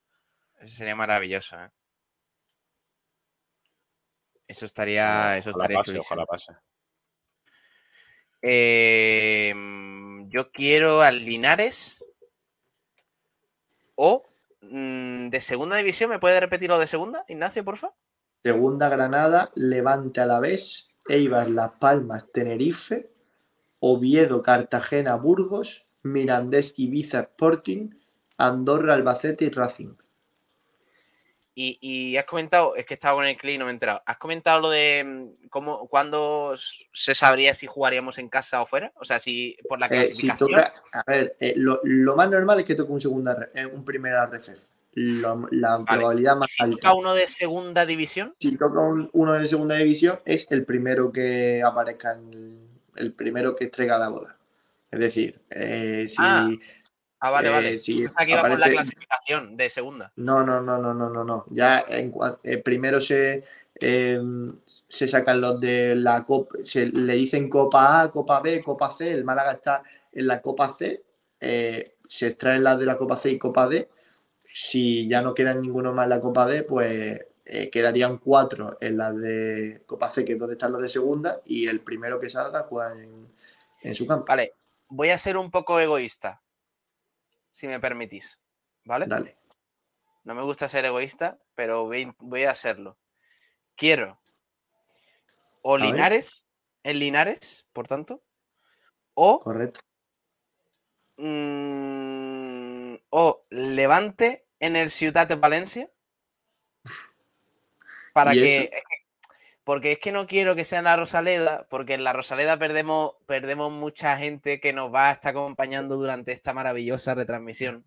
eso 0.60 0.76
sería 0.76 0.94
maravilloso. 0.94 1.58
¿eh? 1.58 1.70
Eso 4.46 4.66
estaría, 4.66 5.38
eso 5.38 5.50
Ojalá 5.50 5.64
estaría 5.64 5.78
pase, 5.78 5.98
ojalá 5.98 6.26
pase. 6.26 6.52
Eh, 8.42 9.54
yo 10.28 10.50
quiero 10.50 11.02
al 11.02 11.20
Linares 11.20 12.04
o 13.94 14.28
mm, 14.60 15.28
de 15.28 15.40
segunda 15.40 15.76
división. 15.76 16.10
¿Me 16.10 16.18
puede 16.18 16.40
repetir 16.40 16.68
lo 16.68 16.78
de 16.78 16.86
segunda, 16.86 17.24
Ignacio, 17.28 17.64
por 17.64 17.76
favor? 17.76 17.96
Segunda 18.42 18.88
Granada, 18.88 19.52
Levante 19.54 20.20
a 20.20 20.26
la 20.26 20.40
vez, 20.40 20.88
Eibar, 21.08 21.48
Las 21.48 21.72
Palmas, 21.72 22.30
Tenerife, 22.32 23.12
Oviedo, 23.78 24.42
Cartagena, 24.42 25.14
Burgos, 25.14 25.86
Mirandés, 26.02 26.74
Ibiza, 26.76 27.20
Sporting, 27.20 27.90
Andorra, 28.38 28.94
Albacete 28.94 29.44
y 29.46 29.50
Racing. 29.50 29.94
Y, 31.54 31.76
y 31.82 32.16
has 32.16 32.24
comentado, 32.24 32.74
es 32.76 32.86
que 32.86 32.94
estaba 32.94 33.16
con 33.16 33.26
el 33.26 33.36
clip 33.36 33.56
y 33.56 33.58
no 33.58 33.66
me 33.66 33.72
he 33.72 33.74
enterado. 33.74 34.02
¿Has 34.06 34.16
comentado 34.16 34.60
lo 34.60 34.70
de 34.70 35.04
mm, 35.04 35.48
cómo, 35.50 35.86
cuándo 35.86 36.54
se 36.56 37.14
sabría 37.14 37.52
si 37.52 37.66
jugaríamos 37.66 38.18
en 38.18 38.30
casa 38.30 38.62
o 38.62 38.66
fuera? 38.66 38.90
O 38.96 39.04
sea, 39.04 39.18
si 39.18 39.56
por 39.68 39.78
la 39.78 39.86
Eh, 39.86 40.04
si 40.06 40.28
clasificación. 40.28 40.48
toca, 40.50 40.72
a 40.92 41.02
ver, 41.06 41.36
eh, 41.40 41.52
lo, 41.56 41.78
lo 41.82 42.16
más 42.16 42.30
normal 42.30 42.60
es 42.60 42.64
que 42.66 42.74
toque 42.74 42.90
un 42.92 43.00
segunda, 43.02 43.50
eh, 43.54 43.66
un 43.66 43.84
primera 43.84 44.24
RFF. 44.24 44.60
Lo- 44.94 45.46
la 45.50 45.84
probabilidad 45.84 46.36
¿Y 46.36 46.38
más 46.38 46.50
si 46.50 46.62
alta. 46.62 46.76
toca 46.76 46.94
uno 46.94 47.14
de 47.14 47.28
segunda 47.28 47.84
división? 47.84 48.34
Si 48.38 48.56
toca 48.56 48.80
un- 48.80 49.10
uno 49.12 49.34
de 49.34 49.46
segunda 49.46 49.74
división, 49.74 50.20
es 50.24 50.46
el 50.50 50.64
primero 50.64 51.12
que 51.12 51.62
aparezca 51.62 52.12
en 52.12 52.32
el, 52.32 52.58
el 52.96 53.12
primero 53.12 53.54
que 53.56 53.64
entrega 53.64 53.98
la 53.98 54.08
bola. 54.08 54.38
Es 54.92 55.00
decir, 55.00 55.40
eh, 55.50 56.06
si. 56.08 56.16
Ah, 56.20 56.48
Ah, 57.24 57.30
vale, 57.30 57.48
Eh, 57.48 57.52
vale. 57.52 57.78
si 57.78 57.98
iba 57.98 58.08
por 58.10 58.26
la 58.28 58.40
aparece- 58.56 58.72
clasificación 58.72 59.56
de 59.56 59.68
segunda. 59.68 60.12
No, 60.16 60.42
no, 60.44 60.60
no, 60.60 60.78
no, 60.78 60.92
no, 60.92 61.08
no, 61.08 61.22
no. 61.22 61.44
Ya 61.50 61.84
en, 61.86 62.12
eh, 62.42 62.58
primero 62.58 63.00
se, 63.00 63.44
eh, 63.80 64.20
se 64.88 65.06
sacan 65.06 65.40
los 65.40 65.60
de 65.60 65.94
la 65.94 66.24
Copa, 66.24 66.56
se 66.64 66.86
le 66.86 67.14
dicen 67.14 67.48
Copa 67.48 68.02
A, 68.02 68.10
Copa 68.10 68.40
B, 68.40 68.60
Copa 68.60 68.90
C. 68.92 69.12
El 69.12 69.22
Málaga 69.24 69.52
está 69.52 69.84
en 70.12 70.26
la 70.26 70.42
Copa 70.42 70.74
C. 70.76 71.00
eh, 71.38 71.94
se 72.08 72.26
extraen 72.26 72.64
las 72.64 72.78
de 72.80 72.86
la 72.86 72.96
Copa 72.98 73.16
C 73.16 73.30
y 73.30 73.38
Copa 73.38 73.68
D. 73.68 73.88
Si 74.52 75.08
ya 75.08 75.22
no 75.22 75.32
quedan 75.32 75.62
ninguno 75.62 75.92
más 75.92 76.04
en 76.06 76.10
la 76.10 76.20
Copa 76.20 76.44
D, 76.46 76.64
pues 76.64 77.20
eh, 77.44 77.70
quedarían 77.70 78.18
cuatro 78.18 78.76
en 78.80 78.96
las 78.96 79.16
de 79.16 79.82
Copa 79.86 80.08
C, 80.10 80.24
que 80.24 80.32
es 80.32 80.38
donde 80.40 80.54
están 80.54 80.72
los 80.72 80.82
de 80.82 80.88
segunda, 80.88 81.40
y 81.44 81.68
el 81.68 81.80
primero 81.80 82.18
que 82.18 82.28
salga 82.28 82.62
juega 82.68 82.92
en, 83.00 83.28
en 83.82 83.94
su 83.94 84.06
campo. 84.08 84.26
Vale, 84.28 84.54
voy 84.94 85.08
a 85.08 85.16
ser 85.16 85.38
un 85.38 85.50
poco 85.50 85.80
egoísta, 85.80 86.42
si 87.50 87.66
me 87.66 87.80
permitís. 87.80 88.38
¿Vale? 88.84 89.06
Dale. 89.06 89.38
No 90.24 90.34
me 90.34 90.42
gusta 90.42 90.68
ser 90.68 90.84
egoísta, 90.84 91.38
pero 91.54 91.86
voy, 91.86 92.12
voy 92.18 92.44
a 92.44 92.54
serlo. 92.54 92.98
Quiero 93.74 94.20
o. 95.62 95.78
Linares, 95.78 96.44
en 96.82 96.98
Linares, 96.98 97.64
por 97.72 97.86
tanto, 97.86 98.22
o, 99.14 99.40
Correcto. 99.40 99.80
mm, 101.16 102.96
o 103.10 103.46
Levante 103.50 104.46
en 104.60 104.76
el 104.76 104.90
Ciutat 104.90 105.28
de 105.28 105.36
Valencia. 105.36 105.90
Para 108.12 108.32
que- 108.32 108.70
Porque 109.64 109.92
es 109.92 109.98
que 110.00 110.10
no 110.10 110.26
quiero 110.26 110.56
que 110.56 110.64
sea 110.64 110.80
en 110.80 110.86
la 110.86 110.96
Rosaleda, 110.96 111.66
porque 111.70 111.94
en 111.94 112.02
la 112.02 112.12
Rosaleda 112.12 112.58
perdemos, 112.58 113.12
perdemos 113.26 113.70
mucha 113.70 114.16
gente 114.16 114.58
que 114.58 114.72
nos 114.72 114.92
va 114.92 115.08
a 115.08 115.12
estar 115.12 115.30
acompañando 115.30 115.96
durante 115.96 116.32
esta 116.32 116.52
maravillosa 116.52 117.14
retransmisión. 117.14 117.84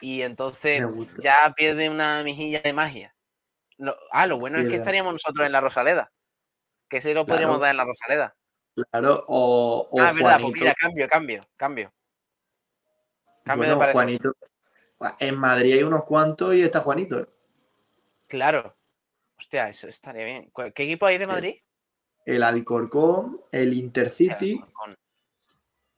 Y 0.00 0.22
entonces 0.22 0.82
ya 1.18 1.52
pierde 1.56 1.88
una 1.88 2.22
mejilla 2.22 2.60
de 2.60 2.72
magia. 2.72 3.14
Lo- 3.78 3.96
ah, 4.12 4.26
lo 4.26 4.38
bueno 4.38 4.58
es 4.58 4.68
que 4.68 4.76
estaríamos 4.76 5.12
nosotros 5.12 5.46
en 5.46 5.52
la 5.52 5.60
Rosaleda. 5.60 6.08
Que 6.88 7.00
sí 7.00 7.14
lo 7.14 7.24
podríamos 7.26 7.56
Claro. 7.58 7.62
dar 7.62 7.70
en 7.70 7.76
la 7.78 7.84
Rosaleda. 7.84 8.36
Claro, 8.90 9.24
o, 9.26 9.88
o 9.90 10.00
ah, 10.00 10.10
es 10.10 10.14
verdad, 10.16 10.30
pues 10.40 10.42
Juanito. 10.42 10.60
mira, 10.60 10.74
cambio, 10.74 11.08
cambio, 11.08 11.48
cambio. 11.56 11.92
Cambio 13.44 13.70
de 13.70 13.76
parecer. 13.76 13.92
Juanito. 13.94 14.32
En 15.18 15.36
Madrid 15.36 15.72
hay 15.74 15.82
unos 15.82 16.04
cuantos 16.04 16.54
y 16.54 16.62
está 16.62 16.80
Juanito. 16.80 17.26
Claro. 18.28 18.76
Hostia, 19.38 19.68
eso 19.68 19.88
estaría 19.88 20.24
bien. 20.24 20.50
¿Cu- 20.50 20.72
¿Qué 20.74 20.82
equipo 20.84 21.06
hay 21.06 21.18
de 21.18 21.26
Madrid? 21.26 21.54
El 22.26 22.42
Alcorcón, 22.42 23.40
el 23.52 23.72
Intercity, 23.72 24.54
Alcorcón. 24.54 24.94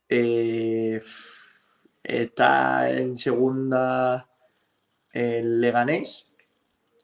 eh, 0.09 1.03
está 2.03 2.91
en 2.91 3.17
segunda 3.17 4.29
el 5.12 5.61
Leganés, 5.61 6.29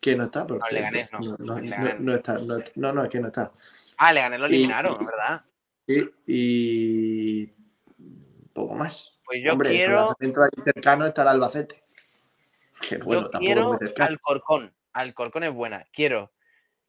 que 0.00 0.14
no 0.14 0.24
está, 0.24 0.44
No, 0.44 0.56
el. 0.56 0.74
Leganés 0.74 1.12
no, 1.12 1.20
No, 1.20 1.36
no, 1.38 1.56
el 1.58 1.70
Leganés 1.70 2.16
está, 2.18 2.36
no, 2.76 2.92
no, 2.92 3.04
es 3.04 3.10
que 3.10 3.20
no 3.20 3.28
está. 3.28 3.52
Ah, 3.96 4.12
le 4.12 4.20
gané, 4.20 4.38
lo 4.38 4.46
Y- 4.48 4.54
eliminaron, 4.56 4.98
¿verdad? 5.04 5.42
Sí, 5.88 6.04
y 6.26 7.46
poco 8.52 8.74
más. 8.74 9.18
Pues 9.24 9.42
yo 9.42 9.52
Hombre, 9.52 9.70
quiero, 9.70 10.14
dentro 10.20 10.42
de 10.42 10.48
ahí 10.56 10.62
cercano 10.64 11.06
está 11.06 11.22
el 11.22 11.28
Albacete. 11.28 11.82
Que 12.88 12.98
bueno, 12.98 13.30
yo 13.32 13.38
quiero. 13.38 13.78
Alcorcón. 13.98 14.72
Alcorcón 14.96 15.44
es 15.44 15.52
buena. 15.52 15.86
Quiero 15.92 16.32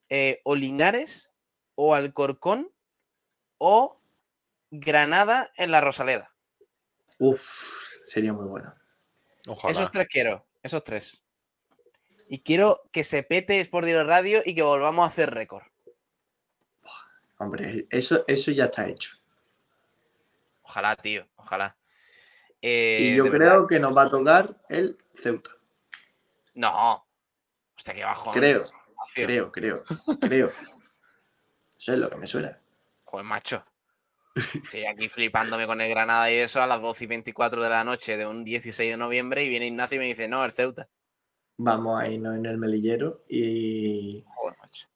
eh, 0.10 0.42
o 0.46 0.56
Linares 0.56 1.30
o 1.76 1.94
Alcorcón 1.94 2.72
o 3.58 4.00
Granada 4.72 5.52
en 5.58 5.72
la 5.72 5.82
Rosaleda. 5.82 6.34
Uf, 7.20 7.42
sería 8.06 8.32
muy 8.32 8.46
bueno. 8.46 8.74
Ojalá. 9.48 9.72
Esos 9.72 9.92
tres 9.92 10.08
quiero, 10.10 10.46
esos 10.64 10.84
tres. 10.84 11.24
Y 12.30 12.40
quiero 12.42 12.82
que 12.92 13.04
se 13.04 13.24
pete 13.24 13.60
Sport 13.62 13.88
Radio 14.06 14.42
y 14.46 14.56
que 14.56 14.62
volvamos 14.62 15.04
a 15.04 15.08
hacer 15.08 15.34
récord. 15.34 15.64
Hombre, 17.40 17.88
eso, 17.90 18.24
eso 18.28 18.52
ya 18.52 18.66
está 18.66 18.88
hecho. 18.88 19.18
Ojalá, 20.62 20.96
tío, 20.96 21.28
ojalá. 21.36 21.78
Eh, 22.62 23.12
Y 23.14 23.16
yo 23.18 23.26
de 23.26 23.30
creo 23.30 23.40
verdad, 23.40 23.68
que 23.70 23.80
nos 23.80 23.96
va 23.96 24.04
a 24.04 24.10
tocar 24.10 24.58
el 24.70 24.98
Ceuta. 25.16 25.52
No. 26.56 27.07
Hostia, 27.88 27.94
qué 27.94 28.04
bajón. 28.06 28.34
Creo, 28.34 28.66
creo, 29.14 29.52
creo, 29.52 29.84
creo. 30.20 30.52
Eso 31.80 31.94
es 31.94 32.00
lo 32.00 32.10
que 32.10 32.16
me 32.18 32.28
suena. 32.28 32.60
Joder, 33.06 33.26
macho. 33.26 33.64
Sí, 34.64 34.86
aquí 34.86 35.08
flipándome 35.10 35.66
con 35.66 35.80
el 35.82 35.90
Granada 35.90 36.30
y 36.32 36.36
eso 36.36 36.62
a 36.62 36.68
las 36.68 36.80
12 36.82 37.06
y 37.06 37.08
24 37.08 37.64
de 37.64 37.70
la 37.70 37.84
noche 37.84 38.18
de 38.18 38.28
un 38.28 38.44
16 38.44 38.92
de 38.92 38.98
noviembre 38.98 39.44
y 39.44 39.50
viene 39.50 39.66
Ignacio 39.68 39.96
y 39.96 40.00
me 40.00 40.06
dice, 40.06 40.28
no, 40.28 40.44
el 40.46 40.52
Ceuta. 40.52 40.88
Vamos 41.58 42.00
a 42.00 42.08
irnos 42.08 42.36
en 42.36 42.46
el 42.46 42.58
melillero 42.58 43.24
y, 43.28 44.24
Joder, 44.28 44.58
macho. 44.60 44.88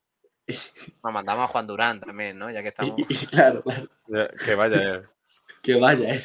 Nos 1.04 1.14
mandamos 1.14 1.46
a 1.46 1.48
Juan 1.48 1.66
Durán 1.68 2.02
también, 2.02 2.38
¿no? 2.38 2.52
Ya 2.52 2.62
que 2.62 2.68
estamos. 2.68 2.94
y- 3.00 3.06
y 3.10 3.26
claro, 3.28 3.64
Que 4.46 4.54
vaya 4.56 4.96
él. 4.96 5.02
que 5.64 5.80
vaya 5.80 6.14
eh. 6.16 6.24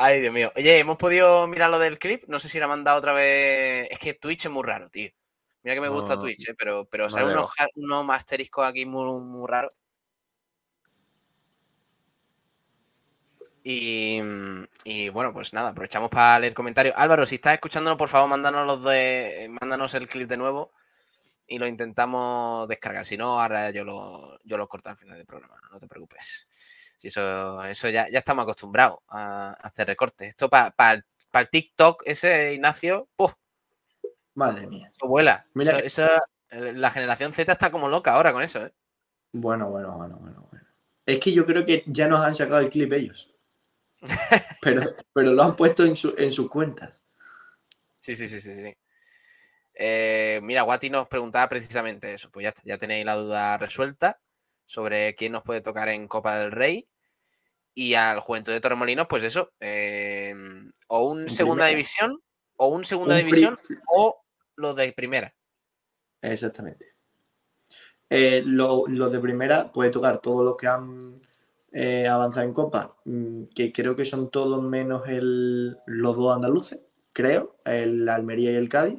Ay, 0.00 0.20
Dios 0.20 0.32
mío. 0.32 0.52
Oye, 0.54 0.78
¿hemos 0.78 0.96
podido 0.96 1.48
mirar 1.48 1.70
lo 1.70 1.78
del 1.80 1.98
clip? 1.98 2.22
No 2.28 2.38
sé 2.38 2.48
si 2.48 2.60
la 2.60 2.66
ha 2.66 2.68
mandado 2.68 2.98
otra 2.98 3.12
vez. 3.12 3.88
Es 3.90 3.98
que 3.98 4.14
Twitch 4.14 4.46
es 4.46 4.50
muy 4.52 4.62
raro, 4.62 4.88
tío. 4.90 5.10
Mira 5.64 5.74
que 5.74 5.80
me 5.80 5.88
gusta 5.88 6.16
Twitch, 6.16 6.50
¿eh? 6.50 6.54
pero, 6.56 6.84
pero 6.84 7.04
no 7.04 7.10
sale 7.10 7.26
veo. 7.26 7.34
unos, 7.38 7.50
unos 7.74 8.14
asteriscos 8.14 8.64
aquí 8.64 8.86
muy, 8.86 9.20
muy 9.20 9.48
raros. 9.48 9.72
Y, 13.64 14.20
y 14.84 15.08
bueno, 15.08 15.32
pues 15.32 15.52
nada, 15.52 15.70
aprovechamos 15.70 16.10
para 16.10 16.38
leer 16.38 16.54
comentarios. 16.54 16.94
Álvaro, 16.96 17.26
si 17.26 17.34
estás 17.34 17.54
escuchándonos, 17.54 17.98
por 17.98 18.08
favor, 18.08 18.28
mándanos 18.28 18.66
los 18.68 18.84
de. 18.84 19.48
Mándanos 19.60 19.94
el 19.94 20.06
clip 20.06 20.28
de 20.28 20.36
nuevo 20.36 20.70
y 21.48 21.58
lo 21.58 21.66
intentamos 21.66 22.68
descargar. 22.68 23.04
Si 23.04 23.16
no, 23.16 23.40
ahora 23.40 23.72
yo 23.72 23.84
lo, 23.84 24.38
yo 24.44 24.56
lo 24.56 24.68
corto 24.68 24.90
al 24.90 24.96
final 24.96 25.16
del 25.16 25.26
programa, 25.26 25.60
no 25.72 25.78
te 25.80 25.88
preocupes. 25.88 26.46
Si 26.98 27.06
eso, 27.06 27.62
eso 27.64 27.88
ya, 27.88 28.08
ya 28.10 28.18
estamos 28.18 28.42
acostumbrados 28.42 28.98
a, 29.08 29.52
hacer 29.52 29.86
recortes. 29.86 30.28
Esto 30.28 30.50
para 30.50 30.92
el 30.92 31.48
TikTok, 31.48 32.02
ese 32.04 32.54
Ignacio, 32.54 33.08
¡puf! 33.14 33.34
Madre 34.34 34.66
mía. 34.66 34.88
Eso 34.88 35.06
vuela. 35.06 35.46
Mira 35.54 35.78
Eso- 35.78 36.02
eso- 36.02 36.22
la 36.50 36.90
generación 36.90 37.32
Z 37.32 37.52
está 37.52 37.70
como 37.70 37.88
loca 37.88 38.14
ahora 38.14 38.32
con 38.32 38.42
eso, 38.42 38.66
¿eh? 38.66 38.72
Bueno, 39.32 39.68
bueno, 39.70 39.96
bueno, 39.96 40.16
bueno, 40.16 40.48
bueno. 40.50 40.66
Es 41.06 41.20
que 41.20 41.32
yo 41.32 41.46
creo 41.46 41.64
que 41.64 41.84
ya 41.86 42.08
nos 42.08 42.20
han 42.20 42.34
sacado 42.34 42.60
el 42.60 42.70
clip 42.70 42.92
ellos. 42.92 43.32
Pero, 44.62 44.94
pero 45.12 45.32
lo 45.32 45.42
han 45.42 45.56
puesto 45.56 45.84
en, 45.84 45.96
su, 45.96 46.14
en 46.16 46.30
sus 46.30 46.48
cuentas. 46.48 46.92
Sí, 47.96 48.14
sí, 48.14 48.28
sí, 48.28 48.40
sí, 48.40 48.54
sí. 48.54 48.76
Eh, 49.74 50.38
mira, 50.42 50.62
Guati 50.62 50.88
nos 50.88 51.08
preguntaba 51.08 51.48
precisamente 51.48 52.12
eso. 52.12 52.30
Pues 52.30 52.44
ya, 52.44 52.54
ya 52.64 52.78
tenéis 52.78 53.04
la 53.04 53.16
duda 53.16 53.58
resuelta 53.58 54.20
sobre 54.68 55.14
quién 55.14 55.32
nos 55.32 55.42
puede 55.42 55.62
tocar 55.62 55.88
en 55.88 56.06
Copa 56.06 56.38
del 56.38 56.52
Rey. 56.52 56.86
Y 57.74 57.94
al 57.94 58.20
Juventud 58.20 58.52
de 58.52 58.60
Torremolinos, 58.60 59.06
pues 59.08 59.22
eso. 59.22 59.50
eh, 59.60 60.34
o 60.88 61.06
un 61.08 61.22
En 61.22 61.28
segunda 61.30 61.64
primera. 61.64 61.70
división, 61.70 62.22
o 62.56 62.68
un 62.68 62.84
segunda 62.84 63.14
Un 63.14 63.20
división, 63.24 63.56
o 63.94 64.20
los 64.56 64.76
de 64.76 64.92
primera. 64.92 65.34
Exactamente. 66.20 66.86
Eh, 68.10 68.42
lo, 68.44 68.84
lo 68.88 69.10
de 69.10 69.20
primera 69.20 69.70
puede 69.72 69.90
tocar 69.90 70.18
todos 70.18 70.44
los 70.44 70.56
que 70.56 70.66
han 70.66 71.20
eh, 71.72 72.06
avanzado 72.08 72.46
en 72.46 72.52
Copa, 72.52 72.96
mm, 73.04 73.44
que 73.54 73.72
creo 73.72 73.94
que 73.94 74.04
son 74.04 74.30
todos 74.30 74.62
menos 74.62 75.06
el, 75.08 75.76
los 75.86 76.16
dos 76.16 76.34
andaluces, 76.34 76.80
creo, 77.12 77.58
el 77.64 78.08
Almería 78.08 78.50
y 78.52 78.56
el 78.56 78.68
Cádiz. 78.68 78.98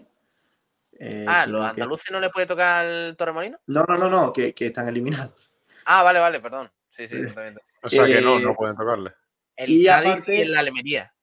Eh, 0.99 1.25
Ah, 1.27 1.45
¿los 1.47 1.61
que- 1.63 1.69
andaluces 1.81 2.11
no 2.11 2.19
le 2.19 2.29
puede 2.29 2.45
tocar 2.47 2.85
al 2.85 3.15
Torremolino? 3.17 3.59
No, 3.67 3.83
no, 3.83 3.97
no, 3.97 4.09
no, 4.09 4.31
que, 4.31 4.53
que 4.53 4.67
están 4.67 4.87
eliminados. 4.87 5.48
Ah, 5.91 6.03
vale, 6.03 6.19
vale, 6.19 6.39
perdón. 6.39 6.69
Sí, 6.87 7.07
sí, 7.07 7.17
Eh, 7.17 7.27
totalmente. 7.27 7.61
O 7.81 7.89
sea 7.89 8.05
que 8.05 8.21
no, 8.21 8.37
Eh, 8.37 8.41
no 8.43 8.53
pueden 8.53 8.75
tocarle. 8.75 9.11
El 9.55 9.71
y 9.71 9.85
Cádiz 9.85 10.09
aparte- 10.11 10.35
y 10.37 10.41
el 10.41 10.55
Almería. 10.57 11.13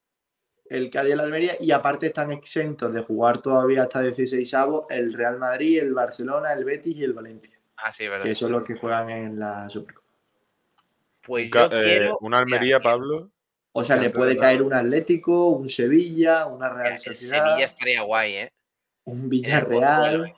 El 0.68 0.90
Cádiz 0.90 1.12
y 1.12 1.16
la 1.16 1.22
Almería, 1.22 1.52
y 1.60 1.70
aparte 1.70 2.06
están 2.06 2.32
exentos 2.32 2.93
de 2.93 3.02
jugar 3.02 3.38
todavía 3.38 3.82
hasta 3.84 4.02
16 4.02 4.52
avos 4.55 4.86
el 4.90 5.12
Real 5.14 5.38
Madrid, 5.38 5.78
el 5.78 5.94
Barcelona, 5.94 6.52
el 6.52 6.64
Betis 6.64 6.97
y 6.97 7.05
el 7.05 7.12
Valencia, 7.12 7.56
Ah, 7.76 7.93
sí, 7.93 8.09
verdad. 8.09 8.24
que 8.24 8.34
son 8.34 8.51
los 8.51 8.64
que 8.64 8.74
juegan 8.74 9.09
en 9.10 9.38
la 9.38 9.70
Supercopa. 9.70 10.05
Pues 11.22 11.48
yo 11.51 11.64
eh, 11.66 11.68
quiero. 11.70 12.18
una 12.20 12.38
Almería, 12.38 12.80
Pablo. 12.80 13.30
O 13.72 13.84
sea, 13.84 13.97
le 13.97 14.10
puede 14.10 14.36
caer 14.36 14.62
un 14.62 14.72
Atlético, 14.74 15.51
un 15.51 15.68
Sevilla, 15.68 16.47
una 16.47 16.72
Real 16.72 16.94
el 16.94 17.01
Sociedad, 17.01 17.44
Sevilla 17.44 17.64
estaría 17.64 18.02
guay, 18.02 18.34
¿eh? 18.34 18.52
un 19.05 19.22
el 19.22 19.28
Villarreal. 19.28 20.34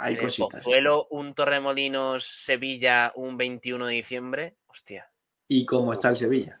Hay 0.00 0.14
el 0.14 0.20
cositas. 0.20 0.60
¿eh? 0.60 0.64
Pozuelo, 0.64 1.06
un 1.10 1.34
Torremolinos 1.34 2.24
Sevilla 2.24 3.12
un 3.14 3.36
21 3.36 3.86
de 3.86 3.94
diciembre. 3.94 4.56
Hostia. 4.66 5.10
Y 5.48 5.66
cómo 5.66 5.92
está 5.92 6.08
el 6.08 6.16
Sevilla. 6.16 6.60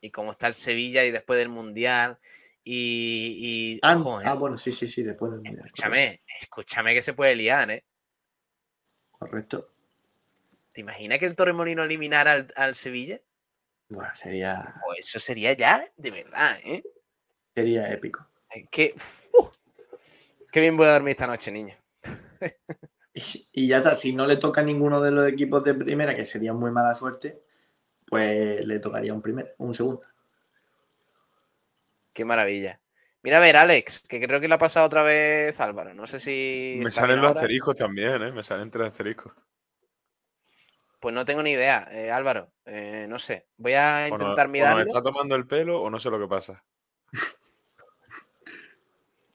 Y 0.00 0.10
como 0.10 0.30
está 0.30 0.46
el 0.46 0.54
Sevilla 0.54 1.04
y 1.04 1.10
después 1.10 1.38
del 1.38 1.48
Mundial. 1.48 2.18
Y. 2.64 3.76
y 3.76 3.78
Ah, 3.82 3.96
ojo, 3.96 4.20
¿eh? 4.20 4.24
ah, 4.26 4.34
bueno, 4.34 4.56
sí, 4.58 4.72
sí, 4.72 4.88
sí, 4.88 5.02
después 5.02 5.32
del 5.32 5.40
Mundial. 5.42 5.66
Escúchame, 5.66 6.22
escúchame 6.40 6.94
que 6.94 7.02
se 7.02 7.12
puede 7.12 7.36
liar, 7.36 7.70
¿eh? 7.70 7.84
Correcto. 9.10 9.68
¿Te 10.72 10.80
imaginas 10.80 11.18
que 11.18 11.26
el 11.26 11.36
Torremolino 11.36 11.82
eliminara 11.84 12.32
al, 12.32 12.46
al 12.56 12.74
Sevilla? 12.74 13.20
Bueno, 13.88 14.10
sería, 14.14 14.74
Pues 14.84 15.00
eso 15.00 15.20
sería 15.20 15.52
ya 15.52 15.88
de 15.96 16.10
verdad, 16.10 16.58
¿eh? 16.64 16.82
sería 17.54 17.90
épico. 17.92 18.26
Es 18.50 18.68
que. 18.70 18.94
qué 20.52 20.60
bien 20.60 20.76
voy 20.76 20.86
a 20.86 20.92
dormir 20.92 21.12
esta 21.12 21.26
noche, 21.26 21.50
niño. 21.50 21.74
Y, 23.14 23.48
y 23.52 23.68
ya 23.68 23.78
está, 23.78 23.96
si 23.96 24.12
no 24.12 24.26
le 24.26 24.36
toca 24.36 24.60
a 24.60 24.64
ninguno 24.64 25.00
de 25.00 25.10
los 25.10 25.26
equipos 25.26 25.62
de 25.64 25.74
primera, 25.74 26.14
que 26.14 26.26
sería 26.26 26.52
muy 26.52 26.70
mala 26.70 26.94
suerte, 26.94 27.42
pues 28.06 28.64
le 28.64 28.78
tocaría 28.78 29.12
un 29.14 29.22
primer, 29.22 29.54
un 29.58 29.74
segundo. 29.74 30.02
Qué 32.12 32.24
maravilla. 32.24 32.80
Mira 33.22 33.38
a 33.38 33.40
ver, 33.40 33.56
Alex, 33.56 34.06
que 34.08 34.20
creo 34.20 34.40
que 34.40 34.48
le 34.48 34.54
ha 34.54 34.58
pasado 34.58 34.86
otra 34.86 35.02
vez 35.02 35.58
Álvaro. 35.60 35.92
No 35.94 36.06
sé 36.06 36.18
si. 36.20 36.80
Me 36.82 36.90
salen 36.90 37.16
los 37.16 37.28
ahora. 37.28 37.40
asteriscos 37.40 37.74
también, 37.74 38.22
¿eh? 38.22 38.32
Me 38.32 38.42
salen 38.42 38.70
tres 38.70 38.88
asteriscos. 38.92 39.32
Pues 41.00 41.14
no 41.14 41.24
tengo 41.24 41.42
ni 41.42 41.50
idea, 41.52 41.86
eh, 41.90 42.10
Álvaro. 42.10 42.52
eh, 42.64 43.06
no 43.08 43.18
sé. 43.18 43.46
Voy 43.56 43.74
a 43.74 44.06
O 44.06 44.10
no- 44.10 44.14
intentar 44.24 44.46
o 44.46 44.50
mirarlo. 44.50 44.78
nos 44.78 44.86
está 44.86 45.02
tomando 45.02 45.34
el 45.34 45.46
pelo 45.46 45.82
o 45.82 45.90
no 45.90 45.98
sé 45.98 46.08
lo 46.10 46.18
que 46.20 46.28
pasa. 46.28 46.64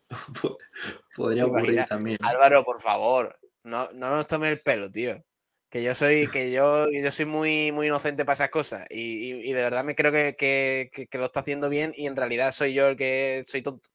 Podría 1.15 1.43
¿Te 1.43 1.49
ocurrir 1.49 1.85
también. 1.85 2.17
Álvaro, 2.21 2.63
por 2.63 2.79
favor, 2.81 3.38
no, 3.63 3.91
no 3.93 4.09
nos 4.11 4.27
tome 4.27 4.49
el 4.49 4.61
pelo, 4.61 4.89
tío. 4.91 5.23
Que 5.69 5.81
yo 5.83 5.95
soy, 5.95 6.27
que 6.27 6.51
yo, 6.51 6.88
yo 6.89 7.11
soy 7.11 7.25
muy, 7.25 7.71
muy 7.71 7.88
inocente 7.88 8.25
para 8.25 8.33
esas 8.33 8.49
cosas. 8.49 8.85
Y, 8.89 9.31
y- 9.31 9.49
y 9.49 9.53
de 9.53 9.61
verdad 9.61 9.83
me 9.85 9.95
creo 9.95 10.11
que, 10.11 10.35
que- 10.35 10.89
que- 10.91 11.07
que 11.07 11.17
lo 11.17 11.25
está 11.25 11.39
haciendo 11.41 11.69
bien 11.69 11.93
y 11.95 12.07
en 12.07 12.15
realidad 12.15 12.51
soy 12.51 12.73
yo 12.73 12.88
el 12.88 12.97
que 12.97 13.41
soy 13.45 13.61
tonto. 13.61 13.89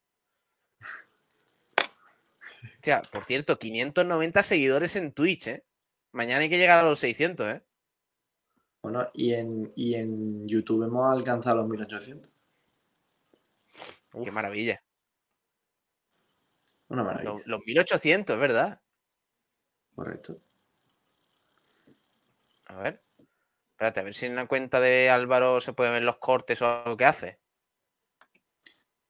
Hostia, 2.73 3.01
por 3.11 3.23
cierto, 3.23 3.59
590 3.59 4.41
seguidores 4.43 4.95
en 4.95 5.11
Twitch, 5.11 5.47
¿eh? 5.47 5.63
Mañana 6.13 6.41
hay 6.41 6.49
que 6.49 6.57
llegar 6.57 6.79
a 6.79 6.83
los 6.83 6.99
600, 6.99 7.47
¿eh? 7.47 7.61
Bueno, 8.81 9.07
y 9.13 9.33
en, 9.33 9.71
y 9.75 9.95
en 9.95 10.47
YouTube 10.47 10.83
hemos 10.83 11.11
alcanzado 11.13 11.57
los 11.57 11.67
1800. 11.67 12.31
Qué 14.23 14.31
maravilla. 14.31 14.81
Una 16.89 17.03
maravilla. 17.03 17.33
Los, 17.33 17.45
los 17.45 17.65
1800, 17.65 18.39
¿verdad? 18.39 18.81
Correcto. 19.95 20.39
A 22.65 22.75
ver. 22.77 23.03
Espérate, 23.71 23.99
a 23.99 24.03
ver 24.03 24.13
si 24.13 24.25
en 24.25 24.35
la 24.35 24.47
cuenta 24.47 24.79
de 24.79 25.09
Álvaro 25.09 25.61
se 25.61 25.73
pueden 25.73 25.93
ver 25.93 26.03
los 26.03 26.17
cortes 26.17 26.61
o 26.61 26.67
algo 26.67 26.97
que 26.97 27.05
hace. 27.05 27.39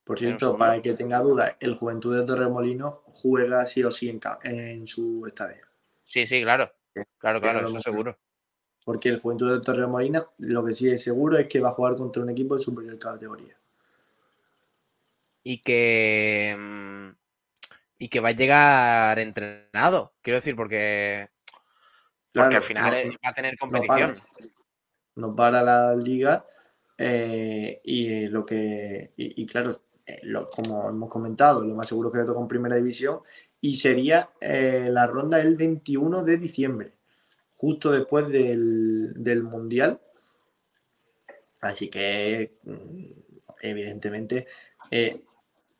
Por 0.03 0.19
cierto, 0.19 0.57
para 0.57 0.75
el 0.75 0.81
que 0.81 0.93
tenga 0.93 1.19
dudas, 1.19 1.57
el 1.59 1.75
Juventud 1.75 2.17
de 2.17 2.25
Torremolino 2.25 3.03
juega 3.07 3.65
sí 3.65 3.83
o 3.83 3.91
sí 3.91 4.09
en, 4.09 4.21
en 4.43 4.87
su 4.87 5.25
estadio. 5.27 5.65
Sí, 6.03 6.25
sí, 6.25 6.41
claro. 6.41 6.71
Claro, 7.17 7.39
Que 7.39 7.43
claro, 7.43 7.61
lo 7.61 7.67
eso 7.67 7.79
seguro. 7.79 8.17
Porque 8.85 9.09
el 9.09 9.19
Juventud 9.19 9.51
de 9.51 9.63
Torremolino, 9.63 10.33
lo 10.37 10.63
que 10.63 10.73
sí 10.73 10.89
es 10.89 11.03
seguro 11.03 11.37
es 11.37 11.47
que 11.47 11.59
va 11.59 11.69
a 11.69 11.73
jugar 11.73 11.97
contra 11.97 12.23
un 12.23 12.29
equipo 12.29 12.55
de 12.55 12.63
superior 12.63 12.97
categoría. 12.97 13.57
Y 15.43 15.61
que. 15.61 17.15
Y 17.99 18.09
que 18.09 18.19
va 18.19 18.29
a 18.29 18.33
llegar 18.33 19.17
entrenado. 19.19 20.13
Quiero 20.21 20.37
decir, 20.37 20.55
porque. 20.55 21.29
Porque 22.33 22.55
al 22.57 22.63
final 22.63 22.91
no- 22.91 22.97
es- 22.97 23.15
va 23.25 23.29
a 23.29 23.33
tener 23.33 23.53
no 23.53 23.57
competición. 23.59 24.15
para. 24.15 24.27
Nos 25.15 25.35
para 25.35 25.63
la 25.63 25.95
liga 25.95 26.45
eh, 26.97 27.81
y 27.83 28.27
lo 28.27 28.45
que. 28.45 29.11
Y, 29.17 29.41
y 29.41 29.45
claro, 29.47 29.81
eh, 30.05 30.19
lo- 30.23 30.49
como 30.49 30.89
hemos 30.89 31.09
comentado, 31.09 31.63
lo 31.65 31.73
más 31.73 31.87
seguro 31.87 32.09
es 32.09 32.13
que 32.13 32.19
le 32.19 32.25
toca 32.25 32.39
en 32.39 32.47
primera 32.47 32.75
división 32.75 33.21
y 33.59 33.75
sería 33.77 34.29
eh, 34.39 34.89
la 34.91 35.07
ronda 35.07 35.41
el 35.41 35.55
21 35.55 36.23
de 36.23 36.37
diciembre, 36.37 36.93
justo 37.55 37.91
después 37.91 38.27
del, 38.29 39.13
del 39.15 39.41
Mundial. 39.41 39.99
Así 41.61 41.89
que, 41.89 42.57
mm, 42.63 43.05
evidentemente, 43.63 44.45
eh, 44.91 45.23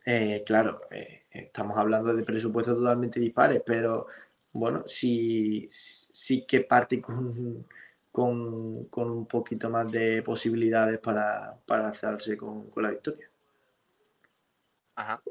eh, 0.09 0.43
claro, 0.45 0.81
eh, 0.89 1.25
estamos 1.29 1.77
hablando 1.77 2.13
de 2.15 2.23
presupuestos 2.23 2.77
totalmente 2.77 3.19
dispares, 3.19 3.61
pero 3.65 4.07
bueno, 4.53 4.84
sí, 4.88 5.67
sí 5.69 6.45
que 6.45 6.61
parte 6.61 7.01
con, 7.01 7.67
con, 8.11 8.85
con 8.85 9.11
un 9.11 9.25
poquito 9.27 9.69
más 9.69 9.91
de 9.91 10.23
posibilidades 10.23 10.99
para, 10.99 11.57
para 11.65 11.89
alzarse 11.89 12.38
con, 12.38 12.69
con 12.69 12.84
la 12.84 12.91
victoria. 12.91 13.29
Ajá. 14.95 15.21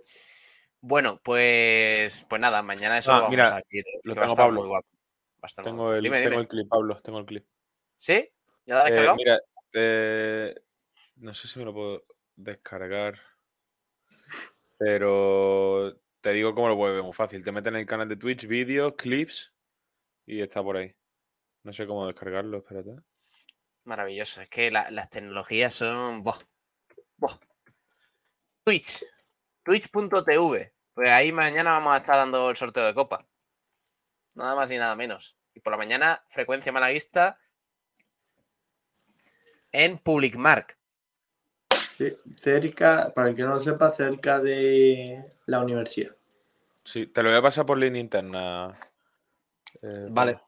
Bueno, 0.81 1.19
pues. 1.25 2.25
Pues 2.29 2.41
nada, 2.41 2.63
mañana 2.63 2.99
eso 2.99 3.13
Ah, 3.13 3.17
lo 3.17 3.23
vamos 3.23 3.31
mira, 3.33 3.49
a 3.49 3.55
ver. 3.57 3.65
lo 4.05 4.15
que 4.15 4.21
va 4.21 4.27
a 4.27 4.29
tengo, 4.29 4.37
Pablo. 4.37 4.61
muy 4.61 4.69
guapo. 4.69 4.89
Tengo 5.63 5.93
el, 5.95 6.03
Dime, 6.05 6.17
tengo 6.19 6.31
dime. 6.31 6.43
el 6.43 6.49
clip, 6.49 6.69
Pablo, 6.69 7.01
tengo 7.03 7.19
el 7.21 7.27
clip. 7.27 7.47
¿Sí? 7.97 8.29
¿Ya 8.67 8.75
lo 8.75 8.81
has 8.83 8.87
Eh, 8.91 8.91
descargado? 8.91 9.17
mira, 9.17 9.41
eh, 9.73 10.55
no 11.17 11.35
sé 11.35 11.49
si 11.49 11.59
me 11.59 11.65
lo 11.65 11.73
puedo 11.73 12.05
descargar, 12.37 13.19
pero 14.79 16.01
te 16.21 16.33
digo 16.33 16.55
cómo 16.55 16.69
lo 16.69 16.77
puedes 16.77 17.03
muy 17.03 17.13
fácil. 17.13 17.43
Te 17.45 17.53
metes 17.53 17.73
en 17.73 17.79
el 17.79 17.87
canal 17.87 18.09
de 18.09 18.17
Twitch, 18.17 18.47
vídeos, 18.47 18.95
clips 18.97 19.53
y 20.27 20.41
está 20.41 20.63
por 20.63 20.77
ahí. 20.77 20.95
No 21.63 21.73
sé 21.73 21.87
cómo 21.87 22.07
descargarlo, 22.07 22.59
espérate. 22.59 22.97
Maravilloso. 23.85 24.41
Es 24.41 24.49
que 24.49 24.71
la- 24.71 24.91
las 24.91 25.11
tecnologías 25.11 25.75
son. 25.75 26.23
¡buah! 26.23 26.39
Twitch. 28.65 29.05
Twitch.tv. 29.65 30.73
Pues 30.95 31.11
ahí 31.11 31.33
mañana 31.33 31.73
vamos 31.73 31.95
a 31.95 31.99
estar 31.99 32.17
dando 32.17 32.51
el 32.51 32.57
sorteo 32.57 32.85
de 32.87 32.95
copa. 32.95 33.27
Nada 34.35 34.55
más 34.55 34.71
y 34.71 34.79
nada 34.79 34.97
menos. 34.97 35.37
Y 35.55 35.61
por 35.61 35.71
la 35.73 35.77
mañana, 35.77 36.25
frecuencia 36.29 36.73
malaguista 36.73 37.39
en 39.73 39.99
Public 39.99 40.37
Mark. 40.37 40.76
Sí, 41.97 42.15
cerca, 42.37 43.11
para 43.15 43.31
el 43.31 43.35
que 43.35 43.43
no 43.43 43.49
lo 43.49 43.61
sepa, 43.61 43.91
cerca 43.91 44.39
de 44.39 45.33
la 45.47 45.61
universidad. 45.61 46.15
Sí, 46.85 47.07
te 47.07 47.23
lo 47.23 47.31
voy 47.31 47.39
a 47.39 47.43
pasar 47.43 47.65
por 47.65 47.79
línea 47.79 48.01
interna. 48.01 48.79
eh, 49.81 50.07
Vale. 50.11 50.39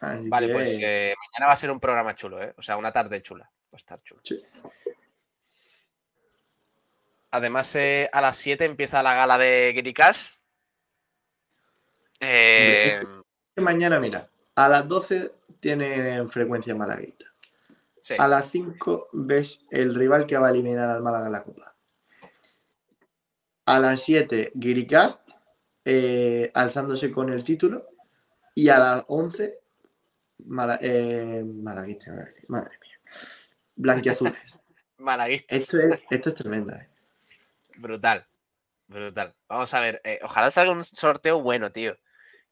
Así 0.00 0.28
Vale, 0.28 0.46
que, 0.48 0.52
pues 0.52 0.78
eh, 0.80 1.14
mañana 1.16 1.46
va 1.46 1.52
a 1.52 1.56
ser 1.56 1.70
un 1.70 1.78
programa 1.78 2.14
chulo, 2.14 2.42
¿eh? 2.42 2.54
O 2.56 2.62
sea, 2.62 2.76
una 2.76 2.92
tarde 2.92 3.20
chula. 3.20 3.44
Va 3.44 3.70
a 3.72 3.76
estar 3.76 4.02
chulo. 4.02 4.20
sí. 4.24 4.44
Además, 7.30 7.76
eh, 7.76 8.08
a 8.10 8.20
las 8.20 8.36
7 8.38 8.64
empieza 8.64 9.02
la 9.02 9.14
gala 9.14 9.36
de. 9.38 9.74
Eh, 12.20 13.02
Mañana, 13.56 14.00
mira, 14.00 14.28
a 14.54 14.68
las 14.68 14.88
12 14.88 15.32
tienen 15.60 16.28
frecuencia 16.28 16.74
malaguita. 16.74 17.27
Sí. 18.00 18.14
A 18.18 18.28
las 18.28 18.50
5 18.50 19.08
ves 19.12 19.60
el 19.70 19.94
rival 19.94 20.26
que 20.26 20.36
va 20.38 20.48
a 20.48 20.50
eliminar 20.50 20.88
al 20.88 21.02
Málaga 21.02 21.26
en 21.26 21.32
la 21.32 21.44
Copa. 21.44 21.74
A 23.66 23.78
las 23.80 24.00
7, 24.02 24.52
Giricast, 24.58 25.30
eh, 25.84 26.50
alzándose 26.54 27.10
con 27.12 27.30
el 27.32 27.44
título. 27.44 27.86
Y 28.54 28.68
a 28.70 28.78
las 28.78 29.04
11, 29.08 29.60
Mala- 30.46 30.78
eh, 30.80 31.44
Malaguista, 31.44 32.12
madre 32.48 32.78
mía. 32.80 32.98
Blanquiazules. 33.76 34.58
Malaguistas. 34.98 35.58
Esto 35.60 35.78
es, 35.78 36.00
esto 36.10 36.28
es 36.30 36.34
tremendo, 36.34 36.74
eh. 36.74 36.88
Brutal. 37.78 38.26
Brutal. 38.88 39.34
Vamos 39.48 39.72
a 39.74 39.80
ver. 39.80 40.00
eh, 40.02 40.18
ojalá 40.22 40.50
salga 40.50 40.72
un 40.72 40.84
sorteo 40.84 41.40
bueno, 41.42 41.70
tío. 41.70 41.96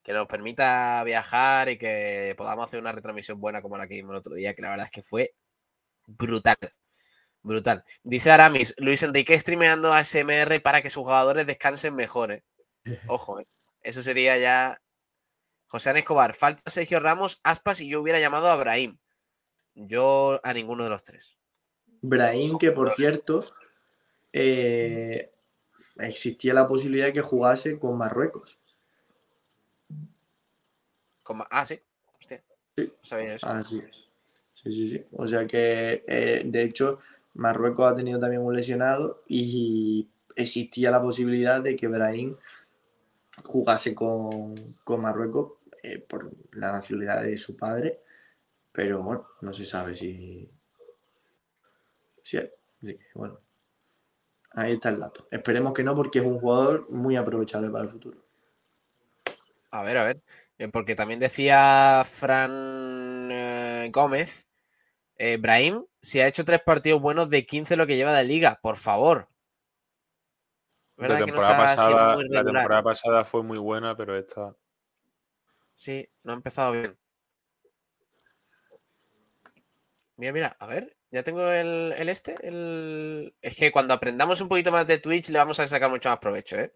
Que 0.06 0.12
nos 0.12 0.28
permita 0.28 1.02
viajar 1.02 1.68
y 1.68 1.76
que 1.76 2.32
podamos 2.38 2.66
hacer 2.66 2.78
una 2.78 2.92
retransmisión 2.92 3.40
buena 3.40 3.60
como 3.60 3.76
la 3.76 3.88
que 3.88 3.96
vimos 3.96 4.12
el 4.12 4.18
otro 4.18 4.34
día, 4.34 4.54
que 4.54 4.62
la 4.62 4.70
verdad 4.70 4.86
es 4.86 4.92
que 4.92 5.02
fue 5.02 5.34
brutal. 6.06 6.56
Brutal. 7.42 7.82
Dice 8.04 8.30
Aramis, 8.30 8.72
Luis 8.78 9.02
Enrique 9.02 9.36
streameando 9.36 9.92
ASMR 9.92 10.62
para 10.62 10.80
que 10.80 10.90
sus 10.90 11.02
jugadores 11.02 11.44
descansen 11.44 11.96
mejor. 11.96 12.30
¿eh? 12.30 12.44
Ojo, 13.08 13.40
¿eh? 13.40 13.48
eso 13.82 14.00
sería 14.00 14.38
ya. 14.38 14.80
José 15.66 15.90
Ana 15.90 15.98
Escobar, 15.98 16.34
falta 16.34 16.62
Sergio 16.70 17.00
Ramos, 17.00 17.40
Aspas 17.42 17.80
y 17.80 17.88
yo 17.88 18.00
hubiera 18.00 18.20
llamado 18.20 18.46
a 18.46 18.54
Brahim. 18.54 18.98
Yo 19.74 20.38
a 20.44 20.52
ninguno 20.52 20.84
de 20.84 20.90
los 20.90 21.02
tres. 21.02 21.36
Brahim, 22.00 22.58
que 22.58 22.70
por 22.70 22.92
cierto, 22.92 23.44
eh, 24.32 25.32
existía 25.98 26.54
la 26.54 26.68
posibilidad 26.68 27.06
de 27.06 27.12
que 27.12 27.22
jugase 27.22 27.76
con 27.80 27.98
Marruecos. 27.98 28.60
Con 31.26 31.42
Ah, 31.50 31.64
sí. 31.64 31.80
Hostia. 32.20 32.40
Sí. 32.76 32.84
No 32.86 32.92
sabía 33.02 33.34
eso. 33.34 33.46
Así 33.48 33.78
es. 33.78 34.08
Sí, 34.54 34.72
sí, 34.72 34.90
sí. 34.90 35.04
O 35.12 35.26
sea 35.26 35.44
que, 35.44 36.04
eh, 36.06 36.42
de 36.44 36.62
hecho, 36.62 37.00
Marruecos 37.34 37.90
ha 37.92 37.96
tenido 37.96 38.20
también 38.20 38.42
un 38.42 38.54
lesionado 38.54 39.24
y 39.26 40.08
existía 40.36 40.92
la 40.92 41.02
posibilidad 41.02 41.60
de 41.60 41.74
que 41.74 41.88
Brahim 41.88 42.36
jugase 43.42 43.92
con, 43.92 44.54
con 44.84 45.00
Marruecos 45.00 45.54
eh, 45.82 45.98
por 45.98 46.30
la 46.52 46.70
nacionalidad 46.70 47.22
de 47.24 47.36
su 47.36 47.56
padre, 47.56 48.00
pero 48.70 49.02
bueno, 49.02 49.26
no 49.40 49.52
se 49.52 49.66
sabe 49.66 49.96
si... 49.96 50.48
si 52.22 52.36
hay. 52.38 52.50
Así 52.82 52.94
que, 52.96 53.04
bueno, 53.14 53.40
ahí 54.52 54.74
está 54.74 54.90
el 54.90 55.00
dato. 55.00 55.26
Esperemos 55.30 55.72
que 55.74 55.82
no, 55.82 55.96
porque 55.96 56.20
es 56.20 56.24
un 56.24 56.38
jugador 56.38 56.88
muy 56.88 57.16
aprovechable 57.16 57.68
para 57.68 57.84
el 57.84 57.90
futuro. 57.90 58.24
A 59.72 59.82
ver, 59.82 59.98
a 59.98 60.04
ver. 60.04 60.22
Eh, 60.58 60.68
Porque 60.68 60.94
también 60.94 61.20
decía 61.20 62.02
Fran 62.04 63.28
eh, 63.30 63.90
Gómez, 63.92 64.46
eh, 65.16 65.36
Brahim, 65.36 65.84
si 66.00 66.20
ha 66.20 66.26
hecho 66.26 66.44
tres 66.44 66.60
partidos 66.64 67.00
buenos 67.00 67.28
de 67.30 67.46
15 67.46 67.76
lo 67.76 67.86
que 67.86 67.96
lleva 67.96 68.14
de 68.14 68.24
liga, 68.24 68.58
por 68.62 68.76
favor. 68.76 69.28
La 72.32 72.44
temporada 72.44 72.82
pasada 72.82 73.24
fue 73.24 73.42
muy 73.42 73.58
buena, 73.58 73.96
pero 73.96 74.16
esta. 74.16 74.56
Sí, 75.74 76.08
no 76.22 76.32
ha 76.32 76.36
empezado 76.36 76.72
bien. 76.72 76.96
Mira, 80.16 80.32
mira, 80.32 80.56
a 80.58 80.66
ver, 80.66 80.96
ya 81.10 81.22
tengo 81.22 81.50
el, 81.50 81.92
el 81.92 82.08
este. 82.08 82.36
El... 82.40 83.34
Es 83.42 83.56
que 83.56 83.70
cuando 83.70 83.92
aprendamos 83.92 84.40
un 84.40 84.48
poquito 84.48 84.72
más 84.72 84.86
de 84.86 84.98
Twitch 84.98 85.28
le 85.28 85.38
vamos 85.38 85.60
a 85.60 85.66
sacar 85.66 85.90
mucho 85.90 86.08
más 86.08 86.18
provecho, 86.18 86.56
¿eh? 86.56 86.72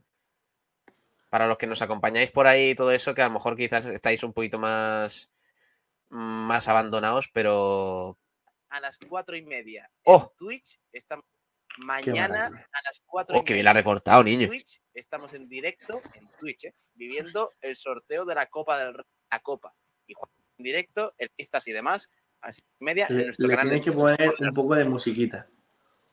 Para 1.31 1.47
los 1.47 1.57
que 1.59 1.67
nos 1.69 1.81
acompañáis 1.81 2.31
por 2.33 2.47
ahí 2.47 2.71
y 2.71 2.75
todo 2.75 2.91
eso, 2.93 3.15
que 3.15 3.23
a 3.23 3.29
lo 3.29 3.35
mejor 3.35 3.57
quizás 3.57 3.87
estáis 3.87 4.23
un 4.25 4.33
poquito 4.33 4.59
más, 4.59 5.31
más 6.11 6.69
abandonados, 6.69 7.29
pero 7.33 8.19
a 8.69 8.81
las 8.81 8.99
cuatro 8.99 9.37
y 9.37 9.43
media 9.43 9.91
¡Oh! 10.05 10.33
Twitch 10.37 10.79
estamos 10.93 11.25
mañana 11.79 12.45
a 12.47 12.83
las 12.85 13.01
cuatro 13.07 13.37
Oh, 13.37 13.41
y 13.41 13.45
qué 13.45 13.55
bien 13.55 13.65
media 13.65 13.65
la 13.65 13.71
ha 13.71 13.75
recortado, 13.81 14.23
niño. 14.25 14.49
Twitch, 14.49 14.81
estamos 14.93 15.33
en 15.35 15.49
directo 15.49 16.01
en 16.15 16.29
Twitch, 16.39 16.65
¿eh? 16.65 16.75
viviendo 16.95 17.53
el 17.61 17.77
sorteo 17.77 18.25
de 18.25 18.35
la 18.35 18.47
Copa 18.47 18.79
del 18.79 18.95
Rey- 18.95 19.05
la 19.31 19.39
Copa. 19.41 19.73
Y 20.07 20.15
en 20.59 20.65
directo, 20.65 21.15
en 21.17 21.29
pistas 21.37 21.67
y 21.69 21.73
demás, 21.73 22.11
a 22.41 22.49
las 22.49 22.59
y 22.59 22.85
media 22.85 23.07
en 23.09 23.17
Le, 23.19 23.25
nuestro 23.27 23.47
le 23.47 23.57
tienes 23.57 23.85
que 23.85 23.93
poner 23.93 24.35
un 24.41 24.55
poco 24.55 24.75
de 24.75 24.85
musiquita. 24.85 25.49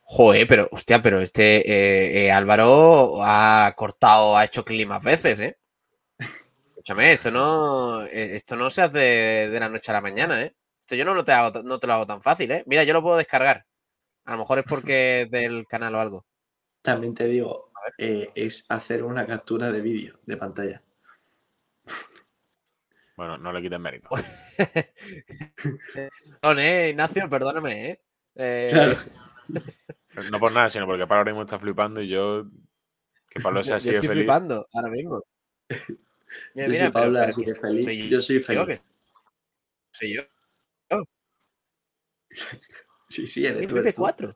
Joder, 0.09 0.47
pero, 0.47 0.69
hostia, 0.71 1.01
pero 1.01 1.19
este 1.19 1.57
eh, 1.69 2.27
eh, 2.27 2.31
Álvaro 2.31 3.17
ha 3.21 3.73
cortado, 3.75 4.37
ha 4.37 4.45
hecho 4.45 4.63
clic 4.63 4.87
más 4.87 5.03
veces, 5.03 5.37
¿eh? 5.41 5.57
Escúchame, 6.69 7.11
esto 7.11 7.29
no, 7.29 8.03
eh, 8.05 8.35
esto 8.35 8.55
no 8.55 8.69
se 8.69 8.83
hace 8.83 8.97
de, 8.97 9.49
de 9.49 9.59
la 9.59 9.67
noche 9.67 9.91
a 9.91 9.95
la 9.95 10.01
mañana, 10.01 10.41
¿eh? 10.43 10.55
Esto 10.79 10.95
yo 10.95 11.03
no, 11.03 11.13
lo 11.13 11.25
te 11.25 11.33
hago, 11.33 11.61
no 11.61 11.77
te 11.77 11.87
lo 11.87 11.93
hago 11.93 12.07
tan 12.07 12.21
fácil, 12.21 12.49
¿eh? 12.51 12.63
Mira, 12.67 12.85
yo 12.85 12.93
lo 12.93 13.01
puedo 13.01 13.17
descargar. 13.17 13.65
A 14.23 14.31
lo 14.31 14.37
mejor 14.37 14.59
es 14.59 14.63
porque 14.63 15.23
es 15.23 15.31
del 15.31 15.67
canal 15.67 15.93
o 15.95 15.99
algo. 15.99 16.25
También 16.81 17.13
te 17.13 17.27
digo, 17.27 17.73
eh, 17.97 18.29
es 18.33 18.63
hacer 18.69 19.03
una 19.03 19.25
captura 19.25 19.71
de 19.71 19.81
vídeo 19.81 20.21
de 20.25 20.37
pantalla. 20.37 20.81
Bueno, 23.17 23.37
no 23.37 23.51
le 23.51 23.61
quiten 23.61 23.81
mérito. 23.81 24.07
Perdón, 26.41 26.59
eh, 26.59 26.91
Ignacio, 26.91 27.29
perdóname, 27.29 27.89
¿eh? 27.89 28.01
Eh, 28.35 28.69
Claro. 28.71 28.95
No 30.31 30.39
por 30.39 30.51
nada, 30.51 30.69
sino 30.69 30.85
porque 30.85 31.03
Pablo 31.05 31.17
ahora 31.19 31.31
mismo 31.31 31.43
está 31.43 31.59
flipando 31.59 32.01
y 32.01 32.09
yo. 32.09 32.45
Que 33.29 33.39
Pablo 33.41 33.63
sea 33.63 33.75
así 33.77 33.87
yo 33.87 33.91
de 33.93 33.97
estoy 33.97 34.09
feliz. 34.09 34.23
flipando 34.23 34.65
ahora 34.73 34.89
mismo. 34.89 35.23
Mira, 36.55 36.67
Yo 36.67 36.73
mira, 36.73 36.91
pero, 36.91 37.19
así 37.19 37.45
de 37.45 37.53
que 37.53 37.59
feliz. 37.59 37.85
soy 37.85 38.09
Yo 38.09 38.21
soy 38.21 38.39
yo 38.39 38.43
feliz. 38.45 38.79
que 38.79 38.85
soy 39.91 40.15
yo. 40.15 40.21
Sí, 43.09 43.25
sí, 43.27 43.45
eres 43.45 43.61
El 43.61 43.67
tú, 43.67 43.77
eres 43.77 43.93
tú. 43.93 44.03
MP4. 44.03 44.35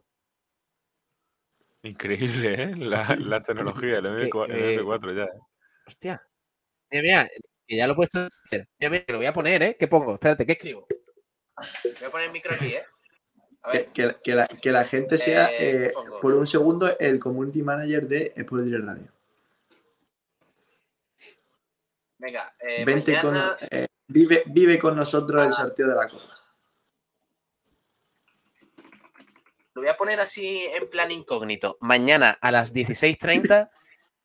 Increíble, 1.84 2.64
¿eh? 2.64 2.76
La, 2.78 3.16
la 3.20 3.42
tecnología, 3.42 3.98
el 3.98 4.04
Que, 4.04 4.30
MP4, 4.30 4.46
el 4.52 4.64
eh, 4.64 4.80
MP4 4.82 5.16
ya. 5.18 5.24
¿eh? 5.26 5.30
Hostia. 5.88 6.22
Mira, 6.92 7.02
mira, 7.04 7.30
que 7.68 7.76
ya 7.76 7.88
lo 7.88 7.94
he 7.94 7.96
puesto. 7.96 8.28
Mira, 8.52 8.68
mira, 8.90 9.04
que 9.06 9.12
lo 9.12 9.18
voy 9.18 9.26
a 9.28 9.34
poner, 9.34 9.64
¿eh? 9.64 9.76
¿Qué 9.80 9.88
pongo? 9.88 10.14
Espérate, 10.14 10.46
¿qué 10.46 10.54
escribo? 10.54 10.88
Voy 11.84 12.08
a 12.08 12.12
poner 12.12 12.28
el 12.28 12.34
micro 12.34 12.54
aquí, 12.56 12.68
¿eh? 12.74 12.84
Que, 13.72 13.86
que- 13.94 14.16
que 14.24 14.34
la, 14.36 14.48
que 14.48 14.72
la 14.72 14.84
gente 14.86 15.18
sea, 15.18 15.50
Eh, 15.52 15.86
eh, 15.88 15.92
por 16.22 16.34
un 16.34 16.48
segundo, 16.48 16.98
el 16.98 17.20
community 17.20 17.62
manager 17.62 18.08
de 18.08 18.34
Sport 18.36 18.64
Direct 18.64 18.86
Radio. 18.86 19.08
Venga, 22.18 22.56
eh, 22.60 22.86
Vente 22.86 23.16
mañana- 23.18 23.56
eh, 23.70 23.88
vive, 24.08 24.44
vive 24.48 24.80
con 24.80 24.96
nosotros 24.96 25.46
el 25.46 25.54
sorteo 25.54 25.88
de 25.88 25.96
la 25.96 26.08
Copa. 26.08 26.38
Lo 29.74 29.82
voy 29.82 29.90
a 29.90 29.98
poner 29.98 30.20
así 30.20 30.64
en 30.74 30.90
plan 30.90 31.12
incógnito. 31.12 31.78
Mañana 31.82 32.38
a 32.42 32.52
las 32.52 32.74
16.30 32.74 33.70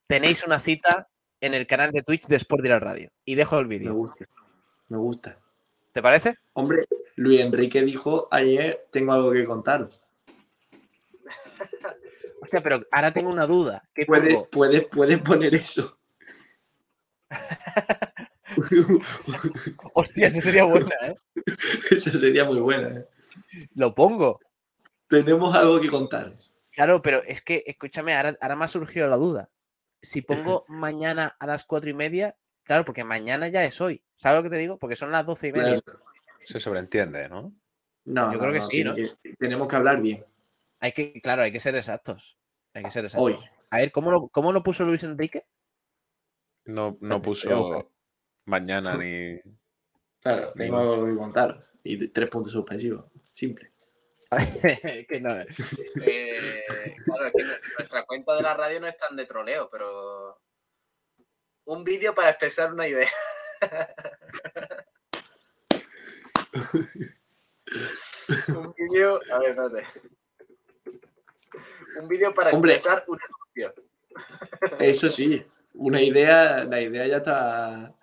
tenéis 0.06 0.44
una 0.44 0.58
cita 0.58 1.08
en 1.40 1.54
el 1.54 1.66
canal 1.66 1.92
de 1.92 2.02
Twitch 2.02 2.26
de 2.26 2.36
Sport 2.36 2.62
Direct 2.62 2.82
Radio. 2.82 3.10
Y 3.24 3.34
dejo 3.34 3.58
el 3.58 3.66
Me 3.66 3.78
vídeo. 3.78 3.94
gusta. 3.94 4.26
Me 4.88 4.96
gusta. 4.98 5.38
¿Te 5.96 6.02
parece? 6.02 6.36
Hombre, 6.52 6.84
Luis 7.14 7.40
Enrique 7.40 7.80
dijo 7.80 8.28
ayer, 8.30 8.86
tengo 8.90 9.14
algo 9.14 9.32
que 9.32 9.46
contaros. 9.46 10.02
Hostia, 12.42 12.62
pero 12.62 12.82
ahora 12.92 13.14
tengo 13.14 13.30
una 13.30 13.46
duda. 13.46 13.82
¿Qué 13.94 14.04
Puedes, 14.04 14.46
puedes, 14.48 14.84
puedes 14.88 15.18
poner 15.20 15.54
eso. 15.54 15.96
Hostia, 19.94 20.26
eso 20.26 20.42
sería 20.42 20.64
buena, 20.64 20.94
¿eh? 21.00 21.14
Esa 21.90 22.10
sería 22.10 22.44
muy 22.44 22.60
buena. 22.60 22.88
¿eh? 22.88 23.06
Lo 23.74 23.94
pongo. 23.94 24.38
Tenemos 25.08 25.56
algo 25.56 25.80
que 25.80 25.88
contaros. 25.88 26.52
Claro, 26.72 27.00
pero 27.00 27.22
es 27.22 27.40
que, 27.40 27.64
escúchame, 27.66 28.14
ahora, 28.14 28.36
ahora 28.42 28.56
me 28.56 28.66
ha 28.66 28.68
surgido 28.68 29.08
la 29.08 29.16
duda. 29.16 29.48
Si 30.02 30.20
pongo 30.20 30.66
mañana 30.68 31.34
a 31.38 31.46
las 31.46 31.64
cuatro 31.64 31.88
y 31.88 31.94
media, 31.94 32.36
claro, 32.66 32.84
porque 32.84 33.04
mañana 33.04 33.48
ya 33.48 33.64
es 33.64 33.80
hoy. 33.80 34.02
¿Sabes 34.16 34.38
lo 34.38 34.42
que 34.42 34.50
te 34.50 34.58
digo? 34.58 34.78
Porque 34.78 34.96
son 34.96 35.12
las 35.12 35.24
doce 35.24 35.48
y 35.48 35.52
media. 35.52 35.80
Claro. 35.80 36.00
Se 36.44 36.60
sobreentiende, 36.60 37.28
¿no? 37.28 37.54
No, 38.04 38.32
Yo 38.32 38.34
no, 38.34 38.38
creo 38.38 38.52
que 38.52 38.58
no, 38.58 38.66
sí, 38.66 38.84
¿no? 38.84 38.94
que- 38.94 39.10
tenemos 39.38 39.66
que 39.68 39.76
hablar 39.76 40.00
bien. 40.00 40.24
Hay 40.80 40.92
que, 40.92 41.20
claro, 41.20 41.42
hay 41.42 41.52
que 41.52 41.60
ser 41.60 41.74
exactos. 41.74 42.38
Hay 42.74 42.82
que 42.82 42.90
ser 42.90 43.04
exactos. 43.04 43.42
Hoy. 43.42 43.50
A 43.70 43.78
ver, 43.78 43.90
¿cómo 43.90 44.10
lo, 44.10 44.28
cómo 44.28 44.52
lo 44.52 44.62
puso 44.62 44.84
Luis 44.84 45.02
Enrique? 45.02 45.46
No, 46.66 46.98
no 47.00 47.22
puso 47.22 47.90
mañana 48.44 48.96
ni. 48.96 49.40
Claro, 50.20 50.52
Ni 50.56 50.64
tengo 50.64 51.06
que 51.06 51.14
contaros. 51.14 51.64
Y 51.82 52.08
tres 52.08 52.28
puntos 52.28 52.52
suspensivos. 52.52 53.06
Simple. 53.32 53.72
que 55.08 55.20
no. 55.20 55.30
eh, 56.04 56.64
claro, 57.04 57.26
es 57.26 57.32
que 57.32 57.44
nuestra 57.78 58.04
cuenta 58.04 58.34
de 58.34 58.42
la 58.42 58.54
radio 58.54 58.80
no 58.80 58.88
es 58.88 58.98
tan 58.98 59.16
de 59.16 59.26
troleo, 59.26 59.68
pero. 59.70 60.40
Un 61.66 61.84
vídeo 61.84 62.14
para 62.14 62.30
expresar 62.30 62.72
una 62.72 62.86
idea. 62.86 63.08
Un 68.48 68.72
vídeo. 68.74 69.20
A 69.32 69.38
ver, 69.40 69.50
espérate. 69.50 69.84
Un 72.00 72.08
vídeo 72.08 72.32
para 72.32 72.50
Hombre. 72.52 72.74
expresar 72.74 73.04
una 73.08 73.22
emoción. 73.24 73.74
Eso 74.78 75.10
sí, 75.10 75.44
una 75.74 76.00
idea, 76.00 76.64
la 76.64 76.80
idea 76.80 77.06
ya 77.06 77.16
está, 77.16 77.94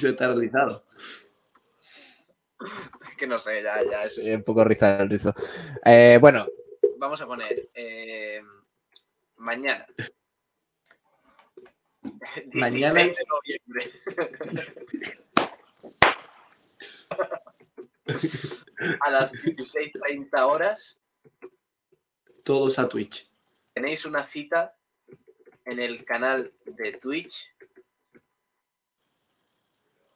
ya 0.00 0.08
está 0.10 0.28
realizada. 0.28 0.82
Es 3.10 3.16
que 3.16 3.26
no 3.26 3.40
sé, 3.40 3.60
ya, 3.62 3.82
ya 3.82 4.04
es 4.04 4.18
un 4.18 4.44
poco 4.44 4.62
rizado 4.62 5.02
el 5.02 5.10
rizo. 5.10 5.34
Eh, 5.84 6.18
bueno, 6.20 6.46
vamos 6.96 7.20
a 7.20 7.26
poner 7.26 7.68
eh, 7.74 8.40
mañana. 9.38 9.84
Mañana. 12.52 13.02
16 13.04 13.16
de 13.18 13.24
noviembre. 13.28 13.92
a 19.00 19.10
las 19.10 19.32
16.30 19.32 20.28
horas 20.46 20.98
Todos 22.44 22.78
a 22.78 22.88
Twitch. 22.88 23.28
tenéis 23.74 24.04
una 24.04 24.24
cita 24.24 24.76
en 25.64 25.78
el 25.78 26.04
canal 26.04 26.52
de 26.66 26.92
Twitch 26.94 27.54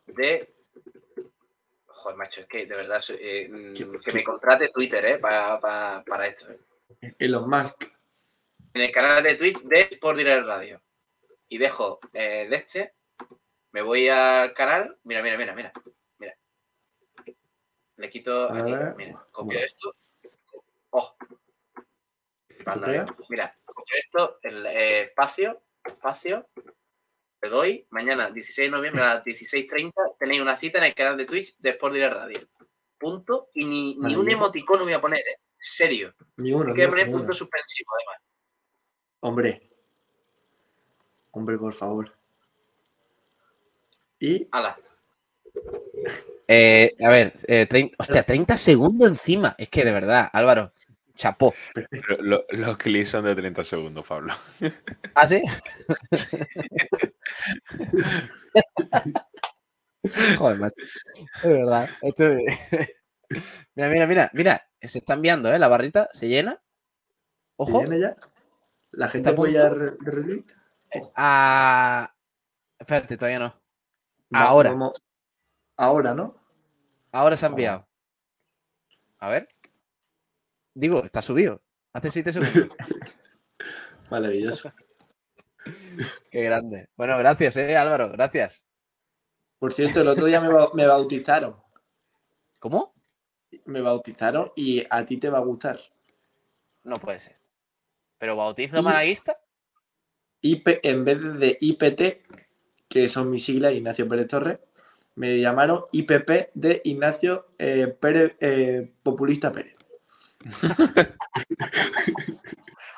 de 0.06 0.52
Joder, 1.86 2.16
macho, 2.18 2.40
es 2.42 2.46
que 2.46 2.66
de 2.66 2.76
verdad 2.76 3.02
eh, 3.18 3.48
mm, 3.50 3.74
¿Qué- 3.74 3.86
que 4.04 4.12
me 4.12 4.22
contrate 4.22 4.68
Twitter, 4.68 5.04
¿eh? 5.06 5.18
Pa- 5.18 5.58
pa- 5.60 6.04
para 6.06 6.26
esto. 6.26 6.46
¿eh? 7.00 7.14
Elon 7.18 7.48
Musk. 7.50 7.84
En 8.74 8.82
el 8.82 8.92
canal 8.92 9.22
de 9.24 9.34
Twitch 9.34 9.62
de 9.62 9.80
Sport 9.92 10.18
Direct 10.18 10.46
Radio. 10.46 10.80
Y 11.48 11.58
dejo 11.58 12.00
eh, 12.12 12.46
de 12.48 12.56
este. 12.56 12.94
Me 13.72 13.82
voy 13.82 14.08
al 14.08 14.52
canal. 14.54 14.96
Mira, 15.04 15.22
mira, 15.22 15.36
mira, 15.36 15.54
mira. 15.54 15.72
Mira. 16.18 16.36
Le 17.96 18.10
quito 18.10 18.44
aquí. 18.44 18.72
Mira, 18.96 19.26
copio 19.30 19.58
esto. 19.58 19.94
Oh. 20.90 21.14
Mira, 23.28 23.54
copio 23.64 23.96
esto, 23.98 24.38
el 24.42 24.66
eh, 24.66 25.00
espacio, 25.02 25.62
espacio. 25.84 26.48
Le 27.42 27.48
doy. 27.48 27.86
Mañana, 27.90 28.30
16 28.30 28.70
de 28.70 28.76
noviembre 28.76 29.02
a 29.02 29.14
las 29.14 29.24
16.30, 29.24 30.16
tenéis 30.18 30.40
una 30.40 30.56
cita 30.56 30.78
en 30.78 30.84
el 30.84 30.94
canal 30.94 31.16
de 31.16 31.26
Twitch 31.26 31.56
de 31.58 31.70
Sport 31.70 31.94
Direct 31.94 32.14
Radio. 32.14 32.40
Punto. 32.98 33.50
Y 33.54 33.64
ni, 33.64 33.96
ni 33.98 34.16
un 34.16 34.28
emoticono 34.28 34.84
voy 34.84 34.94
a 34.94 35.00
poner, 35.00 35.20
¿eh? 35.20 35.38
Serio. 35.58 36.14
Ni 36.38 36.52
uno. 36.52 36.70
Hay 36.70 36.74
que 36.74 36.88
poner 36.88 37.10
punto 37.10 37.32
suspensivo, 37.32 37.90
además. 37.94 38.22
Hombre. 39.20 39.75
Hombre, 41.36 41.58
por 41.58 41.74
favor. 41.74 42.10
Y 44.18 44.48
Ala. 44.50 44.78
Eh, 46.48 46.96
a 47.04 47.10
ver, 47.10 47.30
eh, 47.46 47.66
trein- 47.68 47.92
hostia, 47.98 48.22
30 48.22 48.56
segundos 48.56 49.10
encima. 49.10 49.54
Es 49.58 49.68
que 49.68 49.84
de 49.84 49.92
verdad, 49.92 50.30
Álvaro, 50.32 50.72
chapó. 51.14 51.52
Pero 51.74 52.22
lo- 52.22 52.46
los 52.48 52.78
clips 52.78 53.08
son 53.10 53.26
de 53.26 53.34
30 53.34 53.62
segundos, 53.64 54.06
Pablo. 54.06 54.32
¿Ah, 55.14 55.26
sí? 55.26 55.42
Joder, 60.38 60.58
macho. 60.58 60.84
Es 61.16 61.42
verdad. 61.42 61.90
Esto 62.00 62.32
es- 62.32 62.94
mira, 63.74 63.88
mira, 63.90 64.06
mira, 64.06 64.30
mira. 64.32 64.62
Se 64.80 64.98
está 65.00 65.12
enviando, 65.14 65.50
¿eh? 65.52 65.58
La 65.58 65.68
barrita 65.68 66.08
se 66.12 66.28
llena. 66.28 66.54
¿se 66.54 66.60
Ojo. 67.56 67.80
viene 67.80 68.00
ya? 68.00 68.16
La 68.92 69.08
gente 69.08 69.28
¿Está 69.28 69.30
a 69.32 69.36
puede 69.36 69.52
ya 69.52 69.68
punto? 69.68 69.84
re- 70.04 70.22
de. 70.22 70.44
Ah, 71.14 72.14
espérate, 72.78 73.16
todavía 73.16 73.38
no. 73.38 73.62
Va- 74.34 74.42
Ahora. 74.48 74.74
Ahora, 75.76 76.14
¿no? 76.14 76.34
Ahora 77.12 77.36
se 77.36 77.46
ha 77.46 77.48
enviado. 77.48 77.88
A 79.18 79.28
ver. 79.28 79.48
Digo, 80.74 81.02
está 81.04 81.22
subido. 81.22 81.62
Hace 81.92 82.10
7 82.10 82.32
segundos. 82.32 82.76
Maravilloso. 84.10 84.72
Qué 86.30 86.42
grande. 86.42 86.88
Bueno, 86.96 87.16
gracias, 87.18 87.56
eh, 87.56 87.76
Álvaro. 87.76 88.10
Gracias. 88.10 88.64
Por 89.58 89.72
cierto, 89.72 90.00
el 90.02 90.08
otro 90.08 90.26
día 90.26 90.40
me, 90.40 90.52
ba- 90.52 90.70
me 90.74 90.86
bautizaron. 90.86 91.56
¿Cómo? 92.60 92.94
Me 93.64 93.80
bautizaron 93.80 94.52
y 94.54 94.84
a 94.90 95.04
ti 95.04 95.16
te 95.18 95.30
va 95.30 95.38
a 95.38 95.42
gustar. 95.42 95.78
No 96.84 96.98
puede 97.00 97.18
ser. 97.20 97.40
¿Pero 98.18 98.36
bautizo 98.36 98.82
malaguista? 98.82 99.38
IP, 100.46 100.80
en 100.82 101.04
vez 101.04 101.20
de 101.20 101.58
IPT, 101.60 102.02
que 102.88 103.08
son 103.08 103.30
mis 103.30 103.44
siglas, 103.44 103.74
Ignacio 103.74 104.08
Pérez 104.08 104.28
Torres, 104.28 104.58
me 105.16 105.38
llamaron 105.40 105.84
IPP 105.92 106.50
de 106.54 106.82
Ignacio 106.84 107.48
eh, 107.58 107.88
Pérez, 107.88 108.36
eh, 108.40 108.92
Populista 109.02 109.50
Pérez. 109.52 109.74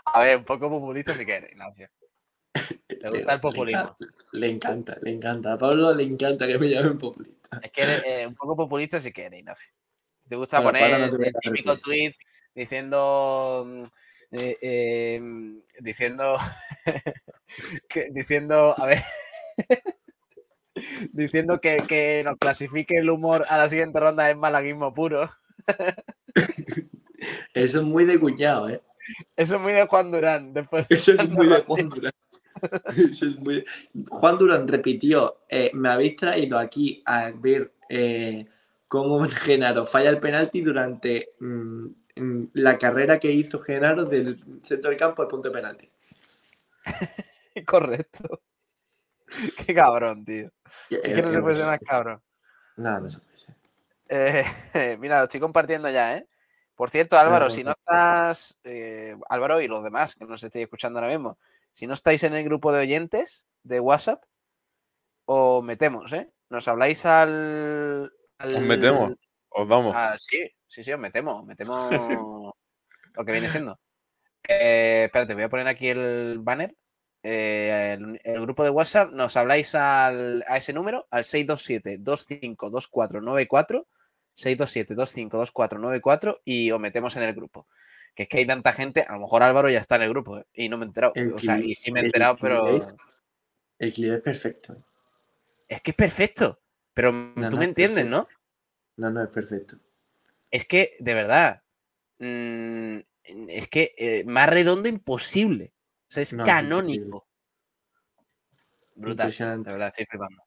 A 0.05 0.21
ver, 0.23 0.39
un 0.39 0.45
poco 0.45 0.69
populista 0.71 1.15
si 1.15 1.25
quieres, 1.25 1.53
Ignacio. 1.53 1.89
¿Te 2.89 3.09
gusta 3.11 3.35
el 3.35 3.41
populismo? 3.41 3.97
Le 4.33 4.49
encanta, 4.49 4.97
le 5.01 5.11
encanta. 5.11 5.53
A 5.53 5.59
Pablo 5.59 5.95
le 5.95 6.03
encanta 6.03 6.47
que 6.47 6.59
me 6.59 6.69
llamen 6.69 6.99
populista. 6.99 7.61
Es 7.63 7.71
que 7.71 7.83
eres 7.83 8.03
eh, 8.05 8.27
un 8.27 8.35
poco 8.35 8.57
populista 8.57 8.99
si 8.99 9.13
quieres, 9.13 9.39
Ignacio. 9.39 9.71
Te 10.29 10.37
gusta 10.37 10.61
Bueno, 10.61 10.79
poner 10.79 11.01
no 11.01 11.17
te 11.17 11.29
el 11.29 11.33
típico 11.35 11.71
decir. 11.77 11.83
tweet 11.83 12.13
diciendo. 12.55 13.83
Eh, 14.33 14.57
eh, 14.61 15.21
mm, 15.21 15.59
diciendo. 15.81 16.37
que- 17.89 18.09
diciendo. 18.11 18.75
A 18.77 18.87
ver. 18.87 18.99
diciendo 21.13 21.61
que, 21.61 21.79
que 21.89 22.23
nos 22.25 22.37
clasifique 22.39 22.97
el 22.97 23.11
humor 23.11 23.45
a 23.49 23.59
la 23.59 23.69
siguiente 23.69 23.99
ronda 24.01 24.31
es 24.31 24.37
malaguismo 24.37 24.95
puro. 24.95 25.29
Eso 27.55 27.79
es 27.79 27.85
muy 27.85 28.05
de 28.05 28.19
cuñado, 28.19 28.69
¿eh? 28.69 28.81
Eso 29.37 29.57
es 29.57 29.61
muy 29.63 29.73
de 29.73 29.87
Juan 29.87 30.11
Durán. 30.11 30.53
Después 30.53 30.87
Eso 30.89 31.13
es 31.13 31.29
muy 31.31 31.49
de 31.49 31.63
Juan 31.63 31.89
Durán. 31.89 32.13
Eso 32.97 33.27
es 33.27 33.37
muy- 33.39 33.65
Juan 34.09 34.39
Durán 34.39 34.69
repitió, 34.69 35.41
eh, 35.49 35.71
me 35.75 35.89
habéis 35.89 36.17
traído 36.17 36.59
aquí 36.59 37.03
a 37.07 37.31
ver 37.31 37.73
eh, 37.89 38.47
cómo 38.87 39.21
Genaro 39.29 39.85
falla 39.85 40.11
el 40.11 40.21
penalti 40.21 40.61
durante 40.61 41.31
mm, 41.41 41.87
la 42.55 42.79
carrera 42.79 43.19
que 43.19 43.31
hizo 43.33 43.61
Genaro 43.61 44.05
del 44.05 44.37
centro 44.65 44.91
del 44.91 44.99
campo 44.99 45.23
al 45.23 45.29
punto 45.29 45.49
de 45.49 45.55
penalti. 45.55 45.89
Correcto. 47.67 48.43
Qué 49.67 49.75
cabrón, 49.75 50.25
tío. 50.25 50.51
Es 50.91 51.15
que 51.15 51.23
no 51.23 51.29
Eh, 51.29 51.33
se 51.33 51.41
puede 51.41 51.55
eh, 51.55 51.59
ser 51.59 51.67
más 51.67 51.81
cabrón. 51.81 52.23
No, 52.77 53.01
no 53.01 53.11
se 53.11 53.19
puede 53.19 53.37
ser. 53.37 53.55
Eh, 54.09 54.45
mira, 54.99 55.19
lo 55.19 55.25
estoy 55.25 55.41
compartiendo 55.41 55.91
ya, 55.91 56.17
¿eh? 56.17 56.27
Por 56.75 56.91
cierto, 56.91 57.19
Álvaro, 57.19 57.51
si 57.51 57.65
no 57.65 57.73
estás, 57.73 58.57
eh, 58.63 59.17
Álvaro 59.29 59.61
y 59.61 59.67
los 59.67 59.83
demás 59.83 60.15
que 60.15 60.25
nos 60.25 60.43
estéis 60.45 60.63
escuchando 60.65 61.01
ahora 61.01 61.11
mismo, 61.11 61.37
si 61.73 61.89
no 61.89 61.93
estáis 61.93 62.23
en 62.23 62.35
el 62.35 62.45
grupo 62.45 62.73
de 62.73 62.81
oyentes 62.83 63.47
de 63.65 63.81
WhatsApp, 63.81 64.23
os 65.25 65.63
metemos, 65.65 66.13
¿eh? 66.13 66.31
Nos 66.51 66.69
habláis 66.69 67.05
al... 67.05 68.13
al- 68.39 68.57
Os 68.57 68.63
metemos, 68.63 69.13
os 69.51 69.69
damos. 69.69 69.93
Ah, 69.97 70.15
sí, 70.17 70.49
sí, 70.69 70.85
sí, 70.85 70.93
os 70.93 71.01
metemos, 71.01 71.41
os 71.41 71.47
metemos 71.47 71.91
lo 73.15 73.25
que 73.25 73.33
viene 73.33 73.49
siendo. 73.51 73.79
Eh, 74.49 75.05
espérate, 75.07 75.35
voy 75.35 75.43
a 75.43 75.49
poner 75.49 75.67
aquí 75.69 75.89
el 75.89 76.39
banner. 76.41 76.75
Eh, 77.23 77.97
el, 77.99 78.21
el 78.23 78.41
grupo 78.43 78.63
de 78.63 78.71
WhatsApp, 78.71 79.11
nos 79.13 79.37
habláis 79.37 79.75
al- 79.75 80.45
a 80.47 80.57
ese 80.57 80.73
número, 80.73 81.07
al 81.11 81.25
627-252494, 81.25 83.87
627-252494 84.37 86.41
y 86.45 86.71
os 86.71 86.79
metemos 86.81 87.17
en 87.17 87.25
el 87.25 87.35
grupo. 87.35 87.67
Que 88.15 88.23
es 88.25 88.29
que 88.29 88.39
hay 88.39 88.47
tanta 88.47 88.73
gente, 88.73 89.03
a 89.03 89.15
lo 89.15 89.21
mejor 89.21 89.43
Álvaro 89.43 89.69
ya 89.69 89.81
está 89.81 89.97
en 89.97 90.03
el 90.03 90.11
grupo 90.11 90.39
¿eh? 90.39 90.47
y 90.53 90.69
no 90.69 90.79
me 90.79 90.85
he 90.85 90.89
enterado. 90.89 91.13
El 91.17 91.33
o 91.33 91.39
sea, 91.39 91.57
clip- 91.57 91.67
y 91.71 91.75
sí 91.75 91.91
me 91.93 92.01
he 92.01 92.05
enterado, 92.07 92.37
pero 92.41 92.69
es- 92.69 92.95
El 93.79 93.93
clip 93.93 94.13
es 94.15 94.21
perfecto. 94.23 94.75
¿eh? 94.75 94.83
es 95.69 95.83
que 95.83 95.91
es 95.91 95.97
perfecto. 95.97 96.61
Pero 96.95 97.11
tú 97.11 97.17
no, 97.41 97.51
me 97.59 97.65
es 97.65 97.69
entiendes, 97.69 98.05
perfecto. 98.05 98.29
¿no? 98.97 98.97
No, 98.97 99.11
no, 99.11 99.23
es 99.25 99.29
perfecto. 99.31 99.77
Es 100.51 100.65
que, 100.65 100.97
de 100.99 101.15
verdad, 101.15 101.63
mm, 102.19 102.99
es 103.25 103.69
que 103.69 103.93
eh, 103.97 104.25
más 104.25 104.49
redondo 104.49 104.89
imposible. 104.89 105.73
O 106.09 106.11
sea, 106.11 106.23
es 106.23 106.33
No, 106.33 106.43
es 106.43 106.49
canónico. 106.49 107.29
Brutal. 108.95 109.33
De 109.33 109.73
verdad, 109.73 109.89
estoy 109.89 110.07
flipando. 110.07 110.43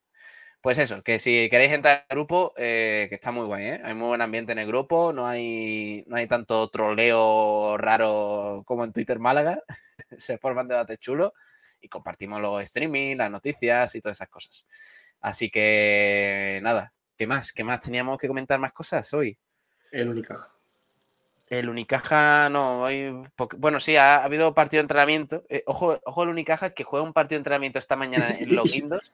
Pues 0.60 0.78
eso, 0.78 1.02
que 1.02 1.18
si 1.18 1.48
queréis 1.50 1.72
entrar 1.72 2.06
al 2.08 2.16
grupo, 2.16 2.52
eh, 2.56 3.06
que 3.08 3.16
está 3.16 3.32
muy 3.32 3.46
guay, 3.46 3.64
¿eh? 3.64 3.80
Hay 3.82 3.94
muy 3.94 4.08
buen 4.08 4.22
ambiente 4.22 4.52
en 4.52 4.60
el 4.60 4.68
grupo, 4.68 5.12
no 5.12 5.26
hay, 5.26 6.04
no 6.06 6.14
hay 6.16 6.28
tanto 6.28 6.68
troleo 6.70 7.76
raro 7.78 8.62
como 8.64 8.84
en 8.84 8.92
Twitter 8.92 9.18
Málaga. 9.18 9.60
Se 10.16 10.38
forman 10.38 10.68
debates 10.68 11.00
chulos 11.00 11.32
y 11.80 11.88
compartimos 11.88 12.40
los 12.40 12.62
streaming, 12.62 13.16
las 13.16 13.30
noticias 13.30 13.94
y 13.96 14.00
todas 14.00 14.18
esas 14.18 14.28
cosas. 14.28 14.66
Así 15.20 15.50
que 15.50 16.60
nada, 16.62 16.92
¿qué 17.16 17.26
más? 17.26 17.52
¿Qué 17.52 17.64
más? 17.64 17.80
Teníamos 17.80 18.18
que 18.18 18.28
comentar 18.28 18.60
más 18.60 18.72
cosas 18.72 19.12
hoy. 19.14 19.36
El 19.92 20.08
Unicaja. 20.08 20.50
El 21.48 21.68
Unicaja, 21.68 22.48
no, 22.48 22.86
hay 22.86 23.12
bueno, 23.58 23.78
sí, 23.78 23.96
ha, 23.96 24.16
ha 24.16 24.24
habido 24.24 24.54
partido 24.54 24.78
de 24.78 24.84
entrenamiento. 24.84 25.44
Eh, 25.50 25.62
ojo, 25.66 26.00
ojo 26.04 26.22
el 26.22 26.30
Unicaja 26.30 26.70
que 26.70 26.82
juega 26.82 27.04
un 27.04 27.12
partido 27.12 27.36
de 27.36 27.40
entrenamiento 27.40 27.78
esta 27.78 27.94
mañana 27.94 28.30
en 28.30 28.54
los 28.54 28.64
Guindos 28.72 29.12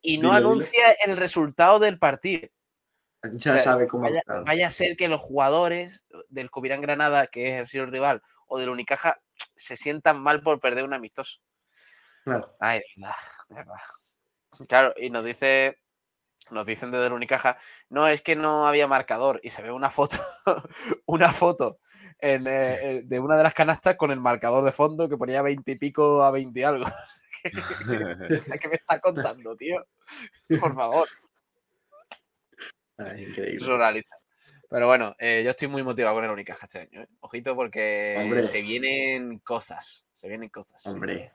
y 0.00 0.18
no 0.18 0.28
Dilo, 0.28 0.38
dilo. 0.38 0.50
anuncia 0.50 0.92
el 1.04 1.16
resultado 1.16 1.80
del 1.80 1.98
partido. 1.98 2.48
Ya 3.24 3.30
O 3.36 3.38
sea, 3.38 3.58
sabe 3.58 3.86
cómo 3.86 4.04
Vaya, 4.04 4.22
vaya 4.46 4.66
a 4.68 4.70
ser 4.70 4.96
que 4.96 5.08
los 5.08 5.20
jugadores 5.20 6.06
del 6.28 6.50
Covirán 6.50 6.80
Granada, 6.80 7.26
que 7.28 7.60
es 7.60 7.74
el 7.74 7.90
rival, 7.90 8.22
o 8.46 8.58
del 8.58 8.68
Unicaja, 8.68 9.20
se 9.56 9.76
sientan 9.76 10.20
mal 10.20 10.42
por 10.42 10.60
perder 10.60 10.84
un 10.84 10.94
amistoso. 10.94 11.40
Claro. 12.24 12.54
Ay, 12.60 12.78
de 12.78 12.84
verdad, 12.96 13.16
de 13.48 13.54
verdad. 13.56 13.74
Claro, 14.68 14.94
y 14.96 15.10
nos 15.10 15.24
dice, 15.24 15.81
nos 16.50 16.66
dicen 16.66 16.90
desde 16.90 17.06
el 17.06 17.12
Unicaja, 17.12 17.56
no, 17.88 18.08
es 18.08 18.20
que 18.22 18.36
no 18.36 18.66
había 18.66 18.86
marcador. 18.86 19.40
Y 19.42 19.50
se 19.50 19.62
ve 19.62 19.70
una 19.70 19.90
foto, 19.90 20.16
una 21.06 21.32
foto 21.32 21.78
en, 22.18 22.46
eh, 22.46 22.50
eh, 22.98 23.02
de 23.04 23.20
una 23.20 23.36
de 23.36 23.42
las 23.42 23.54
canastas 23.54 23.96
con 23.96 24.10
el 24.10 24.20
marcador 24.20 24.64
de 24.64 24.72
fondo 24.72 25.08
que 25.08 25.16
ponía 25.16 25.42
20 25.42 25.70
y 25.72 25.76
pico 25.76 26.22
a 26.22 26.30
20 26.30 26.60
y 26.60 26.62
algo. 26.62 26.86
¿Qué 27.42 28.68
me 28.68 28.74
está 28.76 29.00
contando, 29.00 29.56
tío? 29.56 29.84
Por 30.60 30.74
favor, 30.74 31.08
Ay, 32.98 33.24
increíble. 33.24 33.60
surrealista. 33.60 34.16
Pero 34.70 34.86
bueno, 34.86 35.14
eh, 35.18 35.42
yo 35.44 35.50
estoy 35.50 35.68
muy 35.68 35.82
motivado 35.82 36.14
con 36.14 36.24
el 36.24 36.30
Unicaja 36.30 36.64
este 36.66 36.80
año. 36.80 37.02
¿eh? 37.02 37.08
Ojito 37.20 37.54
porque 37.54 38.16
Hombre. 38.18 38.42
se 38.42 38.62
vienen 38.62 39.38
cosas. 39.40 40.06
Se 40.12 40.28
vienen 40.28 40.48
cosas. 40.48 40.86
Hombre. 40.86 41.32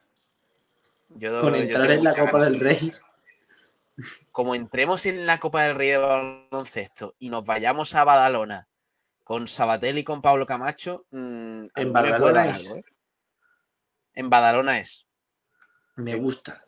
Yo, 1.10 1.40
Con 1.42 1.54
yo 1.54 1.60
entrar 1.60 1.92
en 1.92 2.04
la 2.04 2.16
Copa 2.16 2.32
ganas. 2.40 2.52
del 2.52 2.60
Rey. 2.60 2.94
Como 4.32 4.56
entremos 4.56 5.06
en 5.06 5.26
la 5.26 5.40
Copa 5.40 5.64
del 5.64 5.76
Rey 5.76 5.90
de 5.90 5.98
baloncesto 5.98 7.16
y 7.20 7.30
nos 7.30 7.46
vayamos 7.46 7.96
a 7.96 8.04
Badalona 8.04 8.68
con 9.24 9.48
Sabatel 9.48 9.98
y 9.98 10.04
con 10.04 10.22
Pablo 10.22 10.46
Camacho, 10.46 11.06
mm, 11.12 11.66
En 11.76 11.94
Badalona 11.94 12.50
es. 12.52 12.66
algo, 12.68 12.78
¿eh? 12.80 12.84
En 14.14 14.30
Badalona 14.30 14.80
es. 14.80 15.06
Me 15.96 16.12
Sí. 16.12 16.18
gusta, 16.18 16.64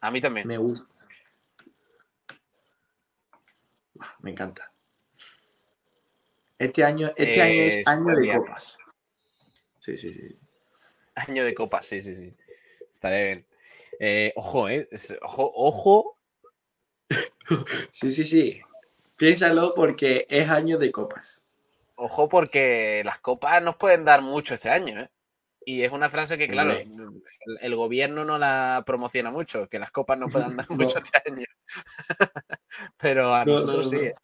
A 0.00 0.10
mí 0.10 0.20
también. 0.20 0.46
me 0.46 0.56
gusta. 0.58 0.92
Me 4.20 4.30
encanta. 4.30 4.72
Este 6.58 6.84
año, 6.84 7.08
este 7.16 7.42
año 7.42 7.60
es 7.62 7.86
año 7.88 8.14
de 8.16 8.32
copas. 8.36 8.78
Sí, 9.80 9.96
sí, 9.96 10.12
sí. 10.12 10.38
Año 11.14 11.44
de 11.44 11.54
copa, 11.54 11.82
sí, 11.82 12.00
sí, 12.00 12.14
sí. 12.14 12.36
Estaré 12.92 13.24
bien. 13.26 13.46
Eh, 14.00 14.32
ojo, 14.36 14.68
eh. 14.68 14.88
Ojo, 15.22 15.52
ojo. 15.54 16.18
Sí, 17.92 18.12
sí, 18.12 18.24
sí. 18.26 18.60
Piénsalo 19.16 19.74
porque 19.74 20.26
es 20.28 20.48
año 20.50 20.76
de 20.78 20.92
copas. 20.92 21.42
Ojo, 21.96 22.28
porque 22.28 23.02
las 23.04 23.18
copas 23.18 23.62
nos 23.62 23.76
pueden 23.76 24.04
dar 24.04 24.20
mucho 24.22 24.54
este 24.54 24.68
año, 24.70 25.00
¿eh? 25.00 25.10
Y 25.64 25.82
es 25.82 25.90
una 25.92 26.08
frase 26.08 26.38
que, 26.38 26.46
claro, 26.46 26.72
el, 26.72 26.88
el 27.60 27.74
gobierno 27.76 28.24
no 28.24 28.38
la 28.38 28.82
promociona 28.86 29.30
mucho, 29.30 29.68
que 29.68 29.78
las 29.78 29.90
copas 29.90 30.18
no 30.18 30.28
puedan 30.28 30.56
dar 30.56 30.66
No. 30.70 30.76
mucho 30.76 30.98
este 30.98 31.22
año. 31.26 31.46
Pero 32.98 33.34
a 33.34 33.44
No, 33.44 33.52
no, 33.52 33.60
nosotros 33.60 33.92
no. 33.92 33.98
sí. 33.98 34.04
¿eh? 34.06 34.14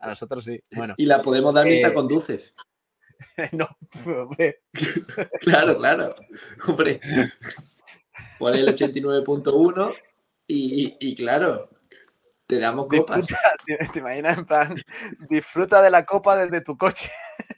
A 0.00 0.06
nosotros 0.08 0.44
sí. 0.44 0.60
Bueno, 0.70 0.94
Y 0.96 1.06
la 1.06 1.20
podemos 1.22 1.52
dar 1.54 1.66
mientras 1.66 1.90
Eh, 1.92 1.94
conduces. 1.94 2.54
no, 3.52 3.68
hombre, 4.06 4.62
Claro, 5.40 5.76
claro. 5.78 6.14
Hombre. 6.68 7.00
Pon 8.38 8.54
el 8.54 8.66
89.1 8.66 9.94
y, 10.46 10.96
y 11.00 11.14
claro, 11.14 11.70
te 12.46 12.58
damos 12.58 12.86
copas. 12.88 13.16
disfruta, 13.18 13.40
¿te, 13.66 13.76
te 13.92 13.98
imaginas? 14.00 14.38
En 14.38 14.44
plan, 14.44 14.74
disfruta 15.28 15.80
de 15.82 15.90
la 15.90 16.04
copa 16.04 16.36
desde 16.36 16.60
tu 16.60 16.76
coche. 16.76 17.10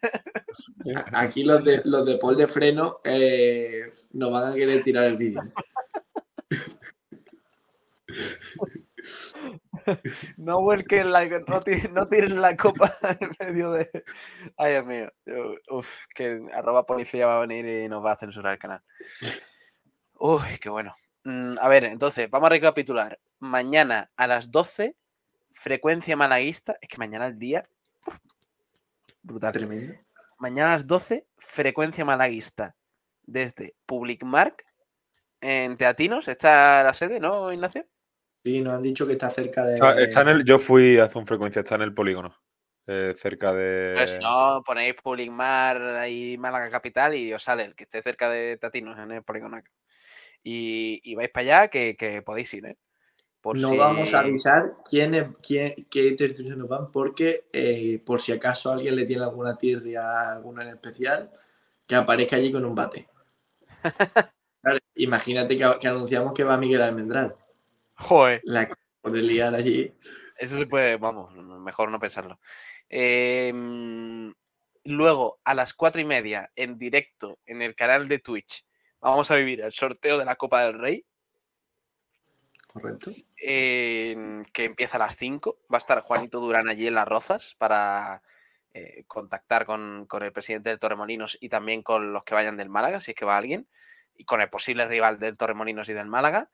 Aquí 1.13 1.43
los 1.45 1.65
de 1.65 1.83
los 1.85 2.07
de 2.07 2.17
Paul 2.19 2.37
de 2.37 2.47
freno 2.49 3.01
eh, 3.05 3.91
nos 4.13 4.31
van 4.31 4.53
a 4.53 4.55
querer 4.55 4.83
tirar 4.83 5.05
el 5.05 5.17
vídeo. 5.17 5.43
No 10.37 10.61
vuelquen 10.63 11.13
la, 11.13 11.25
no, 11.47 11.61
ti- 11.61 11.89
no 11.93 12.09
tiren 12.09 12.41
la 12.41 12.57
copa 12.57 12.97
en 13.21 13.31
medio 13.41 13.73
de. 13.73 13.89
Ay, 14.57 14.73
Dios 14.73 14.87
mío. 14.87 15.13
Uf, 15.71 16.05
que 16.15 16.41
arroba 16.53 16.87
policía 16.87 17.27
va 17.27 17.39
a 17.39 17.47
venir 17.47 17.67
y 17.85 17.89
nos 17.89 18.05
va 18.05 18.13
a 18.13 18.17
censurar 18.17 18.55
el 18.55 18.59
canal. 18.59 18.83
Uy, 20.19 20.59
qué 20.61 20.69
bueno. 20.69 20.95
Mm, 21.25 21.55
a 21.61 21.69
ver, 21.69 21.85
entonces, 21.85 22.31
vamos 22.31 22.47
a 22.47 22.51
recapitular. 22.51 23.19
Mañana 23.39 24.11
a 24.17 24.27
las 24.27 24.51
12, 24.51 24.97
frecuencia 25.53 26.17
malaguista. 26.17 26.77
Es 26.81 26.89
que 26.89 26.99
mañana 26.99 27.27
el 27.27 27.39
día. 27.39 27.69
uf, 28.07 28.19
brutal. 29.23 29.53
Tremendo. 29.53 29.95
Mañana 30.39 30.71
a 30.71 30.73
las 30.75 30.87
12, 30.87 31.27
frecuencia 31.37 32.05
malaguista. 32.05 32.75
Desde 33.25 33.75
Public 33.87 34.23
Mark 34.25 34.63
en 35.41 35.77
Teatinos. 35.77 36.29
Está 36.29 36.83
la 36.83 36.93
sede, 36.93 37.21
¿no, 37.21 37.53
Ignacio? 37.53 37.87
Sí, 38.45 38.61
nos 38.61 38.75
han 38.75 38.83
dicho 38.83 39.07
que 39.07 39.15
está 39.15 39.31
cerca 39.31 39.65
de. 39.65 39.75
Está, 39.75 39.99
está 39.99 40.23
en 40.23 40.29
el, 40.29 40.45
yo 40.45 40.59
fui 40.59 40.99
hace 40.99 41.19
un 41.19 41.27
frecuencia, 41.27 41.61
está 41.61 41.75
en 41.75 41.83
el 41.83 41.95
polígono. 41.95 42.33
eh, 42.87 43.13
cerca 43.17 43.53
de. 43.53 43.95
Pues 43.97 44.13
si 44.13 44.19
no, 44.19 44.63
ponéis 44.65 44.95
Public 45.03 45.31
Mar 45.31 45.83
ahí 45.83 46.39
Málaga 46.39 46.71
Capital 46.71 47.15
y 47.17 47.33
os 47.33 47.43
sale 47.43 47.65
el 47.65 47.75
que 47.75 47.85
esté 47.85 48.01
cerca 48.03 48.31
de 48.31 48.57
Tatinos 48.57 48.97
en 48.99 49.11
el 49.11 49.23
polígono. 49.25 49.61
Y, 50.49 51.01
y 51.03 51.17
vais 51.17 51.29
para 51.31 51.43
allá 51.59 51.69
que, 51.69 51.97
que 51.97 52.23
podéis 52.23 52.55
ir, 52.55 52.67
¿eh? 52.67 52.77
Por 53.41 53.59
no 53.59 53.71
si- 53.71 53.77
vamos 53.77 54.15
a 54.15 54.21
avisar 54.21 54.63
quién, 54.89 55.37
quién, 55.43 55.87
qué 55.91 56.13
territorios 56.13 56.57
nos 56.57 56.69
van, 56.69 56.93
porque 56.93 57.47
eh, 57.53 58.01
por 58.07 58.21
si 58.21 58.31
acaso 58.31 58.71
alguien 58.71 58.95
le 58.95 59.05
tiene 59.05 59.25
alguna 59.25 59.59
tirria 59.59 60.03
a 60.03 60.33
alguno 60.37 60.63
en 60.63 60.69
especial, 60.69 61.33
que 61.85 61.97
aparezca 61.97 62.37
allí 62.37 62.53
con 62.53 62.65
un 62.65 62.77
bate. 62.77 63.09
Claro, 64.63 64.79
imagínate 64.97 65.57
que, 65.57 65.65
que 65.81 65.87
anunciamos 65.89 66.33
que 66.33 66.43
va 66.43 66.57
Miguel 66.57 66.83
Almendral. 66.83 67.37
Joder, 67.95 68.41
La 68.45 68.69
de 69.05 69.23
liar 69.23 69.55
allí. 69.55 69.93
eso 70.39 70.59
se 70.59 70.67
puede, 70.67 70.97
vamos, 70.97 71.33
mejor 71.35 71.91
no 71.91 71.99
pensarlo. 72.01 72.41
Eh, 72.89 73.53
mm, 73.55 74.31
luego, 74.85 75.39
a 75.45 75.55
las 75.55 75.73
cuatro 75.75 76.01
y 76.01 76.05
media, 76.05 76.51
en 76.57 76.79
directo, 76.79 77.39
en 77.47 77.63
el 77.63 77.75
canal 77.77 78.09
de 78.09 78.19
Twitch, 78.19 78.65
vamos 79.01 79.31
a 79.31 79.37
vivir 79.37 79.61
el 79.61 79.73
sorteo 79.73 80.19
de 80.19 80.25
la 80.25 80.37
Copa 80.37 80.65
del 80.65 80.79
Rey. 80.79 81.05
Correcto. 82.73 83.11
eh, 83.43 84.43
que 84.53 84.65
empieza 84.65 84.97
a 84.97 85.01
las 85.01 85.17
5. 85.17 85.59
Va 85.73 85.77
a 85.77 85.79
estar 85.79 86.01
Juanito 86.01 86.41
Durán 86.41 86.69
allí 86.69 86.87
en 86.87 86.95
Las 86.95 87.09
Rozas 87.09 87.55
para 87.57 88.23
eh, 88.75 89.05
contactar 89.07 89.65
con, 89.65 90.05
con 90.07 90.23
el 90.23 90.33
presidente 90.33 90.69
del 90.69 90.79
Torremolinos 90.79 91.39
y 91.41 91.49
también 91.49 91.83
con 91.83 92.13
los 92.13 92.25
que 92.25 92.35
vayan 92.35 92.59
del 92.59 92.69
Málaga, 92.69 93.01
si 93.01 93.13
es 93.13 93.17
que 93.17 93.25
va 93.25 93.39
alguien, 93.39 93.67
y 94.15 94.25
con 94.25 94.43
el 94.43 94.51
posible 94.51 94.87
rival 94.87 95.19
del 95.19 95.39
Torremolinos 95.39 95.89
y 95.89 95.95
del 95.95 96.09
Málaga. 96.09 96.51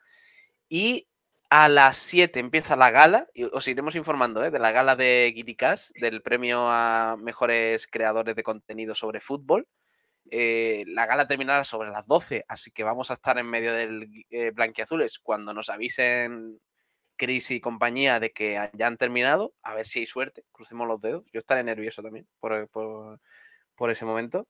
Y 0.68 1.08
a 1.50 1.68
las 1.68 1.96
7 1.96 2.38
empieza 2.38 2.76
la 2.76 2.90
gala, 2.90 3.26
y 3.34 3.44
os 3.44 3.66
iremos 3.68 3.96
informando 3.96 4.44
¿eh? 4.44 4.50
de 4.50 4.58
la 4.58 4.70
gala 4.70 4.96
de 4.96 5.32
Guiricas, 5.34 5.92
del 6.00 6.22
premio 6.22 6.70
a 6.70 7.16
mejores 7.18 7.86
creadores 7.86 8.36
de 8.36 8.42
contenido 8.42 8.94
sobre 8.94 9.20
fútbol. 9.20 9.66
Eh, 10.30 10.84
la 10.86 11.06
gala 11.06 11.26
terminará 11.26 11.64
sobre 11.64 11.90
las 11.90 12.06
12, 12.06 12.44
así 12.48 12.70
que 12.70 12.84
vamos 12.84 13.10
a 13.10 13.14
estar 13.14 13.38
en 13.38 13.46
medio 13.46 13.72
del 13.74 14.08
eh, 14.30 14.50
Blanquiazules 14.52 15.18
cuando 15.18 15.52
nos 15.52 15.68
avisen 15.68 16.60
Chris 17.16 17.50
y 17.50 17.60
compañía 17.60 18.18
de 18.20 18.32
que 18.32 18.70
ya 18.74 18.86
han 18.86 18.96
terminado. 18.96 19.54
A 19.62 19.74
ver 19.74 19.86
si 19.86 20.00
hay 20.00 20.06
suerte, 20.06 20.44
crucemos 20.52 20.88
los 20.88 21.00
dedos. 21.00 21.24
Yo 21.32 21.38
estaré 21.38 21.62
nervioso 21.64 22.02
también 22.02 22.26
por, 22.40 22.68
por- 22.70 23.20
por 23.76 23.90
ese 23.90 24.04
momento. 24.04 24.48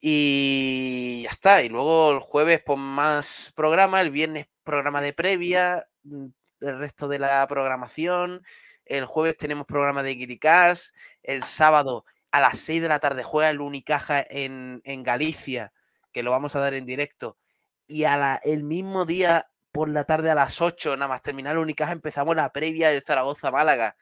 Y 0.00 1.22
ya 1.24 1.30
está. 1.30 1.62
Y 1.62 1.68
luego 1.68 2.12
el 2.12 2.20
jueves, 2.20 2.62
pues 2.64 2.78
más 2.78 3.52
programa. 3.54 4.00
El 4.00 4.10
viernes, 4.10 4.46
programa 4.62 5.00
de 5.00 5.12
previa. 5.12 5.86
mm, 6.04 6.26
El 6.60 6.78
resto 6.78 7.08
de 7.08 7.18
la 7.18 7.46
programación. 7.48 8.42
El 8.84 9.04
jueves 9.06 9.36
tenemos 9.36 9.66
programa 9.66 10.02
de 10.02 10.14
Guiricas. 10.14 10.92
El 11.22 11.42
sábado 11.42 12.04
a 12.36 12.40
las 12.40 12.58
6 12.58 12.82
de 12.82 12.88
la 12.88 12.98
tarde 13.00 13.22
juega 13.22 13.48
el 13.50 13.60
Unicaja 13.62 14.24
en, 14.28 14.82
en 14.84 15.02
Galicia, 15.02 15.72
que 16.12 16.22
lo 16.22 16.30
vamos 16.32 16.54
a 16.54 16.60
dar 16.60 16.74
en 16.74 16.84
directo. 16.84 17.38
Y 17.86 18.04
a 18.04 18.16
la- 18.18 18.40
el 18.44 18.62
mismo 18.62 19.06
día, 19.06 19.48
por 19.72 19.88
la 19.88 20.04
tarde 20.04 20.30
a 20.30 20.34
las 20.34 20.60
8, 20.60 20.96
nada 20.96 21.08
más 21.08 21.22
terminar 21.22 21.52
el 21.52 21.58
Unicaja, 21.60 21.92
empezamos 21.92 22.36
la 22.36 22.52
previa 22.52 22.90
Zaragoza-Málaga. 23.00 23.96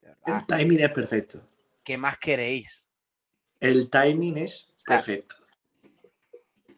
De 0.00 0.08
verdad, 0.08 0.38
El 0.40 0.46
timing 0.46 0.80
es 0.80 0.90
perfecto. 0.90 1.42
¿Qué 1.82 1.98
más 1.98 2.16
queréis? 2.18 2.86
El 3.58 3.90
timing 3.90 4.38
es 4.38 4.72
perfecto. 4.86 5.34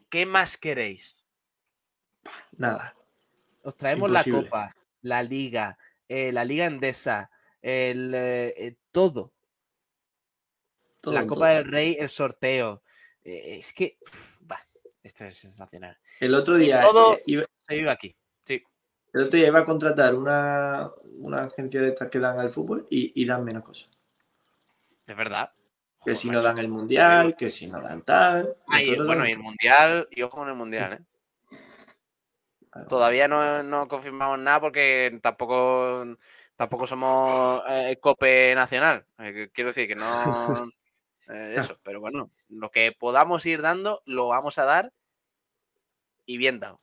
¿Qué 0.08 0.24
más 0.24 0.56
queréis? 0.56 1.16
Nada. 2.56 2.94
Os 3.62 3.76
traemos 3.76 4.10
la. 4.10 4.24
Copa, 4.44 4.74
la 5.02 5.22
Liga, 5.22 5.76
eh, 6.08 6.32
la 6.32 6.44
Liga 6.44 6.66
Endesa, 6.66 7.30
el, 7.60 8.14
eh, 8.14 8.54
eh, 8.56 8.76
todo. 8.90 9.32
Todo, 11.02 11.12
la 11.14 11.20
todo. 11.20 11.34
Copa 11.34 11.48
del 11.50 11.64
Rey, 11.70 11.96
el 12.00 12.08
sorteo. 12.08 12.82
Eh, 13.22 13.58
es 13.58 13.74
que, 13.74 13.98
esto 15.02 15.24
es 15.26 15.36
sensacional. 15.36 15.98
El 16.20 16.34
otro 16.34 16.56
día, 16.56 16.80
todo- 16.80 17.16
eh, 17.16 17.22
iba, 17.26 17.44
Se 17.60 17.74
vive 17.74 17.90
aquí. 17.90 18.16
Sí. 18.44 18.62
el 19.12 19.22
otro 19.22 19.36
día 19.36 19.48
iba 19.48 19.58
a 19.58 19.66
contratar 19.66 20.14
una, 20.14 20.90
una 21.18 21.44
agencia 21.44 21.82
de 21.82 21.88
estas 21.88 22.08
que 22.08 22.18
dan 22.18 22.38
al 22.38 22.50
fútbol 22.50 22.86
y, 22.88 23.12
y 23.20 23.26
dan 23.26 23.44
menos 23.44 23.62
cosas. 23.62 23.90
Es 25.06 25.16
verdad. 25.16 25.52
Que 26.04 26.12
Joder, 26.12 26.16
si 26.16 26.30
no 26.30 26.42
dan 26.42 26.58
el 26.58 26.68
mundial, 26.68 27.36
que 27.36 27.50
si 27.50 27.66
no 27.66 27.80
dan 27.80 28.02
tal. 28.02 28.56
Ah, 28.68 28.80
y, 28.82 28.86
nosotros 28.86 29.06
bueno, 29.08 29.28
y 29.28 29.32
el 29.32 29.38
Mundial, 29.40 30.08
y 30.10 30.22
ojo 30.22 30.38
con 30.38 30.48
el 30.48 30.54
Mundial, 30.54 30.94
¿eh? 30.94 31.04
Todavía 32.88 33.28
no, 33.28 33.62
no 33.62 33.86
confirmamos 33.86 34.38
nada 34.38 34.60
porque 34.60 35.18
tampoco, 35.22 36.16
tampoco 36.56 36.86
somos 36.86 37.62
eh, 37.68 37.98
COPE 38.00 38.54
nacional. 38.54 39.04
Eh, 39.18 39.50
quiero 39.52 39.68
decir 39.68 39.86
que 39.86 39.94
no. 39.94 40.06
eh, 41.32 41.54
eso, 41.56 41.78
pero 41.82 42.00
bueno, 42.00 42.30
lo 42.48 42.70
que 42.70 42.92
podamos 42.92 43.46
ir 43.46 43.62
dando, 43.62 44.02
lo 44.04 44.28
vamos 44.28 44.58
a 44.58 44.64
dar 44.64 44.92
y 46.26 46.36
bien 46.36 46.60
dado. 46.60 46.80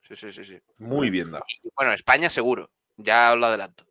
Sí, 0.00 0.16
sí, 0.16 0.32
sí, 0.32 0.44
sí. 0.44 0.58
Muy 0.78 1.08
bien 1.10 1.30
dado. 1.30 1.44
Y, 1.62 1.70
bueno, 1.76 1.92
España 1.92 2.28
seguro, 2.28 2.70
ya 2.96 3.32
os 3.32 3.38
lo 3.38 3.46
adelanto. 3.46 3.84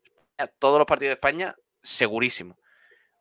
Todos 0.59 0.77
los 0.77 0.87
partidos 0.87 1.11
de 1.11 1.13
España, 1.13 1.55
segurísimo. 1.81 2.57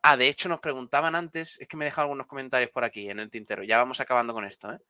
Ah, 0.02 0.16
de 0.16 0.28
hecho 0.28 0.48
nos 0.48 0.60
preguntaban 0.60 1.14
antes, 1.14 1.60
es 1.60 1.68
que 1.68 1.76
me 1.76 1.84
dejan 1.84 2.04
algunos 2.04 2.26
comentarios 2.26 2.70
por 2.70 2.84
aquí 2.84 3.08
en 3.08 3.20
el 3.20 3.30
tintero, 3.30 3.62
ya 3.62 3.78
vamos 3.78 4.00
acabando 4.00 4.32
con 4.32 4.44
esto, 4.44 4.72
¿eh? 4.72 4.80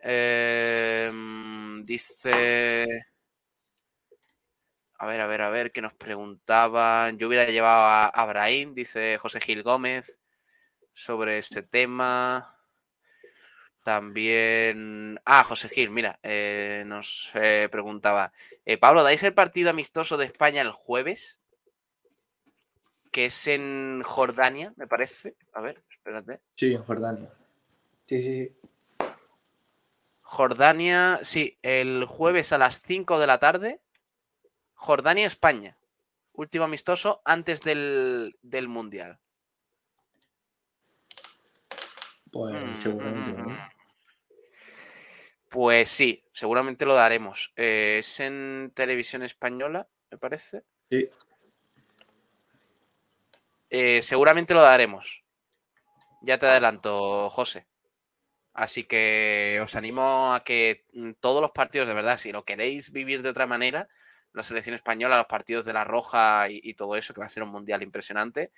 Em, 0.00 1.84
dice... 1.84 2.86
A 5.00 5.06
ver, 5.06 5.20
a 5.20 5.26
ver, 5.26 5.42
a 5.42 5.50
ver, 5.50 5.70
que 5.70 5.80
nos 5.80 5.94
preguntaban. 5.94 7.18
Yo 7.18 7.28
hubiera 7.28 7.44
llevado 7.46 7.82
a, 7.82 8.06
a 8.06 8.26
Brahim, 8.26 8.74
dice 8.74 9.16
José 9.18 9.40
Gil 9.40 9.62
Gómez, 9.62 10.17
sobre 10.98 11.38
este 11.38 11.62
tema. 11.62 12.56
También. 13.84 15.18
Ah, 15.24 15.44
José 15.44 15.68
Gil, 15.68 15.90
mira, 15.90 16.18
eh, 16.22 16.82
nos 16.86 17.30
eh, 17.34 17.68
preguntaba. 17.70 18.32
eh, 18.64 18.76
Pablo, 18.76 19.02
¿dais 19.02 19.22
el 19.22 19.32
partido 19.32 19.70
amistoso 19.70 20.16
de 20.16 20.26
España 20.26 20.60
el 20.60 20.72
jueves? 20.72 21.40
Que 23.12 23.26
es 23.26 23.46
en 23.46 24.02
Jordania, 24.04 24.74
me 24.76 24.86
parece. 24.86 25.36
A 25.52 25.60
ver, 25.60 25.82
espérate. 25.90 26.40
Sí, 26.56 26.74
en 26.74 26.82
Jordania. 26.82 27.30
Sí, 28.06 28.20
sí, 28.20 28.36
sí. 28.44 29.06
Jordania, 30.20 31.20
sí, 31.22 31.58
el 31.62 32.04
jueves 32.04 32.52
a 32.52 32.58
las 32.58 32.82
5 32.82 33.18
de 33.18 33.26
la 33.26 33.38
tarde. 33.38 33.80
Jordania, 34.74 35.26
España. 35.26 35.78
Último 36.34 36.64
amistoso 36.66 37.22
antes 37.24 37.62
del, 37.62 38.36
del 38.42 38.68
Mundial. 38.68 39.18
Pues 42.30 42.54
Mm, 42.54 42.76
seguramente, 42.76 43.32
mm, 43.32 43.36
¿no? 43.36 43.48
mm. 43.50 43.58
Pues 45.50 45.88
sí, 45.88 46.22
seguramente 46.30 46.84
lo 46.84 46.94
daremos. 46.94 47.52
Eh, 47.56 47.96
es 48.00 48.20
en 48.20 48.70
televisión 48.74 49.22
española, 49.22 49.88
me 50.10 50.18
parece. 50.18 50.62
Sí. 50.90 51.08
Eh, 53.70 54.02
seguramente 54.02 54.54
lo 54.54 54.60
daremos. 54.62 55.24
Ya 56.22 56.38
te 56.38 56.46
adelanto, 56.46 57.30
José. 57.30 57.66
Así 58.52 58.84
que 58.84 59.60
os 59.62 59.76
animo 59.76 60.34
a 60.34 60.40
que 60.40 60.84
todos 61.20 61.40
los 61.40 61.52
partidos, 61.52 61.86
de 61.88 61.94
verdad, 61.94 62.16
si 62.16 62.32
lo 62.32 62.44
queréis 62.44 62.90
vivir 62.90 63.22
de 63.22 63.28
otra 63.30 63.46
manera, 63.46 63.88
la 64.32 64.42
selección 64.42 64.74
española, 64.74 65.16
los 65.16 65.26
partidos 65.26 65.64
de 65.64 65.72
la 65.72 65.84
Roja 65.84 66.50
y, 66.50 66.60
y 66.62 66.74
todo 66.74 66.96
eso, 66.96 67.14
que 67.14 67.20
va 67.20 67.26
a 67.26 67.30
ser 67.30 67.44
un 67.44 67.50
mundial 67.50 67.82
impresionante. 67.82 68.50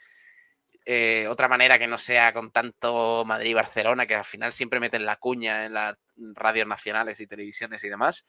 Eh, 0.93 1.29
otra 1.29 1.47
manera 1.47 1.79
que 1.79 1.87
no 1.87 1.97
sea 1.97 2.33
con 2.33 2.51
tanto 2.51 3.25
Madrid 3.25 3.51
y 3.51 3.55
Barcelona, 3.55 4.09
que 4.09 4.17
al 4.17 4.25
final 4.25 4.53
siempre 4.53 4.81
meten 4.81 5.07
la 5.07 5.15
cuña 5.15 5.65
en 5.65 5.75
las 5.75 6.01
radios 6.17 6.67
nacionales 6.67 7.21
y 7.21 7.29
televisiones 7.29 7.85
y 7.85 7.89
demás. 7.89 8.27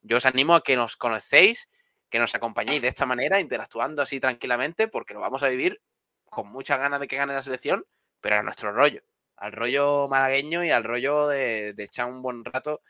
Yo 0.00 0.16
os 0.16 0.24
animo 0.24 0.54
a 0.54 0.62
que 0.62 0.74
nos 0.74 0.96
conocéis, 0.96 1.68
que 2.08 2.18
nos 2.18 2.34
acompañéis 2.34 2.80
de 2.80 2.88
esta 2.88 3.04
manera, 3.04 3.40
interactuando 3.40 4.00
así 4.00 4.20
tranquilamente, 4.20 4.88
porque 4.88 5.12
lo 5.12 5.20
vamos 5.20 5.42
a 5.42 5.48
vivir 5.48 5.82
con 6.24 6.48
muchas 6.48 6.78
ganas 6.78 6.98
de 6.98 7.08
que 7.08 7.18
gane 7.18 7.34
la 7.34 7.42
selección, 7.42 7.84
pero 8.22 8.38
a 8.38 8.42
nuestro 8.42 8.72
rollo, 8.72 9.02
al 9.36 9.52
rollo 9.52 10.08
malagueño 10.08 10.64
y 10.64 10.70
al 10.70 10.84
rollo 10.84 11.28
de, 11.28 11.74
echar 11.76 12.06
un 12.06 12.22
buen 12.22 12.42
rato 12.42 12.80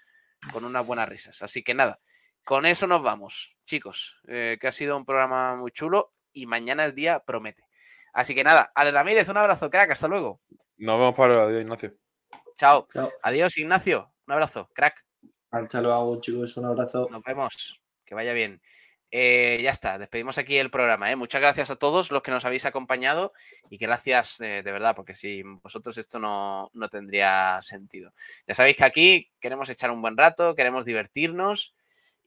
con 0.52 0.64
unas 0.64 0.86
buenas 0.86 1.08
risas. 1.08 1.42
Así 1.42 1.64
que 1.64 1.74
nada, 1.74 1.98
con 2.44 2.66
eso 2.66 2.86
nos 2.86 3.02
vamos, 3.02 3.56
chicos, 3.64 4.20
eh, 4.28 4.58
que 4.60 4.68
ha 4.68 4.72
sido 4.72 4.96
un 4.96 5.04
programa 5.04 5.56
muy 5.56 5.72
chulo 5.72 6.12
y 6.32 6.46
mañana 6.46 6.84
el 6.84 6.94
día 6.94 7.18
promete. 7.18 7.67
Así 8.12 8.34
que 8.34 8.44
nada, 8.44 8.72
Ale 8.74 8.90
Ramírez, 8.90 9.28
un 9.28 9.36
abrazo, 9.36 9.70
crack, 9.70 9.90
hasta 9.90 10.08
luego. 10.08 10.40
Nos 10.76 10.98
vemos 10.98 11.14
para 11.14 11.44
adiós, 11.44 11.62
Ignacio. 11.62 11.94
Chao. 12.56 12.86
Chao. 12.92 13.10
Adiós, 13.22 13.56
Ignacio. 13.58 14.12
Un 14.26 14.32
abrazo, 14.32 14.68
crack. 14.74 15.04
Hasta 15.50 15.80
luego, 15.80 16.20
chicos. 16.20 16.56
Un 16.56 16.66
abrazo. 16.66 17.08
Nos 17.10 17.22
vemos. 17.22 17.82
Que 18.04 18.14
vaya 18.14 18.32
bien. 18.32 18.60
Eh, 19.10 19.60
ya 19.62 19.70
está, 19.70 19.98
despedimos 19.98 20.36
aquí 20.36 20.58
el 20.58 20.70
programa. 20.70 21.10
¿eh? 21.10 21.16
Muchas 21.16 21.40
gracias 21.40 21.70
a 21.70 21.76
todos 21.76 22.10
los 22.10 22.22
que 22.22 22.30
nos 22.30 22.44
habéis 22.44 22.66
acompañado 22.66 23.32
y 23.70 23.78
gracias 23.78 24.40
eh, 24.40 24.62
de 24.62 24.72
verdad, 24.72 24.94
porque 24.94 25.14
sin 25.14 25.60
vosotros 25.60 25.96
esto 25.96 26.18
no, 26.18 26.70
no 26.74 26.88
tendría 26.88 27.58
sentido. 27.62 28.12
Ya 28.46 28.54
sabéis 28.54 28.76
que 28.76 28.84
aquí 28.84 29.30
queremos 29.40 29.70
echar 29.70 29.90
un 29.90 30.02
buen 30.02 30.16
rato, 30.16 30.54
queremos 30.54 30.84
divertirnos 30.84 31.74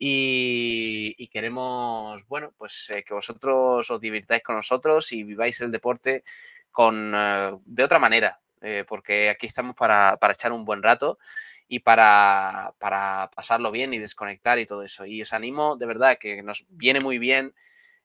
y, 0.03 1.27
queremos, 1.27 2.27
bueno, 2.27 2.55
pues 2.57 2.89
eh, 2.89 3.03
que 3.03 3.13
vosotros 3.13 3.91
os 3.91 4.01
divirtáis 4.01 4.41
con 4.41 4.55
nosotros 4.55 5.11
y 5.11 5.23
viváis 5.23 5.61
el 5.61 5.71
deporte 5.71 6.23
con, 6.71 7.13
eh, 7.15 7.51
de 7.65 7.83
otra 7.83 7.99
manera, 7.99 8.41
eh, 8.61 8.83
porque 8.87 9.29
aquí 9.29 9.45
estamos 9.45 9.75
para, 9.75 10.17
para 10.17 10.33
echar 10.33 10.53
un 10.53 10.65
buen 10.65 10.81
rato 10.81 11.19
y 11.67 11.79
para, 11.79 12.73
para 12.79 13.29
pasarlo 13.35 13.69
bien 13.69 13.93
y 13.93 13.99
desconectar 13.99 14.57
y 14.57 14.65
todo 14.65 14.81
eso. 14.81 15.05
Y 15.05 15.21
os 15.21 15.33
animo, 15.33 15.75
de 15.75 15.85
verdad, 15.85 16.17
que 16.19 16.41
nos 16.41 16.65
viene 16.69 16.99
muy 16.99 17.19
bien 17.19 17.53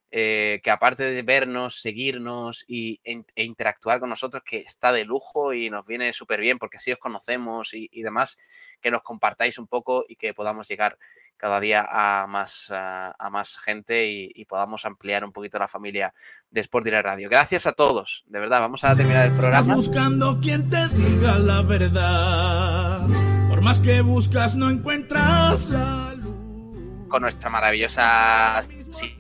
que 0.09 0.70
aparte 0.70 1.02
de 1.02 1.23
vernos, 1.23 1.82
seguirnos 1.82 2.64
y, 2.66 3.01
e, 3.05 3.23
interactuar 3.43 4.01
con 4.01 4.09
nosotros, 4.09 4.43
que 4.47 4.59
está 4.59 4.90
de 4.90 5.05
lujo 5.05 5.52
y 5.52 5.68
nos 5.68 5.86
viene 5.86 6.10
súper 6.14 6.40
bien 6.40 6.59
porque 6.59 6.78
así 6.78 6.90
os 6.90 6.98
conocemos 6.98 7.74
y 7.74 8.02
demás, 8.02 8.39
que 8.81 8.90
nos 8.90 9.02
compartáis 9.02 9.59
un 9.59 9.66
poco 9.66 10.06
y 10.09 10.16
que 10.16 10.32
podamos 10.32 10.68
llegar 10.68 10.97
cada 11.36 11.60
día 11.60 11.86
a 11.88 12.26
más, 12.26 12.70
a, 12.70 13.14
a 13.18 13.30
más 13.30 13.58
gente 13.58 14.06
y, 14.06 14.30
y 14.34 14.44
podamos 14.44 14.84
ampliar 14.86 15.24
un 15.24 15.32
poquito 15.32 15.58
la 15.58 15.68
familia 15.68 16.12
de 16.50 16.60
Sport 16.62 16.84
Direct 16.84 17.04
Radio. 17.04 17.28
Gracias 17.28 17.66
a 17.66 17.72
todos, 17.72 18.24
de 18.28 18.40
verdad, 18.40 18.60
vamos 18.60 18.84
a 18.84 18.94
terminar 18.96 19.26
el 19.26 19.32
Estás 19.32 19.40
programa. 19.40 19.74
buscando 19.76 20.40
quien 20.40 20.68
te 20.70 20.88
diga 20.88 21.38
la 21.38 21.62
verdad. 21.62 23.06
Por 23.48 23.60
más 23.60 23.80
que 23.80 24.00
buscas, 24.00 24.56
no 24.56 24.70
encuentras 24.70 25.68
la 25.68 26.14
luz. 26.14 27.08
con 27.08 27.22
nuestra 27.22 27.50
maravillosa 27.50 28.62
sí, 28.90 29.16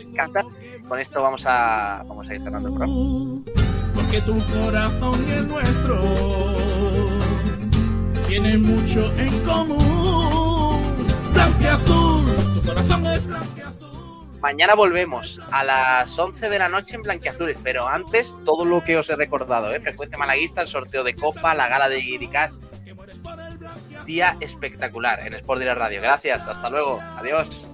encanta. 0.00 0.42
Con 0.88 0.98
esto 0.98 1.22
vamos 1.22 1.44
a, 1.46 2.02
vamos 2.06 2.28
a 2.28 2.34
ir 2.34 2.42
cerrando 2.42 2.68
el 2.68 2.74
programa. 2.74 3.42
Porque 3.94 4.20
tu 4.22 4.38
corazón 4.46 5.24
y 5.28 5.32
el 5.32 5.48
nuestro 5.48 6.02
tienen 8.28 8.62
mucho 8.62 9.12
en 9.16 9.40
común. 9.44 10.82
Blanqueazul, 11.32 12.54
tu 12.54 12.62
corazón 12.62 13.06
es 13.06 13.26
blanqueazul. 13.26 14.38
Mañana 14.40 14.74
volvemos 14.74 15.40
a 15.50 15.64
las 15.64 16.16
11 16.16 16.48
de 16.48 16.58
la 16.58 16.68
noche 16.68 16.94
en 16.94 17.02
Blanquiazules, 17.02 17.58
pero 17.62 17.88
antes 17.88 18.36
todo 18.44 18.64
lo 18.64 18.84
que 18.84 18.96
os 18.96 19.10
he 19.10 19.16
recordado, 19.16 19.74
¿eh? 19.74 19.80
Frecuencia 19.80 20.16
Malaguista, 20.16 20.60
el 20.60 20.68
sorteo 20.68 21.02
de 21.02 21.16
Copa, 21.16 21.54
la 21.54 21.68
gala 21.68 21.88
de 21.88 22.00
Guiricas. 22.00 22.60
Día 24.06 24.36
espectacular 24.40 25.26
en 25.26 25.34
Sport 25.34 25.60
Direct 25.60 25.78
Radio. 25.78 26.00
Gracias, 26.00 26.46
hasta 26.46 26.70
luego, 26.70 27.00
adiós. 27.18 27.66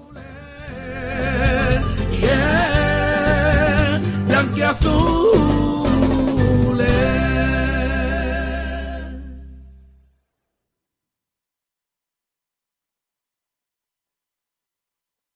Yeah. 2.21 2.95